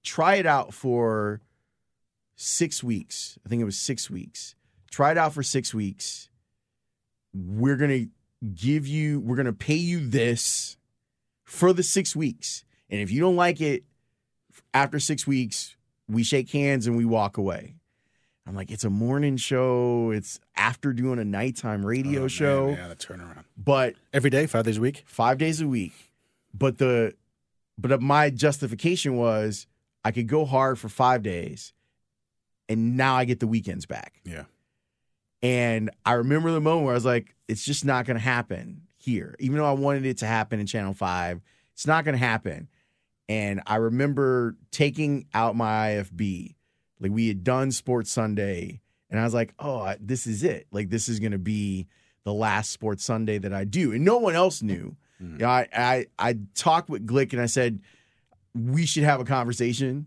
Try 0.05 0.35
it 0.35 0.47
out 0.47 0.75
for 0.75 1.41
6 2.37 2.85
weeks. 2.85 3.39
I 3.45 3.49
think 3.49 3.63
it 3.63 3.67
was 3.67 3.79
6 3.79 4.11
weeks. 4.11 4.55
Try 4.91 5.13
it 5.13 5.19
out 5.19 5.33
for 5.33 5.43
6 5.43 5.73
weeks. 5.73 6.29
We're 7.33 7.77
going 7.77 7.91
to 7.91 8.11
give 8.55 8.87
you 8.87 9.21
we're 9.21 9.37
going 9.37 9.47
to 9.47 9.53
pay 9.53 9.75
you 9.77 10.07
this 10.07 10.77
for 11.45 11.73
the 11.73 11.83
6 11.83 12.15
weeks. 12.17 12.65
And 12.91 13.01
if 13.01 13.11
you 13.11 13.21
don't 13.21 13.37
like 13.37 13.61
it, 13.61 13.85
after 14.73 14.99
six 14.99 15.27
weeks, 15.27 15.77
we 16.09 16.23
shake 16.23 16.51
hands 16.51 16.87
and 16.87 16.97
we 16.97 17.05
walk 17.05 17.37
away. 17.37 17.75
I'm 18.47 18.55
like, 18.55 18.71
it's 18.71 18.85
a 18.85 18.91
morning 18.91 19.37
show. 19.37 20.11
It's 20.11 20.41
after 20.57 20.93
doing 20.95 21.19
a 21.19 21.25
nighttime 21.25 21.85
radio 21.85 22.21
Oh, 22.21 22.23
man, 22.23 22.29
show, 22.29 22.69
yeah, 22.71 22.89
the 22.89 22.97
turnaround 22.97 23.45
but 23.57 23.95
every 24.13 24.31
day, 24.31 24.47
five 24.47 24.65
days 24.65 24.79
a 24.79 24.81
week. 24.81 25.03
five 25.07 25.37
days 25.37 25.61
a 25.61 25.69
week. 25.69 25.93
But 26.55 26.79
the 26.79 27.15
but 27.77 28.01
my 28.01 28.31
justification 28.31 29.17
was 29.17 29.67
I 30.03 30.13
could 30.13 30.29
go 30.29 30.47
hard 30.47 30.79
for 30.79 30.89
five 30.89 31.23
days, 31.23 31.75
and 32.71 32.97
now 32.97 33.17
I 33.17 33.27
get 33.27 33.41
the 33.41 33.47
weekends 33.47 33.85
back. 33.85 34.21
Yeah, 34.25 34.45
And 35.43 35.91
I 36.05 36.15
remember 36.15 36.51
the 36.51 36.61
moment 36.61 36.85
where 36.85 36.95
I 36.95 36.97
was 36.97 37.05
like, 37.05 37.35
it's 37.47 37.65
just 37.65 37.85
not 37.85 38.07
going 38.07 38.17
to 38.17 38.23
happen 38.23 38.83
here. 38.97 39.37
Even 39.39 39.59
though 39.59 39.67
I 39.67 39.73
wanted 39.73 40.05
it 40.05 40.19
to 40.19 40.27
happen 40.27 40.61
in 40.61 40.67
Channel 40.67 40.95
5, 40.95 41.41
it's 41.75 41.87
not 41.87 42.05
going 42.05 42.15
to 42.15 42.25
happen. 42.25 42.69
And 43.29 43.61
I 43.67 43.77
remember 43.77 44.57
taking 44.71 45.27
out 45.35 45.55
my 45.55 45.91
IFB. 45.91 46.55
Like 47.01 47.13
we 47.13 47.29
had 47.29 47.45
done 47.45 47.71
Sports 47.71 48.11
Sunday, 48.11 48.81
and 49.11 49.21
I 49.21 49.25
was 49.25 49.35
like, 49.35 49.55
oh, 49.59 49.79
I, 49.81 49.97
this 50.01 50.27
is 50.27 50.43
it. 50.43 50.67
Like 50.73 50.91
this 50.91 51.09
is 51.09 51.21
going 51.21 51.33
to 51.33 51.39
be 51.39 51.87
the 52.25 52.33
last 52.33 52.73
Sports 52.73 53.05
Sunday 53.05 53.39
that 53.39 53.53
I 53.53 53.65
do. 53.65 53.93
And 53.93 54.05
no 54.05 54.19
one 54.19 54.35
else 54.35 54.63
knew. 54.63 54.97
Mm. 55.23 55.33
You 55.33 55.39
know, 55.39 55.49
I, 55.49 55.69
I, 55.73 56.07
I 56.19 56.39
talked 56.55 56.91
with 56.91 57.07
Glick 57.07 57.33
and 57.33 57.41
I 57.41 57.47
said, 57.47 57.81
we 58.55 58.85
should 58.87 59.05
have 59.05 59.21
a 59.21 59.25
conversation. 59.25 60.07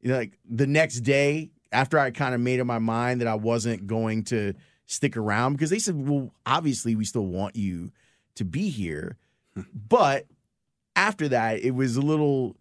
You 0.00 0.10
know, 0.10 0.16
like 0.18 0.38
the 0.48 0.66
next 0.66 1.00
day, 1.00 1.50
after 1.72 1.98
I 1.98 2.10
kind 2.10 2.34
of 2.34 2.40
made 2.40 2.60
up 2.60 2.66
my 2.66 2.78
mind 2.78 3.20
that 3.20 3.28
I 3.28 3.34
wasn't 3.34 3.86
going 3.86 4.24
to 4.24 4.54
stick 4.86 5.16
around 5.16 5.54
because 5.54 5.70
they 5.70 5.78
said, 5.78 6.08
well, 6.08 6.32
obviously 6.44 6.94
we 6.94 7.04
still 7.04 7.26
want 7.26 7.56
you 7.56 7.90
to 8.36 8.44
be 8.44 8.68
here. 8.68 9.16
Hmm. 9.54 9.62
but 9.88 10.26
after 10.94 11.28
that, 11.28 11.60
it 11.60 11.72
was 11.72 11.96
a 11.96 12.00
little, 12.00 12.56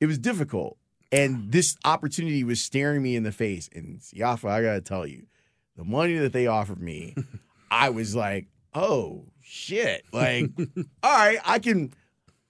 it 0.00 0.06
was 0.06 0.18
difficult. 0.18 0.76
And 1.10 1.50
this 1.50 1.76
opportunity 1.84 2.44
was 2.44 2.60
staring 2.60 3.02
me 3.02 3.16
in 3.16 3.22
the 3.22 3.32
face. 3.32 3.70
And 3.74 4.00
Siafa, 4.00 4.50
I 4.50 4.62
got 4.62 4.74
to 4.74 4.80
tell 4.82 5.06
you, 5.06 5.26
the 5.76 5.84
money 5.84 6.18
that 6.18 6.32
they 6.32 6.46
offered 6.46 6.82
me, 6.82 7.16
I 7.70 7.90
was 7.90 8.14
like, 8.14 8.46
oh 8.74 9.24
shit. 9.40 10.04
Like, 10.12 10.50
all 11.02 11.16
right, 11.16 11.38
I 11.44 11.58
can, 11.58 11.92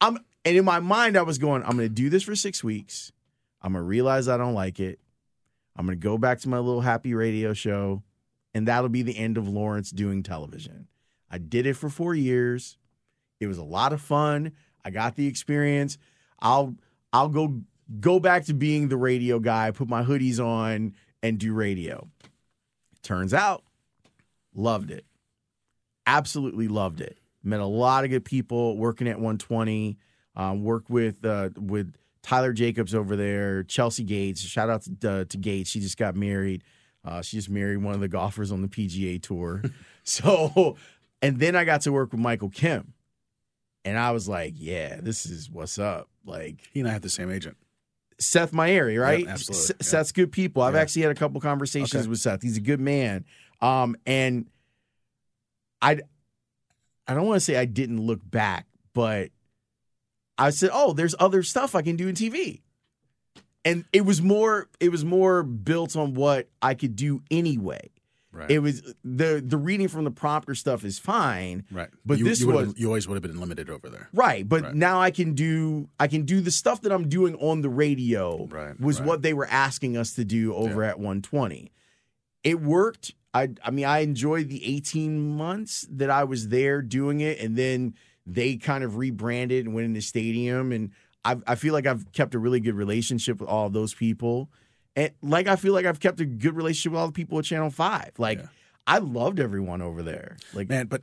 I'm, 0.01 0.18
and 0.44 0.56
in 0.56 0.64
my 0.64 0.80
mind, 0.80 1.16
I 1.16 1.22
was 1.22 1.39
going, 1.39 1.62
I'm 1.62 1.76
going 1.76 1.89
to 1.89 1.94
do 1.94 2.10
this 2.10 2.24
for 2.24 2.35
six 2.35 2.64
weeks. 2.64 3.12
I'm 3.62 3.72
going 3.72 3.85
to 3.85 3.89
realize 3.89 4.28
I 4.28 4.36
don't 4.36 4.55
like 4.55 4.80
it. 4.80 4.98
I'm 5.78 5.86
going 5.86 5.98
to 5.98 6.02
go 6.02 6.18
back 6.18 6.40
to 6.40 6.48
my 6.48 6.59
little 6.59 6.80
happy 6.80 7.14
radio 7.14 7.55
show, 7.55 8.02
and 8.52 8.66
that'll 8.66 8.88
be 8.88 9.02
the 9.02 9.16
end 9.16 9.38
of 9.38 9.48
Lawrence 9.48 9.90
doing 9.90 10.24
television. 10.24 10.88
I 11.30 11.38
did 11.38 11.66
it 11.66 11.74
for 11.74 11.88
four 11.88 12.14
years. 12.16 12.76
It 13.38 13.46
was 13.46 13.59
a 13.59 13.64
lot 13.64 13.92
of 13.92 14.00
fun. 14.00 14.52
I 14.84 14.90
got 14.90 15.14
the 15.14 15.28
experience. 15.28 15.96
I'll 16.40 16.74
I'll 17.12 17.28
go 17.28 17.60
go 18.00 18.18
back 18.18 18.46
to 18.46 18.55
being 18.55 18.88
the 18.88 18.96
radio 18.96 19.38
guy, 19.38 19.70
put 19.70 19.88
my 19.88 20.02
hoodies 20.02 20.44
on, 20.44 20.94
and 21.22 21.38
do 21.38 21.55
radio. 21.55 22.09
Turns 23.02 23.32
out, 23.32 23.62
loved 24.55 24.90
it. 24.90 25.05
Absolutely 26.06 26.66
loved 26.66 27.00
it. 27.00 27.18
Met 27.44 27.60
a 27.60 27.66
lot 27.66 28.05
of 28.05 28.10
good 28.10 28.24
people 28.24 28.76
working 28.76 29.06
at 29.06 29.16
120. 29.16 29.96
Um, 30.34 30.62
worked 30.62 30.90
with 30.90 31.24
uh, 31.24 31.50
with 31.56 31.94
Tyler 32.23 32.53
Jacobs 32.53 32.95
over 32.95 33.16
there, 33.16 33.62
Chelsea 33.65 34.05
Gates. 34.05 34.40
Shout 34.40 34.69
out 34.70 34.82
to, 35.01 35.11
uh, 35.11 35.24
to 35.24 35.36
Gates. 35.36 35.70
She 35.70 35.81
just 35.81 35.97
got 35.97 36.16
married. 36.16 36.65
Uh, 37.05 37.23
she 37.23 37.36
just 37.36 37.49
married 37.49 37.78
one 37.78 37.95
of 37.95 38.01
the 38.01 38.09
golfers 38.09 38.51
on 38.53 38.61
the 38.61 38.69
PGA 38.69 39.23
Tour. 39.23 39.62
so, 40.03 40.77
and 41.23 41.39
then 41.39 41.57
I 41.57 41.65
got 41.65 41.82
to 41.82 41.93
work 41.93 42.12
with 42.12 42.20
Michael 42.20 42.51
Kim, 42.51 42.93
and 43.85 43.99
I 43.99 44.11
was 44.11 44.28
like, 44.28 44.55
"Yeah, 44.57 45.01
this 45.01 45.24
is 45.27 45.49
what's 45.51 45.78
up." 45.78 46.09
Like 46.27 46.61
he 46.73 46.81
and 46.81 46.89
I 46.89 46.93
have 46.93 47.03
the 47.03 47.09
same 47.09 47.31
agent. 47.31 47.57
Seth 48.20 48.51
Mayeri, 48.53 49.01
right? 49.01 49.20
Yep, 49.20 49.28
absolutely. 49.28 49.77
S-. 49.81 49.89
Seth's 49.89 50.12
good 50.12 50.32
people. 50.32 50.61
I've 50.62 50.74
actually 50.74 51.03
had 51.03 51.12
a 51.12 51.15
couple 51.15 51.40
conversations 51.40 51.95
Okay. 52.03 52.09
with 52.09 52.19
Seth. 52.19 52.43
He's 52.43 52.57
a 52.57 52.61
good 52.61 52.81
man. 52.81 53.24
Um, 53.61 53.97
and 54.07 54.47
I, 55.81 56.01
I 57.07 57.15
don't 57.15 57.27
want 57.27 57.36
to 57.36 57.40
say 57.45 57.57
I 57.57 57.65
didn't 57.65 58.01
look 58.01 58.19
back, 58.28 58.66
but 58.93 59.31
I 60.39 60.51
said, 60.51 60.70
"Oh, 60.73 60.93
there's 60.93 61.15
other 61.19 61.43
stuff 61.43 61.74
I 61.74 61.82
can 61.82 61.97
do 61.97 62.09
in 62.09 62.15
TV," 62.15 62.60
and 63.65 63.85
it 63.93 64.02
was 64.05 64.23
more. 64.23 64.69
It 64.81 64.90
was 64.90 65.05
more 65.05 65.43
built 65.43 65.97
on 65.97 66.15
what 66.15 66.48
I 66.62 66.74
could 66.74 66.97
do 66.97 67.23
anyway. 67.31 67.90
Right. 68.31 68.51
It 68.51 68.59
was 68.60 68.82
the 69.02 69.43
the 69.44 69.56
reading 69.56 69.89
from 69.89 70.05
the 70.05 70.10
prompter 70.10 70.55
stuff 70.55 70.85
is 70.85 70.98
fine, 70.98 71.65
right. 71.73 71.89
but 72.05 72.19
you, 72.19 72.24
this 72.24 72.40
you 72.40 72.48
was- 72.48 72.74
you 72.78 72.86
always 72.86 73.09
would 73.09 73.15
have 73.15 73.23
been 73.23 73.40
limited 73.40 73.70
over 73.70 73.89
there. 73.89 74.09
Right, 74.12 74.47
but 74.48 74.62
Right. 74.62 74.74
now 74.74 75.01
I 75.01 75.10
can 75.10 75.32
do 75.35 75.89
I 75.98 76.09
can 76.09 76.24
do 76.24 76.40
the 76.43 76.51
stuff 76.51 76.82
that 76.82 76.93
I'm 76.93 77.09
doing 77.09 77.35
on 77.36 77.62
the 77.62 77.70
radio. 77.70 78.47
Right, 78.47 78.78
was 78.78 79.01
what 79.01 79.23
they 79.23 79.32
were 79.32 79.47
asking 79.47 79.97
us 79.97 80.15
to 80.15 80.24
do 80.24 80.55
over 80.55 80.85
at 80.85 80.98
120. 81.01 81.73
It 82.44 82.60
worked. 82.60 83.15
I 83.32 83.48
I 83.65 83.70
mean 83.70 83.86
I 83.86 84.01
enjoyed 84.01 84.51
the 84.51 84.62
18 84.65 85.36
months 85.36 85.86
that 85.90 86.10
I 86.10 86.24
was 86.24 86.48
there 86.48 86.82
doing 86.82 87.20
it, 87.20 87.40
and 87.40 87.56
then 87.56 87.94
they 88.28 88.56
kind 88.56 88.84
of 88.84 88.96
rebranded 88.96 89.64
and 89.66 89.74
went 89.74 89.86
in 89.86 89.92
the 89.92 90.00
stadium, 90.00 90.72
and 90.72 90.90
I 91.24 91.36
I 91.46 91.55
feel 91.55 91.72
like 91.72 91.86
I've 91.86 92.12
kept 92.12 92.34
a 92.34 92.38
really 92.38 92.60
good 92.60 92.74
relationship 92.74 93.40
with 93.40 93.48
all 93.48 93.66
of 93.66 93.72
those 93.72 93.94
people, 93.94 94.50
and 94.94 95.10
like 95.22 95.48
I 95.48 95.56
feel 95.56 95.72
like 95.72 95.86
I've 95.86 96.00
kept 96.00 96.20
a 96.20 96.26
good 96.26 96.55
relationship 96.55 96.92
with 96.92 97.00
all 97.00 97.06
the 97.06 97.12
people 97.12 97.38
at 97.38 97.44
Channel 97.44 97.70
Five. 97.70 98.12
Like 98.18 98.38
Yeah. 98.38 98.46
I 98.86 98.98
loved 98.98 99.40
everyone 99.40 99.82
over 99.82 100.02
there. 100.02 100.36
Like 100.55 100.68
man 100.68 100.86
but 100.86 101.02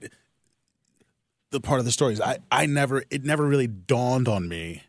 the 1.51 1.61
part 1.61 1.79
of 1.79 1.85
the 1.85 1.91
story 1.91 2.11
is 2.11 2.19
i 2.19 2.37
i 2.51 2.65
never 2.65 3.03
it 3.09 3.23
never 3.23 3.45
really 3.45 3.67
dawned 3.67 4.27
on 4.27 4.47
me 4.47 4.83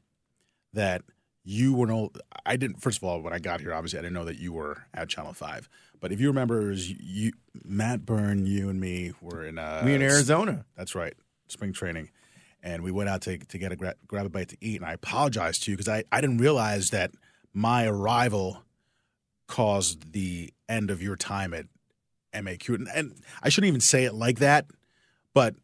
that 0.72 1.02
you 1.44 1.72
were 1.72 1.86
no 1.86 2.10
i 2.44 2.56
didn't 2.56 2.82
first 2.82 2.98
of 2.98 3.04
all 3.04 3.20
when 3.20 3.32
i 3.32 3.38
got 3.38 3.60
here 3.60 3.72
obviously 3.72 3.98
i 3.98 4.02
didn't 4.02 4.14
know 4.14 4.24
that 4.24 4.38
you 4.38 4.52
were 4.52 4.84
at 4.92 5.08
channel 5.08 5.32
5 5.32 5.68
but 6.00 6.10
if 6.10 6.20
you 6.20 6.26
remember 6.26 6.72
you 6.72 7.32
matt 7.64 8.04
byrne 8.04 8.46
you 8.46 8.68
and 8.68 8.80
me 8.80 9.12
were 9.20 9.46
in 9.46 9.58
uh 9.58 9.82
we 9.84 9.94
in 9.94 10.02
Arizona. 10.02 10.64
that's 10.76 10.96
right 10.96 11.14
spring 11.46 11.72
training 11.72 12.10
and 12.66 12.82
we 12.82 12.90
went 12.90 13.08
out 13.08 13.22
to, 13.22 13.38
to 13.38 13.58
get 13.58 13.72
a 13.72 13.76
gra- 13.76 13.94
grab 14.06 14.26
a 14.26 14.28
bite 14.28 14.48
to 14.48 14.56
eat 14.60 14.76
and 14.80 14.84
i 14.84 14.92
apologized 14.92 15.62
to 15.62 15.70
you 15.70 15.76
because 15.76 15.88
I, 15.88 16.04
I 16.10 16.20
didn't 16.20 16.38
realize 16.38 16.90
that 16.90 17.12
my 17.54 17.86
arrival 17.86 18.62
caused 19.46 20.12
the 20.12 20.52
end 20.68 20.90
of 20.90 21.02
your 21.02 21.16
time 21.16 21.54
at 21.54 21.66
MAQ. 22.34 22.74
And, 22.74 22.88
and 22.94 23.14
I 23.42 23.48
shouldn't 23.48 23.68
even 23.68 23.80
say 23.80 24.04
it 24.04 24.12
like 24.14 24.40
that, 24.40 24.66
but 25.32 25.54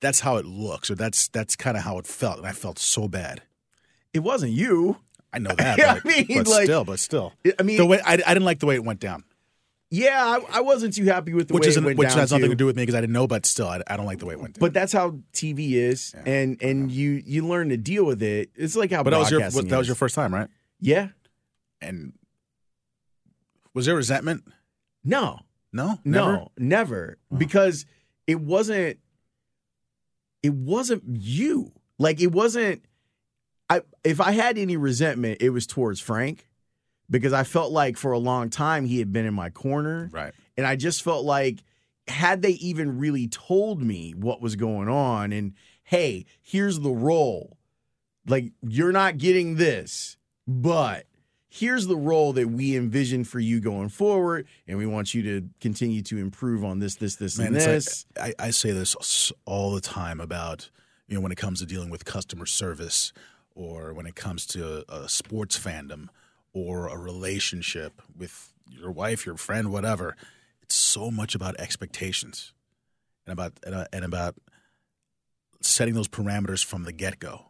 that's 0.00 0.20
how 0.20 0.36
it 0.36 0.46
looks, 0.46 0.90
or 0.90 0.94
that's 0.94 1.28
that's 1.28 1.56
kind 1.56 1.76
of 1.76 1.82
how 1.82 1.98
it 1.98 2.06
felt, 2.06 2.38
and 2.38 2.46
I 2.46 2.52
felt 2.52 2.78
so 2.78 3.08
bad. 3.08 3.42
It 4.14 4.20
wasn't 4.20 4.52
you. 4.52 4.96
I 5.32 5.38
know 5.38 5.54
that, 5.54 5.76
but, 6.04 6.06
I 6.06 6.08
mean, 6.08 6.26
but 6.28 6.46
like- 6.46 6.64
still, 6.64 6.84
but 6.84 6.98
still, 6.98 7.34
I 7.58 7.62
mean, 7.62 7.76
the 7.76 7.86
way 7.86 8.00
I, 8.04 8.14
I 8.14 8.16
didn't 8.16 8.44
like 8.44 8.60
the 8.60 8.66
way 8.66 8.76
it 8.76 8.84
went 8.84 9.00
down, 9.00 9.24
Yeah, 9.92 10.24
I, 10.52 10.58
I 10.58 10.60
wasn't 10.60 10.94
too 10.94 11.04
happy 11.04 11.34
with 11.34 11.48
the 11.48 11.54
which 11.54 11.64
way 11.66 11.72
it 11.72 11.82
went 11.84 11.98
which 11.98 12.08
down 12.10 12.18
has 12.18 12.30
nothing 12.30 12.50
to 12.50 12.54
do 12.56 12.64
with 12.66 12.76
me 12.76 12.82
because 12.82 12.94
I 12.94 13.00
didn't 13.00 13.12
know, 13.12 13.26
but 13.26 13.44
still, 13.44 13.66
I, 13.66 13.82
I 13.88 13.96
don't 13.96 14.06
like 14.06 14.20
the 14.20 14.26
way 14.26 14.34
it 14.34 14.40
went 14.40 14.54
down. 14.54 14.60
But 14.60 14.72
that's 14.72 14.92
how 14.92 15.18
TV 15.32 15.72
is, 15.72 16.14
Yeah. 16.16 16.32
and 16.32 16.62
and 16.62 16.92
you 16.92 17.20
you 17.26 17.44
learn 17.46 17.70
to 17.70 17.76
deal 17.76 18.04
with 18.04 18.22
it. 18.22 18.50
It's 18.54 18.76
like 18.76 18.92
how 18.92 19.02
but 19.02 19.10
that 19.10 19.18
was 19.18 19.30
your 19.32 19.40
that 19.40 19.78
was 19.78 19.88
your 19.88 19.96
first 19.96 20.14
time, 20.14 20.32
right? 20.32 20.48
yeah. 20.80 21.08
And 21.82 22.12
was 23.74 23.86
there 23.86 23.96
resentment? 23.96 24.44
No, 25.02 25.40
No, 25.72 25.98
never. 26.04 26.32
no, 26.32 26.50
never, 26.58 27.18
Wow. 27.30 27.38
because 27.38 27.86
it 28.26 28.40
wasn't. 28.40 28.98
It 30.42 30.52
wasn't 30.54 31.02
you. 31.06 31.72
Like 31.98 32.20
it 32.20 32.32
wasn't. 32.32 32.82
I 33.68 33.80
if 34.04 34.20
I 34.20 34.32
had 34.32 34.56
any 34.58 34.76
resentment, 34.76 35.38
it 35.40 35.50
was 35.50 35.66
towards 35.66 36.00
Frank, 36.00 36.46
because 37.10 37.32
I 37.32 37.42
felt 37.44 37.72
like 37.72 37.96
for 37.96 38.12
a 38.12 38.18
long 38.18 38.50
time 38.50 38.84
he 38.84 38.98
had 38.98 39.12
been 39.12 39.26
in 39.26 39.34
my 39.34 39.50
corner. 39.50 40.08
Right. 40.12 40.32
And 40.56 40.66
I 40.66 40.76
just 40.76 41.02
felt 41.02 41.24
like, 41.24 41.62
had 42.08 42.42
they 42.42 42.52
even 42.52 42.98
really 42.98 43.28
told 43.28 43.82
me 43.82 44.12
what 44.16 44.40
was 44.40 44.56
going 44.56 44.88
on 44.88 45.32
and, 45.32 45.54
hey, 45.84 46.26
here's 46.42 46.80
the 46.80 46.90
role, 46.90 47.56
like, 48.26 48.52
you're 48.62 48.92
not 48.92 49.18
getting 49.18 49.56
this, 49.56 50.16
but 50.46 51.06
here's 51.48 51.86
the 51.86 51.96
role 51.96 52.32
that 52.32 52.48
we 52.48 52.76
envision 52.76 53.24
for 53.24 53.40
you 53.40 53.60
going 53.60 53.88
forward. 53.88 54.46
And 54.66 54.78
we 54.78 54.86
want 54.86 55.14
you 55.14 55.22
to 55.22 55.48
continue 55.60 56.02
to 56.02 56.18
improve 56.18 56.64
on 56.64 56.78
this, 56.78 56.96
this, 56.96 57.16
this, 57.16 57.38
and 57.38 57.56
it's 57.56 57.66
like- 57.66 57.74
this. 57.74 58.06
I, 58.20 58.46
I 58.46 58.50
say 58.50 58.72
this 58.72 59.32
all 59.44 59.72
the 59.72 59.80
time 59.80 60.20
about 60.20 60.70
you 61.08 61.16
know 61.16 61.20
when 61.20 61.32
it 61.32 61.38
comes 61.38 61.58
to 61.58 61.66
dealing 61.66 61.90
with 61.90 62.04
customer 62.04 62.46
service 62.46 63.12
or 63.54 63.92
when 63.92 64.06
it 64.06 64.14
comes 64.14 64.46
to 64.46 64.84
a 64.88 65.08
sports 65.08 65.58
fandom 65.58 66.08
or 66.52 66.88
a 66.88 66.96
relationship 66.96 68.02
with 68.16 68.52
your 68.68 68.90
wife, 68.90 69.26
your 69.26 69.36
friend, 69.36 69.70
whatever. 69.72 70.16
It's 70.62 70.74
so 70.74 71.10
much 71.10 71.34
about 71.34 71.58
expectations 71.58 72.52
and 73.26 73.32
about 73.32 73.52
and, 73.64 73.74
uh, 73.74 73.84
and 73.92 74.04
about 74.04 74.36
setting 75.60 75.94
those 75.94 76.08
parameters 76.08 76.64
from 76.64 76.84
the 76.84 76.92
get 76.92 77.18
go. 77.18 77.46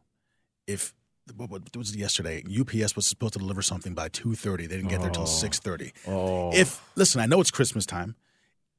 If 0.66 0.94
what, 1.36 1.51
what 1.51 1.77
was 1.77 1.94
it 1.94 1.98
yesterday? 1.98 2.43
UPS 2.44 2.97
was 2.97 3.06
supposed 3.06 3.35
to 3.35 3.39
deliver 3.39 3.62
something 3.62 3.94
by 3.94 4.09
two 4.09 4.35
thirty. 4.35 4.66
They 4.66 4.77
didn't 4.77 4.90
get 4.90 5.01
there 5.01 5.10
till 5.10 5.22
Oh. 5.22 5.27
six 5.27 5.59
thirty 5.59 5.93
oh. 6.06 6.52
if 6.52 6.82
listen, 6.97 7.20
I 7.20 7.27
know 7.27 7.40
it's 7.40 7.51
Christmas 7.51 7.86
time. 7.86 8.16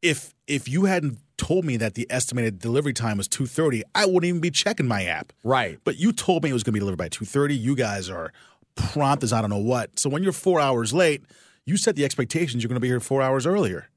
If 0.02 0.34
if 0.48 0.68
you 0.68 0.85
hadn't 0.85 1.19
told 1.38 1.64
me 1.65 1.77
that 1.77 1.93
the 1.93 2.07
estimated 2.10 2.60
delivery 2.60 2.93
time 2.93 3.18
was 3.18 3.27
two 3.27 3.45
thirty, 3.45 3.84
I 3.95 4.06
wouldn't 4.06 4.26
even 4.26 4.41
be 4.41 4.52
checking 4.52 4.88
my 4.88 5.06
app. 5.06 5.31
right. 5.43 5.80
But 5.84 5.98
you 5.98 6.11
told 6.11 6.43
me 6.43 6.49
it 6.49 6.53
was 6.53 6.64
going 6.64 6.72
to 6.72 6.76
be 6.76 6.80
delivered 6.80 6.98
by 6.98 7.10
two 7.10 7.26
thirty. 7.26 7.56
You 7.56 7.76
guys 7.76 8.10
are 8.10 8.34
prompt 8.81 9.23
is 9.23 9.33
I 9.33 9.41
don't 9.41 9.49
know 9.49 9.57
what. 9.57 9.99
So 9.99 10.09
when 10.09 10.23
you're 10.23 10.31
four 10.31 10.59
hours 10.59 10.93
late, 10.93 11.23
you 11.65 11.77
set 11.77 11.95
the 11.95 12.05
expectations 12.05 12.63
you're 12.63 12.69
going 12.69 12.75
to 12.75 12.81
be 12.81 12.87
here 12.87 12.99
four 12.99 13.21
hours 13.21 13.45
earlier. 13.45 13.87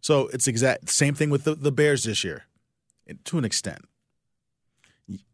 So 0.00 0.28
it's 0.28 0.48
exact 0.48 0.88
same 0.90 1.14
thing 1.14 1.30
with 1.30 1.44
the, 1.44 1.54
the 1.54 1.72
Bears 1.72 2.04
this 2.04 2.24
year, 2.24 2.44
to 3.24 3.38
an 3.38 3.44
extent. 3.44 3.84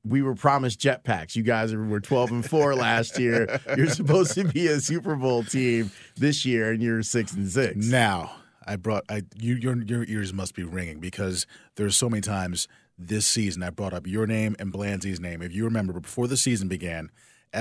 we 0.04 0.22
were 0.22 0.34
promised 0.34 0.80
jetpacks. 0.80 1.36
You 1.36 1.42
guys 1.42 1.74
were 1.74 2.00
12 2.00 2.30
and 2.30 2.48
4 2.48 2.74
last 2.86 3.18
year. 3.18 3.60
You're 3.76 3.88
supposed 3.88 4.34
to 4.34 4.44
be 4.44 4.66
a 4.68 4.80
Super 4.80 5.14
Bowl 5.16 5.44
team 5.44 5.90
this 6.16 6.44
year 6.44 6.72
and 6.72 6.82
you're 6.82 7.02
6 7.02 7.32
and 7.34 7.48
6. 7.48 7.86
Now, 7.86 8.32
I 8.66 8.76
brought 8.76 9.04
I 9.08 9.22
you 9.36 9.54
your 9.54 9.80
your 9.82 10.04
ears 10.08 10.32
must 10.32 10.54
be 10.54 10.64
ringing 10.64 10.98
because 10.98 11.46
there's 11.76 11.96
so 11.96 12.10
many 12.10 12.20
times 12.20 12.66
this 12.98 13.26
season 13.26 13.62
I 13.62 13.70
brought 13.70 13.92
up 13.94 14.06
your 14.06 14.26
name 14.26 14.56
and 14.58 14.72
Blanzy's 14.72 15.20
name. 15.20 15.40
If 15.42 15.52
you 15.52 15.64
remember 15.64 15.92
before 16.00 16.26
the 16.26 16.36
season 16.36 16.66
began, 16.66 17.10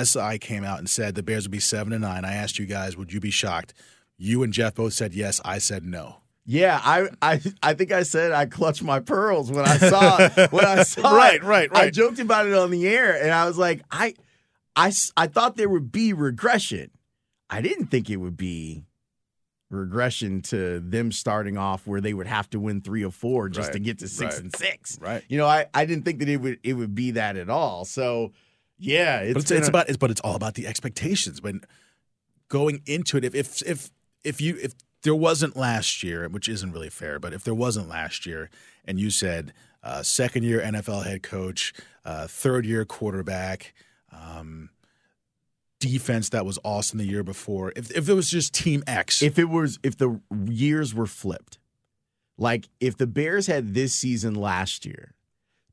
SI 0.03 0.37
came 0.39 0.63
out 0.63 0.79
and 0.79 0.89
said 0.89 1.15
the 1.15 1.23
Bears 1.23 1.43
would 1.45 1.51
be 1.51 1.59
7 1.59 1.91
and 1.93 2.01
9. 2.01 2.25
I 2.25 2.33
asked 2.33 2.59
you 2.59 2.65
guys, 2.65 2.97
would 2.97 3.13
you 3.13 3.19
be 3.19 3.31
shocked? 3.31 3.73
You 4.17 4.43
and 4.43 4.51
Jeff 4.53 4.75
both 4.75 4.93
said 4.93 5.13
yes. 5.13 5.41
I 5.45 5.57
said 5.59 5.83
no. 5.85 6.17
Yeah, 6.47 6.79
I, 6.83 7.07
I 7.23 7.41
I 7.63 7.73
think 7.73 7.91
I 7.91 8.03
said 8.03 8.31
I 8.31 8.45
clutched 8.45 8.83
my 8.83 8.99
pearls 8.99 9.51
when 9.51 9.65
I 9.65 9.77
saw 9.77 10.29
when 10.51 10.63
I 10.65 10.83
saw 10.83 11.15
Right, 11.15 11.35
it. 11.37 11.43
right, 11.43 11.69
I 11.73 11.89
joked 11.89 12.19
about 12.19 12.45
it 12.45 12.53
on 12.53 12.69
the 12.69 12.87
air, 12.87 13.19
and 13.19 13.31
I 13.31 13.45
was 13.47 13.57
like, 13.57 13.81
I, 13.89 14.13
I, 14.75 14.93
I 15.17 15.25
thought 15.25 15.57
there 15.57 15.67
would 15.69 15.91
be 15.91 16.13
regression. 16.13 16.91
I 17.49 17.61
didn't 17.61 17.87
think 17.87 18.11
it 18.11 18.17
would 18.17 18.37
be 18.37 18.85
regression 19.71 20.41
to 20.43 20.79
them 20.79 21.11
starting 21.11 21.57
off 21.57 21.87
where 21.87 21.99
they 21.99 22.13
would 22.13 22.27
have 22.27 22.49
to 22.51 22.59
win 22.59 22.81
three 22.81 23.03
or 23.03 23.11
four 23.11 23.49
just 23.49 23.69
Right, 23.69 23.73
to 23.73 23.79
get 23.79 23.99
to 23.99 24.07
six 24.07 24.35
right, 24.35 24.43
and 24.43 24.55
six. 24.55 24.99
right. 25.01 25.23
You 25.27 25.37
know, 25.39 25.47
I, 25.47 25.65
I 25.73 25.85
didn't 25.85 26.05
think 26.05 26.19
that 26.19 26.29
it 26.29 26.37
would 26.37 26.59
it 26.63 26.73
would 26.73 26.93
be 26.93 27.11
that 27.11 27.35
at 27.37 27.49
all. 27.49 27.85
So 27.85 28.31
yeah, 28.77 29.19
it's 29.19 29.33
but 29.33 29.41
it's, 29.41 29.51
it's 29.51 29.67
a- 29.67 29.71
about 29.71 29.89
it's 29.89 29.97
but 29.97 30.11
it's 30.11 30.21
all 30.21 30.35
about 30.35 30.55
the 30.55 30.67
expectations. 30.67 31.41
When 31.41 31.61
going 32.49 32.81
into 32.85 33.17
it, 33.17 33.23
if 33.25 33.35
if 33.35 33.61
if 33.63 33.91
if 34.23 34.41
you 34.41 34.57
if 34.61 34.73
there 35.03 35.15
wasn't 35.15 35.55
last 35.55 36.03
year, 36.03 36.27
which 36.27 36.49
isn't 36.49 36.71
really 36.71 36.89
fair, 36.89 37.19
but 37.19 37.33
if 37.33 37.43
there 37.43 37.53
wasn't 37.53 37.87
last 37.87 38.25
year, 38.25 38.49
and 38.85 38.99
you 38.99 39.09
said 39.09 39.53
uh, 39.83 40.01
second 40.03 40.43
year 40.43 40.59
NFL 40.61 41.05
head 41.05 41.23
coach, 41.23 41.73
uh, 42.03 42.27
third 42.27 42.65
year 42.65 42.85
quarterback, 42.85 43.73
um, 44.11 44.69
defense 45.79 46.29
that 46.29 46.45
was 46.45 46.57
awesome 46.63 46.97
the 46.97 47.05
year 47.05 47.23
before, 47.23 47.71
if 47.75 47.91
if 47.91 48.09
it 48.09 48.13
was 48.13 48.29
just 48.29 48.53
Team 48.53 48.83
X, 48.87 49.21
if 49.21 49.37
it 49.39 49.49
was 49.49 49.79
if 49.83 49.97
the 49.97 50.19
years 50.47 50.93
were 50.93 51.07
flipped 51.07 51.59
like 52.37 52.67
if 52.81 52.97
the 52.97 53.07
bears 53.07 53.47
had 53.47 53.73
this 53.73 53.93
season 53.93 54.35
last 54.35 54.85
year 54.85 55.13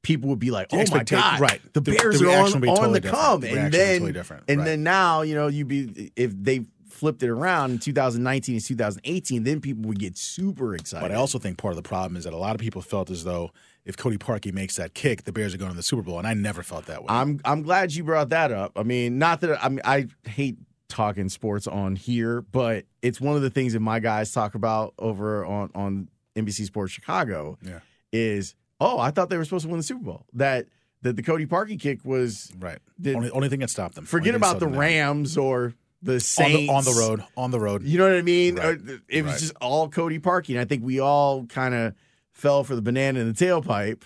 people 0.02 0.28
would 0.30 0.38
be 0.38 0.50
like 0.50 0.66
oh 0.72 0.84
my 0.90 1.02
god 1.04 1.40
right. 1.40 1.60
the 1.72 1.80
The- 1.80 1.92
bears 1.96 2.18
the 2.20 2.26
are 2.32 2.44
on, 2.44 2.60
be 2.60 2.68
on 2.68 2.92
the 2.92 3.00
different. 3.00 3.16
come 3.22 3.40
The 3.40 3.48
and 3.48 3.56
reaction 3.56 3.62
would 3.64 3.70
be 3.72 3.76
then 3.78 3.92
totally 3.94 4.12
different. 4.12 4.44
and 4.48 4.58
Right. 4.60 4.64
then 4.66 4.82
now 4.82 5.22
you 5.22 5.34
know 5.34 5.46
you'd 5.48 5.68
be 5.68 6.12
if 6.16 6.32
they 6.34 6.66
flipped 6.88 7.22
it 7.22 7.28
around 7.30 7.70
in 7.72 7.78
2019 7.78 8.56
and 8.56 8.64
2018 8.64 9.44
then 9.44 9.60
people 9.60 9.82
would 9.88 9.98
get 9.98 10.16
super 10.16 10.74
excited 10.74 11.02
But 11.08 11.12
I 11.12 11.14
also 11.16 11.38
think 11.38 11.56
part 11.58 11.72
of 11.72 11.76
the 11.82 11.88
problem 11.88 12.16
is 12.16 12.24
that 12.24 12.32
a 12.32 12.36
lot 12.36 12.54
of 12.54 12.60
people 12.60 12.82
felt 12.82 13.10
as 13.10 13.24
though 13.24 13.50
if 13.84 13.96
Cody 13.96 14.16
Parkey 14.18 14.52
makes 14.52 14.76
that 14.76 14.94
kick, 14.94 15.24
the 15.24 15.32
Bears 15.32 15.54
are 15.54 15.58
going 15.58 15.72
to 15.72 15.76
the 15.76 15.82
Super 15.82 16.02
Bowl, 16.02 16.18
and 16.18 16.26
I 16.26 16.34
never 16.34 16.62
felt 16.62 16.86
that 16.86 17.00
way. 17.02 17.06
I'm 17.08 17.40
I'm 17.44 17.62
glad 17.62 17.92
you 17.92 18.04
brought 18.04 18.28
that 18.28 18.52
up. 18.52 18.72
I 18.76 18.84
mean, 18.84 19.18
not 19.18 19.40
that 19.40 19.58
I 19.64 19.68
mean 19.68 19.80
I 19.84 20.06
hate 20.24 20.56
talking 20.88 21.28
sports 21.28 21.66
on 21.66 21.96
here, 21.96 22.42
but 22.42 22.84
it's 23.02 23.20
one 23.20 23.34
of 23.34 23.42
the 23.42 23.50
things 23.50 23.72
that 23.72 23.80
my 23.80 23.98
guys 23.98 24.30
talk 24.32 24.54
about 24.54 24.94
over 25.00 25.44
on 25.44 25.70
on 25.74 26.08
NBC 26.36 26.64
Sports 26.66 26.92
Chicago. 26.92 27.58
Yeah. 27.60 27.80
Is 28.12 28.54
oh, 28.82 28.98
I 28.98 29.10
thought 29.10 29.30
they 29.30 29.36
were 29.36 29.44
supposed 29.44 29.64
to 29.64 29.68
win 29.68 29.78
the 29.78 29.82
Super 29.84 30.04
Bowl. 30.04 30.26
That 30.34 30.66
that 31.02 31.16
the 31.16 31.22
Cody 31.22 31.46
Parkey 31.46 31.78
kick 31.80 32.04
was 32.04 32.52
right. 32.58 32.78
Did- 33.00 33.16
only 33.16 33.30
only 33.30 33.48
thing 33.48 33.60
that 33.60 33.70
stopped 33.70 33.94
them. 33.94 34.04
forget 34.04 34.34
about 34.34 34.54
the 34.54 34.60
slowed 34.66 34.72
them. 34.72 34.78
Rams 34.80 35.36
or 35.36 35.74
the 36.02 36.14
on 36.40 36.52
the, 36.52 36.68
on 36.68 36.84
the 36.84 36.92
road. 36.98 37.24
On 37.36 37.50
the 37.50 37.60
road. 37.60 37.82
You 37.84 37.98
know 37.98 38.08
what 38.08 38.16
I 38.16 38.22
mean? 38.22 38.56
Right. 38.56 38.78
It 39.08 39.22
was 39.22 39.32
Right. 39.32 39.40
just 39.40 39.54
all 39.60 39.88
Cody 39.88 40.18
Parkey, 40.18 40.50
and 40.50 40.58
I 40.58 40.64
think 40.64 40.82
we 40.84 40.98
all 41.00 41.46
kind 41.46 41.74
of 41.74 41.94
fell 42.32 42.64
for 42.64 42.74
the 42.74 42.82
banana 42.82 43.20
in 43.20 43.28
the 43.28 43.34
tailpipe 43.34 44.00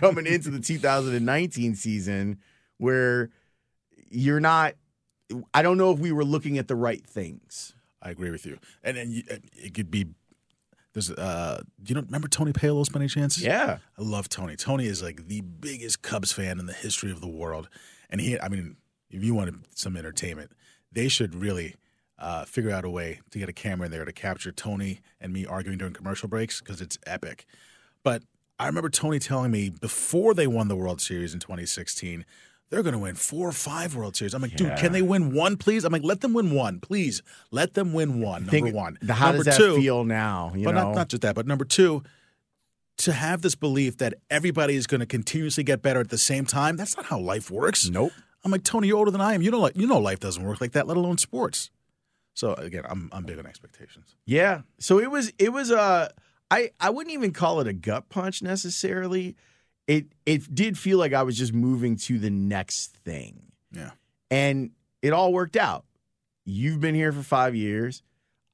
coming 0.00 0.26
into 0.26 0.50
the 0.50 0.60
2019 0.60 1.74
season, 1.76 2.38
where 2.78 3.30
you're 4.10 4.40
not. 4.40 4.74
I 5.52 5.60
don't 5.62 5.76
know 5.78 5.90
if 5.92 5.98
we 5.98 6.10
were 6.10 6.24
looking 6.24 6.56
at 6.58 6.68
the 6.68 6.74
right 6.76 7.04
things. 7.06 7.74
I 8.02 8.10
agree 8.10 8.30
with 8.30 8.46
you. 8.46 8.58
And 8.82 8.96
then 8.96 9.10
you, 9.10 9.22
it 9.56 9.74
could 9.74 9.90
be. 9.90 10.06
There's 10.98 11.12
uh, 11.12 11.62
do 11.80 11.90
you 11.90 11.94
know 11.94 12.04
remember 12.04 12.26
Tony 12.26 12.52
Palos 12.52 12.88
by 12.88 12.98
any 12.98 13.08
chance? 13.08 13.40
Yeah, 13.40 13.78
I 13.96 14.02
love 14.02 14.28
Tony. 14.28 14.56
Tony 14.56 14.86
is 14.86 15.00
like 15.00 15.28
the 15.28 15.42
biggest 15.42 16.02
Cubs 16.02 16.32
fan 16.32 16.58
in 16.58 16.66
the 16.66 16.72
history 16.72 17.12
of 17.12 17.20
the 17.20 17.28
world, 17.28 17.68
and 18.10 18.20
he. 18.20 18.38
I 18.40 18.48
mean, 18.48 18.76
if 19.08 19.22
you 19.22 19.32
wanted 19.32 19.64
some 19.76 19.96
entertainment, 19.96 20.50
they 20.90 21.06
should 21.06 21.36
really 21.36 21.76
uh, 22.18 22.46
figure 22.46 22.72
out 22.72 22.84
a 22.84 22.90
way 22.90 23.20
to 23.30 23.38
get 23.38 23.48
a 23.48 23.52
camera 23.52 23.86
in 23.86 23.92
there 23.92 24.04
to 24.04 24.12
capture 24.12 24.50
Tony 24.50 24.98
and 25.20 25.32
me 25.32 25.46
arguing 25.46 25.78
during 25.78 25.94
commercial 25.94 26.28
breaks 26.28 26.60
because 26.60 26.80
it's 26.80 26.98
epic. 27.06 27.46
But 28.02 28.24
I 28.58 28.66
remember 28.66 28.90
Tony 28.90 29.20
telling 29.20 29.52
me 29.52 29.70
before 29.70 30.34
they 30.34 30.48
won 30.48 30.66
the 30.66 30.74
World 30.74 31.00
Series 31.00 31.32
in 31.32 31.38
2016. 31.38 32.24
They're 32.70 32.82
going 32.82 32.92
to 32.92 32.98
win 32.98 33.14
four 33.14 33.48
or 33.48 33.52
five 33.52 33.94
World 33.94 34.14
Series. 34.14 34.34
I'm 34.34 34.42
like, 34.42 34.54
dude, 34.56 34.76
can 34.76 34.92
they 34.92 35.00
win 35.02 35.32
one, 35.34 35.56
please? 35.56 35.84
I'm 35.84 35.92
like, 35.92 36.04
let 36.04 36.20
them 36.20 36.34
win 36.34 36.50
one, 36.54 36.80
please. 36.80 37.22
Let 37.50 37.72
them 37.74 37.92
win 37.94 38.20
one. 38.20 38.44
Number 38.46 38.70
one. 38.72 38.98
the- 39.00 39.14
How 39.14 39.28
number 39.28 39.44
does 39.44 39.56
that 39.56 39.62
two, 39.64 39.76
feel 39.76 40.04
now? 40.04 40.52
You 40.54 40.64
but 40.64 40.74
not, 40.74 40.94
not 40.94 41.08
just 41.08 41.22
that, 41.22 41.34
but 41.34 41.46
number 41.46 41.64
two, 41.64 42.02
to 42.98 43.12
have 43.12 43.40
this 43.42 43.54
belief 43.54 43.96
that 43.98 44.14
everybody 44.28 44.74
is 44.76 44.86
going 44.86 45.00
to 45.00 45.06
continuously 45.06 45.64
get 45.64 45.80
better 45.80 46.00
at 46.00 46.10
the 46.10 46.18
same 46.18 46.44
time, 46.44 46.76
that's 46.76 46.96
not 46.96 47.06
how 47.06 47.18
life 47.18 47.50
works. 47.50 47.88
nope. 47.88 48.12
I'm 48.44 48.52
like, 48.52 48.62
Tony, 48.64 48.86
you're 48.88 48.98
older 48.98 49.10
than 49.10 49.20
I 49.20 49.34
am. 49.34 49.42
You 49.42 49.50
know, 49.50 49.58
like, 49.60 49.76
you 49.76 49.86
know 49.86 49.98
life 49.98 50.20
doesn't 50.20 50.44
work 50.44 50.60
like 50.60 50.72
that, 50.72 50.86
let 50.86 50.96
alone 50.96 51.18
sports. 51.18 51.70
So 52.34 52.54
again, 52.54 52.84
I'm 52.88 53.08
I'm 53.12 53.24
big 53.24 53.36
on 53.38 53.46
expectations. 53.46 54.14
Yeah. 54.26 54.60
So 54.78 55.00
it 55.00 55.10
was 55.10 55.32
it 55.38 55.52
was 55.52 55.72
uh 55.72 56.10
I 56.48 56.70
I 56.78 56.90
wouldn't 56.90 57.12
even 57.12 57.32
call 57.32 57.58
it 57.60 57.66
a 57.66 57.72
gut 57.72 58.08
punch 58.10 58.40
necessarily. 58.42 59.34
It 59.88 60.06
it 60.26 60.54
did 60.54 60.78
feel 60.78 60.98
like 60.98 61.12
I 61.14 61.22
was 61.24 61.36
just 61.36 61.52
moving 61.52 61.96
to 61.96 62.18
the 62.20 62.30
next 62.30 62.94
thing. 62.98 63.42
Yeah. 63.72 63.90
And 64.30 64.70
it 65.02 65.12
all 65.12 65.32
worked 65.32 65.56
out. 65.56 65.84
You've 66.44 66.78
been 66.80 66.94
here 66.94 67.10
for 67.12 67.22
5 67.22 67.54
years. 67.56 68.02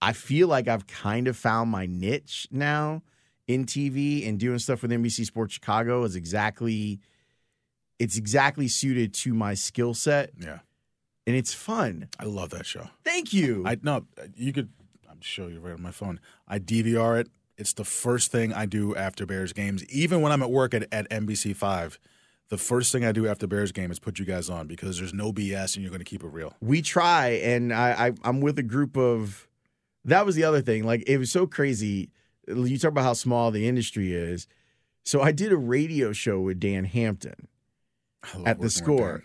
I 0.01 0.12
feel 0.12 0.48
like 0.48 0.69
I've 0.69 0.86
kind 0.86 1.28
of 1.28 1.36
found 1.36 1.70
my 1.70 1.86
niche 1.86 2.47
now 2.51 3.02
in 3.47 3.66
TV 3.66 4.27
and 4.28 4.39
doing 4.39 4.59
stuff 4.59 4.81
with 4.82 4.90
NBC 4.90 5.24
Sports 5.27 5.55
Chicago 5.55 6.05
is 6.05 6.16
exactly 6.16 7.01
it's 7.98 8.16
exactly 8.16 8.69
suited 8.69 9.12
to 9.15 9.35
my 9.35 9.55
skill 9.55 9.93
set 9.94 10.31
Yeah. 10.39 10.61
and 11.27 11.36
it's 11.36 11.52
fun. 11.55 12.09
I 12.19 12.24
love 12.24 12.51
that 12.51 12.66
show. 12.66 12.89
Thank 13.05 13.32
you. 13.32 13.62
I 13.66 13.77
no, 13.82 14.06
you 14.36 14.52
could 14.52 14.69
I'm 15.11 15.20
show 15.20 15.47
you're 15.48 15.61
right 15.61 15.74
on 15.74 15.82
my 15.82 15.90
phone. 15.93 16.20
I 16.48 16.59
DVR 16.59 17.20
it. 17.20 17.28
It's 17.57 17.73
the 17.73 17.85
first 17.85 18.33
thing 18.33 18.53
I 18.53 18.67
do 18.67 18.95
after 18.97 19.27
Bears 19.27 19.53
games. 19.53 19.85
Even 19.87 20.21
when 20.21 20.33
I'm 20.33 20.43
at 20.43 20.51
work 20.51 20.75
at, 20.75 20.87
at 20.93 21.09
NBC 21.11 21.55
five, 21.55 21.99
the 22.49 22.59
first 22.59 22.93
thing 22.93 23.05
I 23.05 23.13
do 23.13 23.27
after 23.27 23.47
Bears 23.47 23.73
game 23.73 23.91
is 23.91 23.99
put 23.99 24.19
you 24.19 24.25
guys 24.25 24.51
on 24.51 24.67
because 24.67 24.99
there's 24.99 25.15
no 25.15 25.33
BS 25.33 25.75
and 25.75 25.83
you're 25.83 25.91
going 25.91 26.01
to 26.01 26.05
keep 26.05 26.23
it 26.23 26.29
real. 26.29 26.55
we 26.61 26.83
try 26.83 27.29
and 27.29 27.73
I, 27.73 28.09
I 28.09 28.13
i'm 28.25 28.41
with 28.41 28.59
a 28.59 28.63
group 28.63 28.97
of 28.97 29.49
that 30.05 30.27
was 30.27 30.35
the 30.37 30.45
other 30.45 30.61
thing 30.61 30.85
like 30.85 31.03
it 31.07 31.17
was 31.19 31.31
so 31.31 31.47
crazy 31.47 32.11
you 32.47 32.79
talk 32.79 32.91
about 32.91 33.05
how 33.05 33.15
small 33.15 33.51
the 33.51 33.67
industry 33.67 34.13
is 34.13 34.47
so 35.05 35.23
i 35.23 35.33
did 35.33 35.53
a 35.53 35.57
radio 35.57 36.13
show 36.13 36.41
with 36.41 36.61
dan 36.61 36.85
hampton 36.85 37.49
At 38.45 38.61
the 38.61 38.69
score. 38.71 39.23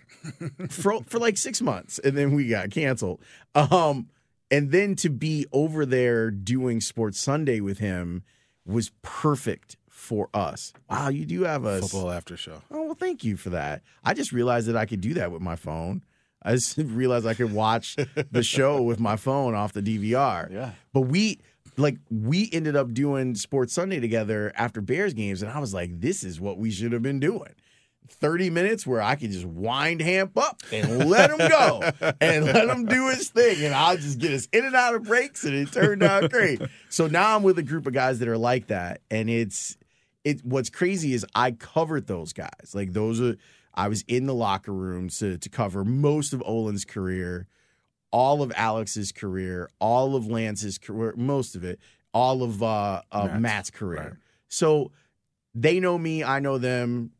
for, 0.70 1.02
for 1.04 1.20
like 1.20 1.38
six 1.38 1.62
months 1.62 2.00
and 2.00 2.18
then 2.18 2.34
we 2.34 2.48
got 2.48 2.70
canceled 2.72 3.22
um 3.56 4.08
and 4.52 4.72
then 4.72 4.96
to 4.96 5.10
be 5.10 5.46
over 5.52 5.86
there 5.86 6.32
doing 6.32 6.82
sports 6.82 7.20
sunday 7.20 7.60
with 7.60 7.80
him 7.80 8.24
was 8.66 8.92
perfect 9.02 9.78
for 9.90 10.30
us 10.34 10.74
wow 10.90 11.10
you 11.10 11.26
do 11.26 11.44
have 11.44 11.66
a 11.66 11.82
football 11.82 12.12
after 12.12 12.38
show. 12.38 12.62
Oh, 12.72 12.84
well, 12.84 12.96
thank 12.96 13.24
you 13.24 13.38
for 13.38 13.52
that. 13.52 13.84
I 14.04 14.14
just 14.14 14.32
realized 14.32 14.68
that 14.68 14.76
I 14.76 14.86
could 14.86 15.02
do 15.02 15.14
that 15.16 15.32
with 15.32 15.42
my 15.42 15.56
phone. 15.56 16.04
I 16.42 16.54
just 16.54 16.78
realized 16.78 17.28
I 17.28 17.34
could 17.34 17.54
watch 17.54 17.98
the 18.32 18.44
show 18.56 18.82
with 18.82 19.00
my 19.00 19.16
phone 19.16 19.54
off 19.54 19.74
the 19.74 19.82
DVR. 19.82 20.52
Yeah. 20.52 20.72
But 20.94 21.02
we 21.02 21.40
like 21.78 21.98
we 22.10 22.50
ended 22.52 22.76
up 22.76 22.94
doing 22.94 23.36
Sports 23.36 23.74
Sunday 23.74 24.00
together 24.00 24.52
after 24.56 24.82
Bears 24.82 25.14
games, 25.14 25.42
and 25.42 25.52
I 25.52 25.60
was 25.60 25.74
like, 25.74 26.00
this 26.00 26.24
is 26.24 26.40
what 26.40 26.58
we 26.58 26.72
should 26.72 26.94
have 26.94 27.04
been 27.04 27.20
doing. 27.20 27.54
30 28.12 28.50
minutes 28.50 28.86
where 28.86 29.02
I 29.02 29.16
could 29.16 29.32
just 29.32 29.46
wind 29.46 30.02
Hamp 30.02 30.38
up 30.38 30.62
and 30.72 31.10
let 31.10 31.32
him 31.32 31.38
go 31.50 31.92
and 32.20 32.46
let 32.46 32.68
him 32.68 32.86
do 32.86 33.10
his 33.10 33.30
thing. 33.30 33.64
And 33.66 33.74
I'll 33.74 33.98
just 33.98 34.20
get 34.20 34.32
us 34.32 34.48
in 34.52 34.66
and 34.66 34.76
out 34.76 34.96
of 34.96 35.04
breaks. 35.04 35.44
And 35.44 35.56
it 35.56 35.72
turned 35.72 36.04
out 36.04 36.32
great. 36.32 36.62
So 36.90 37.08
now 37.08 37.36
I'm 37.36 37.44
with 37.44 37.58
a 37.60 37.64
group 37.64 37.88
of 37.88 37.94
guys 37.94 38.20
that 38.20 38.28
are 38.28 38.38
like 38.38 38.68
that. 38.68 39.02
And 39.10 39.30
it's 39.30 39.78
it 40.24 40.44
what's 40.44 40.70
crazy 40.70 41.14
is 41.14 41.26
I 41.36 41.52
covered 41.52 42.08
those 42.08 42.34
guys. 42.34 42.74
Like 42.74 42.94
those 42.94 43.22
are 43.22 43.38
I 43.74 43.88
was 43.88 44.04
in 44.08 44.26
the 44.26 44.34
locker 44.34 44.74
rooms 44.74 45.20
to, 45.20 45.38
to 45.38 45.50
cover 45.50 45.86
most 45.86 46.34
of 46.34 46.44
Olin's 46.46 46.86
career, 46.86 47.48
all 48.12 48.42
of 48.42 48.52
Alex's 48.56 49.12
career, 49.12 49.70
all 49.80 50.16
of 50.16 50.28
Lance's 50.28 50.78
career, 50.78 51.14
most 51.16 51.56
of 51.56 51.64
it, 51.64 51.80
all 52.14 52.44
of 52.44 52.62
uh 52.62 53.02
of 53.12 53.32
Matt's, 53.32 53.42
Matt's 53.42 53.72
career. 53.72 54.02
right. 54.02 54.14
So 54.48 54.92
they 55.56 55.80
know 55.80 55.98
me, 55.98 56.24
I 56.24 56.40
know 56.40 56.58
them. 56.58 57.12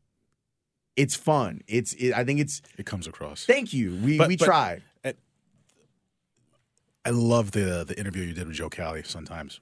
It's 0.96 1.14
fun. 1.16 1.62
It's 1.66 1.92
it, 1.94 2.12
I 2.12 2.24
think 2.24 2.40
it's 2.40 2.60
It 2.78 2.86
comes 2.86 3.06
across. 3.06 3.44
thank 3.46 3.72
you. 3.72 3.96
We 4.02 4.18
But- 4.18 4.28
we 4.28 4.36
but- 4.36 4.44
tried. 4.44 4.82
And 5.04 5.16
I 7.04 7.10
love 7.10 7.52
the 7.52 7.84
the 7.86 7.98
interview 7.98 8.24
you 8.24 8.34
did 8.34 8.46
with 8.46 8.56
Joe 8.56 8.68
Cowley 8.68 9.02
sometimes, 9.04 9.60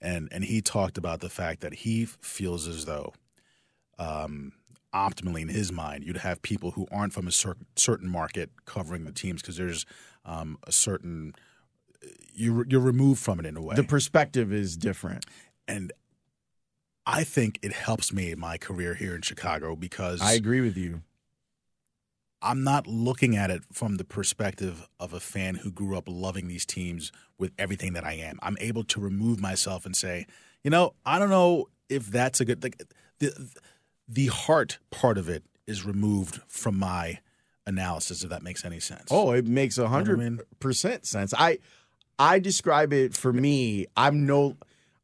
and 0.00 0.28
and 0.30 0.44
he 0.44 0.60
talked 0.62 0.96
about 0.96 1.20
the 1.20 1.28
fact 1.28 1.60
that 1.60 1.74
he 1.74 2.04
feels 2.04 2.68
as 2.68 2.84
though, 2.84 3.12
um, 3.98 4.52
optimally 4.94 5.40
in 5.42 5.48
his 5.48 5.72
mind, 5.72 6.04
you'd 6.04 6.18
have 6.18 6.40
people 6.42 6.72
who 6.72 6.86
aren't 6.92 7.12
from 7.12 7.26
a 7.26 7.32
cer- 7.32 7.56
certain 7.76 8.08
market 8.08 8.50
covering 8.64 9.04
the 9.04 9.12
teams 9.12 9.42
because 9.42 9.56
there's 9.56 9.84
um, 10.24 10.56
a 10.64 10.72
certain 10.72 11.34
you 12.32 12.64
you're 12.68 12.80
removed 12.80 13.20
from 13.20 13.40
it 13.40 13.46
in 13.46 13.56
a 13.56 13.62
way. 13.62 13.74
The 13.74 13.82
perspective 13.84 14.52
is 14.52 14.76
different. 14.76 15.26
and 15.66 15.92
I 17.10 17.24
think 17.24 17.58
it 17.62 17.72
helps 17.72 18.12
me 18.12 18.30
in 18.32 18.38
my 18.38 18.58
career 18.58 18.94
here 18.94 19.14
in 19.16 19.22
Chicago 19.22 19.74
because 19.74 20.20
I 20.20 20.34
agree 20.34 20.60
with 20.60 20.76
you. 20.76 21.02
I'm 22.42 22.62
not 22.62 22.86
looking 22.86 23.34
at 23.34 23.50
it 23.50 23.62
from 23.72 23.96
the 23.96 24.04
perspective 24.04 24.86
of 25.00 25.12
a 25.14 25.18
fan 25.18 25.56
who 25.56 25.72
grew 25.72 25.96
up 25.96 26.04
loving 26.06 26.46
these 26.48 26.66
teams 26.66 27.10
with 27.38 27.50
everything 27.58 27.94
that 27.94 28.04
I 28.04 28.12
am. 28.12 28.38
I'm 28.42 28.56
able 28.60 28.84
to 28.84 29.00
remove 29.00 29.40
myself 29.40 29.86
and 29.86 29.96
say, 29.96 30.26
you 30.62 30.70
know, 30.70 30.92
I 31.04 31.18
don't 31.18 31.30
know 31.30 31.66
if 31.88 32.06
that's 32.08 32.40
a 32.40 32.44
good 32.44 32.62
like 32.62 32.80
the 33.20 33.32
the 34.06 34.26
heart 34.26 34.78
part 34.90 35.16
of 35.18 35.28
it 35.30 35.42
is 35.66 35.84
removed 35.86 36.40
from 36.46 36.78
my 36.78 37.18
analysis 37.66 38.22
if 38.22 38.30
that 38.30 38.42
makes 38.42 38.64
any 38.64 38.80
sense. 38.80 39.08
Oh, 39.10 39.32
it 39.32 39.46
makes 39.46 39.78
a 39.78 39.86
I 39.86 39.88
hundred 39.88 40.18
mean? 40.18 40.40
percent 40.60 41.06
sense. 41.06 41.32
I 41.36 41.58
I 42.18 42.38
describe 42.38 42.92
it 42.92 43.14
for 43.16 43.32
me. 43.32 43.86
I'm 43.96 44.26
no. 44.26 44.56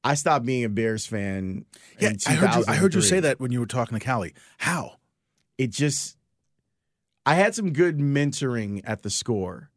I 0.05 0.15
stopped 0.15 0.45
being 0.45 0.65
a 0.65 0.69
Bears 0.69 1.07
fan. 1.07 1.65
yeah, 1.99 2.11
in 2.11 2.19
I 2.27 2.33
heard 2.35 2.55
you 2.55 2.65
I 2.69 2.75
heard 2.77 2.95
you 2.95 3.01
say 3.01 3.21
that 3.21 3.41
when 3.41 3.51
you 3.51 3.61
were 3.61 3.67
talking 3.67 3.99
to 3.99 4.05
Cowley. 4.05 4.35
How? 4.59 4.99
it 5.59 5.71
just 5.71 6.17
I 7.27 7.35
had 7.35 7.55
some 7.55 7.73
good 7.73 7.99
mentoring 7.99 8.83
at 8.85 9.03
the 9.03 9.11
score. 9.11 9.71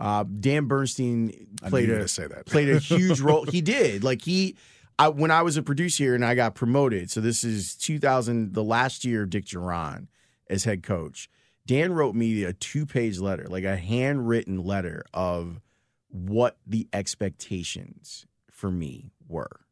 Uh, 0.00 0.24
Dan 0.24 0.66
Bernstein 0.66 1.30
played 1.66 1.90
a 1.90 1.94
gonna 1.94 2.08
say 2.08 2.26
that. 2.26 2.46
played 2.46 2.68
a 2.68 2.78
huge 2.78 3.20
role. 3.20 3.44
He 3.44 3.60
did. 3.60 4.02
Like 4.02 4.22
he 4.22 4.56
I, 4.98 5.08
when 5.08 5.30
I 5.30 5.42
was 5.42 5.56
a 5.56 5.62
producer 5.62 6.04
here 6.04 6.14
and 6.14 6.24
I 6.24 6.34
got 6.34 6.54
promoted. 6.54 7.10
So 7.10 7.20
this 7.20 7.44
is 7.44 7.74
2000 7.76 8.54
the 8.54 8.64
last 8.64 9.04
year 9.04 9.22
of 9.24 9.30
Dick 9.30 9.44
Jauron 9.44 10.08
as 10.48 10.64
head 10.64 10.82
coach. 10.82 11.28
Dan 11.66 11.94
wrote 11.94 12.14
me 12.14 12.44
a 12.44 12.52
two-page 12.52 13.18
letter, 13.20 13.46
like 13.48 13.64
a 13.64 13.76
handwritten 13.76 14.62
letter 14.62 15.04
of 15.14 15.60
what 16.08 16.58
the 16.66 16.86
expectations 16.92 18.26
for 18.50 18.70
me 18.70 19.12
were. 19.26 19.63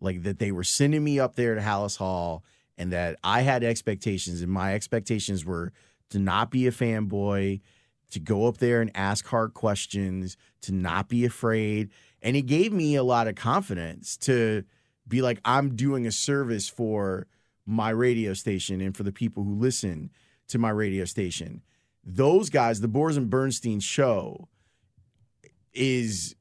Like 0.00 0.22
that 0.22 0.38
they 0.38 0.52
were 0.52 0.64
sending 0.64 1.04
me 1.04 1.20
up 1.20 1.36
there 1.36 1.54
to 1.54 1.60
Halas 1.60 1.96
Hall 1.96 2.42
and 2.78 2.92
that 2.92 3.18
I 3.22 3.42
had 3.42 3.62
expectations, 3.62 4.40
and 4.40 4.50
my 4.50 4.74
expectations 4.74 5.44
were 5.44 5.72
to 6.08 6.18
not 6.18 6.50
be 6.50 6.66
a 6.66 6.72
fanboy, 6.72 7.60
to 8.10 8.18
go 8.18 8.46
up 8.46 8.58
there 8.58 8.80
and 8.80 8.90
ask 8.94 9.26
hard 9.26 9.54
questions, 9.54 10.36
to 10.62 10.72
not 10.72 11.08
be 11.08 11.24
afraid. 11.24 11.90
And 12.22 12.36
it 12.36 12.42
gave 12.42 12.72
me 12.72 12.96
a 12.96 13.02
lot 13.02 13.28
of 13.28 13.34
confidence 13.34 14.16
to 14.18 14.64
be 15.06 15.22
like, 15.22 15.40
I'm 15.44 15.76
doing 15.76 16.06
a 16.06 16.12
service 16.12 16.68
for 16.68 17.26
my 17.66 17.90
radio 17.90 18.34
station 18.34 18.80
and 18.80 18.96
for 18.96 19.02
the 19.02 19.12
people 19.12 19.44
who 19.44 19.54
listen 19.54 20.10
to 20.48 20.58
my 20.58 20.70
radio 20.70 21.04
station. 21.04 21.62
Those 22.02 22.50
guys, 22.50 22.80
the 22.80 22.88
Boers 22.88 23.16
and 23.16 23.30
Bernstein 23.30 23.80
show, 23.80 24.48
is 25.72 26.34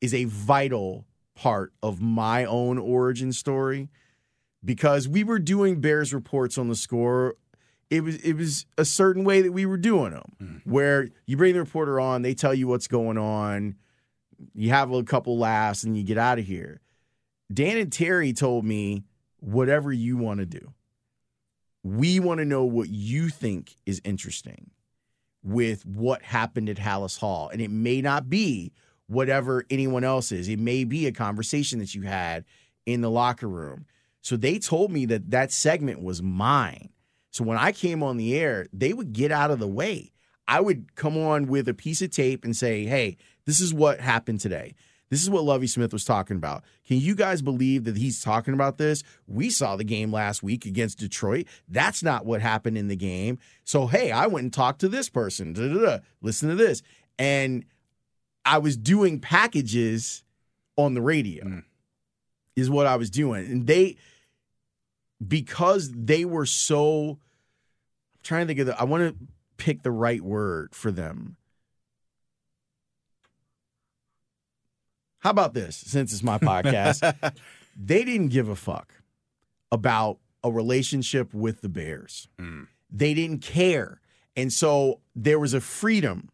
is 0.00 0.12
a 0.12 0.24
vital 0.24 1.06
part 1.34 1.72
of 1.82 2.00
my 2.00 2.44
own 2.44 2.78
origin 2.78 3.32
story 3.32 3.88
because 4.64 5.08
we 5.08 5.24
were 5.24 5.38
doing 5.38 5.80
Bears 5.80 6.12
reports 6.14 6.58
on 6.58 6.68
the 6.68 6.76
score. 6.76 7.36
It 7.90 8.02
was 8.02 8.16
it 8.16 8.34
was 8.34 8.66
a 8.78 8.84
certain 8.84 9.24
way 9.24 9.42
that 9.42 9.52
we 9.52 9.66
were 9.66 9.76
doing 9.76 10.12
them, 10.12 10.32
hmm. 10.38 10.70
where 10.70 11.10
you 11.26 11.36
bring 11.36 11.54
the 11.54 11.60
reporter 11.60 12.00
on, 12.00 12.22
they 12.22 12.34
tell 12.34 12.54
you 12.54 12.66
what's 12.66 12.88
going 12.88 13.18
on, 13.18 13.76
you 14.54 14.70
have 14.70 14.90
a 14.92 15.02
couple 15.02 15.38
laughs, 15.38 15.84
and 15.84 15.96
you 15.96 16.02
get 16.02 16.18
out 16.18 16.38
of 16.38 16.46
here. 16.46 16.80
Dan 17.52 17.76
and 17.76 17.92
Terry 17.92 18.32
told 18.32 18.64
me, 18.64 19.04
whatever 19.40 19.92
you 19.92 20.16
want 20.16 20.40
to 20.40 20.46
do, 20.46 20.72
we 21.82 22.18
want 22.18 22.38
to 22.38 22.44
know 22.46 22.64
what 22.64 22.88
you 22.88 23.28
think 23.28 23.74
is 23.84 24.00
interesting 24.04 24.70
with 25.42 25.84
what 25.84 26.22
happened 26.22 26.68
at 26.68 26.76
Halas 26.76 27.18
Hall, 27.18 27.50
and 27.50 27.60
it 27.60 27.70
may 27.70 28.00
not 28.00 28.30
be 28.30 28.72
whatever 29.06 29.64
anyone 29.70 30.04
else 30.04 30.32
is. 30.32 30.48
It 30.48 30.58
may 30.58 30.84
be 30.84 31.06
a 31.06 31.12
conversation 31.12 31.78
that 31.80 31.94
you 31.94 32.02
had 32.02 32.44
in 32.86 33.00
the 33.00 33.10
locker 33.10 33.48
room. 33.48 33.86
So 34.22 34.36
they 34.36 34.58
told 34.58 34.90
me 34.90 35.06
that 35.06 35.30
that 35.30 35.52
segment 35.52 36.02
was 36.02 36.22
mine. 36.22 36.90
So 37.30 37.44
when 37.44 37.58
I 37.58 37.72
came 37.72 38.02
on 38.02 38.16
the 38.16 38.38
air, 38.38 38.66
they 38.72 38.92
would 38.92 39.12
get 39.12 39.32
out 39.32 39.50
of 39.50 39.58
the 39.58 39.68
way. 39.68 40.12
I 40.46 40.60
would 40.60 40.94
come 40.94 41.16
on 41.16 41.46
with 41.46 41.68
a 41.68 41.74
piece 41.74 42.02
of 42.02 42.10
tape 42.10 42.44
and 42.44 42.56
say, 42.56 42.84
"Hey, 42.84 43.16
this 43.46 43.60
is 43.60 43.72
what 43.72 44.00
happened 44.00 44.40
today. 44.40 44.74
This 45.12 45.22
is 45.22 45.28
what 45.28 45.44
Lovie 45.44 45.66
Smith 45.66 45.92
was 45.92 46.06
talking 46.06 46.38
about. 46.38 46.64
Can 46.86 46.96
you 46.96 47.14
guys 47.14 47.42
believe 47.42 47.84
that 47.84 47.98
he's 47.98 48.22
talking 48.22 48.54
about 48.54 48.78
this? 48.78 49.02
We 49.26 49.50
saw 49.50 49.76
the 49.76 49.84
game 49.84 50.10
last 50.10 50.42
week 50.42 50.64
against 50.64 50.98
Detroit. 50.98 51.46
That's 51.68 52.02
not 52.02 52.24
what 52.24 52.40
happened 52.40 52.78
in 52.78 52.88
the 52.88 52.96
game. 52.96 53.38
So, 53.64 53.88
hey, 53.88 54.10
I 54.10 54.26
went 54.26 54.44
and 54.44 54.52
talked 54.52 54.80
to 54.80 54.88
this 54.88 55.10
person. 55.10 55.52
Da, 55.52 55.68
da, 55.68 55.80
da. 55.80 55.98
Listen 56.22 56.48
to 56.48 56.54
this. 56.54 56.80
And 57.18 57.66
I 58.44 58.58
was 58.58 58.76
doing 58.76 59.20
packages 59.20 60.24
on 60.76 60.94
the 60.94 61.02
radio, 61.02 61.44
Mm. 61.44 61.64
is 62.56 62.68
what 62.70 62.86
I 62.86 62.96
was 62.96 63.10
doing. 63.10 63.46
And 63.46 63.66
they, 63.66 63.96
because 65.26 65.90
they 65.92 66.24
were 66.24 66.46
so, 66.46 67.10
I'm 67.10 68.20
trying 68.22 68.46
to 68.46 68.46
think 68.48 68.60
of 68.60 68.66
the, 68.66 68.80
I 68.80 68.84
want 68.84 69.18
to 69.18 69.26
pick 69.58 69.82
the 69.82 69.90
right 69.92 70.20
word 70.22 70.74
for 70.74 70.90
them. 70.90 71.36
How 75.20 75.30
about 75.30 75.54
this? 75.54 75.76
Since 75.76 76.12
it's 76.12 76.22
my 76.22 76.38
podcast, 76.38 77.34
they 77.76 78.04
didn't 78.04 78.28
give 78.28 78.48
a 78.48 78.56
fuck 78.56 78.92
about 79.70 80.18
a 80.42 80.50
relationship 80.50 81.32
with 81.32 81.60
the 81.60 81.68
Bears. 81.68 82.28
Mm. 82.40 82.66
They 82.90 83.14
didn't 83.14 83.38
care. 83.42 84.00
And 84.36 84.52
so 84.52 85.00
there 85.14 85.38
was 85.38 85.54
a 85.54 85.60
freedom 85.60 86.30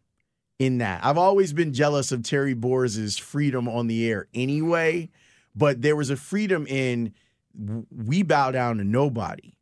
in 0.59 0.79
that. 0.79 1.03
I've 1.03 1.17
always 1.17 1.53
been 1.53 1.73
jealous 1.73 2.11
of 2.11 2.21
Terry 2.23 2.53
Boers' 2.53 3.17
freedom 3.17 3.67
on 3.67 3.87
the 3.87 4.09
air 4.09 4.27
anyway, 4.33 5.09
but 5.55 5.81
there 5.81 5.95
was 5.95 6.09
a 6.09 6.15
freedom 6.17 6.67
in 6.67 7.13
we 7.89 8.21
bow 8.23 8.51
down 8.51 8.77
to 8.77 8.83
nobody. 8.83 9.53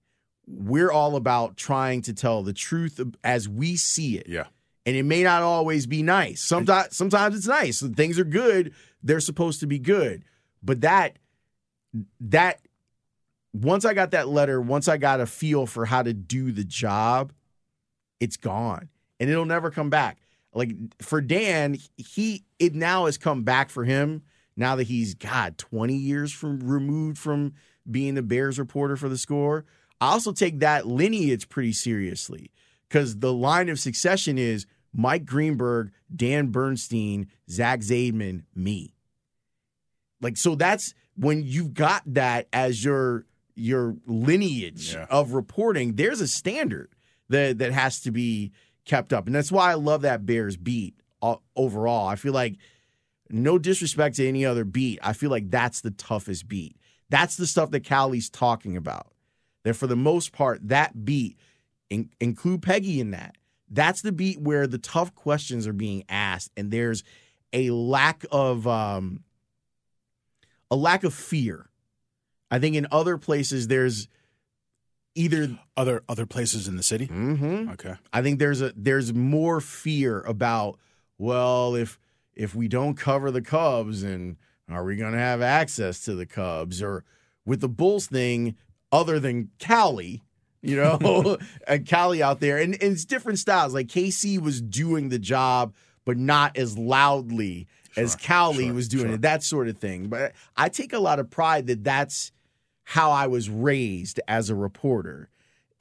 We're 0.48 0.91
all 0.91 1.15
about 1.15 1.56
trying 1.56 2.02
to 2.03 2.14
tell 2.14 2.44
the 2.44 2.53
truth 2.53 2.99
as 3.24 3.48
we 3.48 3.76
see 3.76 4.18
it 4.18 4.28
Yeah. 4.28 4.45
and 4.86 4.95
it 4.95 5.03
may 5.03 5.24
not 5.24 5.41
always 5.44 5.86
be 5.88 6.03
nice. 6.03 6.41
Sometimes 6.41 6.95
sometimes 6.95 7.36
it's 7.36 7.48
nice. 7.48 7.82
When 7.82 7.94
things 7.94 8.19
are 8.19 8.24
good, 8.26 8.74
they're 9.03 9.19
supposed 9.19 9.60
to 9.61 9.68
be 9.68 9.80
good. 9.80 10.24
But 10.64 10.82
that 10.82 11.18
that 12.19 12.60
once 13.53 13.86
I 13.86 13.94
got 13.94 14.11
that 14.11 14.28
letter, 14.28 14.61
once 14.61 14.88
I 14.88 14.98
got 14.98 15.19
a 15.22 15.26
feel 15.26 15.65
for 15.65 15.86
how 15.86 16.03
to 16.03 16.14
do 16.14 16.52
the 16.52 16.64
job, 16.64 17.34
it's 18.19 18.38
gone. 18.38 18.90
And 19.19 19.30
it'll 19.30 19.45
never 19.45 19.72
come 19.72 19.90
back. 19.90 20.18
Like 20.58 20.72
for 21.04 21.22
Dan, 21.22 21.78
he 21.98 22.44
it 22.58 22.74
now 22.74 23.06
has 23.06 23.16
come 23.20 23.44
back 23.44 23.70
for 23.70 23.84
him 23.86 24.24
now 24.56 24.76
that 24.76 24.86
he's 24.88 25.14
God 25.14 25.56
20 25.60 25.94
years 25.94 26.32
from 26.34 26.60
removed 26.68 27.20
from 27.20 27.54
being 27.90 28.16
the 28.16 28.24
Bears 28.24 28.58
reporter 28.58 28.98
for 28.98 29.08
the 29.08 29.20
score. 29.20 29.66
I 30.02 30.08
also 30.08 30.32
take 30.34 30.60
that 30.62 30.88
lineage 30.88 31.48
pretty 31.48 31.74
seriously 31.74 32.50
because 32.90 33.20
the 33.20 33.32
line 33.32 33.70
of 33.70 33.80
succession 33.80 34.40
is 34.40 34.66
Mike 34.94 35.26
Greenberg, 35.26 35.92
Dan 36.14 36.48
Bernstein, 36.48 37.28
Zach 37.48 37.82
Zaidman, 37.82 38.42
me. 38.56 38.96
Like 40.22 40.38
so 40.38 40.56
that's 40.56 40.96
when 41.16 41.44
you've 41.44 41.76
got 41.76 42.02
that 42.08 42.48
as 42.52 42.84
your 42.84 43.28
your 43.54 43.96
lineage 44.08 44.96
Yeah. 44.96 45.06
of 45.12 45.34
reporting, 45.34 45.98
there's 45.98 46.20
a 46.20 46.28
standard 46.28 46.90
that 47.30 47.60
that 47.60 47.74
has 47.74 48.00
to 48.02 48.12
be 48.12 48.54
kept 48.88 49.14
up. 49.14 49.28
And 49.28 49.36
that's 49.36 49.52
why 49.52 49.72
I 49.72 49.76
love 49.76 50.02
that 50.02 50.26
Bears 50.26 50.58
beat 50.58 50.96
uh, 51.22 51.36
overall. 51.56 52.08
I 52.08 52.16
feel 52.16 52.34
like 52.34 52.56
no 53.30 53.58
disrespect 53.58 54.16
to 54.16 54.28
any 54.28 54.46
other 54.46 54.64
beat, 54.64 55.00
I 55.04 55.14
feel 55.14 55.30
like 55.30 55.52
that's 55.52 55.82
the 55.82 55.92
toughest 55.92 56.48
beat. 56.48 56.78
That's 57.10 57.36
the 57.36 57.48
stuff 57.48 57.72
that 57.72 57.84
Cowley's 57.84 58.30
talking 58.30 58.76
about. 58.78 59.12
That 59.64 59.76
for 59.76 59.88
the 59.88 59.96
most 59.96 60.32
part, 60.32 60.68
that 60.70 61.06
beat, 61.06 61.38
in, 61.90 62.10
include 62.20 62.62
Peggy 62.62 63.00
in 63.00 63.12
that, 63.12 63.36
that's 63.70 64.02
the 64.02 64.12
beat 64.12 64.40
where 64.40 64.66
the 64.66 64.78
tough 64.78 65.14
questions 65.14 65.68
are 65.68 65.74
being 65.74 66.04
asked, 66.08 66.52
and 66.56 66.72
there's 66.72 67.04
a 67.52 67.70
lack 67.72 68.26
of 68.32 68.66
um, 68.66 69.24
a 70.72 70.76
lack 70.76 71.04
of 71.04 71.14
fear. 71.14 71.70
I 72.50 72.60
think 72.60 72.76
in 72.76 72.88
other 72.92 73.18
places 73.18 73.68
there's 73.68 74.08
either 75.18 75.57
Other 75.76 76.03
other 76.10 76.26
places 76.26 76.68
in 76.68 76.76
the 76.76 76.84
city. 76.84 77.07
Mhm. 77.07 77.73
Okay. 77.73 77.95
I 78.11 78.22
think 78.22 78.39
there's 78.39 78.61
a 78.61 78.73
there's 78.76 79.14
more 79.14 79.61
fear 79.61 80.22
about 80.22 80.80
well 81.18 81.76
if 81.76 81.99
if 82.35 82.56
we 82.56 82.68
don't 82.68 82.95
cover 82.95 83.30
the 83.31 83.41
Cubs 83.41 84.03
and 84.03 84.38
are 84.69 84.84
we 84.84 84.95
going 84.95 85.14
to 85.14 85.19
have 85.19 85.41
access 85.41 86.02
to 86.06 86.15
the 86.15 86.26
Cubs 86.26 86.81
or 86.81 87.03
with 87.45 87.61
the 87.61 87.69
Bulls 87.69 88.07
thing 88.07 88.56
other 88.91 89.19
than 89.19 89.49
Cowley, 89.60 90.23
you 90.61 90.76
know, 90.76 91.38
and 91.68 91.88
Cowley 91.88 92.22
out 92.23 92.39
there 92.39 92.57
and, 92.57 92.73
and 92.73 92.94
it's 92.94 93.06
different 93.06 93.39
styles. 93.39 93.73
Like 93.73 93.88
KC 93.88 94.39
was 94.39 94.61
doing 94.61 95.10
the 95.10 95.19
job 95.19 95.73
but 96.06 96.18
not 96.18 96.56
as 96.57 96.77
loudly 96.77 97.68
as 97.98 98.15
Cowley 98.15 98.65
sure, 98.65 98.73
was 98.73 98.88
doing 98.88 99.07
sure. 99.07 99.15
it, 99.15 99.22
that 99.23 99.44
sort 99.44 99.68
of 99.68 99.77
thing. 99.77 100.07
But 100.07 100.34
I 100.56 100.69
take 100.69 100.94
a 100.94 100.99
lot 100.99 101.19
of 101.19 101.30
pride 101.30 101.68
that 101.68 101.84
that's 101.84 102.31
how 102.92 103.12
I 103.12 103.28
was 103.28 103.50
raised 103.50 104.22
as 104.30 104.50
a 104.50 104.56
reporter. 104.56 105.28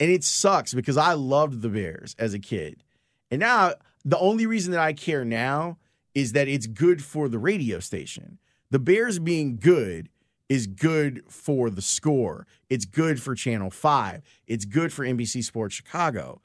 And 0.00 0.10
it 0.10 0.24
sucks 0.24 0.74
because 0.74 0.96
I 0.96 1.12
loved 1.12 1.62
the 1.62 1.68
Bears 1.68 2.16
as 2.18 2.34
a 2.34 2.40
kid. 2.40 2.82
And 3.30 3.38
now 3.38 3.74
the 4.04 4.18
only 4.18 4.44
reason 4.44 4.72
that 4.72 4.80
I 4.80 4.92
care 4.92 5.24
now 5.24 5.78
is 6.16 6.32
that 6.32 6.48
it's 6.48 6.66
good 6.66 7.04
for 7.04 7.28
the 7.28 7.38
radio 7.38 7.78
station. 7.78 8.38
The 8.72 8.80
Bears 8.80 9.20
being 9.20 9.56
good 9.56 10.08
is 10.48 10.66
good 10.66 11.22
for 11.28 11.70
the 11.70 11.80
score. 11.80 12.44
It's 12.68 12.84
good 12.84 13.22
for 13.22 13.36
Channel 13.36 13.70
5. 13.70 14.22
It's 14.48 14.64
good 14.64 14.92
for 14.92 15.04
NBC 15.04 15.44
Sports 15.44 15.76
Chicago. 15.76 16.40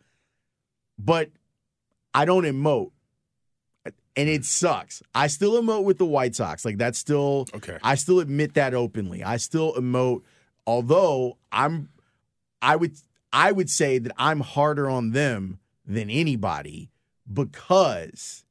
But 0.99 1.31
I 2.13 2.23
don't 2.23 2.43
emote. 2.43 2.91
And 4.15 4.29
it 4.29 4.45
sucks. 4.45 5.01
I 5.15 5.25
still 5.25 5.59
emote 5.59 5.85
with 5.85 5.97
the 5.97 6.05
White 6.05 6.35
Sox. 6.35 6.65
Like 6.65 6.77
that's 6.77 6.99
still 6.99 7.47
Okay. 7.55 7.79
I 7.81 7.95
still 7.95 8.19
admit 8.19 8.53
that 8.53 8.75
openly. 8.75 9.23
I 9.23 9.37
still 9.37 9.73
emote 9.73 10.21
although 10.71 11.37
I'm 11.51 11.89
I 12.61 12.77
would 12.77 12.95
I 13.33 13.51
would 13.51 13.69
say 13.69 13.97
that 13.97 14.13
I'm 14.17 14.39
harder 14.39 14.89
on 14.89 15.11
them 15.11 15.59
than 15.85 16.09
anybody 16.09 16.91
because 17.31 18.45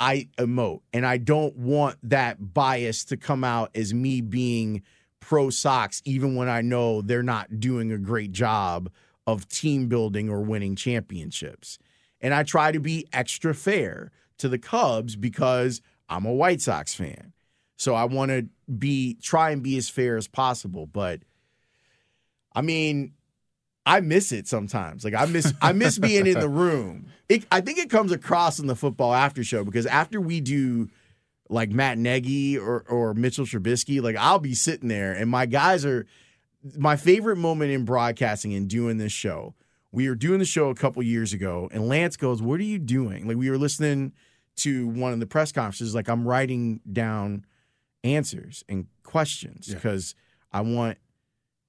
I 0.00 0.28
emote 0.36 0.80
and 0.92 1.06
I 1.06 1.18
don't 1.18 1.56
want 1.56 1.98
that 2.02 2.52
bias 2.52 3.04
to 3.04 3.16
come 3.16 3.44
out 3.44 3.70
as 3.72 3.94
me 3.94 4.20
being 4.20 4.82
pro 5.20 5.50
Sox 5.50 6.02
even 6.04 6.34
when 6.34 6.48
I 6.48 6.60
know 6.60 7.02
they're 7.02 7.22
not 7.22 7.60
doing 7.60 7.92
a 7.92 7.98
great 7.98 8.32
job 8.32 8.90
of 9.24 9.48
team 9.48 9.86
building 9.86 10.28
or 10.28 10.40
winning 10.40 10.74
championships. 10.74 11.78
And 12.20 12.34
I 12.34 12.42
try 12.42 12.72
to 12.72 12.80
be 12.80 13.06
extra 13.12 13.54
fair 13.54 14.10
to 14.38 14.48
the 14.48 14.58
Cubs 14.58 15.14
because 15.14 15.82
I'm 16.08 16.26
a 16.26 16.32
White 16.32 16.60
Sox 16.60 16.96
fan. 16.96 17.32
So 17.76 17.94
I 17.94 18.04
want 18.04 18.30
to 18.30 18.46
be 18.78 19.18
try 19.22 19.50
and 19.50 19.62
be 19.62 19.76
as 19.76 19.88
fair 19.88 20.16
as 20.16 20.28
possible, 20.28 20.86
but 20.86 21.20
I 22.54 22.62
mean, 22.62 23.14
I 23.84 24.00
miss 24.00 24.30
it 24.32 24.46
sometimes. 24.46 25.04
Like 25.04 25.14
I 25.14 25.26
miss 25.26 25.52
I 25.60 25.72
miss 25.72 25.98
being 25.98 26.26
in 26.26 26.38
the 26.38 26.48
room. 26.64 27.06
It, 27.28 27.44
I 27.50 27.60
think 27.60 27.78
it 27.78 27.90
comes 27.90 28.12
across 28.12 28.58
in 28.58 28.66
the 28.66 28.76
football 28.76 29.12
after 29.14 29.42
show 29.42 29.64
because 29.64 29.86
after 29.86 30.20
we 30.20 30.40
do 30.40 30.88
like 31.48 31.70
Matt 31.70 31.98
Nagy 31.98 32.56
or 32.58 32.84
or 32.88 33.14
Mitchell 33.14 33.44
Trubisky, 33.44 34.00
like 34.00 34.16
I'll 34.16 34.38
be 34.38 34.54
sitting 34.54 34.88
there 34.88 35.12
and 35.12 35.28
my 35.30 35.46
guys 35.46 35.84
are 35.84 36.06
my 36.76 36.96
favorite 36.96 37.36
moment 37.36 37.72
in 37.72 37.84
broadcasting 37.84 38.54
and 38.54 38.68
doing 38.68 38.98
this 38.98 39.12
show. 39.12 39.54
We 39.90 40.08
were 40.08 40.14
doing 40.14 40.38
the 40.38 40.44
show 40.44 40.70
a 40.70 40.74
couple 40.74 41.02
years 41.02 41.32
ago, 41.32 41.68
and 41.72 41.86
Lance 41.86 42.16
goes, 42.16 42.40
"What 42.40 42.60
are 42.60 42.64
you 42.64 42.78
doing?" 42.78 43.26
Like 43.26 43.36
we 43.36 43.50
were 43.50 43.58
listening 43.58 44.12
to 44.56 44.86
one 44.86 45.12
of 45.12 45.20
the 45.20 45.26
press 45.26 45.52
conferences. 45.52 45.94
Like 45.94 46.08
I'm 46.08 46.26
writing 46.26 46.80
down 46.90 47.44
answers 48.04 48.64
and 48.68 48.86
questions 49.02 49.68
Yeah. 49.68 49.74
because 49.76 50.14
I 50.52 50.60
want 50.62 50.98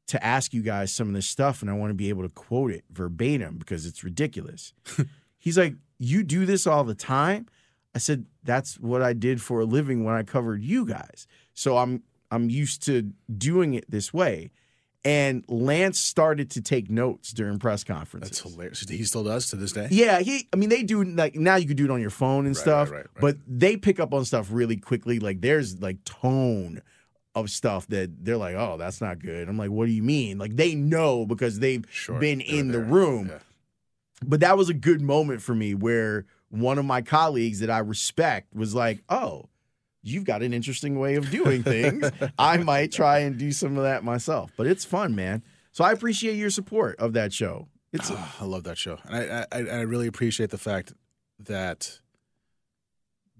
to 0.07 0.23
ask 0.23 0.53
you 0.53 0.61
guys 0.61 0.91
some 0.93 1.07
of 1.07 1.13
this 1.13 1.27
stuff 1.27 1.61
and 1.61 1.69
I 1.71 1.73
want 1.73 1.91
to 1.91 1.95
be 1.95 2.09
able 2.09 2.23
to 2.23 2.29
quote 2.33 2.71
it 2.71 2.83
verbatim 2.91 3.57
because 3.57 3.85
it's 3.85 4.03
ridiculous. 4.03 4.73
He's 5.37 5.57
like, 5.57 5.75
You 5.97 6.23
do 6.23 6.45
this 6.45 6.67
all 6.67 6.83
the 6.83 6.95
time? 6.95 7.47
I 7.95 7.99
said, 7.99 8.25
That's 8.43 8.79
what 8.79 9.01
I 9.01 9.13
did 9.13 9.41
for 9.41 9.61
a 9.61 9.65
living 9.65 10.03
when 10.03 10.15
I 10.15 10.23
covered 10.23 10.63
you 10.63 10.85
guys. 10.85 11.27
So 11.53 11.77
I'm 11.77 12.03
I'm 12.31 12.49
used 12.49 12.83
to 12.85 13.11
doing 13.37 13.75
it 13.75 13.89
this 13.89 14.13
way. 14.13 14.51
And 15.05 15.43
Lance 15.49 15.99
started 15.99 16.49
to 16.51 16.61
take 16.61 16.89
notes 16.89 17.33
during 17.33 17.59
press 17.59 17.83
conferences. 17.83 18.39
That's 18.39 18.53
hilarious. 18.53 18.87
He 18.87 19.03
still 19.03 19.25
does 19.25 19.49
to 19.49 19.57
this 19.57 19.73
day. 19.73 19.89
Yeah, 19.91 20.19
he. 20.19 20.47
I 20.53 20.55
mean, 20.55 20.69
they 20.69 20.81
do 20.83 21.03
like 21.03 21.35
now. 21.35 21.57
You 21.57 21.67
could 21.67 21.75
do 21.75 21.83
it 21.85 21.91
on 21.91 21.99
your 21.99 22.09
phone 22.09 22.45
and 22.45 22.55
Right, 22.55 22.61
stuff, 22.61 22.89
right, 22.91 22.99
right, 22.99 23.07
but 23.19 23.37
they 23.45 23.75
pick 23.75 23.99
up 23.99 24.13
on 24.13 24.23
stuff 24.23 24.47
really 24.49 24.77
quickly. 24.77 25.19
Like 25.19 25.41
there's 25.41 25.81
like 25.81 26.03
tone 26.05 26.81
of 27.35 27.49
stuff 27.49 27.85
that 27.87 28.23
they're 28.23 28.37
like, 28.37 28.55
"Oh, 28.55 28.77
that's 28.77 29.01
not 29.01 29.19
good." 29.19 29.49
I'm 29.49 29.57
like, 29.57 29.71
"What 29.71 29.87
do 29.87 29.91
you 29.91 30.03
mean?" 30.03 30.37
Like 30.37 30.55
they 30.55 30.73
know 30.73 31.25
because 31.25 31.59
they've 31.59 31.83
Sure, 31.91 32.17
been 32.19 32.39
in 32.39 32.71
the 32.71 32.79
room. 32.79 33.27
Yeah. 33.27 33.39
But 34.25 34.39
that 34.39 34.57
was 34.57 34.69
a 34.69 34.73
good 34.73 35.01
moment 35.01 35.41
for 35.41 35.53
me 35.53 35.73
where 35.73 36.25
one 36.49 36.77
of 36.77 36.85
my 36.85 37.01
colleagues 37.01 37.59
that 37.59 37.69
I 37.69 37.79
respect 37.79 38.55
was 38.55 38.73
like, 38.73 39.03
"Oh, 39.09 39.49
you've 40.03 40.25
got 40.25 40.43
an 40.43 40.53
interesting 40.53 40.99
way 40.99 41.15
of 41.15 41.31
doing 41.31 41.63
things. 41.63 42.11
I 42.37 42.57
might 42.71 42.91
try 42.91 43.19
and 43.19 43.37
do 43.37 43.51
some 43.51 43.77
of 43.77 43.83
that 43.83 44.03
myself." 44.03 44.51
But 44.55 44.67
it's 44.67 44.85
fun, 44.85 45.15
man. 45.15 45.43
So 45.71 45.83
I 45.83 45.91
appreciate 45.91 46.35
your 46.35 46.51
support 46.51 46.99
of 46.99 47.13
that 47.13 47.33
show. 47.33 47.67
It's 47.91 48.11
Ah, 48.11 48.37
I 48.41 48.45
love 48.45 48.63
that 48.63 48.77
show, 48.77 48.99
and 49.05 49.15
I, 49.15 49.45
I 49.51 49.59
I 49.61 49.81
really 49.81 50.07
appreciate 50.07 50.49
the 50.51 50.57
fact 50.57 50.93
that 51.39 51.99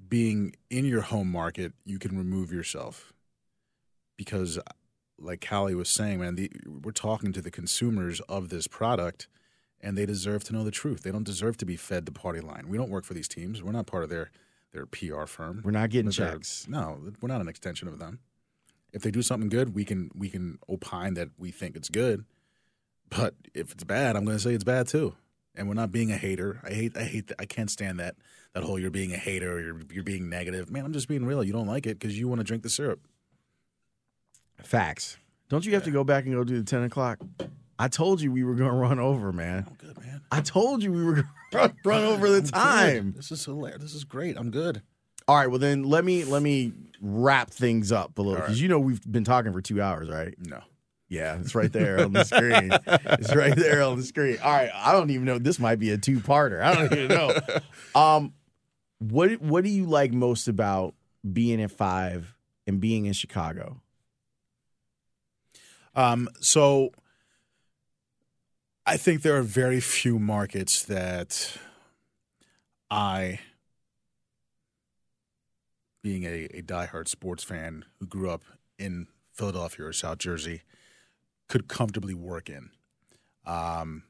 being 0.08 0.56
in 0.70 0.86
your 0.86 1.02
home 1.02 1.32
market, 1.32 1.74
you 1.86 1.98
can 1.98 2.16
remove 2.18 2.52
yourself 2.52 3.14
because, 4.18 4.60
like 5.18 5.42
Cowley 5.42 5.74
was 5.74 5.90
saying, 5.90 6.20
man, 6.20 6.36
the, 6.36 6.52
we're 6.68 6.92
talking 6.92 7.34
to 7.34 7.42
the 7.42 7.50
consumers 7.50 8.20
of 8.22 8.50
this 8.50 8.68
product, 8.68 9.28
and 9.82 9.98
they 9.98 10.06
deserve 10.06 10.44
to 10.46 10.54
know 10.54 10.64
the 10.64 10.70
truth. 10.72 11.02
They 11.02 11.12
don't 11.12 11.24
deserve 11.24 11.58
to 11.58 11.66
be 11.66 11.76
fed 11.76 12.06
the 12.06 12.12
party 12.12 12.42
line. 12.42 12.66
We 12.70 12.78
don't 12.78 12.92
work 12.92 13.06
for 13.06 13.16
these 13.16 13.28
teams. 13.28 13.64
We're 13.64 13.72
not 13.72 13.88
part 13.88 14.04
of 14.04 14.10
their 14.10 14.30
their 14.74 14.86
PR 14.86 15.26
firm. 15.26 15.62
we're 15.64 15.72
not 15.72 15.90
getting 15.90 16.12
they're- 16.12 16.32
checks. 16.34 16.68
No, 16.68 17.00
we're 17.22 17.30
not 17.30 17.42
an 17.42 17.48
extension 17.48 17.88
of 17.88 18.00
them. 18.00 18.20
If 18.92 19.02
they 19.02 19.12
do 19.12 19.22
something 19.22 19.50
good, 19.50 19.74
we 19.74 19.86
can 19.86 20.12
we 20.14 20.30
can 20.30 20.60
opine 20.70 21.14
that 21.16 21.30
we 21.38 21.52
think 21.52 21.76
it's 21.76 21.90
good. 21.90 22.26
But 23.10 23.36
if 23.54 23.72
it's 23.72 23.84
bad, 23.84 24.16
I'm 24.16 24.26
going 24.26 24.38
to 24.38 24.44
say 24.44 24.54
it's 24.54 24.64
bad 24.64 24.88
too. 24.88 25.16
And 25.56 25.68
we're 25.68 25.76
not 25.76 25.92
being 25.92 26.12
a 26.12 26.18
hater. 26.18 26.60
I 26.64 26.72
hate 26.72 26.98
I 26.98 27.04
hate 27.04 27.28
that. 27.28 27.36
I 27.40 27.46
can't 27.46 27.70
stand 27.70 28.00
that 28.00 28.16
that 28.54 28.64
whole 28.64 28.78
you're 28.80 28.92
being 28.92 29.14
a 29.14 29.18
hater 29.18 29.54
or 29.54 29.62
you're 29.62 29.82
you're 29.92 30.04
being 30.04 30.30
negative. 30.30 30.70
Man, 30.70 30.86
I'm 30.86 30.94
just 30.94 31.08
being 31.08 31.26
real. 31.26 31.44
You 31.44 31.54
don't 31.54 31.68
like 31.68 31.86
it 31.88 32.00
because 32.00 32.18
you 32.20 32.28
want 32.28 32.40
to 32.40 32.44
drink 32.44 32.64
the 32.64 32.70
syrup. 32.70 33.00
Facts. 34.64 35.18
Don't 35.50 35.66
you 35.66 35.74
have 35.74 35.84
to 35.84 35.92
go 35.92 36.04
back 36.04 36.26
and 36.26 36.34
go 36.34 36.44
do 36.44 36.58
the 36.58 36.64
10 36.64 36.84
o'clock? 36.84 37.20
I 37.80 37.88
told 37.88 38.22
you 38.22 38.32
we 38.32 38.44
were 38.44 38.56
going 38.56 38.70
to 38.70 38.76
run 38.76 39.00
over, 39.00 39.32
man. 39.32 39.66
I'm 39.68 39.76
good, 39.76 40.00
man. 40.00 40.22
I 40.32 40.42
told 40.42 40.84
you 40.84 40.92
we 40.92 41.04
were 41.04 41.14
going 41.14 41.26
to 41.70 41.74
run, 41.84 42.04
over 42.04 42.30
the 42.30 42.38
I'm 42.38 42.44
good. 42.44 42.52
time. 42.54 43.14
This 43.16 43.32
is 43.32 43.44
hilarious. 43.46 43.82
This 43.82 43.94
is 43.96 44.04
great. 44.04 44.38
I'm 44.38 44.52
good. 44.52 44.82
All 45.28 45.38
right, 45.38 45.48
well 45.48 45.60
then 45.60 45.84
let 45.84 46.04
me 46.04 46.26
let 46.26 46.44
me 46.44 46.74
wrap 47.02 47.50
things 47.50 47.94
up 47.94 48.18
a 48.18 48.22
little 48.22 48.36
because 48.42 48.56
right. 48.56 48.62
you 48.62 48.68
know 48.68 48.80
we've 48.80 49.02
been 49.10 49.24
talking 49.24 49.54
for 49.54 49.62
two 49.62 49.82
hours, 49.82 50.10
right? 50.10 50.36
No. 50.38 50.60
Yeah, 51.08 51.38
it's 51.40 51.54
right 51.56 51.72
there 51.72 52.04
on 52.04 52.12
the 52.12 52.24
screen. 52.24 52.72
It's 53.20 53.34
right 53.36 53.56
there 53.56 53.84
on 53.84 53.98
the 53.98 54.04
screen. 54.04 54.38
All 54.44 54.52
right, 54.52 54.72
I 54.74 54.92
don't 54.92 55.12
even 55.12 55.26
know. 55.26 55.38
This 55.38 55.60
might 55.60 55.78
be 55.78 55.92
a 55.92 55.98
two-parter. 55.98 56.62
I 56.62 56.76
don't 56.76 56.92
even 56.94 57.08
know. 57.08 57.38
Um, 57.96 58.34
what 58.98 59.40
what 59.40 59.64
do 59.64 59.70
you 59.70 59.86
like 59.86 60.12
most 60.12 60.48
about 60.48 60.96
being 61.32 61.62
at 61.62 61.72
five 61.72 62.36
and 62.66 62.82
being 62.82 63.06
in 63.06 63.14
Chicago? 63.14 63.82
Um, 65.96 66.28
so 66.42 66.90
I 68.86 68.98
think 68.98 69.22
there 69.22 69.38
are 69.38 69.44
very 69.44 69.80
few 69.80 70.20
markets 70.20 70.84
that 70.84 71.58
I, 72.92 73.40
being 76.02 76.26
a, 76.26 76.46
a 76.54 76.62
diehard 76.62 77.08
sports 77.08 77.44
fan 77.44 77.86
who 78.00 78.06
grew 78.06 78.30
up 78.30 78.44
in 78.78 79.08
Philadelphia 79.32 79.86
or 79.86 79.94
South 79.94 80.18
Jersey, 80.18 80.64
could 81.48 81.70
comfortably 81.70 82.14
work 82.14 82.50
in. 82.50 82.72
Um, 83.46 84.04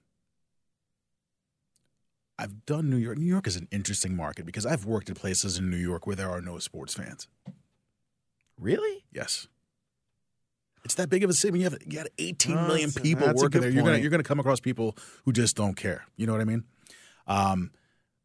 I've 2.39 2.65
done 2.65 2.89
New 2.89 2.97
York. 2.97 3.19
New 3.19 3.25
York 3.25 3.45
is 3.45 3.55
an 3.55 3.67
interesting 3.71 4.15
market 4.15 4.45
because 4.45 4.65
I've 4.65 4.85
worked 4.85 5.09
at 5.09 5.15
places 5.15 5.59
in 5.59 5.69
New 5.69 5.77
York 5.77 6.07
where 6.07 6.15
there 6.15 6.31
are 6.31 6.41
no 6.41 6.57
sports 6.57 6.95
fans. 6.95 7.27
Really? 8.59 9.05
Yes. 9.11 9.47
It's 10.84 10.95
that 10.95 11.10
big 11.10 11.23
of 11.23 11.30
a 11.30 11.34
city. 11.34 11.60
You 11.60 11.64
have 11.65 11.77
you 11.85 11.97
got 11.97 12.07
18 12.18 12.57
Oh, 12.57 12.68
million 12.68 12.91
people 12.91 13.27
working 13.35 13.61
there. 13.61 13.69
You're 13.69 13.84
gonna 13.84 13.97
you're 13.97 14.10
gonna 14.10 14.23
come 14.23 14.39
across 14.39 14.60
people 14.60 14.97
who 15.26 15.31
just 15.31 15.55
don't 15.55 15.76
care. 15.76 16.05
You 16.18 16.27
know 16.27 16.34
what 16.34 16.41
I 16.41 16.45
mean? 16.45 16.65
Um, 17.26 17.72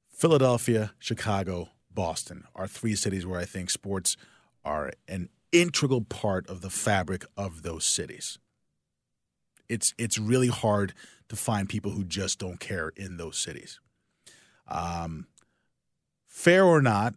Philadelphia, 0.09 0.93
Chicago, 0.99 1.69
Boston 1.93 2.45
are 2.55 2.67
three 2.67 2.97
cities 2.97 3.25
where 3.25 3.39
I 3.39 3.45
think 3.45 3.71
sports 3.71 4.17
are 4.65 4.93
an 5.07 5.29
integral 5.53 6.03
part 6.03 6.49
of 6.49 6.61
the 6.61 6.71
fabric 6.71 7.25
of 7.37 7.63
those 7.63 7.85
cities. 7.85 8.39
It's 9.69 9.95
it's 9.99 10.19
really 10.19 10.49
hard 10.49 10.95
to 11.29 11.37
find 11.37 11.69
people 11.69 11.93
who 11.93 12.03
just 12.05 12.39
don't 12.39 12.59
care 12.59 12.93
in 12.97 13.19
those 13.19 13.39
cities. 13.39 13.79
Um, 14.67 15.27
fair 16.27 16.65
or 16.65 16.83
not, 16.83 17.15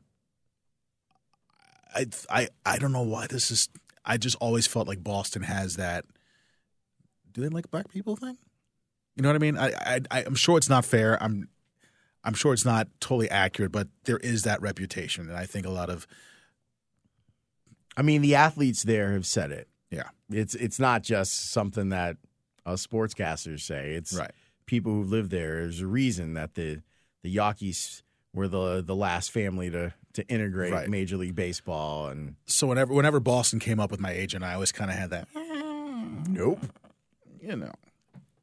I 1.95 2.05
I 2.29 2.49
I 2.65 2.77
don't 2.77 2.91
know 2.91 3.01
why 3.01 3.27
this 3.27 3.51
is. 3.51 3.69
I 4.05 4.17
just 4.17 4.35
always 4.37 4.67
felt 4.67 4.87
like 4.87 5.03
Boston 5.03 5.43
has 5.43 5.75
that. 5.75 6.05
Do 7.31 7.41
they 7.41 7.49
like 7.49 7.69
black 7.71 7.89
people 7.89 8.15
thing? 8.15 8.37
You 9.15 9.23
know 9.23 9.29
what 9.29 9.35
I 9.35 9.39
mean? 9.39 9.57
I, 9.57 10.01
I 10.09 10.23
I'm 10.25 10.35
sure 10.35 10.57
it's 10.57 10.69
not 10.69 10.85
fair. 10.85 11.21
I'm 11.21 11.49
I'm 12.23 12.33
sure 12.33 12.53
it's 12.53 12.65
not 12.65 12.87
totally 12.99 13.29
accurate, 13.29 13.71
but 13.71 13.87
there 14.05 14.17
is 14.17 14.43
that 14.43 14.61
reputation, 14.61 15.27
and 15.29 15.37
I 15.37 15.45
think 15.45 15.65
a 15.65 15.69
lot 15.71 15.89
of 15.89 16.07
I 17.97 18.01
mean, 18.03 18.21
the 18.21 18.35
athletes 18.35 18.83
there 18.83 19.11
have 19.13 19.25
said 19.25 19.51
it. 19.51 19.67
Yeah. 19.89 20.09
It's 20.29 20.55
it's 20.55 20.79
not 20.79 21.03
just 21.03 21.51
something 21.51 21.89
that 21.89 22.17
us 22.65 22.85
sportscasters 22.85 23.61
say. 23.61 23.91
It's 23.93 24.13
Right. 24.13 24.31
people 24.65 24.93
who 24.93 25.03
live 25.03 25.29
there. 25.29 25.61
There's 25.61 25.81
a 25.81 25.87
reason 25.87 26.33
that 26.35 26.55
the 26.55 26.81
the 27.23 27.29
Yankees 27.29 28.03
were 28.33 28.47
the 28.47 28.81
the 28.81 28.95
last 28.95 29.31
family 29.31 29.69
to 29.71 29.93
to 30.13 30.27
integrate 30.27 30.73
Right. 30.73 30.89
Major 30.89 31.17
League 31.17 31.35
Baseball 31.35 32.07
and 32.07 32.35
So 32.45 32.67
whenever 32.67 32.93
whenever 32.93 33.19
Boston 33.19 33.59
came 33.59 33.79
up 33.79 33.91
with 33.91 33.99
my 33.99 34.11
agent, 34.11 34.43
I 34.43 34.53
always 34.53 34.71
kind 34.71 34.91
of 34.91 34.97
had 34.97 35.09
that. 35.11 35.27
Nope. 36.29 36.59
You 37.41 37.55
know, 37.55 37.71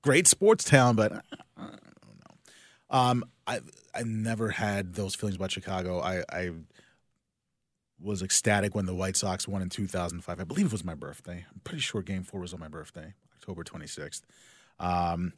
great 0.02 0.26
sports 0.26 0.64
town, 0.64 0.96
but 0.96 1.12
I 1.12 1.20
don't 1.56 1.70
know. 1.70 2.36
Um, 2.90 3.24
I 3.46 3.60
I 3.94 4.02
never 4.04 4.50
had 4.50 4.94
those 4.94 5.14
feelings 5.14 5.36
about 5.36 5.50
Chicago. 5.52 6.00
I 6.00 6.24
I 6.32 6.50
was 8.00 8.22
ecstatic 8.22 8.74
when 8.74 8.86
the 8.86 8.94
White 8.94 9.16
Sox 9.16 9.46
won 9.48 9.60
in 9.62 9.68
2005. 9.68 10.40
I 10.40 10.44
believe 10.44 10.66
it 10.66 10.72
was 10.72 10.84
my 10.84 10.94
birthday. 10.94 11.44
I'm 11.52 11.60
pretty 11.64 11.80
sure 11.80 12.00
Game 12.02 12.22
Four 12.22 12.40
was 12.40 12.54
on 12.54 12.60
my 12.60 12.68
birthday, 12.68 13.14
October 13.36 13.64
26th. 13.64 14.22
Um, 14.78 15.32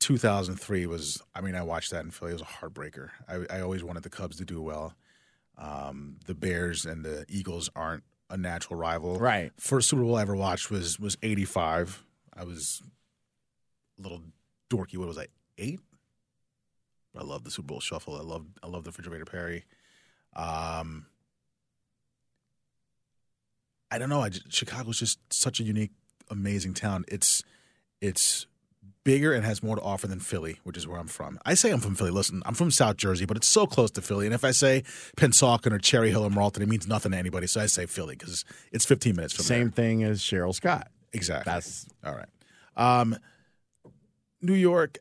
2003 0.00 0.86
was. 0.86 1.22
I 1.34 1.40
mean, 1.40 1.54
I 1.54 1.62
watched 1.62 1.90
that 1.92 2.04
in 2.04 2.10
Philly. 2.10 2.30
It 2.32 2.34
was 2.34 2.42
a 2.42 2.44
heartbreaker. 2.46 3.10
I, 3.28 3.56
I 3.58 3.60
always 3.60 3.84
wanted 3.84 4.02
the 4.02 4.10
Cubs 4.10 4.36
to 4.38 4.44
do 4.44 4.60
well. 4.62 4.94
Um, 5.62 6.16
the 6.26 6.34
Bears 6.34 6.84
and 6.84 7.04
the 7.04 7.24
Eagles 7.28 7.70
aren't 7.76 8.02
a 8.28 8.36
natural 8.36 8.78
rival. 8.78 9.18
Right. 9.18 9.52
First 9.58 9.88
Super 9.88 10.02
Bowl 10.02 10.16
I 10.16 10.22
ever 10.22 10.34
watched 10.34 10.70
was 10.70 10.98
was 10.98 11.16
'85. 11.22 12.04
I 12.36 12.44
was 12.44 12.82
a 13.98 14.02
little 14.02 14.22
dorky. 14.68 14.96
What 14.96 15.06
was 15.06 15.18
I? 15.18 15.28
Eight. 15.58 15.80
I 17.16 17.22
love 17.22 17.44
the 17.44 17.50
Super 17.50 17.66
Bowl 17.66 17.80
Shuffle. 17.80 18.16
I 18.16 18.22
love 18.22 18.46
I 18.62 18.66
love 18.66 18.82
the 18.84 18.90
Refrigerator 18.90 19.24
Perry. 19.24 19.64
Um, 20.34 21.06
I 23.90 23.98
don't 23.98 24.08
know. 24.08 24.22
I 24.22 24.30
just, 24.30 24.50
Chicago's 24.50 24.98
just 24.98 25.18
such 25.32 25.60
a 25.60 25.62
unique, 25.62 25.92
amazing 26.28 26.74
town. 26.74 27.04
It's 27.06 27.44
it's 28.00 28.46
bigger 29.04 29.32
and 29.32 29.44
has 29.44 29.62
more 29.62 29.76
to 29.76 29.82
offer 29.82 30.06
than 30.06 30.20
Philly, 30.20 30.58
which 30.64 30.76
is 30.76 30.86
where 30.86 30.98
I'm 30.98 31.08
from. 31.08 31.38
I 31.44 31.54
say 31.54 31.70
I'm 31.70 31.80
from 31.80 31.94
Philly. 31.94 32.10
Listen, 32.10 32.42
I'm 32.46 32.54
from 32.54 32.70
South 32.70 32.96
Jersey, 32.96 33.24
but 33.24 33.36
it's 33.36 33.46
so 33.46 33.66
close 33.66 33.90
to 33.92 34.02
Philly. 34.02 34.26
And 34.26 34.34
if 34.34 34.44
I 34.44 34.50
say 34.52 34.84
Pennsauken 35.16 35.72
or 35.72 35.78
Cherry 35.78 36.10
Hill 36.10 36.24
or 36.24 36.30
Marlton, 36.30 36.62
it 36.62 36.68
means 36.68 36.86
nothing 36.86 37.12
to 37.12 37.18
anybody. 37.18 37.46
So 37.46 37.60
I 37.60 37.66
say 37.66 37.86
Philly 37.86 38.16
because 38.16 38.44
it's 38.70 38.84
15 38.84 39.16
minutes 39.16 39.34
from 39.34 39.44
same 39.44 39.60
there. 39.64 39.70
thing 39.70 40.04
as 40.04 40.20
Cheryl 40.20 40.54
Scott. 40.54 40.88
Exactly. 41.12 41.52
That's 41.52 41.86
All 42.04 42.14
right. 42.14 42.28
Um, 42.76 43.16
New 44.40 44.54
York, 44.54 44.98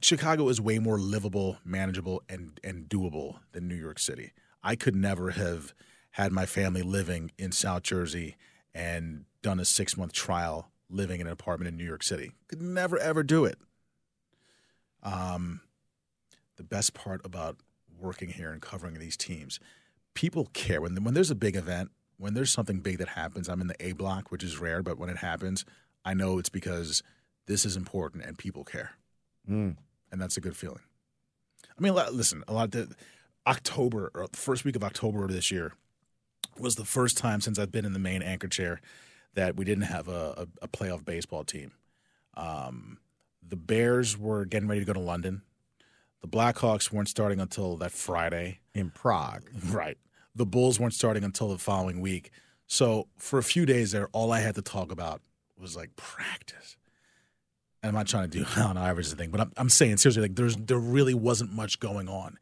Chicago 0.00 0.48
is 0.48 0.60
way 0.60 0.78
more 0.78 0.98
livable, 0.98 1.58
manageable, 1.64 2.22
and 2.28 2.58
and 2.64 2.88
doable 2.88 3.36
than 3.52 3.68
New 3.68 3.76
York 3.76 3.98
City. 3.98 4.32
I 4.62 4.76
could 4.76 4.96
never 4.96 5.30
have 5.30 5.74
had 6.12 6.32
my 6.32 6.46
family 6.46 6.82
living 6.82 7.30
in 7.38 7.52
South 7.52 7.82
Jersey 7.82 8.36
and 8.74 9.24
done 9.42 9.60
a 9.60 9.64
six 9.64 9.96
month 9.96 10.12
trial 10.12 10.71
living 10.92 11.20
in 11.20 11.26
an 11.26 11.32
apartment 11.32 11.68
in 11.68 11.76
New 11.76 11.84
York 11.84 12.02
City. 12.02 12.32
Could 12.48 12.62
never 12.62 12.98
ever 12.98 13.22
do 13.22 13.44
it. 13.44 13.58
Um, 15.02 15.60
the 16.56 16.62
best 16.62 16.94
part 16.94 17.20
about 17.24 17.56
working 17.98 18.28
here 18.30 18.52
and 18.52 18.60
covering 18.60 18.98
these 18.98 19.16
teams, 19.16 19.58
people 20.14 20.48
care 20.52 20.80
when 20.80 21.02
when 21.02 21.14
there's 21.14 21.30
a 21.30 21.34
big 21.36 21.56
event, 21.56 21.90
when 22.18 22.34
there's 22.34 22.50
something 22.52 22.80
big 22.80 22.98
that 22.98 23.08
happens. 23.08 23.48
I'm 23.48 23.60
in 23.60 23.66
the 23.66 23.76
A 23.84 23.92
block, 23.92 24.30
which 24.30 24.44
is 24.44 24.58
rare, 24.58 24.82
but 24.82 24.98
when 24.98 25.08
it 25.10 25.18
happens, 25.18 25.64
I 26.04 26.14
know 26.14 26.38
it's 26.38 26.48
because 26.48 27.02
this 27.46 27.64
is 27.64 27.76
important 27.76 28.24
and 28.24 28.38
people 28.38 28.64
care, 28.64 28.92
Mm. 29.50 29.76
and 30.12 30.20
that's 30.20 30.36
a 30.36 30.40
good 30.40 30.56
feeling. 30.56 30.82
I 31.76 31.80
mean, 31.82 31.94
listen, 31.94 32.44
a 32.46 32.52
lot 32.52 32.66
of 32.66 32.88
the, 32.88 32.94
October 33.46 34.10
or 34.14 34.28
the 34.28 34.36
first 34.36 34.64
week 34.64 34.76
of 34.76 34.84
October 34.84 35.24
of 35.24 35.32
this 35.32 35.50
year 35.50 35.72
was 36.58 36.76
the 36.76 36.84
first 36.84 37.16
time 37.16 37.40
since 37.40 37.58
I've 37.58 37.72
been 37.72 37.84
in 37.84 37.92
the 37.92 37.98
main 37.98 38.22
anchor 38.22 38.46
chair 38.46 38.80
that 39.34 39.56
we 39.56 39.64
didn't 39.64 39.84
have 39.84 40.08
a, 40.08 40.46
a, 40.62 40.64
a 40.64 40.68
playoff 40.68 41.04
baseball 41.04 41.44
team. 41.44 41.72
Um, 42.34 42.98
the 43.46 43.56
Bears 43.56 44.18
were 44.18 44.44
getting 44.44 44.68
ready 44.68 44.80
to 44.80 44.86
go 44.86 44.92
to 44.92 45.00
London. 45.00 45.42
The 46.20 46.28
Blackhawks 46.28 46.92
weren't 46.92 47.08
starting 47.08 47.40
until 47.40 47.76
that 47.78 47.92
Friday. 47.92 48.60
in 48.74 48.90
Prague. 48.90 49.50
Right. 49.70 49.98
The 50.34 50.46
Bulls 50.46 50.80
weren't 50.80 50.94
starting 50.94 51.24
until 51.24 51.48
the 51.48 51.58
following 51.58 52.00
week. 52.00 52.30
So 52.66 53.08
for 53.18 53.38
a 53.38 53.42
few 53.42 53.66
days 53.66 53.92
there, 53.92 54.08
all 54.12 54.32
I 54.32 54.40
had 54.40 54.54
to 54.54 54.62
talk 54.62 54.90
about 54.90 55.20
was 55.58 55.76
like 55.76 55.94
practice. 55.96 56.76
And 57.82 57.88
I'm 57.88 57.94
not 57.94 58.06
trying 58.06 58.30
to 58.30 58.38
do 58.38 58.46
on 58.60 58.78
average 58.78 59.12
thing, 59.12 59.30
but 59.30 59.40
I'm, 59.42 59.52
I'm 59.58 59.68
saying 59.68 59.98
seriously, 59.98 60.22
like 60.22 60.36
there's 60.36 60.56
there 60.56 60.78
really 60.78 61.12
wasn't 61.12 61.52
much 61.52 61.80
going 61.80 62.08
on, 62.08 62.38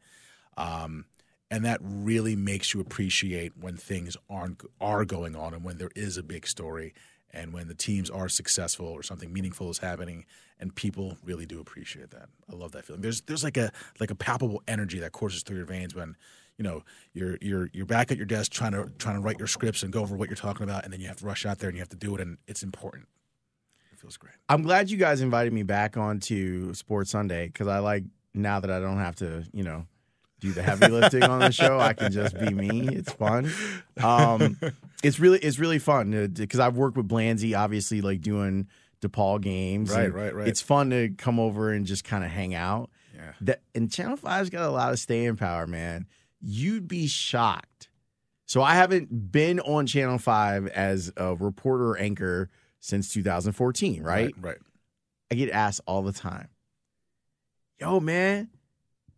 um, 0.55 1.05
and 1.51 1.65
that 1.65 1.79
really 1.83 2.35
makes 2.35 2.73
you 2.73 2.79
appreciate 2.79 3.51
when 3.59 3.75
things 3.75 4.15
aren't 4.29 4.63
are 4.79 5.03
going 5.05 5.35
on 5.35 5.53
and 5.53 5.63
when 5.63 5.77
there 5.77 5.91
is 5.95 6.17
a 6.17 6.23
big 6.23 6.47
story 6.47 6.93
and 7.33 7.53
when 7.53 7.67
the 7.67 7.75
teams 7.75 8.09
are 8.09 8.27
successful 8.29 8.87
or 8.87 9.03
something 9.03 9.31
meaningful 9.31 9.69
is 9.69 9.77
happening 9.77 10.25
and 10.59 10.73
people 10.75 11.17
really 11.23 11.45
do 11.45 11.59
appreciate 11.59 12.11
that. 12.11 12.29
I 12.51 12.55
love 12.55 12.71
that 12.71 12.85
feeling. 12.85 13.01
There's 13.01 13.21
there's 13.21 13.43
like 13.43 13.57
a 13.57 13.71
like 13.99 14.11
a 14.11 14.15
palpable 14.15 14.63
energy 14.67 14.99
that 14.99 15.11
courses 15.11 15.43
through 15.43 15.57
your 15.57 15.65
veins 15.65 15.93
when 15.93 16.15
you 16.57 16.63
know 16.63 16.83
you're 17.13 17.37
you're 17.41 17.69
you're 17.73 17.85
back 17.85 18.11
at 18.11 18.17
your 18.17 18.25
desk 18.25 18.51
trying 18.51 18.71
to 18.71 18.89
trying 18.97 19.15
to 19.15 19.21
write 19.21 19.37
your 19.37 19.47
scripts 19.47 19.83
and 19.83 19.91
go 19.91 20.01
over 20.01 20.15
what 20.15 20.29
you're 20.29 20.35
talking 20.35 20.63
about 20.63 20.85
and 20.85 20.93
then 20.93 21.01
you 21.01 21.07
have 21.07 21.17
to 21.17 21.25
rush 21.25 21.45
out 21.45 21.59
there 21.59 21.69
and 21.69 21.77
you 21.77 21.81
have 21.81 21.89
to 21.89 21.97
do 21.97 22.15
it 22.15 22.21
and 22.21 22.37
it's 22.47 22.63
important. 22.63 23.07
It 23.91 23.99
feels 23.99 24.17
great. 24.17 24.35
I'm 24.47 24.61
glad 24.61 24.89
you 24.89 24.97
guys 24.97 25.21
invited 25.21 25.51
me 25.51 25.63
back 25.63 25.97
onto 25.97 26.73
Sports 26.73 27.11
Sunday 27.11 27.47
because 27.47 27.67
I 27.67 27.79
like 27.79 28.05
now 28.33 28.61
that 28.61 28.71
I 28.71 28.79
don't 28.79 28.99
have 28.99 29.15
to, 29.17 29.43
you 29.51 29.63
know, 29.63 29.85
do 30.41 30.51
the 30.51 30.61
heavy 30.61 30.87
lifting 30.87 31.23
on 31.23 31.39
the 31.39 31.51
show. 31.51 31.79
I 31.79 31.93
can 31.93 32.11
just 32.11 32.37
be 32.37 32.49
me. 32.49 32.89
It's 32.89 33.13
fun. 33.13 33.51
Um, 34.03 34.57
it's 35.03 35.19
really 35.19 35.39
it's 35.39 35.59
really 35.59 35.79
fun 35.79 36.33
because 36.33 36.59
I've 36.59 36.75
worked 36.75 36.97
with 36.97 37.07
Blanzy, 37.07 37.57
obviously, 37.57 38.01
like 38.01 38.21
doing 38.21 38.67
DePaul 39.01 39.39
games. 39.39 39.91
Right, 39.91 40.11
right, 40.11 40.33
right. 40.33 40.47
It's 40.47 40.61
fun 40.61 40.89
to 40.89 41.09
come 41.09 41.39
over 41.39 41.71
and 41.71 41.85
just 41.85 42.03
kind 42.03 42.23
of 42.23 42.31
hang 42.31 42.53
out. 42.53 42.89
Yeah. 43.15 43.33
That 43.41 43.61
and 43.75 43.91
Channel 43.91 44.17
5's 44.17 44.49
got 44.49 44.67
a 44.67 44.71
lot 44.71 44.91
of 44.91 44.99
staying 44.99 45.37
power, 45.37 45.67
man. 45.67 46.07
You'd 46.41 46.87
be 46.87 47.07
shocked. 47.07 47.89
So 48.47 48.61
I 48.61 48.73
haven't 48.73 49.31
been 49.31 49.59
on 49.61 49.85
Channel 49.85 50.17
5 50.17 50.67
as 50.67 51.13
a 51.15 51.35
reporter 51.35 51.91
or 51.91 51.97
anchor 51.97 52.49
since 52.79 53.13
2014, 53.13 54.03
right? 54.03 54.33
Right. 54.41 54.57
I 55.31 55.35
get 55.35 55.49
asked 55.51 55.79
all 55.87 56.01
the 56.01 56.11
time, 56.11 56.49
"Yo, 57.79 58.01
man, 58.01 58.49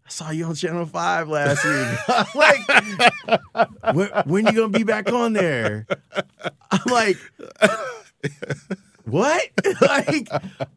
I 0.06 0.10
saw 0.10 0.32
you 0.32 0.46
on 0.46 0.56
Channel 0.56 0.86
Five 0.86 1.30
last 1.30 1.64
week. 1.66 2.36
Like, 2.36 3.96
when, 3.96 4.10
when 4.26 4.46
you 4.48 4.52
gonna 4.54 4.70
be 4.70 4.84
back 4.84 5.12
on 5.12 5.34
there?" 5.34 5.88
I'm 6.72 6.82
like, 6.92 7.18
"What? 9.06 9.50
like, 9.82 10.28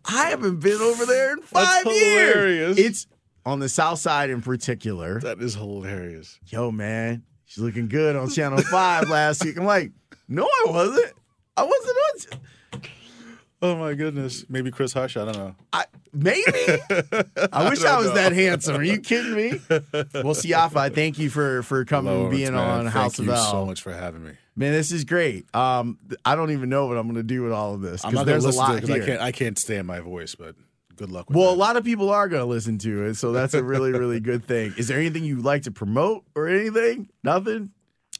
I 0.05 0.29
haven't 0.31 0.61
been 0.61 0.81
over 0.81 1.07
there 1.07 1.33
in 1.33 1.43
five 1.43 1.87
years. 1.87 2.35
hilarious. 2.35 2.79
It's 2.79 3.07
on 3.45 3.61
the 3.61 3.69
South 3.69 3.99
Side 3.99 4.31
in 4.31 4.43
particular. 4.43 5.21
That 5.21 5.41
is 5.41 5.55
hilarious. 5.55 6.39
Yo, 6.47 6.71
man, 6.71 7.23
she's 7.47 7.63
looking 7.63 7.89
good 7.89 8.17
on 8.17 8.29
Channel 8.31 8.63
Five 8.63 9.09
last 9.09 9.45
week. 9.45 9.57
I'm 9.59 9.65
like, 9.65 9.93
no, 10.29 10.45
I 10.45 10.65
wasn't. 10.71 11.13
I 11.57 11.63
wasn't 11.65 11.97
on. 12.33 12.41
Oh 13.63 13.77
my 13.77 13.95
goodness. 13.95 14.45
Maybe 14.49 14.71
Chris 14.71 14.93
Hush. 14.93 15.17
I 15.17 15.25
don't 15.25 15.37
know. 15.37 15.55
I, 15.73 15.85
maybe. 16.13 16.43
I 17.53 17.69
wish 17.69 17.83
I, 17.83 17.89
don't 17.89 17.99
was 17.99 18.07
know. 18.09 18.15
that 18.15 18.33
handsome. 18.33 18.77
Are 18.77 18.83
you 18.83 18.99
kidding 19.01 19.35
me? 19.35 19.61
well, 19.71 20.35
Siafa, 20.35 20.77
I 20.77 20.89
thank 20.91 21.19
you 21.19 21.31
for 21.31 21.63
for 21.63 21.85
coming 21.85 22.13
and 22.13 22.21
Lawrence, 22.23 22.37
being 22.37 22.53
man, 22.53 22.69
on 22.69 22.83
thank 22.85 22.95
House 22.95 23.19
you 23.19 23.25
of 23.25 23.37
L. 23.37 23.51
so 23.51 23.67
much 23.67 23.81
for 23.81 23.93
having 23.93 24.25
me. 24.25 24.33
Man, 24.57 24.73
this 24.73 24.93
is 24.93 25.05
great. 25.05 25.55
Um, 25.55 25.99
I 26.25 26.35
don't 26.35 26.51
even 26.51 26.69
know 26.69 26.87
what 26.87 26.97
I'm 26.97 27.05
going 27.05 27.17
to 27.17 27.23
do 27.23 27.43
with 27.43 27.53
all 27.53 27.75
of 27.75 27.81
this 27.81 28.03
because 28.03 28.27
there's 28.27 28.45
a 28.45 28.51
lot 28.51 28.73
to 28.73 28.77
it 28.79 28.81
because 28.83 29.03
I 29.03 29.07
can't. 29.07 29.21
I 29.21 29.33
can't 29.33 29.59
stand 29.59 29.87
my 29.87 30.01
voice. 30.01 30.35
But 30.35 30.55
good 30.97 31.11
luck. 31.11 31.29
with 31.29 31.37
well, 31.37 31.51
a 31.51 31.57
lot 31.57 31.77
of 31.77 31.85
people 31.85 32.11
are 32.11 32.29
going 32.29 32.41
to 32.41 32.47
listen 32.47 32.79
to 32.79 33.05
it, 33.05 33.15
so 33.15 33.33
that's 33.33 33.55
a 33.55 33.63
really, 33.63 33.93
really 33.93 34.21
good 34.21 34.45
thing. 34.45 34.75
Is 34.77 34.89
there 34.89 34.99
anything 34.99 35.25
you'd 35.25 35.45
like 35.45 35.63
to 35.63 35.71
promote 35.71 36.25
or 36.35 36.49
anything? 36.49 37.09
Nothing. 37.23 37.71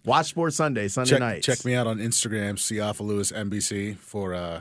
Watch 0.05 0.29
Sports 0.29 0.57
Sunday, 0.57 0.89
Sunday 0.89 1.11
check, 1.11 1.21
nights. 1.21 1.47
check 1.47 1.65
me 1.65 1.75
out 1.75 1.87
on 1.89 1.99
Instagram, 1.99 2.55
Siafa 2.55 3.01
Lewis 3.01 3.33
NBC, 3.33 3.97
for 3.99 4.35
uh, 4.35 4.61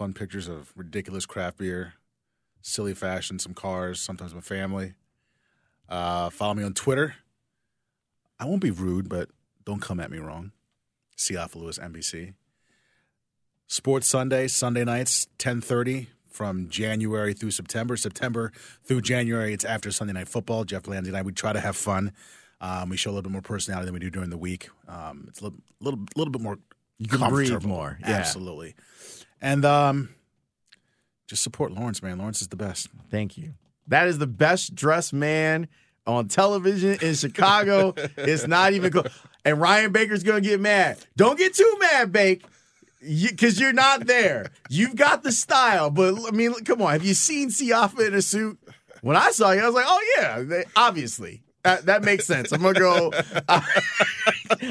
fun 0.00 0.14
pictures 0.14 0.48
of 0.48 0.72
ridiculous 0.76 1.26
craft 1.26 1.58
beer, 1.58 1.92
silly 2.62 2.94
fashion, 2.94 3.38
some 3.38 3.52
cars, 3.52 4.00
sometimes 4.00 4.34
my 4.34 4.40
family. 4.40 4.94
Uh, 5.90 6.30
follow 6.30 6.54
me 6.54 6.64
on 6.64 6.72
Twitter. 6.72 7.16
I 8.38 8.46
won't 8.46 8.62
be 8.62 8.70
rude, 8.70 9.10
but 9.10 9.28
don't 9.66 9.82
come 9.82 10.00
at 10.00 10.10
me 10.10 10.16
wrong. 10.16 10.52
Siafa 11.18 11.56
Lewis 11.56 11.78
NBC. 11.78 12.32
Sports 13.66 14.06
Sunday, 14.06 14.48
Sunday 14.48 14.84
nights, 14.84 15.28
ten 15.36 15.60
thirty 15.60 16.08
from 16.30 16.70
January 16.70 17.34
through 17.34 17.50
September. 17.50 17.94
September 17.94 18.52
through 18.82 19.02
January, 19.02 19.52
it's 19.52 19.66
after 19.66 19.92
Sunday 19.92 20.14
night 20.14 20.28
football. 20.28 20.64
Jeff 20.64 20.88
Landy 20.88 21.10
and 21.10 21.18
I, 21.18 21.20
we 21.20 21.32
try 21.32 21.52
to 21.52 21.60
have 21.60 21.76
fun. 21.76 22.12
Um, 22.62 22.88
we 22.88 22.96
show 22.96 23.10
a 23.10 23.12
little 23.12 23.24
bit 23.24 23.32
more 23.32 23.42
personality 23.42 23.84
than 23.84 23.92
we 23.92 24.00
do 24.00 24.08
during 24.08 24.30
the 24.30 24.38
week. 24.38 24.70
Um, 24.88 25.26
it's 25.28 25.40
a 25.40 25.44
little, 25.44 25.58
little, 25.78 26.00
little 26.16 26.32
bit 26.32 26.40
more. 26.40 26.58
You 26.98 27.06
can 27.06 27.28
breathe 27.28 27.64
more. 27.64 27.98
Yeah. 28.00 28.12
Absolutely. 28.12 28.74
And 29.40 29.64
um, 29.64 30.10
just 31.26 31.42
support 31.42 31.72
Lawrence, 31.72 32.02
man. 32.02 32.18
Lawrence 32.18 32.42
is 32.42 32.48
the 32.48 32.56
best. 32.56 32.88
Thank 33.10 33.38
you. 33.38 33.54
That 33.88 34.08
is 34.08 34.18
the 34.18 34.26
best 34.26 34.74
dressed 34.74 35.12
man 35.12 35.68
on 36.06 36.28
television 36.28 36.98
in 37.00 37.14
Chicago. 37.14 37.94
it's 38.16 38.46
not 38.46 38.72
even 38.72 38.92
close. 38.92 39.06
And 39.44 39.60
Ryan 39.60 39.92
Baker's 39.92 40.22
going 40.22 40.42
to 40.42 40.48
get 40.48 40.60
mad. 40.60 40.98
Don't 41.16 41.38
get 41.38 41.54
too 41.54 41.76
mad, 41.80 42.12
Bake, 42.12 42.44
because 43.00 43.58
you, 43.58 43.68
are 43.68 43.72
not 43.72 44.06
there. 44.06 44.50
You've 44.68 44.96
got 44.96 45.22
the 45.22 45.32
style, 45.32 45.90
but 45.90 46.14
I 46.26 46.30
mean, 46.30 46.52
come 46.64 46.82
on. 46.82 46.92
Have 46.92 47.04
you 47.04 47.14
seen 47.14 47.48
Siafa 47.48 48.08
in 48.08 48.14
a 48.14 48.22
suit? 48.22 48.58
When 49.00 49.16
I 49.16 49.30
saw 49.30 49.52
you, 49.52 49.60
I 49.62 49.66
was 49.66 49.74
like, 49.74 49.86
oh, 49.88 50.14
yeah, 50.18 50.42
they, 50.42 50.64
obviously. 50.76 51.42
That, 51.62 51.86
that 51.86 52.02
makes 52.02 52.26
sense. 52.26 52.52
I'm 52.52 52.62
gonna 52.62 52.78
go. 52.78 53.12
I'm 53.48 53.62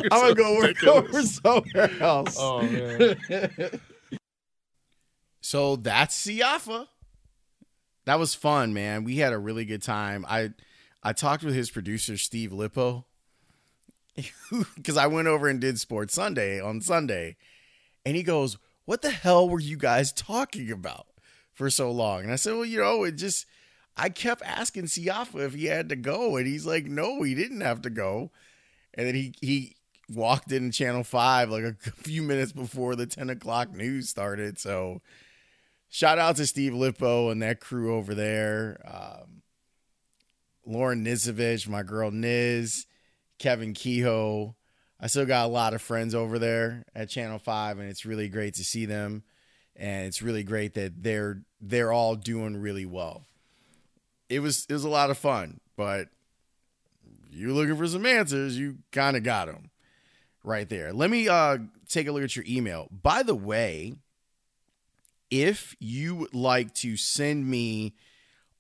gonna 0.10 0.34
go 0.34 0.56
work 0.58 0.84
over 0.84 1.22
somewhere 1.22 1.92
else. 2.02 2.36
Oh 2.40 2.64
man. 2.64 3.18
So 5.50 5.78
that's 5.78 6.16
Siafa. 6.28 6.88
That 8.06 8.20
was 8.20 8.36
fun, 8.36 8.72
man. 8.72 9.04
We 9.04 9.16
had 9.16 9.34
a 9.34 9.40
really 9.40 9.66
good 9.66 9.82
time. 9.82 10.24
I 10.30 10.52
I 11.02 11.12
talked 11.12 11.44
with 11.44 11.56
his 11.56 11.72
producer 11.72 12.18
Steve 12.18 12.54
Lippo 12.54 13.08
because 14.76 14.96
I 14.96 15.08
went 15.08 15.28
over 15.28 15.48
and 15.48 15.60
did 15.60 15.80
Sports 15.80 16.14
Sunday 16.14 16.62
on 16.62 16.82
Sunday, 16.82 17.36
and 18.06 18.16
he 18.16 18.22
goes, 18.22 18.60
"What 18.86 19.02
the 19.02 19.10
hell 19.10 19.50
were 19.50 19.60
you 19.60 19.76
guys 19.76 20.14
talking 20.14 20.72
about 20.72 21.08
for 21.52 21.72
so 21.72 21.90
long?" 21.90 22.22
And 22.22 22.32
I 22.32 22.36
said, 22.36 22.54
"Well, 22.54 22.66
you 22.66 22.78
know, 22.78 23.04
it 23.04 23.14
just." 23.14 23.48
I 23.98 24.10
kept 24.10 24.44
asking 24.44 24.84
Siafa 24.84 25.48
if 25.48 25.56
he 25.56 25.66
had 25.66 25.90
to 25.90 25.96
go, 25.96 26.38
and 26.38 26.46
he's 26.46 26.68
like, 26.68 26.86
"No, 26.86 27.24
he 27.24 27.34
didn't 27.34 27.62
have 27.62 27.82
to 27.82 27.90
go." 27.90 28.30
And 28.94 29.08
then 29.08 29.16
he 29.16 29.34
he 29.42 29.78
walked 30.14 30.52
in 30.52 30.70
Channel 30.70 31.04
Five 31.04 31.50
like 31.50 31.64
a 31.64 31.74
few 31.96 32.22
minutes 32.22 32.52
before 32.52 32.96
the 32.96 33.08
ten 33.08 33.32
o'clock 33.32 33.74
news 33.74 34.10
started. 34.10 34.60
So, 34.60 35.02
shout 35.90 36.20
out 36.20 36.36
to 36.38 36.48
Steve 36.48 36.74
Lippo 36.74 37.30
and 37.30 37.42
that 37.42 37.60
crew 37.60 37.96
over 37.96 38.16
there. 38.16 38.82
Um, 38.86 39.42
Lauren 40.66 41.04
Nizovich, 41.04 41.68
my 41.68 41.84
girl 41.84 42.12
Niz, 42.12 42.86
Kevin 43.40 43.74
Kehoe. 43.74 44.56
I 45.00 45.08
still 45.08 45.26
got 45.26 45.46
a 45.46 45.50
lot 45.50 45.74
of 45.74 45.82
friends 45.82 46.14
over 46.14 46.38
there 46.40 46.84
at 46.94 47.10
Channel 47.10 47.40
Five, 47.40 47.80
and 47.80 47.90
it's 47.90 48.06
really 48.06 48.30
great 48.30 48.56
to 48.56 48.64
see 48.64 48.86
them. 48.86 49.24
And 49.76 50.08
it's 50.08 50.22
really 50.22 50.44
great 50.44 50.74
that 50.74 51.04
they're 51.04 51.42
they're 51.62 51.92
all 51.94 52.16
doing 52.16 52.58
really 52.58 52.86
well. 52.86 53.26
It 54.28 54.42
was 54.42 54.66
it 54.68 54.74
was 54.74 54.84
a 54.84 54.90
lot 54.90 55.10
of 55.10 55.18
fun, 55.18 55.62
but 55.78 56.10
you 57.32 57.54
looking 57.54 57.78
for 57.78 57.88
some 57.88 58.06
answers, 58.06 58.58
you 58.58 58.80
kind 58.92 59.16
of 59.16 59.24
got 59.24 59.48
them 59.48 59.72
right 60.44 60.68
there. 60.68 60.92
Let 60.92 61.10
me 61.10 61.30
uh, 61.30 61.60
take 61.88 62.08
a 62.08 62.12
look 62.12 62.24
at 62.24 62.36
your 62.36 62.46
email. 62.48 62.90
By 62.92 63.24
the 63.24 63.36
way, 63.36 63.96
if 65.32 65.76
you 65.80 66.16
would 66.16 66.34
like 66.34 66.74
to 66.76 66.98
send 66.98 67.48
me 67.48 67.96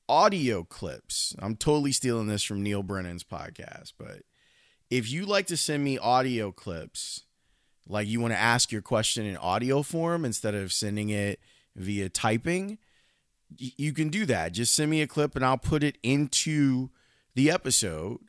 audio 0.07 0.63
clips, 0.63 1.35
I'm 1.39 1.55
totally 1.55 1.91
stealing 1.91 2.27
this 2.27 2.43
from 2.43 2.63
Neal 2.63 2.83
Brennan's 2.83 3.23
podcast, 3.23 3.93
but 3.97 4.23
if 4.89 5.09
you 5.11 5.25
like 5.25 5.47
to 5.47 5.57
send 5.57 5.83
me 5.83 5.97
audio 5.97 6.51
clips, 6.51 7.25
like 7.87 8.07
you 8.07 8.19
want 8.19 8.33
to 8.33 8.39
ask 8.39 8.71
your 8.71 8.81
question 8.81 9.25
in 9.25 9.37
audio 9.37 9.83
form 9.83 10.25
instead 10.25 10.55
of 10.55 10.73
sending 10.73 11.09
it 11.09 11.39
via 11.75 12.09
typing, 12.09 12.77
you 13.57 13.93
can 13.93 14.09
do 14.09 14.25
that. 14.25 14.51
Just 14.51 14.75
send 14.75 14.91
me 14.91 15.01
a 15.01 15.07
clip 15.07 15.35
and 15.35 15.43
I'll 15.43 15.57
put 15.57 15.83
it 15.83 15.97
into 16.03 16.89
the 17.35 17.49
episode 17.49 18.19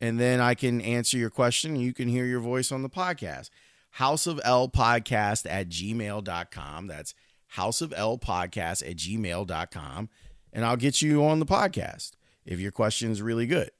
and 0.00 0.18
then 0.18 0.40
I 0.40 0.54
can 0.54 0.80
answer 0.80 1.16
your 1.16 1.30
question 1.30 1.72
and 1.74 1.82
you 1.82 1.92
can 1.92 2.08
hear 2.08 2.24
your 2.24 2.40
voice 2.40 2.72
on 2.72 2.82
the 2.82 2.90
podcast. 2.90 3.50
House 3.90 4.26
of 4.26 4.40
L 4.44 4.68
podcast 4.68 5.46
at 5.48 5.68
gmail.com. 5.68 6.86
That's 6.86 7.14
House 7.48 7.80
of 7.80 7.92
L 7.96 8.18
podcast 8.18 8.88
at 8.88 8.96
gmail.com. 8.96 10.08
And 10.52 10.64
I'll 10.64 10.76
get 10.76 11.02
you 11.02 11.24
on 11.24 11.38
the 11.38 11.46
podcast 11.46 12.12
if 12.44 12.60
your 12.60 12.72
question 12.72 13.10
is 13.10 13.20
really 13.20 13.46
good. 13.46 13.70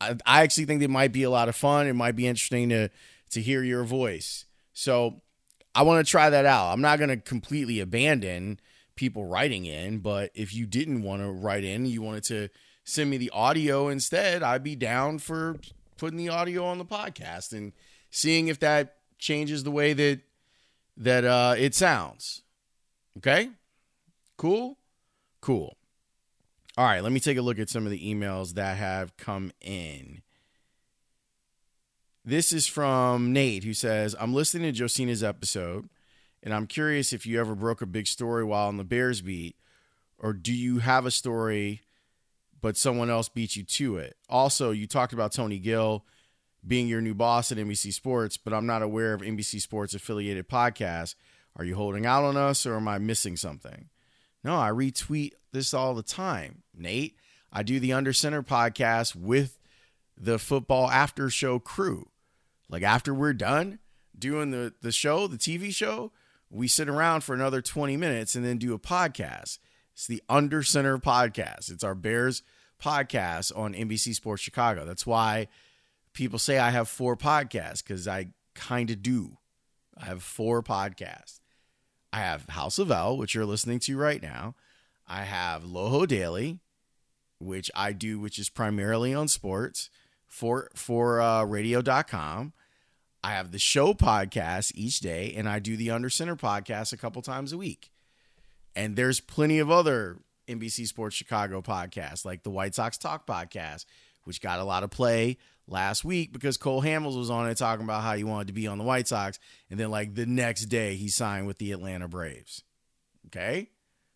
I, 0.00 0.16
I 0.26 0.42
actually 0.42 0.66
think 0.66 0.82
it 0.82 0.90
might 0.90 1.12
be 1.12 1.22
a 1.22 1.30
lot 1.30 1.48
of 1.48 1.56
fun. 1.56 1.86
It 1.86 1.94
might 1.94 2.16
be 2.16 2.26
interesting 2.26 2.68
to 2.70 2.88
to 3.30 3.40
hear 3.40 3.62
your 3.62 3.84
voice. 3.84 4.44
So 4.72 5.20
I 5.74 5.82
want 5.82 6.04
to 6.04 6.10
try 6.10 6.30
that 6.30 6.46
out. 6.46 6.72
I'm 6.72 6.80
not 6.80 6.98
going 6.98 7.10
to 7.10 7.16
completely 7.16 7.78
abandon 7.78 8.58
people 8.96 9.24
writing 9.24 9.66
in, 9.66 9.98
but 9.98 10.30
if 10.34 10.52
you 10.52 10.66
didn't 10.66 11.02
want 11.02 11.22
to 11.22 11.30
write 11.30 11.62
in, 11.62 11.86
you 11.86 12.02
wanted 12.02 12.24
to 12.24 12.48
send 12.84 13.08
me 13.08 13.16
the 13.16 13.30
audio 13.30 13.88
instead, 13.88 14.42
I'd 14.42 14.64
be 14.64 14.74
down 14.74 15.18
for 15.18 15.56
putting 15.96 16.18
the 16.18 16.28
audio 16.28 16.64
on 16.64 16.78
the 16.78 16.84
podcast 16.84 17.52
and 17.52 17.72
seeing 18.10 18.48
if 18.48 18.58
that 18.60 18.96
changes 19.18 19.64
the 19.64 19.70
way 19.70 19.92
that 19.92 20.20
that 20.96 21.24
uh, 21.24 21.54
it 21.56 21.74
sounds. 21.74 22.42
Okay? 23.18 23.50
Cool? 24.36 24.78
Cool. 25.40 25.76
All 26.76 26.84
right, 26.84 27.02
let 27.02 27.12
me 27.12 27.20
take 27.20 27.36
a 27.36 27.42
look 27.42 27.58
at 27.58 27.68
some 27.68 27.84
of 27.84 27.90
the 27.90 28.14
emails 28.14 28.54
that 28.54 28.76
have 28.76 29.16
come 29.16 29.52
in. 29.60 30.22
This 32.24 32.52
is 32.52 32.66
from 32.66 33.32
Nate 33.32 33.64
who 33.64 33.74
says, 33.74 34.14
I'm 34.18 34.34
listening 34.34 34.72
to 34.72 34.78
Josina's 34.78 35.24
episode 35.24 35.88
and 36.42 36.54
I'm 36.54 36.66
curious 36.66 37.12
if 37.12 37.26
you 37.26 37.40
ever 37.40 37.54
broke 37.54 37.82
a 37.82 37.86
big 37.86 38.06
story 38.06 38.44
while 38.44 38.68
on 38.68 38.76
the 38.76 38.84
Bears 38.84 39.20
beat, 39.20 39.56
or 40.18 40.32
do 40.32 40.52
you 40.54 40.78
have 40.78 41.06
a 41.06 41.10
story 41.10 41.82
but 42.60 42.76
someone 42.76 43.10
else 43.10 43.28
beat 43.28 43.56
you 43.56 43.62
to 43.62 43.96
it? 43.96 44.16
Also, 44.28 44.70
you 44.70 44.86
talked 44.86 45.12
about 45.12 45.32
Tony 45.32 45.58
Gill 45.58 46.04
being 46.66 46.88
your 46.88 47.00
new 47.00 47.14
boss 47.14 47.50
at 47.50 47.58
NBC 47.58 47.92
Sports, 47.92 48.36
but 48.36 48.52
I'm 48.52 48.66
not 48.66 48.82
aware 48.82 49.14
of 49.14 49.22
NBC 49.22 49.60
Sports 49.60 49.94
affiliated 49.94 50.48
podcasts. 50.48 51.14
Are 51.56 51.64
you 51.64 51.74
holding 51.74 52.06
out 52.06 52.24
on 52.24 52.36
us 52.36 52.64
or 52.66 52.76
am 52.76 52.88
I 52.88 52.98
missing 52.98 53.36
something? 53.36 53.88
No, 54.42 54.56
I 54.56 54.70
retweet 54.70 55.32
this 55.52 55.74
all 55.74 55.94
the 55.94 56.02
time, 56.02 56.62
Nate. 56.74 57.16
I 57.52 57.62
do 57.62 57.80
the 57.80 57.92
Under 57.92 58.12
Center 58.12 58.42
podcast 58.42 59.14
with 59.16 59.58
the 60.16 60.38
football 60.38 60.90
after 60.90 61.28
show 61.28 61.58
crew. 61.58 62.08
Like 62.68 62.82
after 62.82 63.12
we're 63.12 63.32
done 63.32 63.80
doing 64.16 64.50
the 64.50 64.72
the 64.80 64.92
show, 64.92 65.26
the 65.26 65.36
TV 65.36 65.74
show, 65.74 66.12
we 66.48 66.68
sit 66.68 66.88
around 66.88 67.22
for 67.22 67.34
another 67.34 67.60
20 67.60 67.96
minutes 67.96 68.34
and 68.34 68.44
then 68.44 68.58
do 68.58 68.74
a 68.74 68.78
podcast. 68.78 69.58
It's 69.92 70.06
the 70.06 70.22
Under 70.28 70.62
Center 70.62 70.98
podcast. 70.98 71.70
It's 71.70 71.84
our 71.84 71.94
Bears 71.94 72.42
podcast 72.82 73.56
on 73.56 73.74
NBC 73.74 74.14
Sports 74.14 74.42
Chicago. 74.42 74.84
That's 74.84 75.06
why 75.06 75.48
people 76.12 76.38
say 76.38 76.58
I 76.58 76.70
have 76.70 76.88
four 76.88 77.16
podcasts 77.16 77.82
because 77.82 78.08
I 78.08 78.28
kind 78.54 78.90
of 78.90 79.02
do. 79.02 79.36
I 79.96 80.06
have 80.06 80.22
four 80.22 80.62
podcasts. 80.62 81.39
I 82.12 82.18
have 82.18 82.48
House 82.48 82.78
of 82.78 82.90
L, 82.90 83.16
which 83.16 83.34
you're 83.34 83.44
listening 83.44 83.78
to 83.80 83.96
right 83.96 84.22
now. 84.22 84.54
I 85.06 85.22
have 85.22 85.64
Loho 85.64 86.06
Daily, 86.06 86.58
which 87.38 87.70
I 87.74 87.92
do, 87.92 88.18
which 88.18 88.38
is 88.38 88.48
primarily 88.48 89.14
on 89.14 89.28
sports 89.28 89.90
for 90.26 90.70
for 90.74 91.20
uh, 91.20 91.44
radio.com. 91.44 92.52
I 93.22 93.32
have 93.32 93.52
the 93.52 93.58
show 93.58 93.92
podcast 93.92 94.72
each 94.74 95.00
day, 95.00 95.34
and 95.36 95.48
I 95.48 95.58
do 95.58 95.76
the 95.76 95.90
Under 95.90 96.08
Center 96.08 96.36
podcast 96.36 96.92
a 96.92 96.96
couple 96.96 97.20
times 97.22 97.52
a 97.52 97.58
week. 97.58 97.90
And 98.74 98.96
there's 98.96 99.20
plenty 99.20 99.58
of 99.58 99.70
other 99.70 100.18
NBC 100.48 100.86
Sports 100.86 101.16
Chicago 101.16 101.60
podcasts, 101.60 102.24
like 102.24 102.42
the 102.42 102.50
White 102.50 102.74
Sox 102.74 102.96
Talk 102.96 103.26
podcast, 103.26 103.84
which 104.24 104.40
got 104.40 104.58
a 104.58 104.64
lot 104.64 104.82
of 104.82 104.90
play 104.90 105.36
last 105.70 106.04
week 106.04 106.32
because 106.32 106.56
Cole 106.56 106.82
Hamels 106.82 107.16
was 107.16 107.30
on 107.30 107.48
it 107.48 107.56
talking 107.56 107.84
about 107.84 108.02
how 108.02 108.14
he 108.14 108.24
wanted 108.24 108.48
to 108.48 108.52
be 108.52 108.66
on 108.66 108.78
the 108.78 108.84
White 108.84 109.08
Sox. 109.08 109.38
And 109.70 109.78
then, 109.78 109.90
like, 109.90 110.14
the 110.14 110.26
next 110.26 110.66
day, 110.66 110.96
he 110.96 111.08
signed 111.08 111.46
with 111.46 111.58
the 111.58 111.72
Atlanta 111.72 112.08
Braves. 112.08 112.64
Okay? 113.26 113.70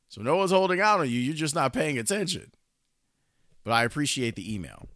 So 0.08 0.20
no 0.20 0.36
one's 0.36 0.50
holding 0.50 0.80
out 0.80 1.00
on 1.00 1.08
you. 1.08 1.18
You're 1.18 1.34
just 1.34 1.54
not 1.54 1.72
paying 1.72 1.98
attention. 1.98 2.52
But 3.62 3.72
I 3.72 3.84
appreciate 3.84 4.36
the 4.36 4.54
email. 4.54 4.88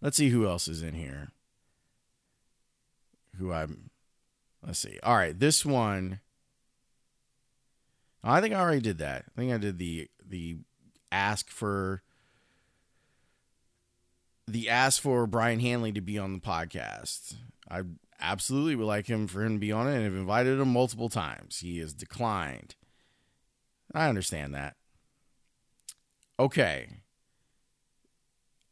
Let's 0.00 0.16
see 0.16 0.28
who 0.28 0.46
else 0.46 0.68
is 0.68 0.82
in 0.82 0.94
here. 0.94 1.32
Who 3.38 3.52
I'm. 3.52 3.90
Let's 4.64 4.78
see. 4.78 4.98
All 5.02 5.16
right, 5.16 5.38
this 5.38 5.64
one. 5.64 6.20
Oh, 8.22 8.30
I 8.30 8.40
think 8.40 8.54
I 8.54 8.60
already 8.60 8.80
did 8.80 8.98
that. 8.98 9.24
I 9.26 9.40
think 9.40 9.52
I 9.52 9.58
did 9.58 9.78
the 9.78 10.08
the 10.24 10.58
ask 11.10 11.50
for 11.50 12.02
the 14.48 14.68
ask 14.68 15.00
for 15.00 15.26
Brian 15.26 15.60
Hanley 15.60 15.92
to 15.92 16.00
be 16.00 16.18
on 16.18 16.32
the 16.32 16.40
podcast. 16.40 17.34
I 17.70 17.82
absolutely 18.20 18.76
would 18.76 18.86
like 18.86 19.06
him 19.06 19.26
for 19.26 19.44
him 19.44 19.54
to 19.54 19.58
be 19.60 19.72
on 19.72 19.86
it 19.86 19.94
and 19.94 20.04
have 20.04 20.14
invited 20.14 20.58
him 20.58 20.72
multiple 20.72 21.08
times. 21.08 21.58
He 21.58 21.78
has 21.78 21.92
declined. 21.92 22.74
I 23.94 24.08
understand 24.08 24.54
that. 24.54 24.76
Okay. 26.38 26.88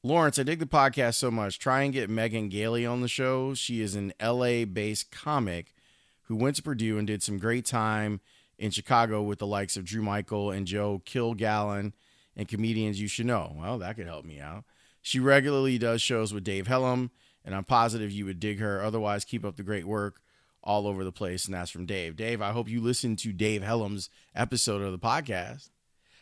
Lawrence, 0.03 0.39
I 0.39 0.45
dig 0.45 0.61
the 0.61 0.67
podcast 0.67 1.15
so 1.15 1.31
much. 1.31 1.59
Try 1.59 1.83
and 1.83 1.93
get 1.93 2.09
Megan 2.09 2.49
Gailey 2.49 2.87
on 2.87 3.01
the 3.01 3.09
show. 3.09 3.55
She 3.55 3.81
is 3.81 3.95
an 3.95 4.13
LA 4.23 4.65
based 4.65 5.11
comic 5.11 5.75
who 6.23 6.37
went 6.37 6.57
to 6.57 6.63
Purdue 6.63 6.99
and 6.99 7.07
did 7.07 7.23
some 7.23 7.39
great 7.39 7.65
time 7.65 8.21
in 8.59 8.71
Chicago 8.71 9.23
with 9.23 9.39
the 9.39 9.47
likes 9.47 9.77
of 9.77 9.85
Drew 9.85 10.03
Michael 10.03 10.51
and 10.51 10.67
Joe 10.67 11.03
Kilgallon 11.05 11.93
and 12.37 12.49
comedians 12.49 13.01
you 13.01 13.09
should 13.09 13.27
know. 13.27 13.55
Well, 13.57 13.79
that 13.79 13.97
could 13.97 14.07
help 14.07 14.25
me 14.25 14.41
out. 14.41 14.65
She 15.07 15.21
regularly 15.21 15.79
does 15.79 16.03
shows 16.03 16.35
with 16.35 16.43
Dave 16.43 16.67
Helem, 16.67 17.11
and 17.45 17.55
I'm 17.55 17.63
positive 17.63 18.11
you 18.11 18.25
would 18.25 18.41
dig 18.41 18.59
her. 18.59 18.83
Otherwise, 18.83 19.25
keep 19.25 19.45
up 19.45 19.55
the 19.55 19.63
great 19.63 19.87
work 19.87 20.21
all 20.65 20.89
over 20.89 21.05
the 21.05 21.13
place. 21.13 21.45
And 21.45 21.55
that's 21.55 21.71
from 21.71 21.87
Dave. 21.87 22.17
Dave, 22.17 22.43
I 22.43 22.51
hope 22.51 22.69
you 22.69 22.81
listened 22.81 23.21
to 23.21 23.33
Dave 23.33 23.63
Helem's 23.63 24.11
episode 24.35 24.83
of 24.83 24.91
the 24.91 24.99
podcast. 24.99 25.71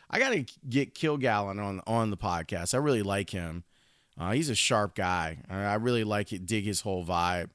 I 0.07 0.19
got 0.19 0.33
to 0.33 0.45
get 0.69 0.93
Kilgallon 0.93 1.59
on 1.59 1.81
on 1.87 2.11
the 2.11 2.15
podcast. 2.15 2.75
I 2.75 2.77
really 2.77 3.01
like 3.01 3.31
him. 3.31 3.63
Uh, 4.19 4.33
he's 4.33 4.51
a 4.51 4.55
sharp 4.55 4.93
guy. 4.93 5.39
I 5.49 5.73
really 5.73 6.03
like 6.03 6.31
it. 6.31 6.45
Dig 6.45 6.65
his 6.65 6.81
whole 6.81 7.03
vibe. 7.03 7.49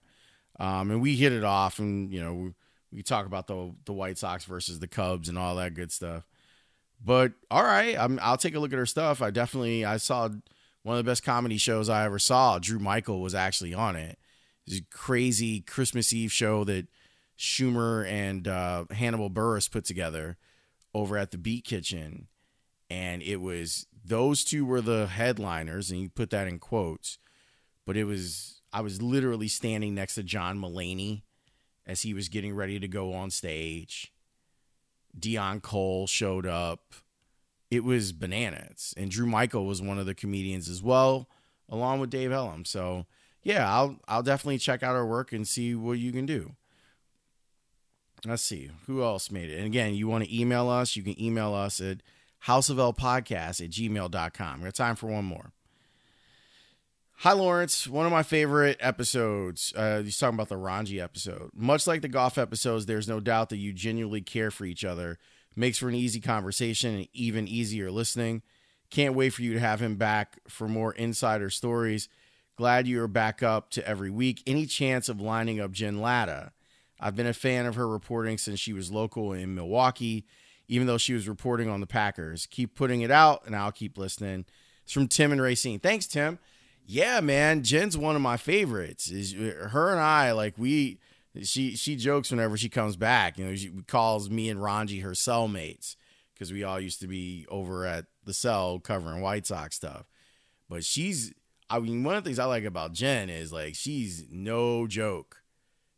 Um, 0.59 0.91
and 0.91 1.01
we 1.01 1.15
hit 1.15 1.33
it 1.33 1.45
off, 1.45 1.79
and 1.79 2.13
you 2.13 2.21
know 2.21 2.35
we, 2.35 2.55
we 2.93 3.03
talk 3.05 3.27
about 3.27 3.47
the 3.47 3.73
the 3.85 3.93
White 3.93 4.19
Sox 4.19 4.45
versus 4.47 4.81
the 4.81 4.89
Cubs 4.89 5.29
and 5.29 5.39
all 5.39 5.55
that 5.55 5.75
good 5.75 5.93
stuff. 5.93 6.27
But 7.01 7.35
all 7.53 7.63
right, 7.63 7.97
I'm, 7.97 8.19
I'll 8.21 8.37
take 8.37 8.57
a 8.57 8.59
look 8.59 8.73
at 8.73 8.81
her 8.81 8.85
stuff. 8.85 9.23
I 9.23 9.31
definitely 9.31 9.85
I 9.85 9.99
saw 9.99 10.29
one 10.83 10.97
of 10.97 11.05
the 11.05 11.11
best 11.11 11.25
comedy 11.25 11.59
shows 11.59 11.89
I 11.89 12.05
ever 12.05 12.19
saw. 12.19 12.59
Drew 12.59 12.79
Michael 12.79 13.21
was 13.21 13.35
actually 13.35 13.75
on 13.75 13.97
it. 13.97 14.19
This 14.67 14.81
crazy 14.91 15.61
Christmas 15.61 16.13
Eve 16.13 16.33
show 16.33 16.65
that 16.65 16.87
Schumer 17.39 18.07
and 18.07 18.47
uh, 18.47 18.85
Hannibal 18.91 19.31
Buress 19.31 19.71
put 19.71 19.85
together 19.85 20.37
over 20.95 21.17
at 21.17 21.31
the 21.31 21.39
Beat 21.39 21.65
Kitchen, 21.65 22.29
and 22.89 23.23
it 23.23 23.37
was 23.37 23.87
those 24.05 24.45
two 24.45 24.65
were 24.65 24.81
the 24.81 25.07
headliners, 25.07 25.91
and 25.91 26.01
you 26.01 26.09
put 26.09 26.31
that 26.31 26.47
in 26.47 26.59
quotes, 26.59 27.19
but 27.87 27.97
it 27.97 28.05
was 28.05 28.61
I 28.73 28.81
was 28.83 29.03
literally 29.03 29.49
standing 29.49 29.95
next 29.95 30.15
to 30.15 30.23
John 30.23 30.59
Mulaney 30.59 31.23
as 31.87 32.03
he 32.03 32.15
was 32.15 32.29
getting 32.29 32.55
ready 32.55 32.79
to 32.79 32.89
go 32.89 33.13
on 33.15 33.31
stage. 33.31 34.13
Deon 35.19 35.63
Cole 35.63 36.07
showed 36.07 36.47
up. 36.47 36.95
It 37.71 37.85
was 37.85 38.13
bananas. 38.13 38.95
And 38.97 39.11
Drew 39.11 39.27
Michael 39.27 39.67
was 39.67 39.81
one 39.81 39.99
of 39.99 40.07
the 40.07 40.15
comedians 40.15 40.69
as 40.69 40.83
well, 40.83 41.29
along 41.69 42.01
with 42.01 42.11
Dave 42.11 42.31
Helem. 42.31 42.67
So 42.67 43.07
yeah, 43.43 43.73
I'll 43.73 43.99
I'll 44.09 44.23
definitely 44.23 44.59
check 44.59 44.83
out 44.83 44.97
our 44.97 45.07
work 45.07 45.33
and 45.33 45.47
see 45.47 45.75
what 45.75 45.99
you 45.99 46.13
can 46.13 46.27
do. 46.27 46.57
Let's 48.27 48.43
see 48.43 48.71
who 48.87 49.03
else 49.03 49.31
made 49.31 49.51
it. 49.51 49.57
And 49.57 49.67
again, 49.67 49.95
you 49.95 50.07
want 50.07 50.25
to 50.25 50.39
email 50.39 50.69
us, 50.69 50.95
you 50.95 51.03
can 51.03 51.21
email 51.21 51.55
us 51.55 51.81
at 51.81 52.03
houseoflpodcast 52.47 53.65
at 53.65 53.71
gmail.com. 53.71 54.61
We 54.61 54.65
got 54.65 54.75
time 54.75 54.97
for 54.97 55.07
one 55.07 55.25
more. 55.25 55.53
Hi, 57.19 57.33
Lawrence. 57.33 57.87
One 57.87 58.07
of 58.07 58.13
my 58.13 58.23
favorite 58.23 58.79
episodes. 58.81 59.75
Uh, 59.77 60.03
he's 60.03 60.19
talking 60.19 60.37
about 60.37 60.49
the 60.49 60.55
Rongey 60.55 61.03
episode. 61.03 61.51
Much 61.55 61.87
like 61.87 62.01
the 62.01 62.09
golf 62.09 62.39
episodes, 62.39 62.87
there's 62.87 63.09
no 63.09 63.21
doubt 63.21 63.51
that 63.51 63.59
you 63.59 63.75
genuinely 63.75 64.23
care 64.23 64.51
for 64.51 64.65
each 64.65 64.85
other. 64.85 65.19
Makes 65.57 65.79
for 65.79 65.89
an 65.89 65.95
easy 65.95 66.21
conversation 66.21 66.95
and 66.95 67.09
even 67.13 67.49
easier 67.49 67.91
listening. 67.91 68.43
Can't 68.91 69.15
wait 69.15 69.31
for 69.31 69.43
you 69.43 69.53
to 69.53 69.61
have 69.61 69.81
him 69.81 69.97
back 69.97 70.39
for 70.49 70.69
more 70.69 70.93
insider 70.95 71.51
stories. 71.51 72.09
Glad 72.57 72.87
you 72.87 73.03
are 73.03 73.09
back 73.09 73.43
up 73.43 73.71
to 73.71 73.87
every 73.87 74.11
week. 74.11 74.43
Any 74.47 74.67
chance 74.67 75.09
of 75.09 75.21
lining 75.21 75.61
up 75.61 75.73
Jen 75.73 76.01
Lada? 76.01 76.53
I've 77.01 77.17
been 77.17 77.27
a 77.27 77.33
fan 77.33 77.67
of 77.67 77.77
her 77.77 77.89
reporting 77.89 78.37
since 78.37 78.61
she 78.61 78.73
was 78.73 78.93
local 78.93 79.33
in 79.33 79.55
Milwaukee, 79.55 80.27
even 80.69 80.87
though 80.87 80.99
she 80.99 81.15
was 81.15 81.29
reporting 81.29 81.69
on 81.69 81.81
the 81.81 81.87
Packers. 81.87 82.47
Keep 82.47 82.75
putting 82.75 83.01
it 83.01 83.11
out, 83.11 83.47
and 83.47 83.57
I'll 83.57 83.73
keep 83.73 83.97
listening. 83.97 84.45
It's 84.85 84.93
from 84.93 85.09
Tim 85.09 85.33
and 85.33 85.41
Racine. 85.41 85.81
Thanks, 85.81 86.07
Tim. 86.07 86.39
Yeah, 86.85 87.21
man, 87.21 87.63
Jen's 87.63 87.97
one 87.97 88.17
of 88.17 88.23
my 88.23 88.37
favorites. 88.37 89.11
Is 89.11 89.33
her 89.33 89.91
and 89.91 90.01
I 90.01 90.33
like 90.33 90.55
we 90.59 90.99
she 91.43 91.77
she 91.77 91.97
jokes 91.97 92.31
whenever 92.31 92.57
she 92.57 92.69
comes 92.69 92.97
back. 92.97 93.39
You 93.39 93.47
know, 93.47 93.55
she 93.55 93.71
calls 93.87 94.31
me 94.31 94.49
and 94.49 94.61
Rongey 94.61 95.03
her 95.03 95.11
cellmates 95.11 95.97
because 96.35 96.53
we 96.53 96.65
all 96.65 96.81
used 96.81 97.01
to 97.01 97.07
be 97.07 97.47
over 97.49 97.85
at 97.87 98.07
the 98.25 98.35
cell 98.35 98.79
covering 98.81 99.21
White 99.21 99.47
Sox 99.47 99.77
stuff. 99.77 100.07
But 100.69 100.85
she's 100.85 101.33
I 101.69 101.79
mean, 101.79 102.03
one 102.03 102.17
of 102.17 102.25
the 102.25 102.29
things 102.29 102.41
I 102.41 102.47
like 102.47 102.65
about 102.65 102.93
Jen 102.93 103.31
is 103.31 103.53
like 103.53 103.77
she's 103.77 104.25
no 104.31 104.87
joke. 104.87 105.43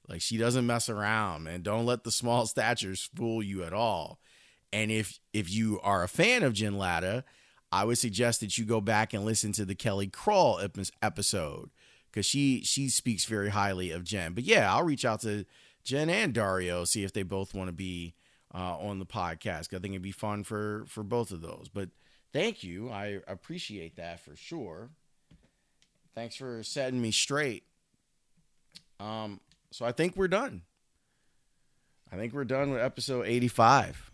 Like 0.09 0.21
she 0.21 0.37
doesn't 0.37 0.67
mess 0.67 0.89
around, 0.89 1.47
and 1.47 1.65
don't 1.65 1.87
let 1.87 2.05
the 2.05 2.11
small 2.11 2.47
statures 2.47 3.09
fool 3.15 3.43
you 3.43 3.65
at 3.65 3.73
all. 3.73 4.21
And 4.73 4.91
if 4.91 5.19
if 5.33 5.51
you 5.51 5.81
are 5.83 6.03
a 6.03 6.09
fan 6.09 6.43
of 6.43 6.53
Jen 6.53 6.77
Lada, 6.77 7.25
I 7.71 7.85
would 7.85 7.99
suggest 7.99 8.41
that 8.41 8.59
you 8.59 8.67
go 8.67 8.83
back 8.83 9.15
and 9.15 9.25
listen 9.25 9.53
to 9.53 9.65
the 9.65 9.75
Kelly 9.75 10.09
Crull 10.09 10.61
episode 11.01 11.71
because 12.13 12.27
she 12.27 12.63
she 12.63 12.89
speaks 12.89 13.25
very 13.25 13.49
highly 13.49 13.91
of 13.91 14.05
Jen. 14.05 14.35
But 14.35 14.45
yeah, 14.45 14.73
I'll 14.73 14.85
reach 14.85 15.05
out 15.05 15.21
to 15.23 15.45
Jen 15.83 16.11
and 16.11 16.35
Dario 16.35 16.85
see 16.85 17.05
if 17.05 17.13
they 17.13 17.23
both 17.23 17.55
want 17.55 17.69
to 17.69 17.73
be 17.73 18.15
uh, 18.55 18.77
on 18.79 18.99
the 18.99 19.07
podcast. 19.07 19.75
I 19.75 19.79
think 19.79 19.93
it'd 19.93 20.03
be 20.03 20.13
fun 20.13 20.45
for 20.45 20.85
for 20.87 21.03
both 21.03 21.31
of 21.31 21.41
those. 21.41 21.69
But 21.73 21.89
thank 22.33 22.63
you, 22.63 22.91
I 22.91 23.21
appreciate 23.27 23.97
that 23.97 24.21
for 24.21 24.37
sure. 24.37 24.91
Thanks 26.15 26.37
for 26.37 26.63
setting 26.63 27.01
me 27.01 27.11
straight. 27.11 27.65
Um, 29.01 29.41
so 29.71 29.87
I 29.87 29.93
think 29.93 30.15
we're 30.15 30.29
done. 30.29 30.63
I 32.13 32.17
think 32.17 32.35
we're 32.35 32.45
done 32.45 32.71
with 32.71 32.83
episode 32.83 33.27
85. 33.27 34.11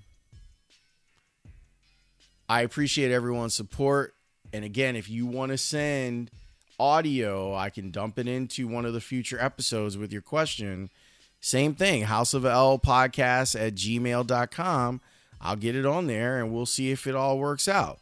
I 2.48 2.62
appreciate 2.62 3.10
everyone's 3.10 3.54
support. 3.54 4.14
And 4.52 4.64
again, 4.64 4.94
if 4.94 5.10
you 5.10 5.26
want 5.26 5.50
to 5.50 5.58
send 5.58 6.30
audio, 6.78 7.54
I 7.54 7.70
can 7.70 7.90
dump 7.90 8.18
it 8.18 8.28
into 8.28 8.68
one 8.68 8.84
of 8.84 8.92
the 8.92 9.00
future 9.00 9.40
episodes 9.40 9.96
with 9.96 10.12
your 10.12 10.22
question. 10.22 10.90
Same 11.40 11.74
thing, 11.74 12.02
House 12.02 12.34
of 12.34 12.44
L 12.44 12.78
podcast 12.78 13.60
at 13.60 13.74
gmail.com. 13.74 15.00
I'll 15.40 15.56
get 15.56 15.76
it 15.76 15.86
on 15.86 16.06
there 16.06 16.38
and 16.38 16.52
we'll 16.52 16.66
see 16.66 16.90
if 16.90 17.06
it 17.06 17.14
all 17.14 17.38
works 17.38 17.68
out. 17.68 18.00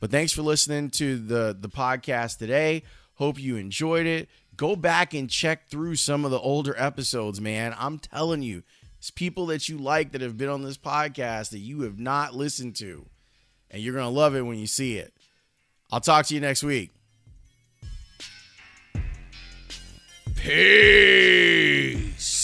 But 0.00 0.10
thanks 0.10 0.32
for 0.32 0.42
listening 0.42 0.90
to 0.90 1.18
the, 1.18 1.56
the 1.58 1.68
podcast 1.68 2.38
today. 2.38 2.82
Hope 3.14 3.38
you 3.38 3.56
enjoyed 3.56 4.06
it. 4.06 4.28
Go 4.56 4.74
back 4.74 5.12
and 5.12 5.28
check 5.28 5.68
through 5.68 5.96
some 5.96 6.24
of 6.24 6.30
the 6.30 6.38
older 6.38 6.74
episodes, 6.78 7.40
man. 7.40 7.74
I'm 7.78 7.98
telling 7.98 8.42
you, 8.42 8.62
it's 8.98 9.10
people 9.10 9.46
that 9.46 9.68
you 9.68 9.78
like 9.78 10.12
that 10.12 10.20
have 10.20 10.36
been 10.36 10.48
on 10.48 10.62
this 10.62 10.78
podcast 10.78 11.50
that 11.50 11.58
you 11.58 11.82
have 11.82 11.98
not 11.98 12.34
listened 12.34 12.76
to 12.76 13.06
and 13.70 13.82
you're 13.82 13.94
going 13.94 14.04
to 14.04 14.10
love 14.10 14.34
it 14.34 14.42
when 14.42 14.58
you 14.58 14.66
see 14.66 14.96
it. 14.96 15.12
I'll 15.92 16.00
talk 16.00 16.26
to 16.26 16.34
you 16.34 16.40
next 16.40 16.62
week. 16.62 16.90
Peace. 20.40 22.37